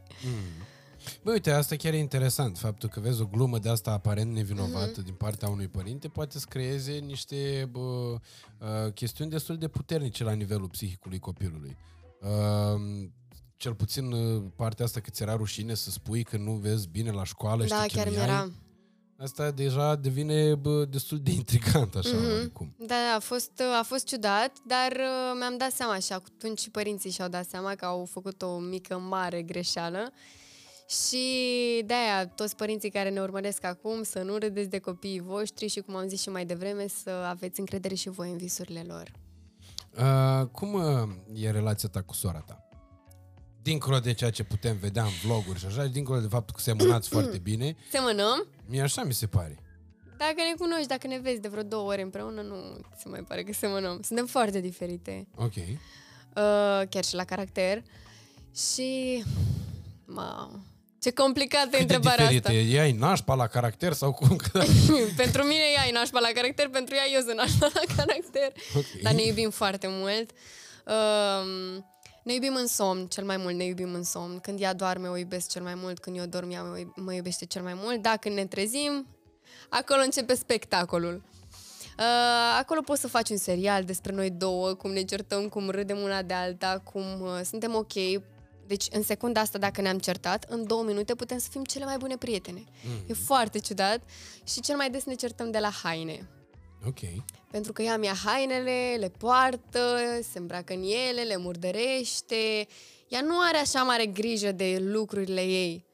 Bă, 1.23 1.31
uite, 1.33 1.51
asta 1.51 1.77
chiar 1.77 1.93
e 1.93 1.99
interesant. 1.99 2.59
Faptul 2.59 2.89
că 2.89 3.01
vezi 3.01 3.21
o 3.21 3.27
glumă 3.27 3.59
de 3.59 3.69
asta 3.69 3.91
aparent 3.91 4.33
nevinovată 4.33 4.91
Mhm. 4.97 5.05
din 5.05 5.15
partea 5.15 5.49
unui 5.49 5.69
părinte 5.69 6.09
poate 6.09 6.39
să 6.39 6.47
creeze 6.49 6.93
niște 6.93 7.69
bă, 7.71 7.81
uh, 7.81 8.93
chestiuni 8.95 9.31
destul 9.31 9.59
de 9.59 9.69
puternice 9.69 10.25
la 10.25 10.33
nivelul 10.33 10.69
psihicului 10.69 11.19
copilului. 11.19 11.77
Uh, 12.21 13.09
cel 13.57 13.75
puțin 13.75 14.13
uh, 14.13 14.43
partea 14.57 14.85
asta 14.85 15.01
că 15.01 15.11
ți 15.11 15.23
era 15.23 15.37
rușine 15.37 15.75
să 15.75 15.91
spui 15.91 16.23
că 16.23 16.37
nu 16.37 16.53
vezi 16.53 16.89
bine 16.89 17.11
la 17.11 17.25
școală 17.25 17.63
și 17.65 17.71
Da, 17.71 17.83
te 17.83 17.95
chiar 17.95 18.05
chinuiai, 18.07 18.27
mi-era. 18.27 18.51
Asta 19.19 19.51
deja 19.51 19.95
devine 19.97 20.55
bă, 20.55 20.85
destul 20.85 21.19
de 21.23 21.31
intrigant 21.31 21.95
așa, 21.95 22.17
Mhm. 22.17 22.31
oricum. 22.39 22.75
Da, 22.79 22.87
da, 22.87 23.15
a 23.17 23.19
fost, 23.19 23.63
a 23.79 23.83
fost 23.83 24.07
ciudat, 24.07 24.53
dar 24.67 24.93
uh, 24.93 25.37
mi-am 25.39 25.57
dat 25.57 25.71
seama 25.73 25.99
și 25.99 26.13
atunci 26.13 26.59
și 26.61 26.71
părinții 26.71 27.11
și-au 27.11 27.29
dat 27.29 27.47
seama 27.47 27.75
că 27.75 27.85
au 27.85 28.05
făcut 28.11 28.43
o 28.43 28.59
mică, 28.59 28.99
mare 28.99 29.43
greșeală. 29.43 30.13
Și 30.89 31.19
de-aia 31.87 32.27
toți 32.27 32.57
părinții 32.57 32.91
care 32.91 33.11
ne 33.11 33.21
urmăresc 33.21 33.65
acum 33.65 34.03
să 34.03 34.19
nu 34.23 34.37
râdeți 34.37 34.69
de 34.69 34.79
copiii 34.79 35.21
voștri 35.21 35.67
și, 35.69 35.81
cum 35.81 35.97
am 35.97 36.09
zis 36.09 36.21
și 36.21 36.29
mai 36.29 36.45
devreme, 36.47 36.87
să 37.03 37.11
aveți 37.11 37.61
încredere 37.61 37.95
și 37.95 38.09
voi 38.11 38.31
în 38.31 38.37
visurile 38.37 38.85
lor. 38.87 39.11
Uh, 39.99 40.47
cum 40.47 40.73
uh, 40.75 40.83
e 41.35 41.51
relația 41.51 41.89
ta 41.89 42.03
cu 42.03 42.15
sora 42.15 42.39
ta? 42.47 42.64
Dincolo 43.65 43.99
de 43.99 44.13
ceea 44.13 44.31
ce 44.31 44.43
putem 44.45 44.77
vedea 44.81 45.03
în 45.03 45.11
vloguri 45.25 45.59
și 45.59 45.67
așa, 45.67 45.83
și 45.83 45.89
dincolo 45.89 46.21
de 46.21 46.27
faptul 46.31 46.55
că 46.57 46.61
semănați 46.63 47.09
foarte 47.15 47.39
bine, 47.39 47.77
Semănăm? 47.91 48.47
mie 48.67 48.81
așa 48.83 49.03
mi 49.05 49.13
se 49.13 49.27
pare. 49.27 49.59
Dacă 50.17 50.35
ne 50.37 50.55
cunoști, 50.59 50.87
dacă 50.87 51.07
ne 51.07 51.19
vezi 51.19 51.41
de 51.41 51.49
vreo 51.49 51.63
două 51.63 51.91
ore 51.91 52.03
împreună, 52.03 52.41
nu 52.41 52.55
ți 52.97 53.03
se 53.03 53.09
mai 53.09 53.21
pare 53.29 53.43
că 53.43 53.53
semănăm. 53.53 54.01
Suntem 54.03 54.27
foarte 54.27 54.61
diferite. 54.61 55.27
Ok. 55.35 55.55
Uh, 55.57 55.73
chiar 56.89 57.05
și 57.05 57.15
la 57.15 57.25
caracter. 57.25 57.83
Și... 58.57 59.23
Mamă, 60.05 60.65
ce 61.01 61.11
complicată 61.13 61.77
e 61.77 61.79
Cât 61.79 61.87
de 61.87 61.95
întrebarea 61.95 62.27
diferite? 62.27 62.49
asta. 62.49 62.61
Ea 62.77 62.83
ai 62.83 62.93
nașpa 62.93 63.35
la 63.35 63.47
caracter 63.47 63.93
sau 63.93 64.13
cum? 64.13 64.37
Că- 64.53 64.65
pentru 65.17 65.43
mine 65.43 65.63
ea 65.75 65.87
e 65.89 65.93
nașpa 65.93 66.21
la 66.21 66.29
caracter, 66.35 66.69
pentru 66.69 66.95
ea 66.95 67.05
eu 67.15 67.21
sunt 67.21 67.37
nașpa 67.37 67.71
la 67.75 67.95
caracter. 67.97 68.53
Ok. 68.77 68.85
Dar 69.03 69.13
ne 69.13 69.23
iubim 69.27 69.51
foarte 69.51 69.87
mult. 69.91 70.31
Um, 70.87 71.87
ne 72.25 72.33
iubim 72.33 72.55
în 72.55 72.67
somn, 72.67 73.07
cel 73.07 73.25
mai 73.25 73.37
mult 73.37 73.55
ne 73.55 73.65
iubim 73.65 73.95
în 73.95 74.05
somn. 74.05 74.39
Când 74.39 74.61
ea 74.61 74.75
doarme, 74.75 75.09
o 75.09 75.17
iubesc 75.17 75.49
cel 75.49 75.63
mai 75.63 75.75
mult. 75.75 75.99
Când 75.99 76.17
eu 76.17 76.27
dorm, 76.27 76.51
ea 76.51 76.63
mă, 76.63 76.85
mă 76.97 77.15
iubește 77.15 77.45
cel 77.45 77.63
mai 77.63 77.75
mult. 77.75 78.03
Dacă 78.03 78.29
ne 78.29 78.47
trezim, 78.47 79.07
acolo 79.69 80.01
începe 80.03 80.35
spectacolul. 80.35 81.23
Uh, 81.99 82.59
acolo 82.59 82.81
poți 82.81 83.01
să 83.01 83.09
faci 83.09 83.29
un 83.31 83.37
serial 83.37 83.85
despre 83.85 84.13
noi 84.13 84.31
două, 84.31 84.75
cum 84.75 84.91
ne 84.93 85.03
certăm, 85.03 85.49
cum 85.49 85.69
râdem 85.69 85.99
una 85.99 86.23
de 86.23 86.35
alta, 86.35 86.79
cum 86.93 87.21
uh, 87.21 87.41
suntem 87.45 87.75
ok. 87.75 87.93
Deci, 88.67 88.87
în 88.91 89.03
secunda 89.03 89.41
asta, 89.41 89.59
dacă 89.59 89.81
ne-am 89.81 89.99
certat, 89.99 90.47
în 90.49 90.67
două 90.67 90.83
minute 90.83 91.15
putem 91.15 91.39
să 91.39 91.49
fim 91.51 91.65
cele 91.65 91.85
mai 91.85 91.97
bune 91.97 92.17
prietene. 92.17 92.65
Mm. 92.85 93.05
E 93.07 93.13
foarte 93.13 93.59
ciudat 93.59 94.01
și 94.45 94.61
cel 94.61 94.77
mai 94.77 94.91
des 94.91 95.05
ne 95.05 95.15
certăm 95.15 95.51
de 95.51 95.59
la 95.59 95.71
haine. 95.83 96.29
Ok. 96.87 96.99
Pentru 97.55 97.73
că 97.73 97.83
ea 97.83 97.97
mi-a 97.97 98.15
hainele, 98.25 98.97
le 98.99 99.09
poartă, 99.09 99.99
se 100.33 100.39
îmbracă 100.39 100.73
în 100.73 100.83
ele, 100.83 101.23
le 101.23 101.37
murdărește. 101.37 102.67
Ea 103.09 103.21
nu 103.21 103.41
are 103.41 103.57
așa 103.57 103.83
mare 103.83 104.07
grijă 104.07 104.53
de 104.53 104.79
lucrurile 104.81 105.41
ei. 105.41 105.87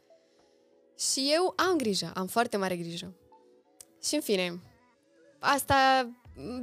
Și 0.99 1.31
eu 1.33 1.53
am 1.57 1.77
grijă, 1.77 2.13
am 2.15 2.27
foarte 2.27 2.57
mare 2.57 2.77
grijă. 2.77 3.15
Și 4.03 4.15
în 4.15 4.21
fine, 4.21 4.63
asta... 5.39 6.11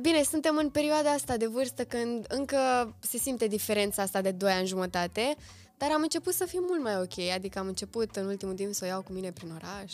Bine, 0.01 0.23
suntem 0.23 0.57
în 0.57 0.69
perioada 0.69 1.11
asta 1.11 1.37
de 1.37 1.47
vârstă 1.47 1.85
când 1.85 2.25
încă 2.29 2.95
se 2.99 3.17
simte 3.17 3.47
diferența 3.47 4.01
asta 4.01 4.21
de 4.21 4.31
2 4.31 4.51
ani 4.51 4.67
jumătate, 4.67 5.35
dar 5.77 5.91
am 5.91 6.01
început 6.01 6.33
să 6.33 6.45
fim 6.45 6.63
mult 6.67 6.81
mai 6.81 6.97
ok, 6.97 7.29
adică 7.35 7.59
am 7.59 7.67
început 7.67 8.15
în 8.15 8.25
ultimul 8.25 8.53
timp 8.53 8.73
să 8.73 8.85
o 8.85 8.87
iau 8.87 9.01
cu 9.01 9.11
mine 9.11 9.31
prin 9.31 9.51
oraș 9.51 9.93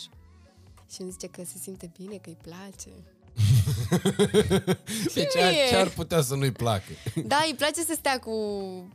și 0.90 1.00
îmi 1.00 1.10
zice 1.10 1.26
că 1.26 1.42
se 1.44 1.58
simte 1.62 1.92
bine, 1.96 2.16
că 2.16 2.28
îi 2.28 2.38
place. 2.42 3.13
Deci 5.14 5.30
ce 5.32 5.42
ar, 5.42 5.50
mie. 5.50 5.68
ce 5.68 5.76
ar 5.76 5.88
putea 5.88 6.20
să 6.22 6.34
nu-i 6.34 6.52
placă? 6.52 6.90
Da, 7.26 7.42
îi 7.46 7.54
place 7.54 7.80
să 7.82 7.92
stea 7.96 8.18
cu 8.18 8.32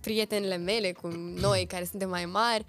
prietenele 0.02 0.58
mele, 0.58 0.92
cu 0.92 1.08
noi 1.36 1.66
care 1.68 1.86
suntem 1.90 2.10
mai 2.10 2.26
mari. 2.26 2.66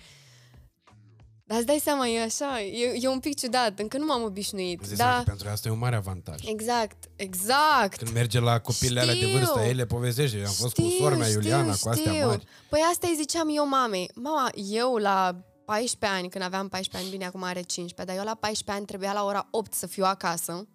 Dar 1.44 1.58
îți 1.58 1.66
dai 1.66 1.80
seama, 1.84 2.06
e 2.06 2.22
așa, 2.22 2.60
e, 2.62 2.96
e 3.00 3.08
un 3.08 3.18
pic 3.18 3.38
ciudat, 3.38 3.78
încă 3.78 3.98
nu 3.98 4.04
m-am 4.04 4.22
obișnuit. 4.22 4.80
Îți 4.80 4.88
dai 4.88 4.96
seama 4.96 5.12
Da, 5.12 5.18
că 5.18 5.24
pentru 5.28 5.48
asta 5.48 5.68
e 5.68 5.72
un 5.72 5.78
mare 5.78 5.96
avantaj. 5.96 6.36
exact, 6.44 7.08
exact. 7.16 7.96
Când 7.96 8.12
merge 8.12 8.40
la 8.40 8.58
copilele 8.58 9.00
alea 9.00 9.14
de 9.14 9.20
Știu. 9.20 9.38
vârstă, 9.38 9.60
ele 9.60 9.86
povestește. 9.86 10.36
Am 10.46 10.52
fost 10.52 10.74
cu 10.74 10.88
sora 10.98 11.14
mea 11.16 11.28
Iuliana, 11.28 11.74
cu 11.80 11.88
astea 11.88 12.12
știu. 12.12 12.26
mari. 12.26 12.44
Păi 12.68 12.80
asta 12.92 13.06
îi 13.10 13.16
ziceam 13.16 13.48
eu 13.56 13.68
mamei. 13.68 14.10
Mama, 14.14 14.50
eu 14.54 14.96
la 14.96 15.36
14 15.64 16.18
ani, 16.18 16.28
când 16.28 16.44
aveam 16.44 16.68
14 16.68 16.96
ani, 17.08 17.16
bine, 17.16 17.26
acum 17.28 17.42
are 17.42 17.60
15, 17.62 18.04
dar 18.04 18.16
eu 18.16 18.30
la 18.30 18.36
14 18.40 18.70
ani 18.76 18.86
trebuia 18.86 19.12
la 19.12 19.24
ora 19.24 19.48
8 19.50 19.72
să 19.74 19.86
fiu 19.86 20.04
acasă. 20.04 20.68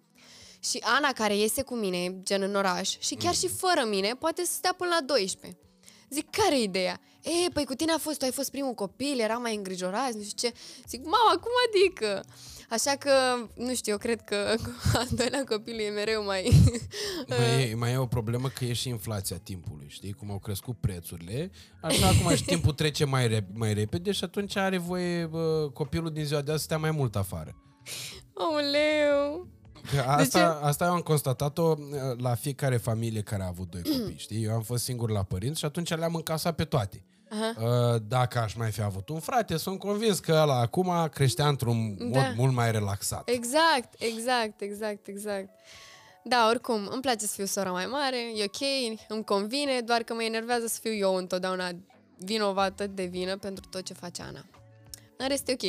Și 0.70 0.82
Ana, 0.82 1.12
care 1.12 1.36
iese 1.36 1.62
cu 1.62 1.74
mine, 1.74 2.20
gen 2.22 2.42
în 2.42 2.54
oraș, 2.54 2.98
și 2.98 3.14
chiar 3.14 3.34
și 3.34 3.48
fără 3.48 3.86
mine, 3.88 4.14
poate 4.18 4.44
să 4.44 4.52
stea 4.52 4.74
până 4.76 4.90
la 5.00 5.06
12. 5.06 5.60
Zic, 6.10 6.30
care 6.30 6.58
e 6.58 6.62
ideea? 6.62 7.00
E, 7.22 7.50
păi 7.52 7.64
cu 7.64 7.74
tine 7.74 7.92
a 7.92 7.98
fost, 7.98 8.18
tu 8.18 8.24
ai 8.24 8.30
fost 8.30 8.50
primul 8.50 8.72
copil, 8.74 9.20
era 9.20 9.34
mai 9.34 9.54
îngrijorat, 9.54 10.12
nu 10.12 10.22
știu 10.22 10.48
ce. 10.48 10.54
Zic, 10.88 11.04
mama, 11.04 11.40
cum 11.40 11.50
adică? 11.66 12.24
Așa 12.70 12.90
că, 12.96 13.12
nu 13.54 13.74
știu, 13.74 13.92
eu 13.92 13.98
cred 13.98 14.20
că 14.20 14.54
al 14.98 15.06
doilea 15.10 15.44
copil 15.44 15.78
e 15.78 15.88
mereu 15.88 16.24
mai... 16.24 16.50
Mai 17.28 17.70
e, 17.70 17.74
mai 17.80 17.92
e 17.92 17.96
o 17.96 18.06
problemă 18.06 18.48
că 18.48 18.64
e 18.64 18.72
și 18.72 18.88
inflația 18.88 19.36
timpului, 19.36 19.86
știi? 19.88 20.12
Cum 20.12 20.30
au 20.30 20.38
crescut 20.38 20.76
prețurile, 20.80 21.50
așa 21.82 22.06
acum 22.06 22.34
și 22.34 22.44
timpul 22.44 22.72
trece 22.72 23.04
mai, 23.04 23.28
rep- 23.28 23.52
mai 23.54 23.74
repede 23.74 24.12
și 24.12 24.24
atunci 24.24 24.56
are 24.56 24.78
voie 24.78 25.26
bă, 25.26 25.70
copilul 25.72 26.12
din 26.12 26.24
ziua 26.24 26.40
de 26.40 26.50
azi 26.50 26.58
să 26.58 26.64
stea 26.64 26.78
mai 26.78 26.90
mult 26.90 27.16
afară. 27.16 27.56
Aoleu! 28.34 29.55
Că 29.94 30.00
asta, 30.06 30.58
asta 30.62 30.84
eu 30.84 30.92
am 30.92 31.00
constatat-o 31.00 31.74
uh, 31.78 32.18
la 32.18 32.34
fiecare 32.34 32.76
familie 32.76 33.20
care 33.22 33.42
a 33.42 33.46
avut 33.46 33.70
doi 33.70 33.82
Mm. 33.84 33.98
copii, 34.00 34.18
știi? 34.18 34.44
Eu 34.44 34.54
am 34.54 34.62
fost 34.62 34.84
singur 34.84 35.10
la 35.10 35.22
părinți 35.22 35.58
și 35.58 35.64
atunci 35.64 35.94
le-am 35.96 36.14
încasat 36.14 36.54
pe 36.54 36.64
toate. 36.64 37.04
Aha. 37.30 37.54
Uh, 37.94 38.00
Dacă 38.08 38.38
aș 38.38 38.54
mai 38.54 38.70
fi 38.70 38.82
avut 38.82 39.08
un 39.08 39.20
frate, 39.20 39.56
sunt 39.56 39.78
convins 39.78 40.18
că 40.18 40.32
ăla 40.42 40.60
acum 40.60 41.08
creștea 41.12 41.48
într-un 41.48 41.96
mod 41.98 42.12
Da. 42.12 42.32
mult 42.36 42.52
mai 42.54 42.70
relaxat. 42.70 43.28
Exact, 43.28 43.94
exact, 43.98 44.60
exact, 44.60 45.06
exact. 45.06 45.48
Da, 46.24 46.46
oricum, 46.50 46.88
îmi 46.92 47.00
place 47.00 47.26
să 47.26 47.32
fiu 47.34 47.44
sora 47.44 47.70
mai 47.70 47.86
mare, 47.86 48.16
e 48.36 48.44
ok, 48.44 48.98
îmi 49.08 49.24
convine, 49.24 49.80
doar 49.80 50.02
că 50.02 50.14
mă 50.14 50.22
enervează 50.22 50.66
să 50.66 50.78
fiu 50.82 50.92
eu 50.94 51.14
întotdeauna 51.14 51.70
vinovată 52.18 52.86
de 52.86 53.04
vină 53.04 53.36
pentru 53.36 53.64
tot 53.70 53.82
ce 53.84 53.92
face 53.94 54.22
Ana. 54.22 54.44
În 55.18 55.28
rest 55.28 55.48
e 55.48 55.52
ok. 55.52 55.62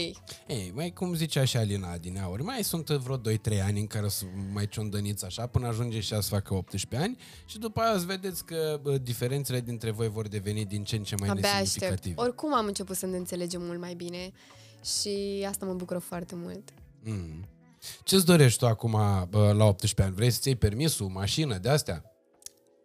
Ei, 0.47 0.71
mai 0.75 0.93
cum 0.93 1.13
zicea 1.15 1.45
și 1.45 1.57
Alina 1.57 1.91
Adineauri, 1.91 2.43
mai 2.43 2.63
sunt 2.63 2.89
vreo 2.89 3.17
2-3 3.17 3.21
ani 3.63 3.79
în 3.79 3.87
care 3.87 4.05
o 4.05 4.09
să 4.09 4.25
mai 4.53 4.67
ciondăniți 4.67 5.25
așa 5.25 5.47
până 5.47 5.67
ajunge 5.67 5.99
și 5.99 6.13
ea 6.13 6.21
să 6.21 6.29
facă 6.29 6.53
18 6.53 7.01
ani 7.09 7.17
și 7.45 7.57
după 7.59 7.79
aia 7.81 7.95
o 7.95 7.97
să 7.97 8.05
vedeți 8.05 8.45
că 8.45 8.79
bă, 8.81 8.97
diferențele 8.97 9.61
dintre 9.61 9.91
voi 9.91 10.07
vor 10.09 10.27
deveni 10.27 10.65
din 10.65 10.83
ce 10.83 10.95
în 10.95 11.03
ce 11.03 11.15
mai 11.15 11.29
Abia 11.29 11.43
aștept. 11.49 11.59
nesemnificative. 11.63 12.21
Oricum 12.21 12.53
am 12.53 12.65
început 12.65 12.95
să 12.95 13.05
ne 13.05 13.17
înțelegem 13.17 13.61
mult 13.61 13.79
mai 13.79 13.93
bine 13.93 14.31
și 14.97 15.45
asta 15.49 15.65
mă 15.65 15.73
bucură 15.73 15.99
foarte 15.99 16.35
mult. 16.35 16.69
Mm. 17.03 17.45
Ce-ți 18.03 18.25
dorești 18.25 18.59
tu 18.59 18.67
acum 18.67 18.91
bă, 19.29 19.51
la 19.57 19.65
18 19.65 20.01
ani? 20.01 20.13
Vrei 20.15 20.31
să-ți 20.31 20.47
iei 20.47 20.57
permisul, 20.57 21.07
mașină, 21.07 21.57
de 21.57 21.69
astea? 21.69 22.03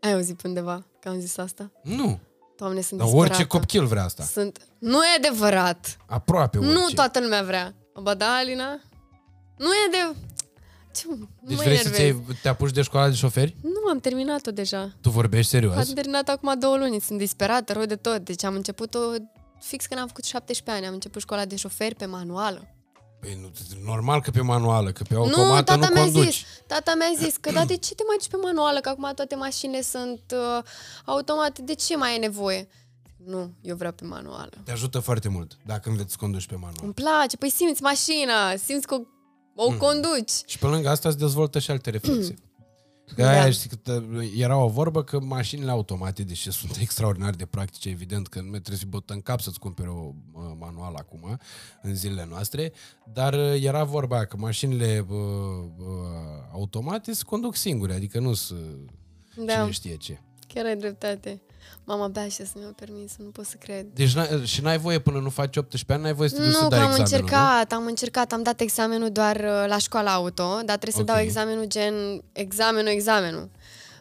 Ai 0.00 0.12
auzit 0.12 0.42
pe 0.42 0.48
undeva 0.48 0.86
că 1.00 1.08
am 1.08 1.18
zis 1.18 1.36
asta? 1.36 1.72
Nu. 1.82 2.20
Doamne, 2.62 2.80
sunt 2.80 2.98
Dar 3.00 3.08
disperată. 3.08 3.32
orice 3.34 3.48
copil 3.48 3.84
vrea 3.86 4.04
asta. 4.04 4.22
Sunt... 4.22 4.58
Nu 4.78 5.04
e 5.04 5.16
adevărat! 5.16 5.96
Aproape 6.06 6.58
orice. 6.58 6.72
Nu 6.72 6.86
toată 6.94 7.20
lumea 7.20 7.42
vrea. 7.42 7.74
Ba 8.02 8.14
da, 8.14 8.34
Alina? 8.34 8.80
Nu 9.56 9.66
e 9.66 9.88
de... 9.90 10.16
Ce, 10.94 11.04
nu 11.08 11.28
Deci 11.42 11.56
mă 11.56 11.62
vrei 11.62 11.76
să 11.76 11.88
enervez. 11.88 12.36
te 12.42 12.48
apuci 12.48 12.70
de 12.70 12.82
școala 12.82 13.08
de 13.08 13.14
șoferi? 13.14 13.56
Nu, 13.62 13.88
am 13.90 13.98
terminat-o 14.00 14.50
deja. 14.50 14.92
Tu 15.00 15.10
vorbești 15.10 15.50
serios? 15.50 15.76
Am 15.76 15.94
terminat 15.94 16.28
acum 16.28 16.58
două 16.58 16.76
luni, 16.76 17.00
sunt 17.00 17.18
disperată, 17.18 17.72
rău 17.72 17.84
de 17.84 17.96
tot. 17.96 18.18
Deci 18.24 18.44
am 18.44 18.54
început-o 18.54 18.98
fix 19.60 19.86
când 19.86 20.00
am 20.00 20.06
făcut 20.06 20.24
17 20.24 20.70
ani. 20.76 20.86
Am 20.86 20.92
început 20.94 21.20
școala 21.20 21.44
de 21.44 21.56
șoferi 21.56 21.94
pe 21.94 22.06
manuală. 22.06 22.68
Păi 23.22 23.38
nu, 23.40 23.50
normal 23.84 24.20
că 24.22 24.30
pe 24.30 24.40
manuală, 24.40 24.92
că 24.92 25.02
pe 25.08 25.14
nu, 25.14 25.20
automată 25.20 25.62
tata 25.62 25.88
nu, 25.88 25.94
mi-a 25.94 26.02
conduci. 26.02 26.24
zis, 26.24 26.44
tata 26.66 26.92
mi-a 26.98 27.24
zis 27.26 27.36
că 27.36 27.52
da, 27.52 27.64
de 27.64 27.76
ce 27.76 27.94
te 27.94 28.02
mai 28.06 28.16
duci 28.18 28.28
pe 28.28 28.36
manuală, 28.42 28.80
că 28.80 28.88
acum 28.88 29.12
toate 29.14 29.34
mașinile 29.34 29.82
sunt 29.82 30.20
uh, 30.32 30.62
automate, 31.04 31.62
de 31.62 31.74
ce 31.74 31.96
mai 31.96 32.14
e 32.14 32.18
nevoie? 32.18 32.68
Nu, 33.26 33.50
eu 33.60 33.76
vreau 33.76 33.92
pe 33.92 34.04
manuală. 34.04 34.50
Te 34.64 34.72
ajută 34.72 34.98
foarte 34.98 35.28
mult 35.28 35.56
dacă 35.66 35.88
înveți 35.88 36.10
să 36.10 36.16
conduci 36.20 36.46
pe 36.46 36.54
manual. 36.54 36.76
Îmi 36.82 36.92
place, 36.92 37.36
păi 37.36 37.50
simți 37.50 37.82
mașina, 37.82 38.56
simți 38.64 38.86
că 38.86 38.94
o, 38.94 39.00
o 39.54 39.70
Mm. 39.70 39.76
conduci. 39.76 40.30
Și 40.46 40.58
pe 40.58 40.66
lângă 40.66 40.88
asta 40.88 41.08
îți 41.08 41.18
dezvoltă 41.18 41.58
și 41.58 41.70
alte 41.70 41.90
reflexe. 41.90 42.34
Că 43.14 43.22
Da. 43.22 43.30
aia 43.30 43.50
știi, 43.50 43.68
că 43.68 43.76
tă- 43.76 44.04
era 44.36 44.56
o 44.56 44.68
vorbă 44.68 45.04
că 45.04 45.20
mașinile 45.20 45.70
automate, 45.70 46.22
deși 46.22 46.50
sunt 46.50 46.76
extraordinar 46.80 47.34
de 47.34 47.46
practice, 47.46 47.88
evident 47.88 48.28
că 48.28 48.40
nu 48.40 48.50
trebuie 48.50 48.76
să 48.76 48.84
bătă 48.88 49.12
în 49.12 49.20
cap 49.20 49.40
să-ți 49.40 49.58
cumpere 49.58 49.88
o 49.88 50.12
uh, 50.32 50.42
manual 50.58 50.94
acum, 50.94 51.38
în 51.82 51.94
zilele 51.94 52.26
noastre, 52.30 52.72
dar 53.12 53.34
uh, 53.34 53.62
era 53.62 53.84
vorba 53.84 54.16
aia 54.16 54.24
că 54.24 54.36
mașinile 54.36 55.06
uh, 55.08 55.16
uh, 55.78 55.86
automate 56.52 57.12
se 57.12 57.22
conduc 57.26 57.56
singure, 57.56 57.94
adică 57.94 58.18
nu 58.20 58.34
sunt 58.34 58.90
Da. 59.46 59.52
cine 59.60 59.70
știe 59.70 59.96
ce. 59.96 60.20
Chiar 60.46 60.64
ai 60.64 60.76
dreptate. 60.76 61.42
Mama 61.84 62.04
abia 62.04 62.28
și 62.28 62.36
să 62.46 62.52
mi-a 62.54 62.72
permis, 62.76 63.12
nu 63.18 63.28
pot 63.28 63.44
să 63.44 63.56
cred. 63.58 63.86
Deci 63.94 64.14
n-ai, 64.14 64.42
și 64.46 64.60
n-ai 64.62 64.78
voie 64.78 64.98
până 64.98 65.18
nu 65.18 65.28
faci 65.30 65.56
18 65.56 65.92
ani, 65.92 66.02
n-ai 66.02 66.12
voie 66.14 66.28
să 66.28 66.34
te 66.34 66.40
duci 66.42 66.50
Nu, 66.52 66.56
să 66.58 66.62
că 66.62 66.68
dai 66.68 66.78
am 66.78 66.84
examenul, 66.90 67.18
încercat, 67.20 67.72
am 67.72 67.86
încercat, 67.86 68.32
am 68.32 68.42
dat 68.42 68.60
examenul 68.60 69.10
doar 69.10 69.36
uh, 69.36 69.64
la 69.68 69.78
școala 69.78 70.12
auto, 70.12 70.44
dar 70.64 70.76
trebuie 70.78 70.92
să 70.92 71.00
Ok. 71.00 71.06
dau 71.06 71.18
examenul 71.18 71.64
gen 71.66 71.94
examenul, 72.32 72.88
examenul, 72.90 73.50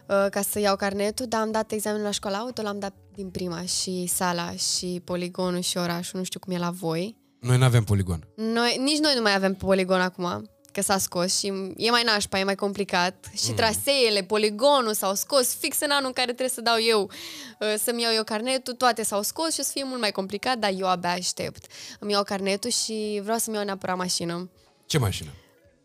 uh, 0.08 0.26
ca 0.30 0.40
să 0.50 0.58
iau 0.58 0.76
carnetul, 0.76 1.26
dar 1.28 1.40
am 1.40 1.50
dat 1.50 1.72
examenul 1.72 2.04
la 2.04 2.10
școala 2.10 2.36
auto, 2.38 2.62
l-am 2.62 2.78
dat 2.78 2.92
din 3.14 3.28
prima 3.30 3.62
și 3.62 4.06
sala 4.06 4.52
și 4.52 5.00
poligonul 5.04 5.60
și 5.60 5.76
orașul, 5.76 6.18
nu 6.18 6.24
știu 6.24 6.40
cum 6.40 6.52
e 6.52 6.58
la 6.58 6.70
voi. 6.70 7.16
nu? 7.40 7.48
Noi 7.48 7.58
nu 7.58 7.64
avem 7.64 7.84
poligon. 7.84 8.26
Noi, 8.36 8.76
nici 8.84 8.98
noi 8.98 9.12
nu 9.16 9.22
mai 9.22 9.34
avem 9.34 9.54
poligon 9.54 10.00
acum, 10.00 10.50
că 10.72 10.80
s-a 10.82 10.98
scos 10.98 11.38
și 11.38 11.46
e 11.76 11.90
mai 11.90 12.02
nașpa, 12.02 12.38
e 12.38 12.44
mai 12.44 12.54
complicat. 12.54 13.26
Și 13.36 13.48
Mm. 13.50 13.54
traseele, 13.56 14.22
poligonul 14.22 14.94
s-au 14.94 15.14
scos 15.14 15.54
fix 15.54 15.80
în 15.80 15.90
anul 15.90 16.06
în 16.06 16.12
care 16.12 16.26
trebuie 16.26 16.48
să 16.48 16.60
dau 16.60 16.76
eu, 16.88 17.10
uh, 17.58 17.74
să-mi 17.84 18.02
iau 18.02 18.12
eu 18.14 18.24
carnetul, 18.24 18.74
toate 18.74 19.02
s-au 19.04 19.22
scos 19.22 19.52
și 19.54 19.60
o 19.60 19.62
să 19.62 19.70
fie 19.72 19.84
mult 19.84 20.00
mai 20.00 20.10
complicat, 20.12 20.58
dar 20.58 20.70
eu 20.78 20.86
abia 20.88 21.10
aștept. 21.10 21.64
Îmi 21.98 22.12
iau 22.12 22.22
carnetul 22.22 22.70
și 22.70 23.20
vreau 23.22 23.38
să-mi 23.38 23.56
iau 23.56 23.64
neapărat 23.64 23.96
mașină. 23.96 24.50
Ce 24.86 24.98
mașină? 24.98 25.30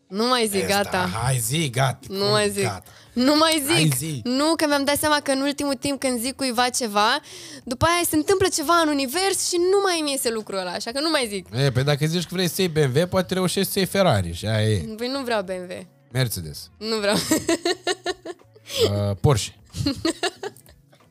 Nu 0.08 0.26
mai 0.26 0.46
zic, 0.46 0.62
Asta, 0.70 0.82
gata. 0.82 1.08
Hai 1.22 1.38
zi, 1.38 1.70
gata. 1.70 1.98
Nu 2.08 2.18
cum, 2.18 2.30
mai 2.30 2.50
zic. 2.50 2.62
Gata. 2.62 2.82
Nu 3.12 3.36
mai 3.36 3.62
Hai 3.68 3.82
zic. 3.82 3.94
zi. 3.96 4.20
Nu, 4.24 4.54
că 4.56 4.66
mi-am 4.66 4.84
dat 4.84 4.98
seama 4.98 5.20
că 5.20 5.30
în 5.30 5.40
ultimul 5.40 5.74
timp 5.74 6.00
când 6.00 6.20
zic 6.20 6.36
cuiva 6.36 6.68
ceva, 6.68 7.20
după 7.64 7.84
aia 7.84 8.02
se 8.08 8.16
întâmplă 8.16 8.46
ceva 8.52 8.74
în 8.82 8.88
univers 8.88 9.48
și 9.48 9.56
nu 9.56 9.80
mai 9.84 10.00
mi 10.04 10.10
iese 10.10 10.30
lucrul 10.30 10.58
ăla, 10.58 10.70
așa 10.70 10.90
că 10.90 11.00
nu 11.00 11.10
mai 11.10 11.26
zic. 11.28 11.46
E, 11.54 11.70
pe 11.70 11.82
dacă 11.82 12.06
zici 12.06 12.22
că 12.22 12.28
vrei 12.32 12.48
să 12.48 12.60
iei 12.62 12.68
BMW, 12.70 13.06
poate 13.06 13.34
reușești 13.34 13.72
să 13.72 13.78
iei 13.78 13.88
Ferrari 13.88 14.32
și 14.32 14.46
aia 14.46 14.68
e. 14.70 14.94
Păi 14.96 15.08
nu 15.08 15.22
vreau 15.22 15.42
BMW. 15.42 15.86
Mercedes. 16.12 16.70
Nu 16.78 16.96
vreau. 16.96 17.16
Uh, 18.90 19.16
Porsche. 19.20 19.54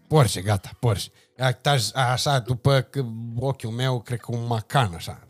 Porsche, 0.07 0.41
gata, 0.41 0.69
Porsche. 0.79 1.11
Actaș, 1.37 1.83
așa, 1.93 2.39
după 2.39 2.87
că 2.89 3.05
ochiul 3.39 3.69
meu, 3.69 4.01
cred 4.01 4.19
că 4.19 4.25
un 4.31 4.45
macan, 4.47 4.91
așa. 4.95 5.27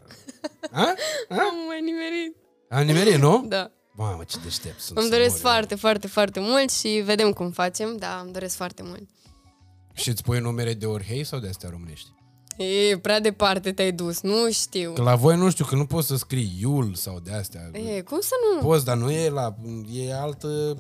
A? 0.72 0.82
Am 1.30 1.56
mai 1.68 1.82
nimerit. 1.84 2.36
Am 2.70 2.86
nimerit, 2.86 3.16
nu? 3.16 3.46
Da. 3.48 3.72
Mamă, 3.92 4.24
ce 4.24 4.38
deștept 4.44 4.80
sunt. 4.80 4.98
Îmi 4.98 5.08
să 5.08 5.14
doresc 5.14 5.30
mor 5.36 5.46
eu. 5.46 5.52
foarte, 5.52 5.76
foarte, 5.76 6.08
foarte 6.08 6.40
mult 6.40 6.72
și 6.72 6.88
vedem 7.06 7.32
cum 7.32 7.52
facem, 7.52 7.98
da, 7.98 8.20
îmi 8.24 8.32
doresc 8.34 8.56
foarte 8.56 8.82
mult. 8.86 9.10
Și 9.94 10.10
îți 10.10 10.24
pui 10.24 10.40
numere 10.40 10.74
de 10.74 10.86
Orhei 10.86 11.24
sau 11.24 11.40
de 11.40 11.48
astea 11.48 11.70
românești? 11.70 12.08
E, 12.58 12.98
prea 12.98 13.20
departe 13.20 13.72
te-ai 13.72 13.92
dus, 13.92 14.22
nu 14.22 14.52
știu. 14.52 14.94
Că 14.94 15.02
la 15.02 15.16
voi 15.16 15.38
nu 15.38 15.50
știu, 15.50 15.66
că 15.66 15.76
nu 15.76 15.86
poți 15.86 16.08
să 16.08 16.16
scrii 16.16 16.58
Iul 16.60 16.94
sau 16.94 17.20
de 17.20 17.34
astea. 17.34 17.70
E, 17.74 18.02
cum 18.02 18.20
să 18.22 18.34
nu? 18.54 18.68
Poți, 18.68 18.86
dar 18.86 18.98
nu 18.98 19.12
e 19.12 19.30
la... 19.30 19.56
E 19.92 20.14
altă... 20.14 20.76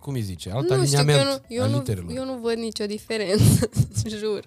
Cum 0.00 0.14
îi 0.14 0.20
zice? 0.20 0.50
Alt 0.50 0.70
nu 0.70 0.84
știu 0.84 0.96
că 0.96 1.10
eu 1.10 1.16
aliniament 1.16 1.28
nu, 1.48 1.56
eu, 1.56 1.62
al 1.62 1.70
nu, 1.70 1.76
literelor. 1.76 2.10
eu 2.10 2.24
nu 2.24 2.38
văd 2.42 2.56
nicio 2.56 2.86
diferență, 2.86 3.70
jur. 4.20 4.44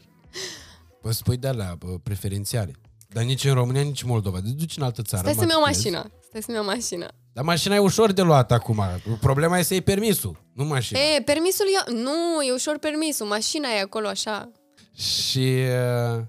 Poți 1.02 1.18
să 1.18 1.22
pui 1.24 1.38
de 1.38 1.48
alea 1.48 1.76
bă, 1.80 1.98
preferențiale. 2.04 2.72
Dar 3.10 3.24
nici 3.24 3.44
în 3.44 3.54
România, 3.54 3.82
nici 3.82 4.04
în 4.04 4.10
Moldova. 4.10 4.42
Te 4.42 4.50
duci 4.50 4.78
în 4.78 4.84
altă 4.84 5.02
țară. 5.02 5.22
Stai 5.22 5.34
să-mi 5.34 5.50
iau 5.50 5.60
matriculezi. 5.60 5.96
mașina. 5.96 6.19
Stai 6.30 6.42
să-mi 6.42 6.58
iau 6.58 6.66
mașina. 6.66 7.12
Dar 7.34 7.44
mașina 7.44 7.76
e 7.76 7.80
ușor 7.80 8.12
de 8.12 8.22
luat 8.22 8.52
acum. 8.52 8.84
Problema 9.20 9.58
e 9.58 9.62
să 9.62 9.74
iei 9.74 9.82
permisul, 9.82 10.44
nu 10.54 10.64
mașina. 10.64 11.00
E, 11.00 11.22
permisul 11.22 11.66
eu... 11.74 11.96
Nu, 11.96 12.42
e 12.42 12.52
ușor 12.52 12.78
permisul. 12.78 13.28
Mașina 13.28 13.70
e 13.70 13.82
acolo 13.82 14.08
așa. 14.08 14.52
Și 14.96 15.58
uh, 16.16 16.22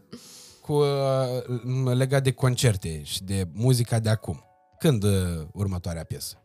cu 0.60 0.72
uh, 0.72 1.94
legat 1.94 2.22
de 2.22 2.32
concerte 2.32 3.02
și 3.04 3.22
de 3.22 3.44
muzica 3.52 3.98
de 3.98 4.08
acum. 4.08 4.44
Când 4.78 5.02
uh, 5.02 5.10
următoarea 5.52 6.04
piesă? 6.04 6.42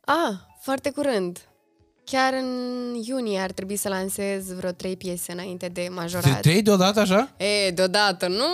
Ah, 0.00 0.34
foarte 0.60 0.90
curând. 0.90 1.38
Chiar 2.04 2.32
în 2.32 2.94
iunie 3.06 3.40
ar 3.40 3.52
trebui 3.52 3.76
să 3.76 3.88
lansez 3.88 4.52
vreo 4.52 4.70
trei 4.70 4.96
piese 4.96 5.32
înainte 5.32 5.68
de 5.68 5.88
majorat. 5.90 6.40
Trei 6.40 6.62
deodată 6.62 7.00
așa? 7.00 7.34
E, 7.36 7.70
deodată, 7.70 8.28
nu, 8.28 8.44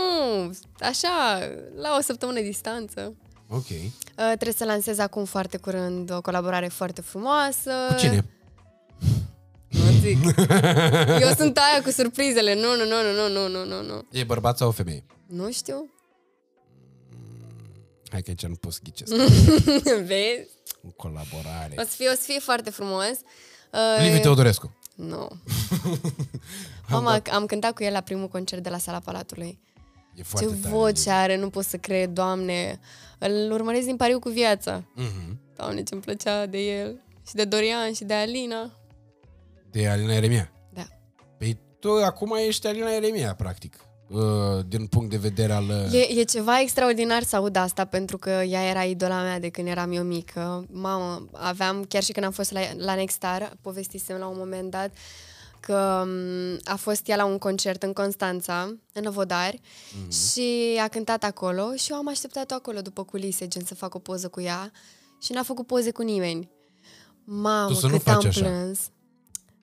așa, 0.81 1.39
la 1.77 1.97
o 1.99 2.03
săptămână 2.03 2.41
distanță. 2.41 3.15
Ok. 3.49 3.69
Uh, 3.69 3.93
trebuie 4.15 4.53
să 4.53 4.65
lansez 4.65 4.99
acum 4.99 5.25
foarte 5.25 5.57
curând 5.57 6.11
o 6.11 6.21
colaborare 6.21 6.69
foarte 6.69 7.01
frumoasă. 7.01 7.71
Cu 7.89 7.95
cine? 7.95 8.25
Nu 9.69 9.91
zic. 10.01 10.19
Eu 11.27 11.35
sunt 11.37 11.57
aia 11.59 11.83
cu 11.83 11.91
surprizele. 11.91 12.55
Nu, 12.55 12.61
nu, 12.77 12.85
nu, 12.85 12.97
nu, 13.13 13.29
nu, 13.29 13.49
nu, 13.49 13.65
nu, 13.65 13.83
nu. 13.83 14.03
E 14.11 14.25
bărbat 14.25 14.57
sau 14.57 14.69
o 14.69 14.71
femeie? 14.71 15.05
Nu 15.27 15.51
știu. 15.53 15.91
Hai 18.11 18.23
că 18.23 18.31
aici 18.31 18.47
nu 18.47 18.55
pot 18.55 18.73
să 18.73 18.81
ghicesc. 18.83 19.15
Vezi? 20.09 20.51
În 20.83 20.91
colaborare. 20.97 21.75
O 21.79 21.81
să 21.81 21.87
fie, 21.97 22.09
o 22.09 22.13
să 22.15 22.23
fie 22.23 22.39
foarte 22.39 22.71
frumos. 22.71 23.11
Uh, 23.73 24.03
Liviu 24.03 24.21
Teodorescu. 24.21 24.77
Nu. 24.95 25.29
Mama, 26.89 27.23
am 27.33 27.47
cântat 27.47 27.73
cu 27.73 27.83
el 27.83 27.93
la 27.93 28.01
primul 28.01 28.29
concert 28.29 28.63
de 28.63 28.69
la 28.69 28.79
Sala 28.79 28.99
Palatului. 29.01 29.59
E 30.15 30.23
foarte 30.23 30.49
Ce 30.49 30.55
tare. 30.61 30.75
voce 30.75 31.11
are, 31.11 31.37
nu 31.37 31.51
pot 31.51 31.65
să 31.65 31.77
cred, 31.77 32.11
Doamne. 32.11 32.81
Îl 33.19 33.51
urmăresc 33.53 33.87
din 33.87 33.97
pariu 33.97 34.19
cu 34.19 34.29
viața. 34.29 34.85
Mhm. 34.95 35.41
Doamne, 35.57 35.83
ce-mi 35.83 36.01
plăcea 36.01 36.47
de 36.47 36.59
el. 36.59 37.01
Și 37.29 37.35
de 37.35 37.45
Dorian 37.45 37.93
și 37.93 38.05
de 38.05 38.15
Alina. 38.15 38.73
De 39.71 39.89
Alina 39.89 40.15
Eremia. 40.15 40.53
Da. 40.73 40.87
Păi 41.39 41.59
tu 41.81 41.91
acum 41.91 42.35
ești 42.47 42.67
Alina 42.67 42.91
Eremia, 42.95 43.35
practic. 43.35 43.81
Uh, 44.09 44.21
din 44.69 44.87
punct 44.87 45.11
de 45.11 45.17
vedere 45.17 45.53
al... 45.53 45.65
uh, 45.65 45.93
E, 45.93 46.21
e 46.21 46.23
ceva 46.25 46.61
extraordinar 46.61 47.23
să 47.23 47.37
aud 47.37 47.57
asta, 47.57 47.85
pentru 47.85 48.19
că 48.19 48.31
ea 48.31 48.69
era 48.69 48.83
idola 48.83 49.23
mea 49.23 49.39
de 49.41 49.49
când 49.49 49.69
eram 49.69 49.93
eu 49.93 50.03
mică. 50.03 50.67
Mamă, 50.71 51.29
aveam, 51.33 51.85
chiar 51.89 52.03
și 52.03 52.13
când 52.13 52.27
am 52.27 52.33
fost 52.33 52.53
la, 52.53 52.61
la 52.77 52.95
Nexstar, 52.95 53.53
povestisem 53.61 54.17
la 54.17 54.27
un 54.27 54.37
moment 54.39 54.71
dat 54.71 54.91
că 55.67 56.05
m, 56.07 56.59
a 56.65 56.77
fost 56.77 57.09
ea 57.09 57.17
la 57.17 57.25
un 57.25 57.39
concert 57.39 57.83
în 57.83 57.93
Constanța, 57.93 58.63
în 58.93 59.03
Năvodari, 59.03 59.61
Mhm. 59.61 60.07
mm-hmm. 60.09 60.33
și 60.33 60.79
a 60.83 60.89
cântat 60.89 61.25
acolo 61.25 61.75
și 61.75 61.91
eu 61.93 61.97
am 61.97 62.09
așteptat-o 62.09 62.55
acolo 62.55 62.81
după 62.81 63.05
culise, 63.05 63.49
gen 63.49 63.65
să 63.65 63.75
fac 63.75 63.95
o 63.95 63.99
poză 63.99 64.29
cu 64.29 64.41
ea 64.41 64.71
și 65.23 65.33
n-a 65.33 65.43
făcut 65.43 65.67
poze 65.67 65.91
cu 65.91 66.03
nimeni. 66.03 66.51
Mamă, 67.25 67.69
Tu 67.69 67.75
să 67.75 67.87
nu 67.87 67.93
cât 67.93 68.03
faci 68.03 68.15
am 68.25 68.29
așa. 68.29 68.41
plâns. 68.41 68.79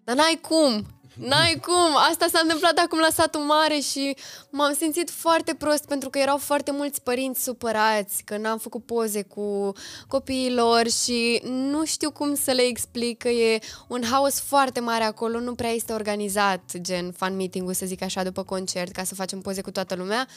Dar 0.04 0.16
n-ai 0.16 0.39
cum! 0.41 0.86
N-ai 1.14 1.59
cum! 1.66 1.95
Asta 2.09 2.26
s-a 2.32 2.39
întâmplat 2.41 2.78
acum 2.78 2.99
la 2.99 3.09
satul 3.14 3.41
mare 3.41 3.80
și 3.80 4.16
m-am 4.49 4.74
simțit 4.74 5.09
foarte 5.09 5.53
prost 5.53 5.86
pentru 5.86 6.09
că 6.09 6.20
erau 6.20 6.38
foarte 6.38 6.72
mulți 6.72 7.01
părinți 7.01 7.43
supărați 7.43 8.24
că 8.24 8.38
n-am 8.38 8.57
făcut 8.57 8.86
poze 8.86 9.22
cu 9.22 9.72
copiii 10.07 10.53
lor 10.53 10.89
și 10.89 11.41
nu 11.43 11.86
știu 11.86 12.11
cum 12.11 12.36
să 12.36 12.51
le 12.51 12.61
explic 12.61 13.18
că 13.18 13.30
e 13.30 13.59
un 13.88 14.03
haos 14.11 14.39
foarte 14.39 14.80
mare 14.80 15.03
acolo, 15.03 15.39
nu 15.39 15.53
prea 15.55 15.70
este 15.70 15.93
organizat, 15.93 16.61
gen 16.82 17.11
fan 17.11 17.36
meeting-ul, 17.36 17.74
să 17.74 17.86
zic 17.86 18.01
așa, 18.01 18.24
după 18.24 18.43
concert, 18.43 18.91
ca 18.91 19.03
să 19.03 19.16
facem 19.16 19.41
poze 19.41 19.61
cu 19.61 19.72
toată 19.72 19.95
lumea. 19.95 20.28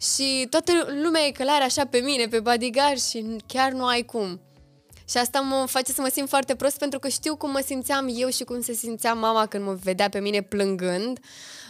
Și 0.00 0.46
toată 0.50 0.72
lumea 1.02 1.22
e 1.26 1.30
călare 1.30 1.64
așa 1.64 1.84
pe 1.84 1.98
mine, 1.98 2.26
pe 2.26 2.40
bodyguard 2.40 3.00
și 3.00 3.36
chiar 3.46 3.72
nu 3.72 3.86
ai 3.86 4.02
cum. 4.02 4.40
Și 5.08 5.16
asta 5.16 5.40
mă 5.40 5.64
face 5.66 5.92
să 5.92 6.00
mă 6.00 6.08
simt 6.12 6.28
foarte 6.28 6.54
prost 6.54 6.78
pentru 6.78 6.98
că 6.98 7.08
știu 7.08 7.36
cum 7.36 7.50
mă 7.50 7.62
simțeam 7.64 8.08
eu 8.16 8.28
și 8.28 8.44
cum 8.44 8.60
se 8.60 8.72
simțea 8.72 9.14
mama 9.14 9.46
când 9.46 9.64
mă 9.64 9.78
vedea 9.82 10.08
pe 10.08 10.20
mine 10.20 10.42
plângând 10.42 11.18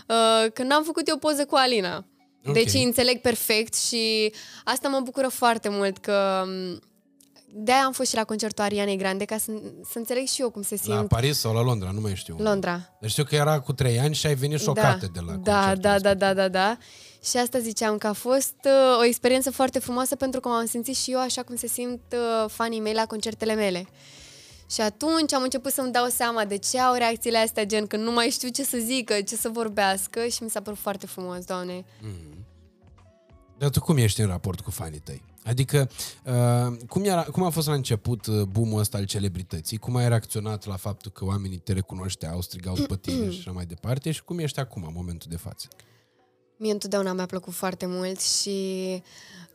uh, 0.09 0.53
când 0.53 0.73
am 0.73 0.83
făcut 0.85 1.09
eu 1.09 1.17
poză 1.17 1.45
cu 1.45 1.55
Alina. 1.55 2.07
Okay. 2.47 2.63
Deci 2.63 2.83
înțeleg 2.85 3.21
perfect 3.21 3.75
și 3.75 4.33
asta 4.65 4.89
mă 4.89 5.01
bucură 5.05 5.29
foarte 5.29 5.69
mult 5.69 5.99
că 5.99 6.45
um, 6.47 6.81
de-aia 7.53 7.85
am 7.85 7.93
fost 7.93 8.09
și 8.09 8.15
la 8.15 8.25
concertul 8.25 8.65
Arianei 8.65 8.97
Grande 8.97 9.25
ca 9.25 9.39
să, 9.39 9.53
să 9.91 9.99
înțeleg 9.99 10.27
și 10.27 10.41
eu 10.41 10.51
cum 10.51 10.63
se 10.63 10.77
simt. 10.77 10.97
La 10.97 11.03
Paris 11.03 11.39
sau 11.39 11.55
la 11.55 11.63
Londra, 11.63 11.91
nu 11.91 12.01
mai 12.01 12.15
știu. 12.15 12.37
Londra. 12.39 12.97
Deci 13.01 13.11
știu 13.11 13.25
că 13.25 13.35
era 13.35 13.61
cu 13.61 13.73
trei 13.73 13.99
ani 13.99 14.15
și 14.15 14.27
ai 14.27 14.35
venit 14.35 14.61
șocată 14.61 15.11
da, 15.13 15.21
de 15.21 15.21
la 15.27 15.33
Da, 15.33 15.75
da, 15.75 15.99
da, 15.99 16.15
da, 16.15 16.35
da, 16.35 16.49
da. 16.49 16.79
Și 17.23 17.37
asta 17.37 17.59
ziceam 17.59 17.99
că 17.99 18.07
a 18.07 18.13
fost 18.13 18.55
uh, 18.65 18.99
o 18.99 19.05
experiență 19.05 19.51
foarte 19.51 19.79
frumoasă 19.79 20.17
pentru 20.17 20.41
că 20.41 20.49
m-am 20.49 20.67
simțit 20.67 20.97
și 20.97 21.13
eu 21.13 21.21
așa 21.21 21.43
cum 21.43 21.57
se 21.57 21.67
simt 21.67 22.01
uh, 22.13 22.51
fanii 22.51 22.81
mei 22.81 22.95
la 22.95 23.07
concertele 23.07 23.55
mele. 23.55 23.87
Și 24.71 24.81
atunci 24.81 25.33
am 25.33 25.43
început 25.43 25.73
să-mi 25.73 25.93
dau 25.93 26.07
seama 26.07 26.45
de 26.45 26.57
ce 26.57 26.81
au 26.81 26.95
reacțiile 26.95 27.39
astea, 27.39 27.65
gen 27.65 27.87
că 27.87 27.97
nu 27.97 28.13
mai 28.13 28.29
știu 28.29 28.49
ce 28.49 28.65
să 28.65 28.79
zică, 28.79 29.21
ce 29.21 29.37
să 29.37 29.49
vorbească 29.49 30.27
și 30.27 30.43
mi 30.43 30.51
s-a 30.51 30.61
părut 30.61 30.79
foarte 30.79 31.07
frumos, 31.07 31.45
doamne. 31.45 31.81
Mm-hmm. 31.81 32.39
Dar 33.59 33.71
tu 33.71 33.81
cum 33.81 33.97
ești 33.97 34.21
în 34.21 34.27
raport 34.27 34.61
cu 34.61 34.71
fanii 34.71 34.99
tăi? 34.99 35.23
Adică, 35.45 35.91
uh, 36.25 36.77
cum, 36.89 37.05
era, 37.05 37.23
cum 37.23 37.43
a 37.43 37.51
fost 37.51 37.67
la 37.67 37.75
început 37.75 38.27
uh, 38.27 38.43
boom-ul 38.43 38.81
ăsta 38.81 38.99
al 38.99 39.05
celebrității? 39.05 39.77
Cum 39.77 39.97
ai 39.97 40.09
reacționat 40.09 40.67
la 40.67 40.77
faptul 40.77 41.11
că 41.11 41.25
oamenii 41.25 41.59
te 41.59 41.73
recunoșteau, 41.73 42.41
strigau 42.41 42.75
după 42.75 42.97
tine 42.97 43.31
și 43.31 43.39
așa 43.39 43.51
mai 43.51 43.67
departe? 43.67 44.11
Și 44.11 44.25
cum 44.25 44.39
ești 44.39 44.61
acum, 44.61 44.83
în 44.83 44.93
momentul 44.95 45.31
de 45.31 45.37
față? 45.37 45.69
Mie 46.59 46.73
întotdeauna 46.73 47.13
mi-a 47.13 47.27
plăcut 47.27 47.53
foarte 47.53 47.87
mult 47.87 48.21
și 48.21 49.03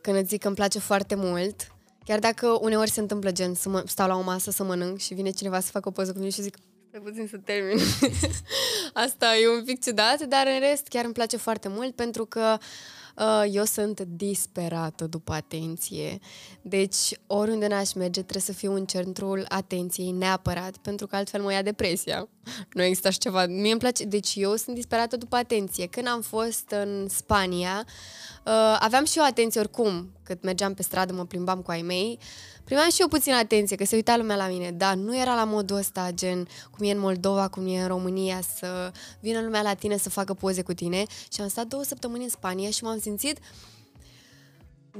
când 0.00 0.16
îți 0.16 0.28
zic 0.28 0.40
că 0.40 0.46
îmi 0.46 0.56
place 0.56 0.78
foarte 0.78 1.14
mult, 1.14 1.72
chiar 2.04 2.18
dacă 2.18 2.58
uneori 2.60 2.90
se 2.90 3.00
întâmplă 3.00 3.32
gen 3.32 3.54
să 3.54 3.68
mă, 3.68 3.82
stau 3.86 4.08
la 4.08 4.16
o 4.16 4.22
masă 4.22 4.50
să 4.50 4.64
mănânc 4.64 4.98
și 4.98 5.14
vine 5.14 5.30
cineva 5.30 5.60
să 5.60 5.70
facă 5.70 5.88
o 5.88 5.90
poză 5.90 6.12
cu 6.12 6.18
mine 6.18 6.30
și 6.30 6.42
zic 6.42 6.56
Stai 6.88 7.00
puțin 7.00 7.26
să 7.28 7.36
termin. 7.36 7.78
Asta 9.06 9.36
e 9.36 9.48
un 9.48 9.64
pic 9.64 9.82
ciudat, 9.82 10.22
dar 10.22 10.46
în 10.46 10.60
rest 10.60 10.86
chiar 10.86 11.04
îmi 11.04 11.12
place 11.12 11.36
foarte 11.36 11.68
mult 11.68 11.94
pentru 11.94 12.24
că 12.24 12.56
uh, 12.58 12.64
eu 13.50 13.64
sunt 13.64 14.00
disperată 14.00 15.06
după 15.06 15.32
atenție. 15.32 16.18
Deci, 16.62 17.18
oriunde 17.26 17.66
n-aș 17.66 17.92
merge, 17.92 18.20
trebuie 18.20 18.42
să 18.42 18.52
fiu 18.52 18.74
în 18.74 18.84
centrul 18.84 19.44
atenției 19.48 20.10
neapărat, 20.10 20.76
pentru 20.76 21.06
că 21.06 21.16
altfel 21.16 21.42
mă 21.42 21.52
ia 21.52 21.62
depresia. 21.62 22.28
Nu 22.72 22.82
există 22.82 23.08
așa 23.08 23.18
ceva. 23.20 23.46
Mie 23.46 23.70
îmi 23.70 23.80
place. 23.80 24.04
Deci, 24.04 24.32
eu 24.34 24.56
sunt 24.56 24.74
disperată 24.74 25.16
după 25.16 25.36
atenție. 25.36 25.86
Când 25.86 26.06
am 26.08 26.20
fost 26.20 26.70
în 26.70 27.08
Spania, 27.08 27.84
uh, 28.44 28.76
aveam 28.78 29.04
și 29.04 29.18
eu 29.18 29.24
atenție 29.24 29.60
oricum. 29.60 30.10
Cât 30.22 30.42
mergeam 30.42 30.74
pe 30.74 30.82
stradă, 30.82 31.12
mă 31.12 31.24
plimbam 31.24 31.62
cu 31.62 31.70
ai 31.70 31.82
mei. 31.82 32.18
Primeam 32.64 32.90
și 32.90 33.00
eu 33.00 33.08
puțin 33.08 33.32
atenție, 33.32 33.76
că 33.76 33.84
se 33.84 33.94
uita 33.94 34.16
lumea 34.16 34.36
la 34.36 34.48
mine, 34.48 34.70
dar 34.70 34.94
nu 34.94 35.18
era 35.18 35.34
la 35.34 35.44
modul 35.44 35.76
ăsta, 35.76 36.10
gen 36.14 36.48
cum 36.70 36.86
e 36.86 36.90
în 36.90 36.98
Moldova, 36.98 37.48
cum 37.48 37.66
e 37.66 37.80
în 37.80 37.86
România, 37.86 38.40
să 38.56 38.92
vină 39.20 39.40
lumea 39.40 39.62
la 39.62 39.74
tine 39.74 39.96
să 39.96 40.10
facă 40.10 40.34
poze 40.34 40.62
cu 40.62 40.72
tine. 40.72 41.04
Și 41.32 41.40
am 41.40 41.48
stat 41.48 41.66
două 41.66 41.82
săptămâni 41.82 42.22
în 42.22 42.28
Spania 42.28 42.70
și 42.70 42.84
m-am 42.84 42.98
simțit 42.98 43.38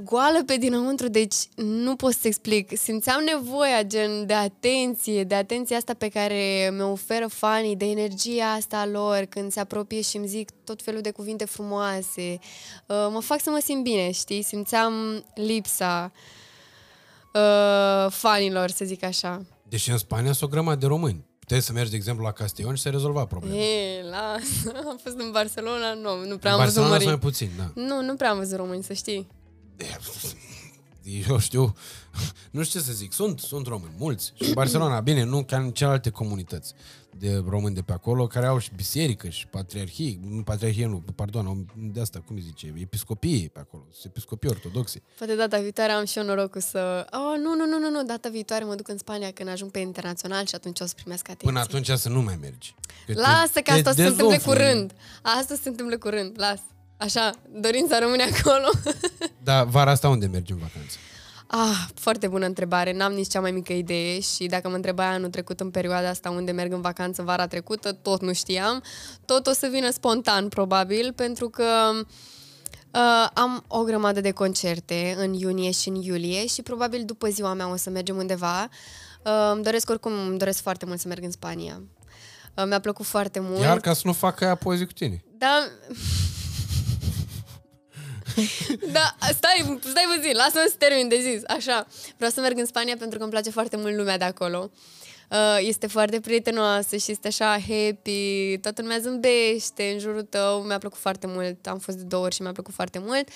goală 0.03 0.43
pe 0.43 0.57
dinăuntru, 0.57 1.07
deci 1.07 1.35
nu 1.55 1.95
pot 1.95 2.13
să 2.13 2.27
explic. 2.27 2.77
Simțeam 2.77 3.23
nevoia, 3.23 3.83
gen, 3.83 4.25
de 4.25 4.33
atenție, 4.33 5.23
de 5.23 5.35
atenția 5.35 5.77
asta 5.77 5.93
pe 5.93 6.09
care 6.09 6.69
mi-o 6.73 6.91
oferă 6.91 7.27
fanii, 7.27 7.75
de 7.75 7.85
energia 7.85 8.51
asta 8.51 8.85
lor 8.85 9.25
când 9.29 9.51
se 9.51 9.59
apropie 9.59 10.01
și 10.01 10.17
îmi 10.17 10.27
zic 10.27 10.49
tot 10.63 10.81
felul 10.81 11.01
de 11.01 11.11
cuvinte 11.11 11.45
frumoase. 11.45 12.39
Uh, 12.87 13.07
mă 13.11 13.19
fac 13.21 13.41
să 13.41 13.49
mă 13.49 13.59
simt 13.63 13.83
bine, 13.83 14.11
știi? 14.11 14.41
Simțeam 14.41 15.25
lipsa 15.35 16.11
uh, 16.13 16.43
fanilor, 18.09 18.69
să 18.69 18.85
zic 18.85 19.03
așa. 19.03 19.41
Deși 19.69 19.91
în 19.91 19.97
Spania 19.97 20.31
sunt 20.31 20.49
o 20.49 20.53
grămadă 20.53 20.79
de 20.79 20.85
români. 20.85 21.25
Puteai 21.39 21.61
să 21.61 21.71
mergi, 21.71 21.89
de 21.89 21.95
exemplu, 21.95 22.23
la 22.23 22.31
Castellon 22.31 22.75
și 22.75 22.81
să 22.81 22.89
rezolva 22.89 23.25
problema. 23.25 23.55
E, 23.55 24.03
las. 24.03 24.73
Am 24.89 24.99
fost 25.03 25.15
în 25.17 25.29
Barcelona, 25.31 25.93
nu, 25.93 26.25
nu 26.27 26.37
prea 26.37 26.53
în 26.53 26.59
am 26.59 26.65
văzut 26.65 26.81
Barcelona 26.81 26.89
mări. 26.89 27.05
mai 27.05 27.19
puțin, 27.19 27.49
da. 27.57 27.71
Nu, 27.81 28.01
nu 28.01 28.15
prea 28.15 28.29
am 28.29 28.37
văzut 28.37 28.57
români, 28.57 28.83
să 28.83 28.93
știi. 28.93 29.27
Eu 31.29 31.39
știu, 31.39 31.75
nu 32.51 32.63
știu 32.63 32.79
ce 32.79 32.85
să 32.85 32.93
zic, 32.93 33.13
sunt, 33.13 33.39
sunt 33.39 33.67
români, 33.67 33.93
mulți. 33.97 34.33
Și 34.35 34.47
în 34.47 34.53
Barcelona, 34.53 34.99
bine, 34.99 35.23
nu 35.23 35.43
ca 35.43 35.57
în 35.57 35.71
celelalte 35.71 36.09
comunități 36.09 36.73
de 37.17 37.43
români 37.49 37.75
de 37.75 37.81
pe 37.81 37.91
acolo, 37.91 38.27
care 38.27 38.45
au 38.45 38.57
și 38.57 38.69
biserică 38.75 39.29
și 39.29 39.47
patriarhie, 39.47 40.19
nu 40.29 40.43
patriarhie, 40.43 40.85
nu, 40.85 41.03
pardon, 41.15 41.45
au 41.45 41.65
de 41.77 42.01
asta, 42.01 42.23
cum 42.25 42.35
îi 42.35 42.41
zice, 42.41 42.73
episcopie 42.81 43.49
pe 43.53 43.59
acolo, 43.59 43.83
sunt 43.91 44.05
episcopii 44.05 44.49
ortodoxe. 44.49 45.01
Poate 45.17 45.35
data 45.35 45.57
viitoare 45.57 45.91
am 45.91 46.05
și 46.05 46.17
eu 46.17 46.23
norocul 46.25 46.61
să... 46.61 47.05
Oh, 47.11 47.39
nu, 47.43 47.55
nu, 47.55 47.65
nu, 47.65 47.79
nu, 47.79 47.89
nu, 47.89 48.03
data 48.03 48.29
viitoare 48.29 48.63
mă 48.63 48.75
duc 48.75 48.87
în 48.87 48.97
Spania 48.97 49.31
când 49.31 49.49
ajung 49.49 49.71
pe 49.71 49.79
internațional 49.79 50.45
și 50.45 50.55
atunci 50.55 50.79
o 50.79 50.85
să 50.85 50.93
primesc 50.95 51.23
atenție. 51.23 51.47
Până 51.47 51.59
atunci 51.59 51.89
să 51.99 52.09
nu 52.09 52.21
mai 52.21 52.37
mergi. 52.41 52.75
Că 53.05 53.13
te- 53.13 53.19
Lasă 53.19 53.51
că 53.53 53.61
te 53.61 53.71
asta 53.71 53.91
se 53.91 54.01
întâmplă 54.03 54.25
dezumflă. 54.35 54.53
curând. 54.53 54.91
Asta 55.21 55.55
se 55.61 55.69
întâmplă 55.69 55.97
curând, 55.97 56.33
las. 56.39 56.59
Așa, 56.97 57.31
dorința 57.59 57.99
rămâne 57.99 58.23
acolo. 58.23 58.69
Dar 59.43 59.65
vara 59.65 59.91
asta 59.91 60.09
unde 60.09 60.25
mergi 60.25 60.51
în 60.51 60.57
vacanță? 60.57 60.97
Ah, 61.57 61.87
foarte 61.93 62.27
bună 62.27 62.45
întrebare. 62.45 62.93
N-am 62.93 63.13
nici 63.13 63.27
cea 63.27 63.39
mai 63.39 63.51
mică 63.51 63.73
idee 63.73 64.19
și 64.19 64.45
dacă 64.45 64.69
mă 64.69 64.75
întrebai 64.75 65.05
anul 65.05 65.29
trecut 65.29 65.59
în 65.59 65.71
perioada 65.71 66.09
asta 66.09 66.29
unde 66.29 66.51
merg 66.51 66.71
în 66.71 66.81
vacanță 66.81 67.21
vara 67.21 67.47
trecută, 67.47 67.91
tot 67.91 68.21
nu 68.21 68.33
știam. 68.33 68.83
Tot 69.25 69.47
o 69.47 69.51
să 69.51 69.67
vină 69.71 69.91
spontan, 69.91 70.47
probabil, 70.47 71.13
pentru 71.13 71.49
că 71.49 71.63
uh, 71.93 73.29
am 73.33 73.63
o 73.67 73.83
grămadă 73.83 74.21
de 74.21 74.31
concerte 74.31 75.15
în 75.17 75.33
iunie 75.33 75.71
și 75.71 75.89
în 75.89 75.95
iulie 75.95 76.47
și 76.47 76.61
probabil 76.61 77.03
după 77.05 77.27
ziua 77.27 77.53
mea 77.53 77.71
o 77.71 77.75
să 77.75 77.89
mergem 77.89 78.17
undeva. 78.17 78.69
Uh, 79.25 79.51
îmi 79.53 79.63
doresc 79.63 79.89
oricum, 79.89 80.11
îmi 80.27 80.37
doresc 80.37 80.61
foarte 80.61 80.85
mult 80.85 80.99
să 80.99 81.07
merg 81.07 81.23
în 81.23 81.31
Spania. 81.31 81.81
Uh, 82.55 82.63
mi-a 82.67 82.79
plăcut 82.79 83.05
foarte 83.05 83.39
mult. 83.39 83.61
Iar 83.61 83.79
ca 83.79 83.93
să 83.93 84.01
nu 84.03 84.13
facă 84.13 84.43
aia 84.43 84.55
poezii 84.55 84.85
cu 84.85 84.93
tine. 84.93 85.23
Da. 85.37 85.67
da, 88.97 89.15
stai, 89.19 89.79
stai 89.79 90.05
puțin, 90.15 90.35
lasă-mă 90.35 90.65
să 90.69 90.75
termin 90.77 91.07
de 91.07 91.19
zis. 91.21 91.41
Așa, 91.47 91.87
vreau 92.15 92.31
să 92.31 92.41
merg 92.41 92.57
în 92.57 92.65
Spania 92.65 92.95
pentru 92.97 93.17
că 93.17 93.23
îmi 93.23 93.33
place 93.33 93.49
foarte 93.49 93.77
mult 93.77 93.95
lumea 93.95 94.17
de 94.17 94.23
acolo. 94.23 94.71
Uh, 95.31 95.57
este 95.59 95.87
foarte 95.87 96.19
prietenoasă 96.19 96.95
și 96.95 97.11
este 97.11 97.27
așa 97.27 97.45
happy, 97.45 98.57
toată 98.57 98.81
lumea 98.81 98.97
zâmbește 98.97 99.83
în 99.93 99.99
jurul 99.99 100.21
tău, 100.21 100.61
mi-a 100.61 100.77
plăcut 100.77 100.97
foarte 100.97 101.27
mult, 101.27 101.67
am 101.67 101.77
fost 101.77 101.97
de 101.97 102.03
două 102.03 102.23
ori 102.23 102.35
și 102.35 102.41
mi-a 102.41 102.51
plăcut 102.51 102.73
foarte 102.73 102.99
mult 102.99 103.29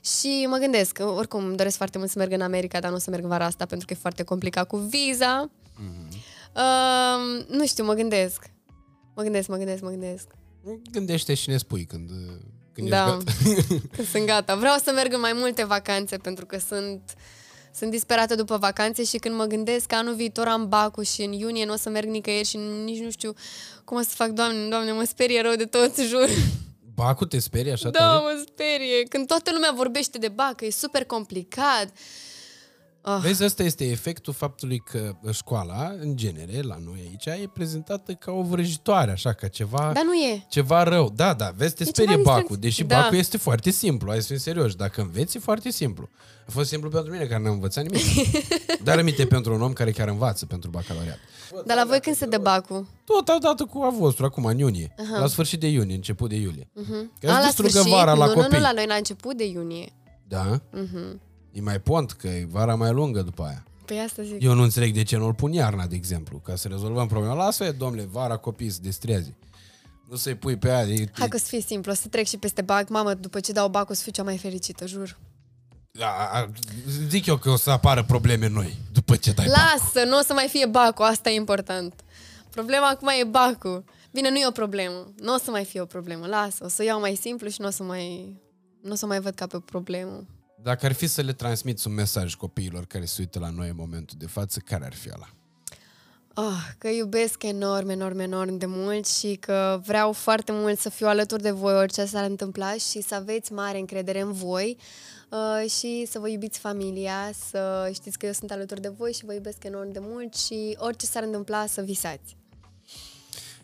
și 0.00 0.46
mă 0.48 0.56
gândesc, 0.56 0.92
că 0.92 1.04
oricum 1.04 1.44
îmi 1.44 1.56
doresc 1.56 1.76
foarte 1.76 1.98
mult 1.98 2.10
să 2.10 2.18
merg 2.18 2.32
în 2.32 2.40
America, 2.40 2.80
dar 2.80 2.90
nu 2.90 2.96
o 2.96 2.98
să 2.98 3.10
merg 3.10 3.22
în 3.22 3.28
vara 3.28 3.44
asta 3.44 3.66
pentru 3.66 3.86
că 3.86 3.92
e 3.92 3.96
foarte 4.00 4.22
complicat 4.22 4.66
cu 4.66 4.76
viza. 4.76 5.50
Uh, 6.54 7.46
nu 7.48 7.66
știu, 7.66 7.84
mă 7.84 7.94
gândesc. 7.94 8.50
Mă 9.14 9.22
gândesc, 9.22 9.48
mă 9.48 9.56
gândesc, 9.56 9.82
mă 9.82 9.90
gândesc. 9.90 10.26
Gândește 10.90 11.34
și 11.34 11.48
ne 11.48 11.56
spui 11.56 11.84
când, 11.84 12.10
când 12.74 12.88
Da. 12.88 13.18
ești 13.18 13.54
gata. 13.54 13.80
Că 13.96 14.02
sunt 14.02 14.26
gata. 14.26 14.54
Vreau 14.54 14.76
să 14.84 14.92
merg 14.94 15.12
în 15.12 15.20
mai 15.20 15.32
multe 15.34 15.64
vacanțe 15.64 16.16
pentru 16.16 16.46
că 16.46 16.58
sunt, 16.68 17.00
sunt 17.74 17.90
disperată 17.90 18.34
după 18.34 18.56
vacanțe 18.56 19.04
și 19.04 19.16
când 19.18 19.34
mă 19.34 19.44
gândesc 19.44 19.86
că 19.86 19.94
anul 19.94 20.14
viitor 20.14 20.46
am 20.46 20.68
Bacu 20.68 21.02
și 21.02 21.22
în 21.22 21.32
iunie 21.32 21.64
nu 21.64 21.72
o 21.72 21.76
să 21.76 21.88
merg 21.88 22.08
nicăieri 22.08 22.48
și 22.48 22.56
nici 22.84 23.00
nu 23.00 23.10
știu 23.10 23.32
cum 23.84 23.96
o 23.96 24.00
să 24.00 24.08
fac, 24.14 24.28
doamne, 24.28 24.68
doamne, 24.68 24.92
mă 24.92 25.04
sperie 25.04 25.40
rău 25.42 25.54
de 25.54 25.64
tot, 25.64 25.96
jur. 26.10 26.28
Bacu 26.94 27.24
te 27.24 27.38
sperie 27.38 27.72
așa 27.72 27.90
Da, 27.90 27.98
tare? 27.98 28.18
mă 28.22 28.44
sperie. 28.46 29.02
Când 29.08 29.26
toată 29.26 29.50
lumea 29.52 29.72
vorbește 29.74 30.18
de 30.18 30.28
Bacă, 30.28 30.64
e 30.64 30.70
super 30.70 31.04
complicat. 31.04 31.86
Ah. 33.06 33.18
Vezi, 33.22 33.44
ăsta 33.44 33.62
este 33.62 33.84
efectul 33.90 34.32
faptului 34.32 34.78
că 34.78 35.16
școala, 35.32 35.94
în 36.00 36.16
genere, 36.16 36.60
la 36.62 36.76
noi 36.84 36.98
aici, 37.08 37.26
e 37.26 37.50
prezentată 37.52 38.12
ca 38.12 38.32
o 38.32 38.42
vrăjitoare, 38.42 39.10
așa, 39.10 39.32
ca 39.32 39.48
ceva, 39.48 39.90
Dar 39.94 40.04
nu 40.04 40.12
e. 40.14 40.44
ceva 40.48 40.82
rău. 40.82 41.12
Da, 41.14 41.34
da, 41.34 41.52
vezi, 41.56 41.74
te 41.74 41.82
E 41.82 41.86
sperie 41.86 42.10
ceva 42.16 42.22
bacul, 42.22 42.40
distracție. 42.40 42.68
deși 42.68 42.84
Da. 42.84 43.00
bacul 43.00 43.16
este 43.16 43.36
foarte 43.36 43.70
simplu, 43.70 44.10
hai 44.10 44.20
să 44.20 44.26
fim 44.26 44.36
serioși. 44.36 44.76
Dacă 44.76 45.00
înveți, 45.00 45.36
e 45.36 45.40
foarte 45.40 45.70
simplu. 45.70 46.08
A 46.46 46.50
fost 46.50 46.68
simplu 46.68 46.88
pentru 46.90 47.12
mine, 47.12 47.24
care 47.24 47.42
n-am 47.42 47.52
învățat 47.52 47.84
nimic. 47.84 48.04
Dar 48.84 48.98
aminte 48.98 49.26
pentru 49.26 49.54
un 49.54 49.62
om 49.62 49.72
care 49.72 49.90
chiar 49.90 50.08
învață 50.08 50.46
pentru 50.46 50.70
bacalaureat. 50.70 51.18
Dar 51.66 51.76
la 51.76 51.84
voi 51.86 52.00
când 52.00 52.16
se 52.16 52.26
dă 52.26 52.38
Bacu? 52.38 52.88
Tot 53.04 53.28
odată 53.28 53.64
cu 53.64 53.82
a 53.82 53.90
vostru, 53.90 54.24
acum, 54.24 54.44
în 54.44 54.58
iunie. 54.58 54.94
La 55.18 55.26
sfârșit 55.26 55.60
de 55.60 55.66
iunie, 55.68 55.94
început 55.94 56.28
de 56.28 56.36
iulie. 56.36 56.68
Că 56.74 56.80
A, 56.90 57.04
îți 57.20 57.40
la 57.40 57.40
distrugă 57.44 57.68
sfârșit? 57.70 57.92
vara 57.92 58.14
la 58.14 58.26
nu, 58.26 58.32
copii. 58.32 58.48
nu, 58.50 58.56
nu, 58.56 58.62
la 58.62 58.72
noi 58.72 58.86
la 58.86 58.94
început 58.94 59.36
de 59.36 59.46
iunie. 59.46 59.92
Da? 60.28 60.60
E 61.54 61.60
mai 61.60 61.80
pont, 61.80 62.12
că 62.12 62.28
e 62.28 62.46
vara 62.50 62.74
mai 62.74 62.92
lungă 62.92 63.22
după 63.22 63.42
aia. 63.42 63.64
Păi 63.84 64.00
asta 64.00 64.22
zic. 64.22 64.42
Eu 64.42 64.54
nu 64.54 64.62
înțeleg 64.62 64.94
de 64.94 65.02
ce 65.02 65.16
nu-l 65.16 65.34
pun 65.34 65.52
iarna, 65.52 65.86
de 65.86 65.94
exemplu, 65.94 66.38
ca 66.38 66.56
să 66.56 66.68
rezolvăm 66.68 67.06
problema. 67.06 67.34
Lasă-i, 67.34 67.72
domnule, 67.72 68.08
vara 68.10 68.36
copiii 68.36 68.70
să 68.70 68.78
destrează. 68.82 69.34
Nu 70.08 70.16
să-i 70.16 70.34
pui 70.34 70.56
pe 70.56 70.70
aia. 70.70 70.94
E, 70.94 71.08
Hai 71.12 71.28
că 71.28 71.36
o 71.36 71.38
să 71.38 71.46
fie 71.48 71.60
simplu, 71.60 71.92
o 71.92 71.94
să 71.94 72.08
trec 72.08 72.26
și 72.26 72.36
peste 72.36 72.62
bac. 72.62 72.88
Mamă, 72.88 73.14
după 73.14 73.40
ce 73.40 73.52
dau 73.52 73.68
bac 73.68 73.90
o 73.90 73.92
să 73.92 74.02
fiu 74.02 74.12
cea 74.12 74.22
mai 74.22 74.38
fericită, 74.38 74.86
jur. 74.86 75.18
a, 76.00 76.38
a, 76.40 76.50
zic 77.08 77.26
eu 77.26 77.36
că 77.36 77.50
o 77.50 77.56
să 77.56 77.70
apară 77.70 78.04
probleme 78.04 78.48
noi 78.48 78.76
după 78.92 79.16
ce 79.16 79.32
dai 79.32 79.46
bacul. 79.46 79.62
Lasă, 79.62 80.08
nu 80.08 80.18
o 80.18 80.22
să 80.22 80.32
mai 80.32 80.48
fie 80.50 80.66
bacul, 80.66 81.04
asta 81.04 81.30
e 81.30 81.34
important. 81.34 81.94
Problema 82.50 82.88
acum 82.88 83.08
e 83.08 83.24
bacul. 83.24 83.84
Bine, 84.12 84.30
nu 84.30 84.36
e 84.36 84.46
o 84.46 84.50
problemă. 84.50 85.12
Nu 85.20 85.34
o 85.34 85.38
să 85.38 85.50
mai 85.50 85.64
fie 85.64 85.80
o 85.80 85.84
problemă. 85.84 86.26
Lasă, 86.26 86.64
o 86.64 86.68
să 86.68 86.84
iau 86.84 87.00
mai 87.00 87.14
simplu 87.14 87.48
și 87.48 87.60
nu 87.60 87.66
o 87.66 87.70
să 87.70 87.82
mai, 87.82 88.36
nu 88.82 88.92
o 88.92 88.94
să 88.94 89.06
mai 89.06 89.20
văd 89.20 89.34
ca 89.34 89.46
pe 89.46 89.56
o 89.56 89.60
problemă. 89.60 90.24
Dacă 90.64 90.86
ar 90.86 90.92
fi 90.92 91.06
să 91.06 91.20
le 91.20 91.32
transmiți 91.32 91.86
un 91.86 91.94
mesaj 91.94 92.34
copiilor 92.34 92.86
care 92.86 93.04
se 93.04 93.16
uită 93.18 93.38
la 93.38 93.50
noi 93.50 93.68
în 93.68 93.76
momentul 93.76 94.16
de 94.18 94.26
față, 94.26 94.60
care 94.60 94.84
ar 94.84 94.94
fi 94.94 95.10
ăla? 95.14 95.28
Oh, 96.34 96.70
că 96.78 96.88
iubesc 96.88 97.42
enorm, 97.42 97.88
enorm, 97.88 98.18
enorm 98.18 98.56
de 98.56 98.66
mult 98.66 99.06
și 99.06 99.34
că 99.34 99.80
vreau 99.86 100.12
foarte 100.12 100.52
mult 100.52 100.78
să 100.78 100.88
fiu 100.88 101.06
alături 101.06 101.42
de 101.42 101.50
voi 101.50 101.74
orice 101.74 102.04
s-ar 102.04 102.24
întâmpla 102.24 102.72
și 102.72 103.02
să 103.02 103.14
aveți 103.14 103.52
mare 103.52 103.78
încredere 103.78 104.20
în 104.20 104.32
voi 104.32 104.76
uh, 105.30 105.70
și 105.70 106.06
să 106.10 106.18
vă 106.18 106.28
iubiți 106.28 106.58
familia, 106.58 107.30
să 107.48 107.90
știți 107.94 108.18
că 108.18 108.26
eu 108.26 108.32
sunt 108.32 108.50
alături 108.50 108.80
de 108.80 108.88
voi 108.88 109.12
și 109.12 109.24
vă 109.24 109.32
iubesc 109.32 109.64
enorm 109.64 109.92
de 109.92 110.00
mult 110.02 110.34
și 110.34 110.76
orice 110.78 111.06
s-ar 111.06 111.22
întâmpla 111.22 111.66
să 111.66 111.82
visați. 111.82 112.36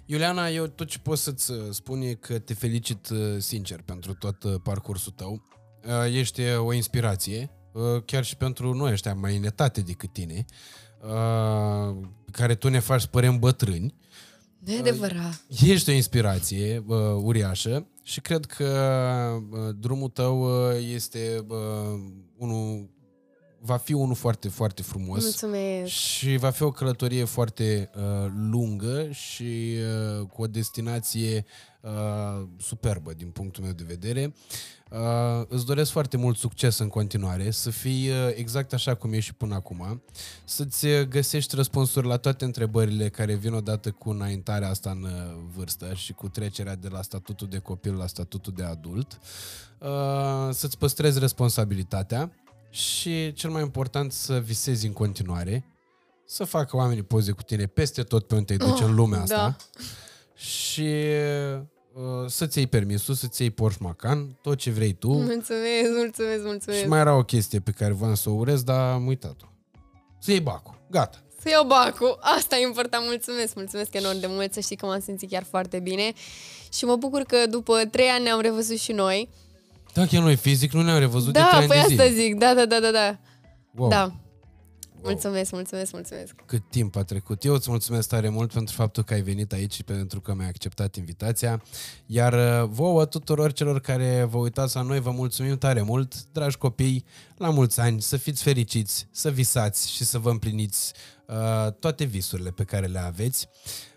Iuliana, 0.05 0.49
eu 0.49 0.67
tot 0.67 0.89
ce 0.89 0.99
pot 0.99 1.19
să-ți 1.19 1.51
uh, 1.51 1.59
spun 1.71 2.01
e 2.01 2.15
că 2.15 2.39
te 2.39 2.55
felicit 2.55 3.09
uh, 3.09 3.19
sincer 3.39 3.83
pentru 3.85 4.15
tot 4.15 4.43
uh, 4.43 4.55
parcursul 4.63 5.13
tău. 5.17 5.43
Uh, 5.87 6.15
Ești 6.15 6.41
uh, 6.41 6.59
o 6.59 6.73
inspirație, 6.73 7.51
uh, 7.73 8.03
chiar 8.05 8.25
și 8.25 8.37
pentru 8.37 8.75
noi 8.75 8.93
ăștia 8.93 9.15
mai 9.15 9.37
în 9.37 9.45
etate 9.45 9.81
decât 9.81 10.13
tine, 10.13 10.45
uh, 11.03 11.97
care 12.33 12.55
tu 12.55 12.69
ne 12.69 12.79
faci 12.79 13.01
să 13.01 13.07
părem 13.07 13.39
bătrâni. 13.39 13.95
Nu 14.59 14.73
e 14.73 14.79
adevărat. 14.79 15.43
Ești 15.67 15.91
o 15.91 15.93
inspirație 15.93 16.85
uh, 16.87 16.97
uriașă 17.23 17.87
și 18.03 18.21
cred 18.21 18.45
că 18.45 18.67
uh, 19.51 19.75
drumul 19.79 20.09
tău 20.09 20.41
uh, 20.43 20.77
este 20.93 21.45
uh, 21.49 22.01
unul 22.37 22.89
va 23.63 23.77
fi 23.77 23.93
unul 23.93 24.15
foarte, 24.15 24.49
foarte 24.49 24.83
frumos. 24.83 25.23
Mulțumesc. 25.23 25.91
Și 25.91 26.37
va 26.37 26.51
fi 26.51 26.63
o 26.63 26.71
călătorie 26.71 27.25
foarte 27.25 27.91
uh, 27.95 28.31
lungă 28.51 29.09
și 29.11 29.75
uh, 30.21 30.27
cu 30.27 30.43
o 30.43 30.47
destinație 30.47 31.45
uh, 31.81 32.49
superbă 32.59 33.13
din 33.13 33.31
punctul 33.31 33.63
meu 33.65 33.73
de 33.73 33.85
vedere. 33.87 34.35
Uh, 34.91 35.45
îți 35.49 35.67
doresc 35.67 35.91
foarte 35.91 36.17
mult 36.17 36.37
succes 36.37 36.79
în 36.79 36.89
continuare, 36.89 37.51
să 37.51 37.71
fii 37.71 38.09
uh, 38.09 38.17
exact 38.35 38.73
așa 38.73 38.95
cum 38.95 39.13
ești 39.13 39.25
și 39.25 39.35
până 39.35 39.55
acum, 39.55 40.03
să-ți 40.45 40.87
uh, 40.87 41.01
găsești 41.03 41.55
răspunsuri 41.55 42.07
la 42.07 42.17
toate 42.17 42.45
întrebările 42.45 43.09
care 43.09 43.35
vin 43.35 43.53
odată 43.53 43.91
cu 43.91 44.11
înaintarea 44.11 44.69
asta 44.69 44.91
în 44.91 45.03
uh, 45.03 45.11
vârstă 45.57 45.95
și 45.95 46.13
cu 46.13 46.29
trecerea 46.29 46.75
de 46.75 46.89
la 46.89 47.03
statutul 47.03 47.49
de 47.49 47.59
copil 47.59 47.95
la 47.95 48.07
statutul 48.07 48.53
de 48.57 48.65
adult, 48.65 49.19
uh, 49.79 49.89
să-ți 50.51 50.79
păstrezi 50.79 51.19
responsabilitatea 51.19 52.33
și 52.71 53.33
cel 53.33 53.51
mai 53.51 53.63
important 53.63 54.13
să 54.13 54.39
visezi 54.39 54.87
în 54.87 54.93
continuare, 54.93 55.65
să 56.27 56.45
facă 56.45 56.77
oamenii 56.77 57.03
poze 57.03 57.33
cu 57.33 57.43
tine 57.43 57.67
peste 57.67 58.03
tot 58.03 58.27
pe 58.27 58.35
unde 58.35 58.57
te 58.57 58.65
duci 58.65 58.81
Oh, 58.81 58.87
în 58.87 58.95
lumea 58.95 59.25
da. 59.25 59.45
asta. 59.45 59.57
Și 60.35 60.89
uh, 61.55 61.61
să-ți 62.27 62.59
iei 62.59 62.67
permisul, 62.67 63.15
să-ți 63.15 63.41
iei 63.43 63.51
Porsche 63.51 63.83
Macan, 63.83 64.39
tot 64.43 64.59
ce 64.59 64.71
vrei 64.71 64.93
tu. 64.93 65.09
Mulțumesc, 65.13 65.91
mulțumesc, 65.97 66.45
mulțumesc. 66.45 66.81
Și 66.81 66.89
mai 66.89 67.01
era 67.01 67.17
o 67.17 67.23
chestie 67.23 67.61
pe 67.61 67.71
care 67.71 67.93
voiam 67.93 68.15
să 68.15 68.31
o 68.31 68.33
urez, 68.33 68.63
dar 68.63 68.93
am 68.93 69.07
uitat-o. 69.07 69.47
Să 70.19 70.31
iei 70.31 70.41
bacul. 70.41 70.79
Gata. 70.91 71.19
Să 71.43 71.49
iau 71.49 71.67
bacul. 71.67 72.19
Asta 72.21 72.57
e 72.57 72.63
important. 72.63 73.05
Mulțumesc, 73.07 73.55
mulțumesc 73.55 73.95
enorm 73.95 74.21
de 74.21 74.27
mult. 74.29 74.53
Să 74.53 74.61
știi 74.61 74.77
că 74.77 74.87
m-am 74.87 75.01
simțit 75.01 75.31
chiar 75.31 75.45
foarte 75.51 75.79
bine. 75.79 76.13
Și 76.73 76.85
mă 76.85 76.97
bucur 76.97 77.23
că 77.23 77.37
după 77.51 77.85
trei 77.91 78.09
ani 78.09 78.23
ne-am 78.25 78.41
revăzut 78.41 78.79
și 78.79 78.93
noi. 78.93 79.29
Da, 79.95 80.07
chiar 80.07 80.23
noi 80.23 80.37
fizic 80.37 80.73
nu 80.73 80.83
ne-am 80.83 80.99
revăzut 80.99 81.33
de 81.33 81.39
Da, 81.39 81.49
trei 81.57 81.67
păi 81.67 81.77
ani 81.79 81.97
de 81.97 82.03
asta 82.03 82.13
zile. 82.13 82.23
zic. 82.25 82.35
Da, 82.39 82.55
da, 82.55 82.67
da, 82.67 82.81
da, 82.81 82.91
da. 82.91 83.19
Wow. 83.75 83.89
Da. 83.89 84.13
Mulțumesc, 85.03 85.53
mulțumesc, 85.53 85.93
mulțumesc. 85.93 86.35
cât 86.47 86.63
timp 86.71 86.97
a 86.97 87.03
trecut. 87.05 87.45
Eu 87.45 87.55
îți 87.55 87.71
mulțumesc 87.71 88.09
tare 88.09 88.29
mult 88.29 88.53
pentru 88.53 88.75
faptul 88.75 89.03
că 89.03 89.15
ai 89.15 89.21
venit 89.23 89.53
aici 89.53 89.73
și 89.73 89.83
pentru 89.85 90.21
că 90.21 90.35
mi-ai 90.35 90.49
acceptat 90.49 90.97
invitația. 90.97 91.63
Iar 92.07 92.33
uh, 92.63 92.69
vouă 92.69 93.05
tuturor 93.07 93.53
celor 93.53 93.81
care 93.81 94.27
vă 94.31 94.39
uitați 94.39 94.77
la 94.77 94.83
noi, 94.83 95.01
vă 95.01 95.11
mulțumim 95.11 95.59
tare 95.59 95.83
mult, 95.83 96.25
dragi 96.33 96.57
copii, 96.57 97.05
la 97.37 97.51
mulți 97.51 97.81
ani, 97.81 98.03
să 98.03 98.17
fiți 98.17 98.43
fericiți, 98.43 99.07
să 99.11 99.31
visați 99.31 99.91
și 99.91 100.05
să 100.05 100.19
vă 100.19 100.31
împliniți 100.31 100.93
uh, 101.27 101.73
toate 101.73 102.05
visurile 102.05 102.51
pe 102.51 102.65
care 102.65 102.87
le 102.87 102.99
aveți. 102.99 103.49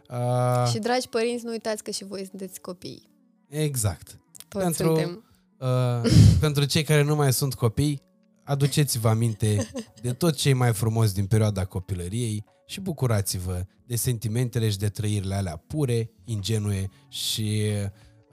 Uh, 0.10 0.68
Și 0.72 0.80
dragi 0.80 1.08
părinți, 1.10 1.46
nu 1.46 1.52
uitați 1.52 1.84
că 1.84 1.92
și 1.92 2.04
voi 2.04 2.26
sunteți 2.30 2.62
copii. 2.62 3.10
exact. 3.50 4.18
Toți 4.48 4.64
Pentru- 4.64 4.86
suntem. 4.96 5.24
Uh, 5.58 6.12
pentru 6.40 6.66
cei 6.66 6.84
care 6.84 7.02
nu 7.04 7.16
mai 7.16 7.34
sunt 7.34 7.54
copii, 7.54 8.02
aduceți-vă 8.44 9.10
aminte 9.10 9.70
de 10.02 10.14
tot 10.14 10.36
ce 10.36 10.50
e 10.50 10.54
mai 10.54 10.74
frumos 10.74 11.12
din 11.12 11.26
perioada 11.26 11.66
copilăriei 11.66 12.46
și 12.66 12.80
bucurați-vă 12.80 13.66
de 13.86 13.96
sentimentele 13.96 14.70
și 14.70 14.78
de 14.78 14.90
trăirile 14.90 15.36
alea 15.36 15.64
pure, 15.68 16.12
ingenue 16.26 16.90
și 17.08 17.72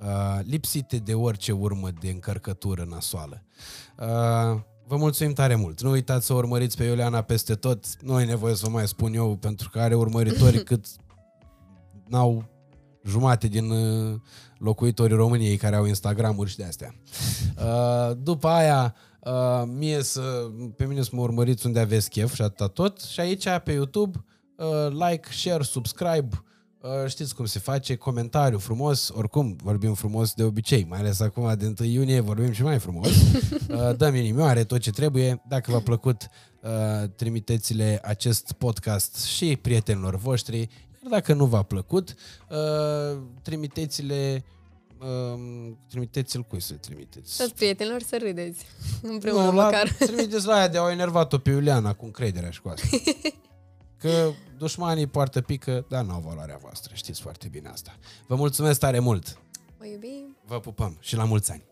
uh, 0.01 0.41
lipsite 0.43 0.97
de 0.97 1.15
orice 1.15 1.53
urmă 1.53 1.89
de 2.01 2.09
încărcătură 2.09 2.87
nasoală. 2.89 3.45
Uh, 3.99 4.61
Vă 4.91 4.97
mulțumim 4.97 5.33
tare 5.33 5.55
mult. 5.55 5.83
Nu 5.83 5.91
uitați 5.91 6.27
să 6.27 6.33
o 6.33 6.37
urmăriți 6.37 6.77
pe 6.77 6.85
Iuliana 6.85 7.23
peste 7.23 7.55
tot. 7.55 7.85
Nu 8.03 8.21
e 8.21 8.25
nevoie 8.25 8.55
să 8.55 8.67
o 8.67 8.71
mai 8.71 8.89
spun 8.89 9.15
eu, 9.15 9.37
pentru 9.37 9.71
că 9.71 9.81
are 9.81 9.95
urmăritori 9.95 10.63
cât 10.71 10.87
n-au 12.07 12.45
jumate 13.05 13.49
din 13.49 13.71
uh, 13.71 14.21
locuitorii 14.59 15.17
României 15.17 15.57
care 15.57 15.77
au 15.77 15.85
Instagram-uri 15.85 16.51
și 16.51 16.57
de 16.57 16.65
astea. 16.65 16.95
Uh, 17.57 18.17
după 18.17 18.49
aia, 18.49 18.95
uh, 19.25 19.63
mie 19.67 20.03
să, 20.03 20.51
pe 20.77 20.85
mine 20.85 21.03
să 21.03 21.11
mă 21.13 21.21
urmăriți 21.21 21.67
unde 21.67 21.81
aveți 21.81 22.11
chef 22.11 22.35
și 22.35 22.43
atâta 22.43 22.67
tot. 22.67 23.01
Și 23.01 23.21
aici, 23.21 23.49
pe 23.65 23.73
YouTube, 23.73 24.25
uh, 24.57 24.93
like, 25.09 25.29
share, 25.33 25.63
subscribe, 25.63 26.45
uh, 26.81 27.09
știți 27.09 27.35
cum 27.35 27.45
se 27.45 27.59
face, 27.59 27.97
comentariu 27.97 28.59
frumos, 28.59 29.11
oricum 29.15 29.57
vorbim 29.63 29.95
frumos 29.95 30.35
de 30.35 30.43
obicei, 30.43 30.87
mai 30.89 30.99
ales 30.99 31.21
acum 31.21 31.55
de 31.59 31.75
1 31.81 31.89
iunie 31.89 32.21
vorbim 32.21 32.53
și 32.53 32.63
mai 32.63 32.79
frumos. 32.79 33.09
Uh, 33.71 33.97
dăm 33.97 34.15
inimioare, 34.15 34.65
tot 34.65 34.81
ce 34.81 34.91
trebuie. 34.91 35.43
Dacă 35.49 35.71
v-a 35.71 35.81
plăcut, 35.81 36.29
uh, 36.61 37.09
trimiteți-le 37.17 38.01
acest 38.03 38.53
podcast 38.53 39.25
și 39.25 39.57
prietenilor 39.57 40.17
voștri. 40.17 40.59
Iar 40.59 41.11
dacă 41.11 41.35
nu 41.35 41.45
v-a 41.45 41.63
plăcut, 41.63 42.15
uh, 42.49 43.19
trimiteți-le 43.43 44.45
um, 45.07 45.79
trimiteți-l 45.89 46.43
cui 46.43 46.61
să 46.61 46.75
trimiteți? 46.75 47.37
Toți 47.37 47.55
prietenilor 47.55 48.03
să 48.03 48.19
râdeți. 48.23 48.65
Împreună 49.03 49.45
Nu, 49.45 49.53
la, 49.57 49.65
măcar. 49.65 49.89
trimiteți 49.99 50.47
la 50.47 50.55
aia 50.55 50.69
de 50.69 50.79
au 50.79 50.91
enervat-o 50.91 51.39
pe 51.39 51.51
Iuliana 51.51 51.93
cu 51.93 52.05
încrederea 52.05 52.51
și 52.51 52.61
cu 52.61 52.69
asta. 52.69 52.87
Că 54.03 54.31
dușmanii 54.59 55.07
poartă 55.07 55.41
pică, 55.41 55.87
dar 55.89 56.05
nu 56.05 56.13
au 56.13 56.21
valoarea 56.21 56.59
voastră. 56.61 56.95
Știți 56.95 57.21
foarte 57.21 57.49
bine 57.49 57.69
asta. 57.69 57.99
Vă 58.27 58.35
mulțumesc 58.35 58.79
tare 58.79 58.99
mult. 58.99 59.39
Mă 59.79 59.87
iubim. 59.87 60.37
Vă 60.47 60.61
pupăm 60.61 60.97
și 61.01 61.17
la 61.17 61.25
mulți 61.25 61.51
ani. 61.51 61.65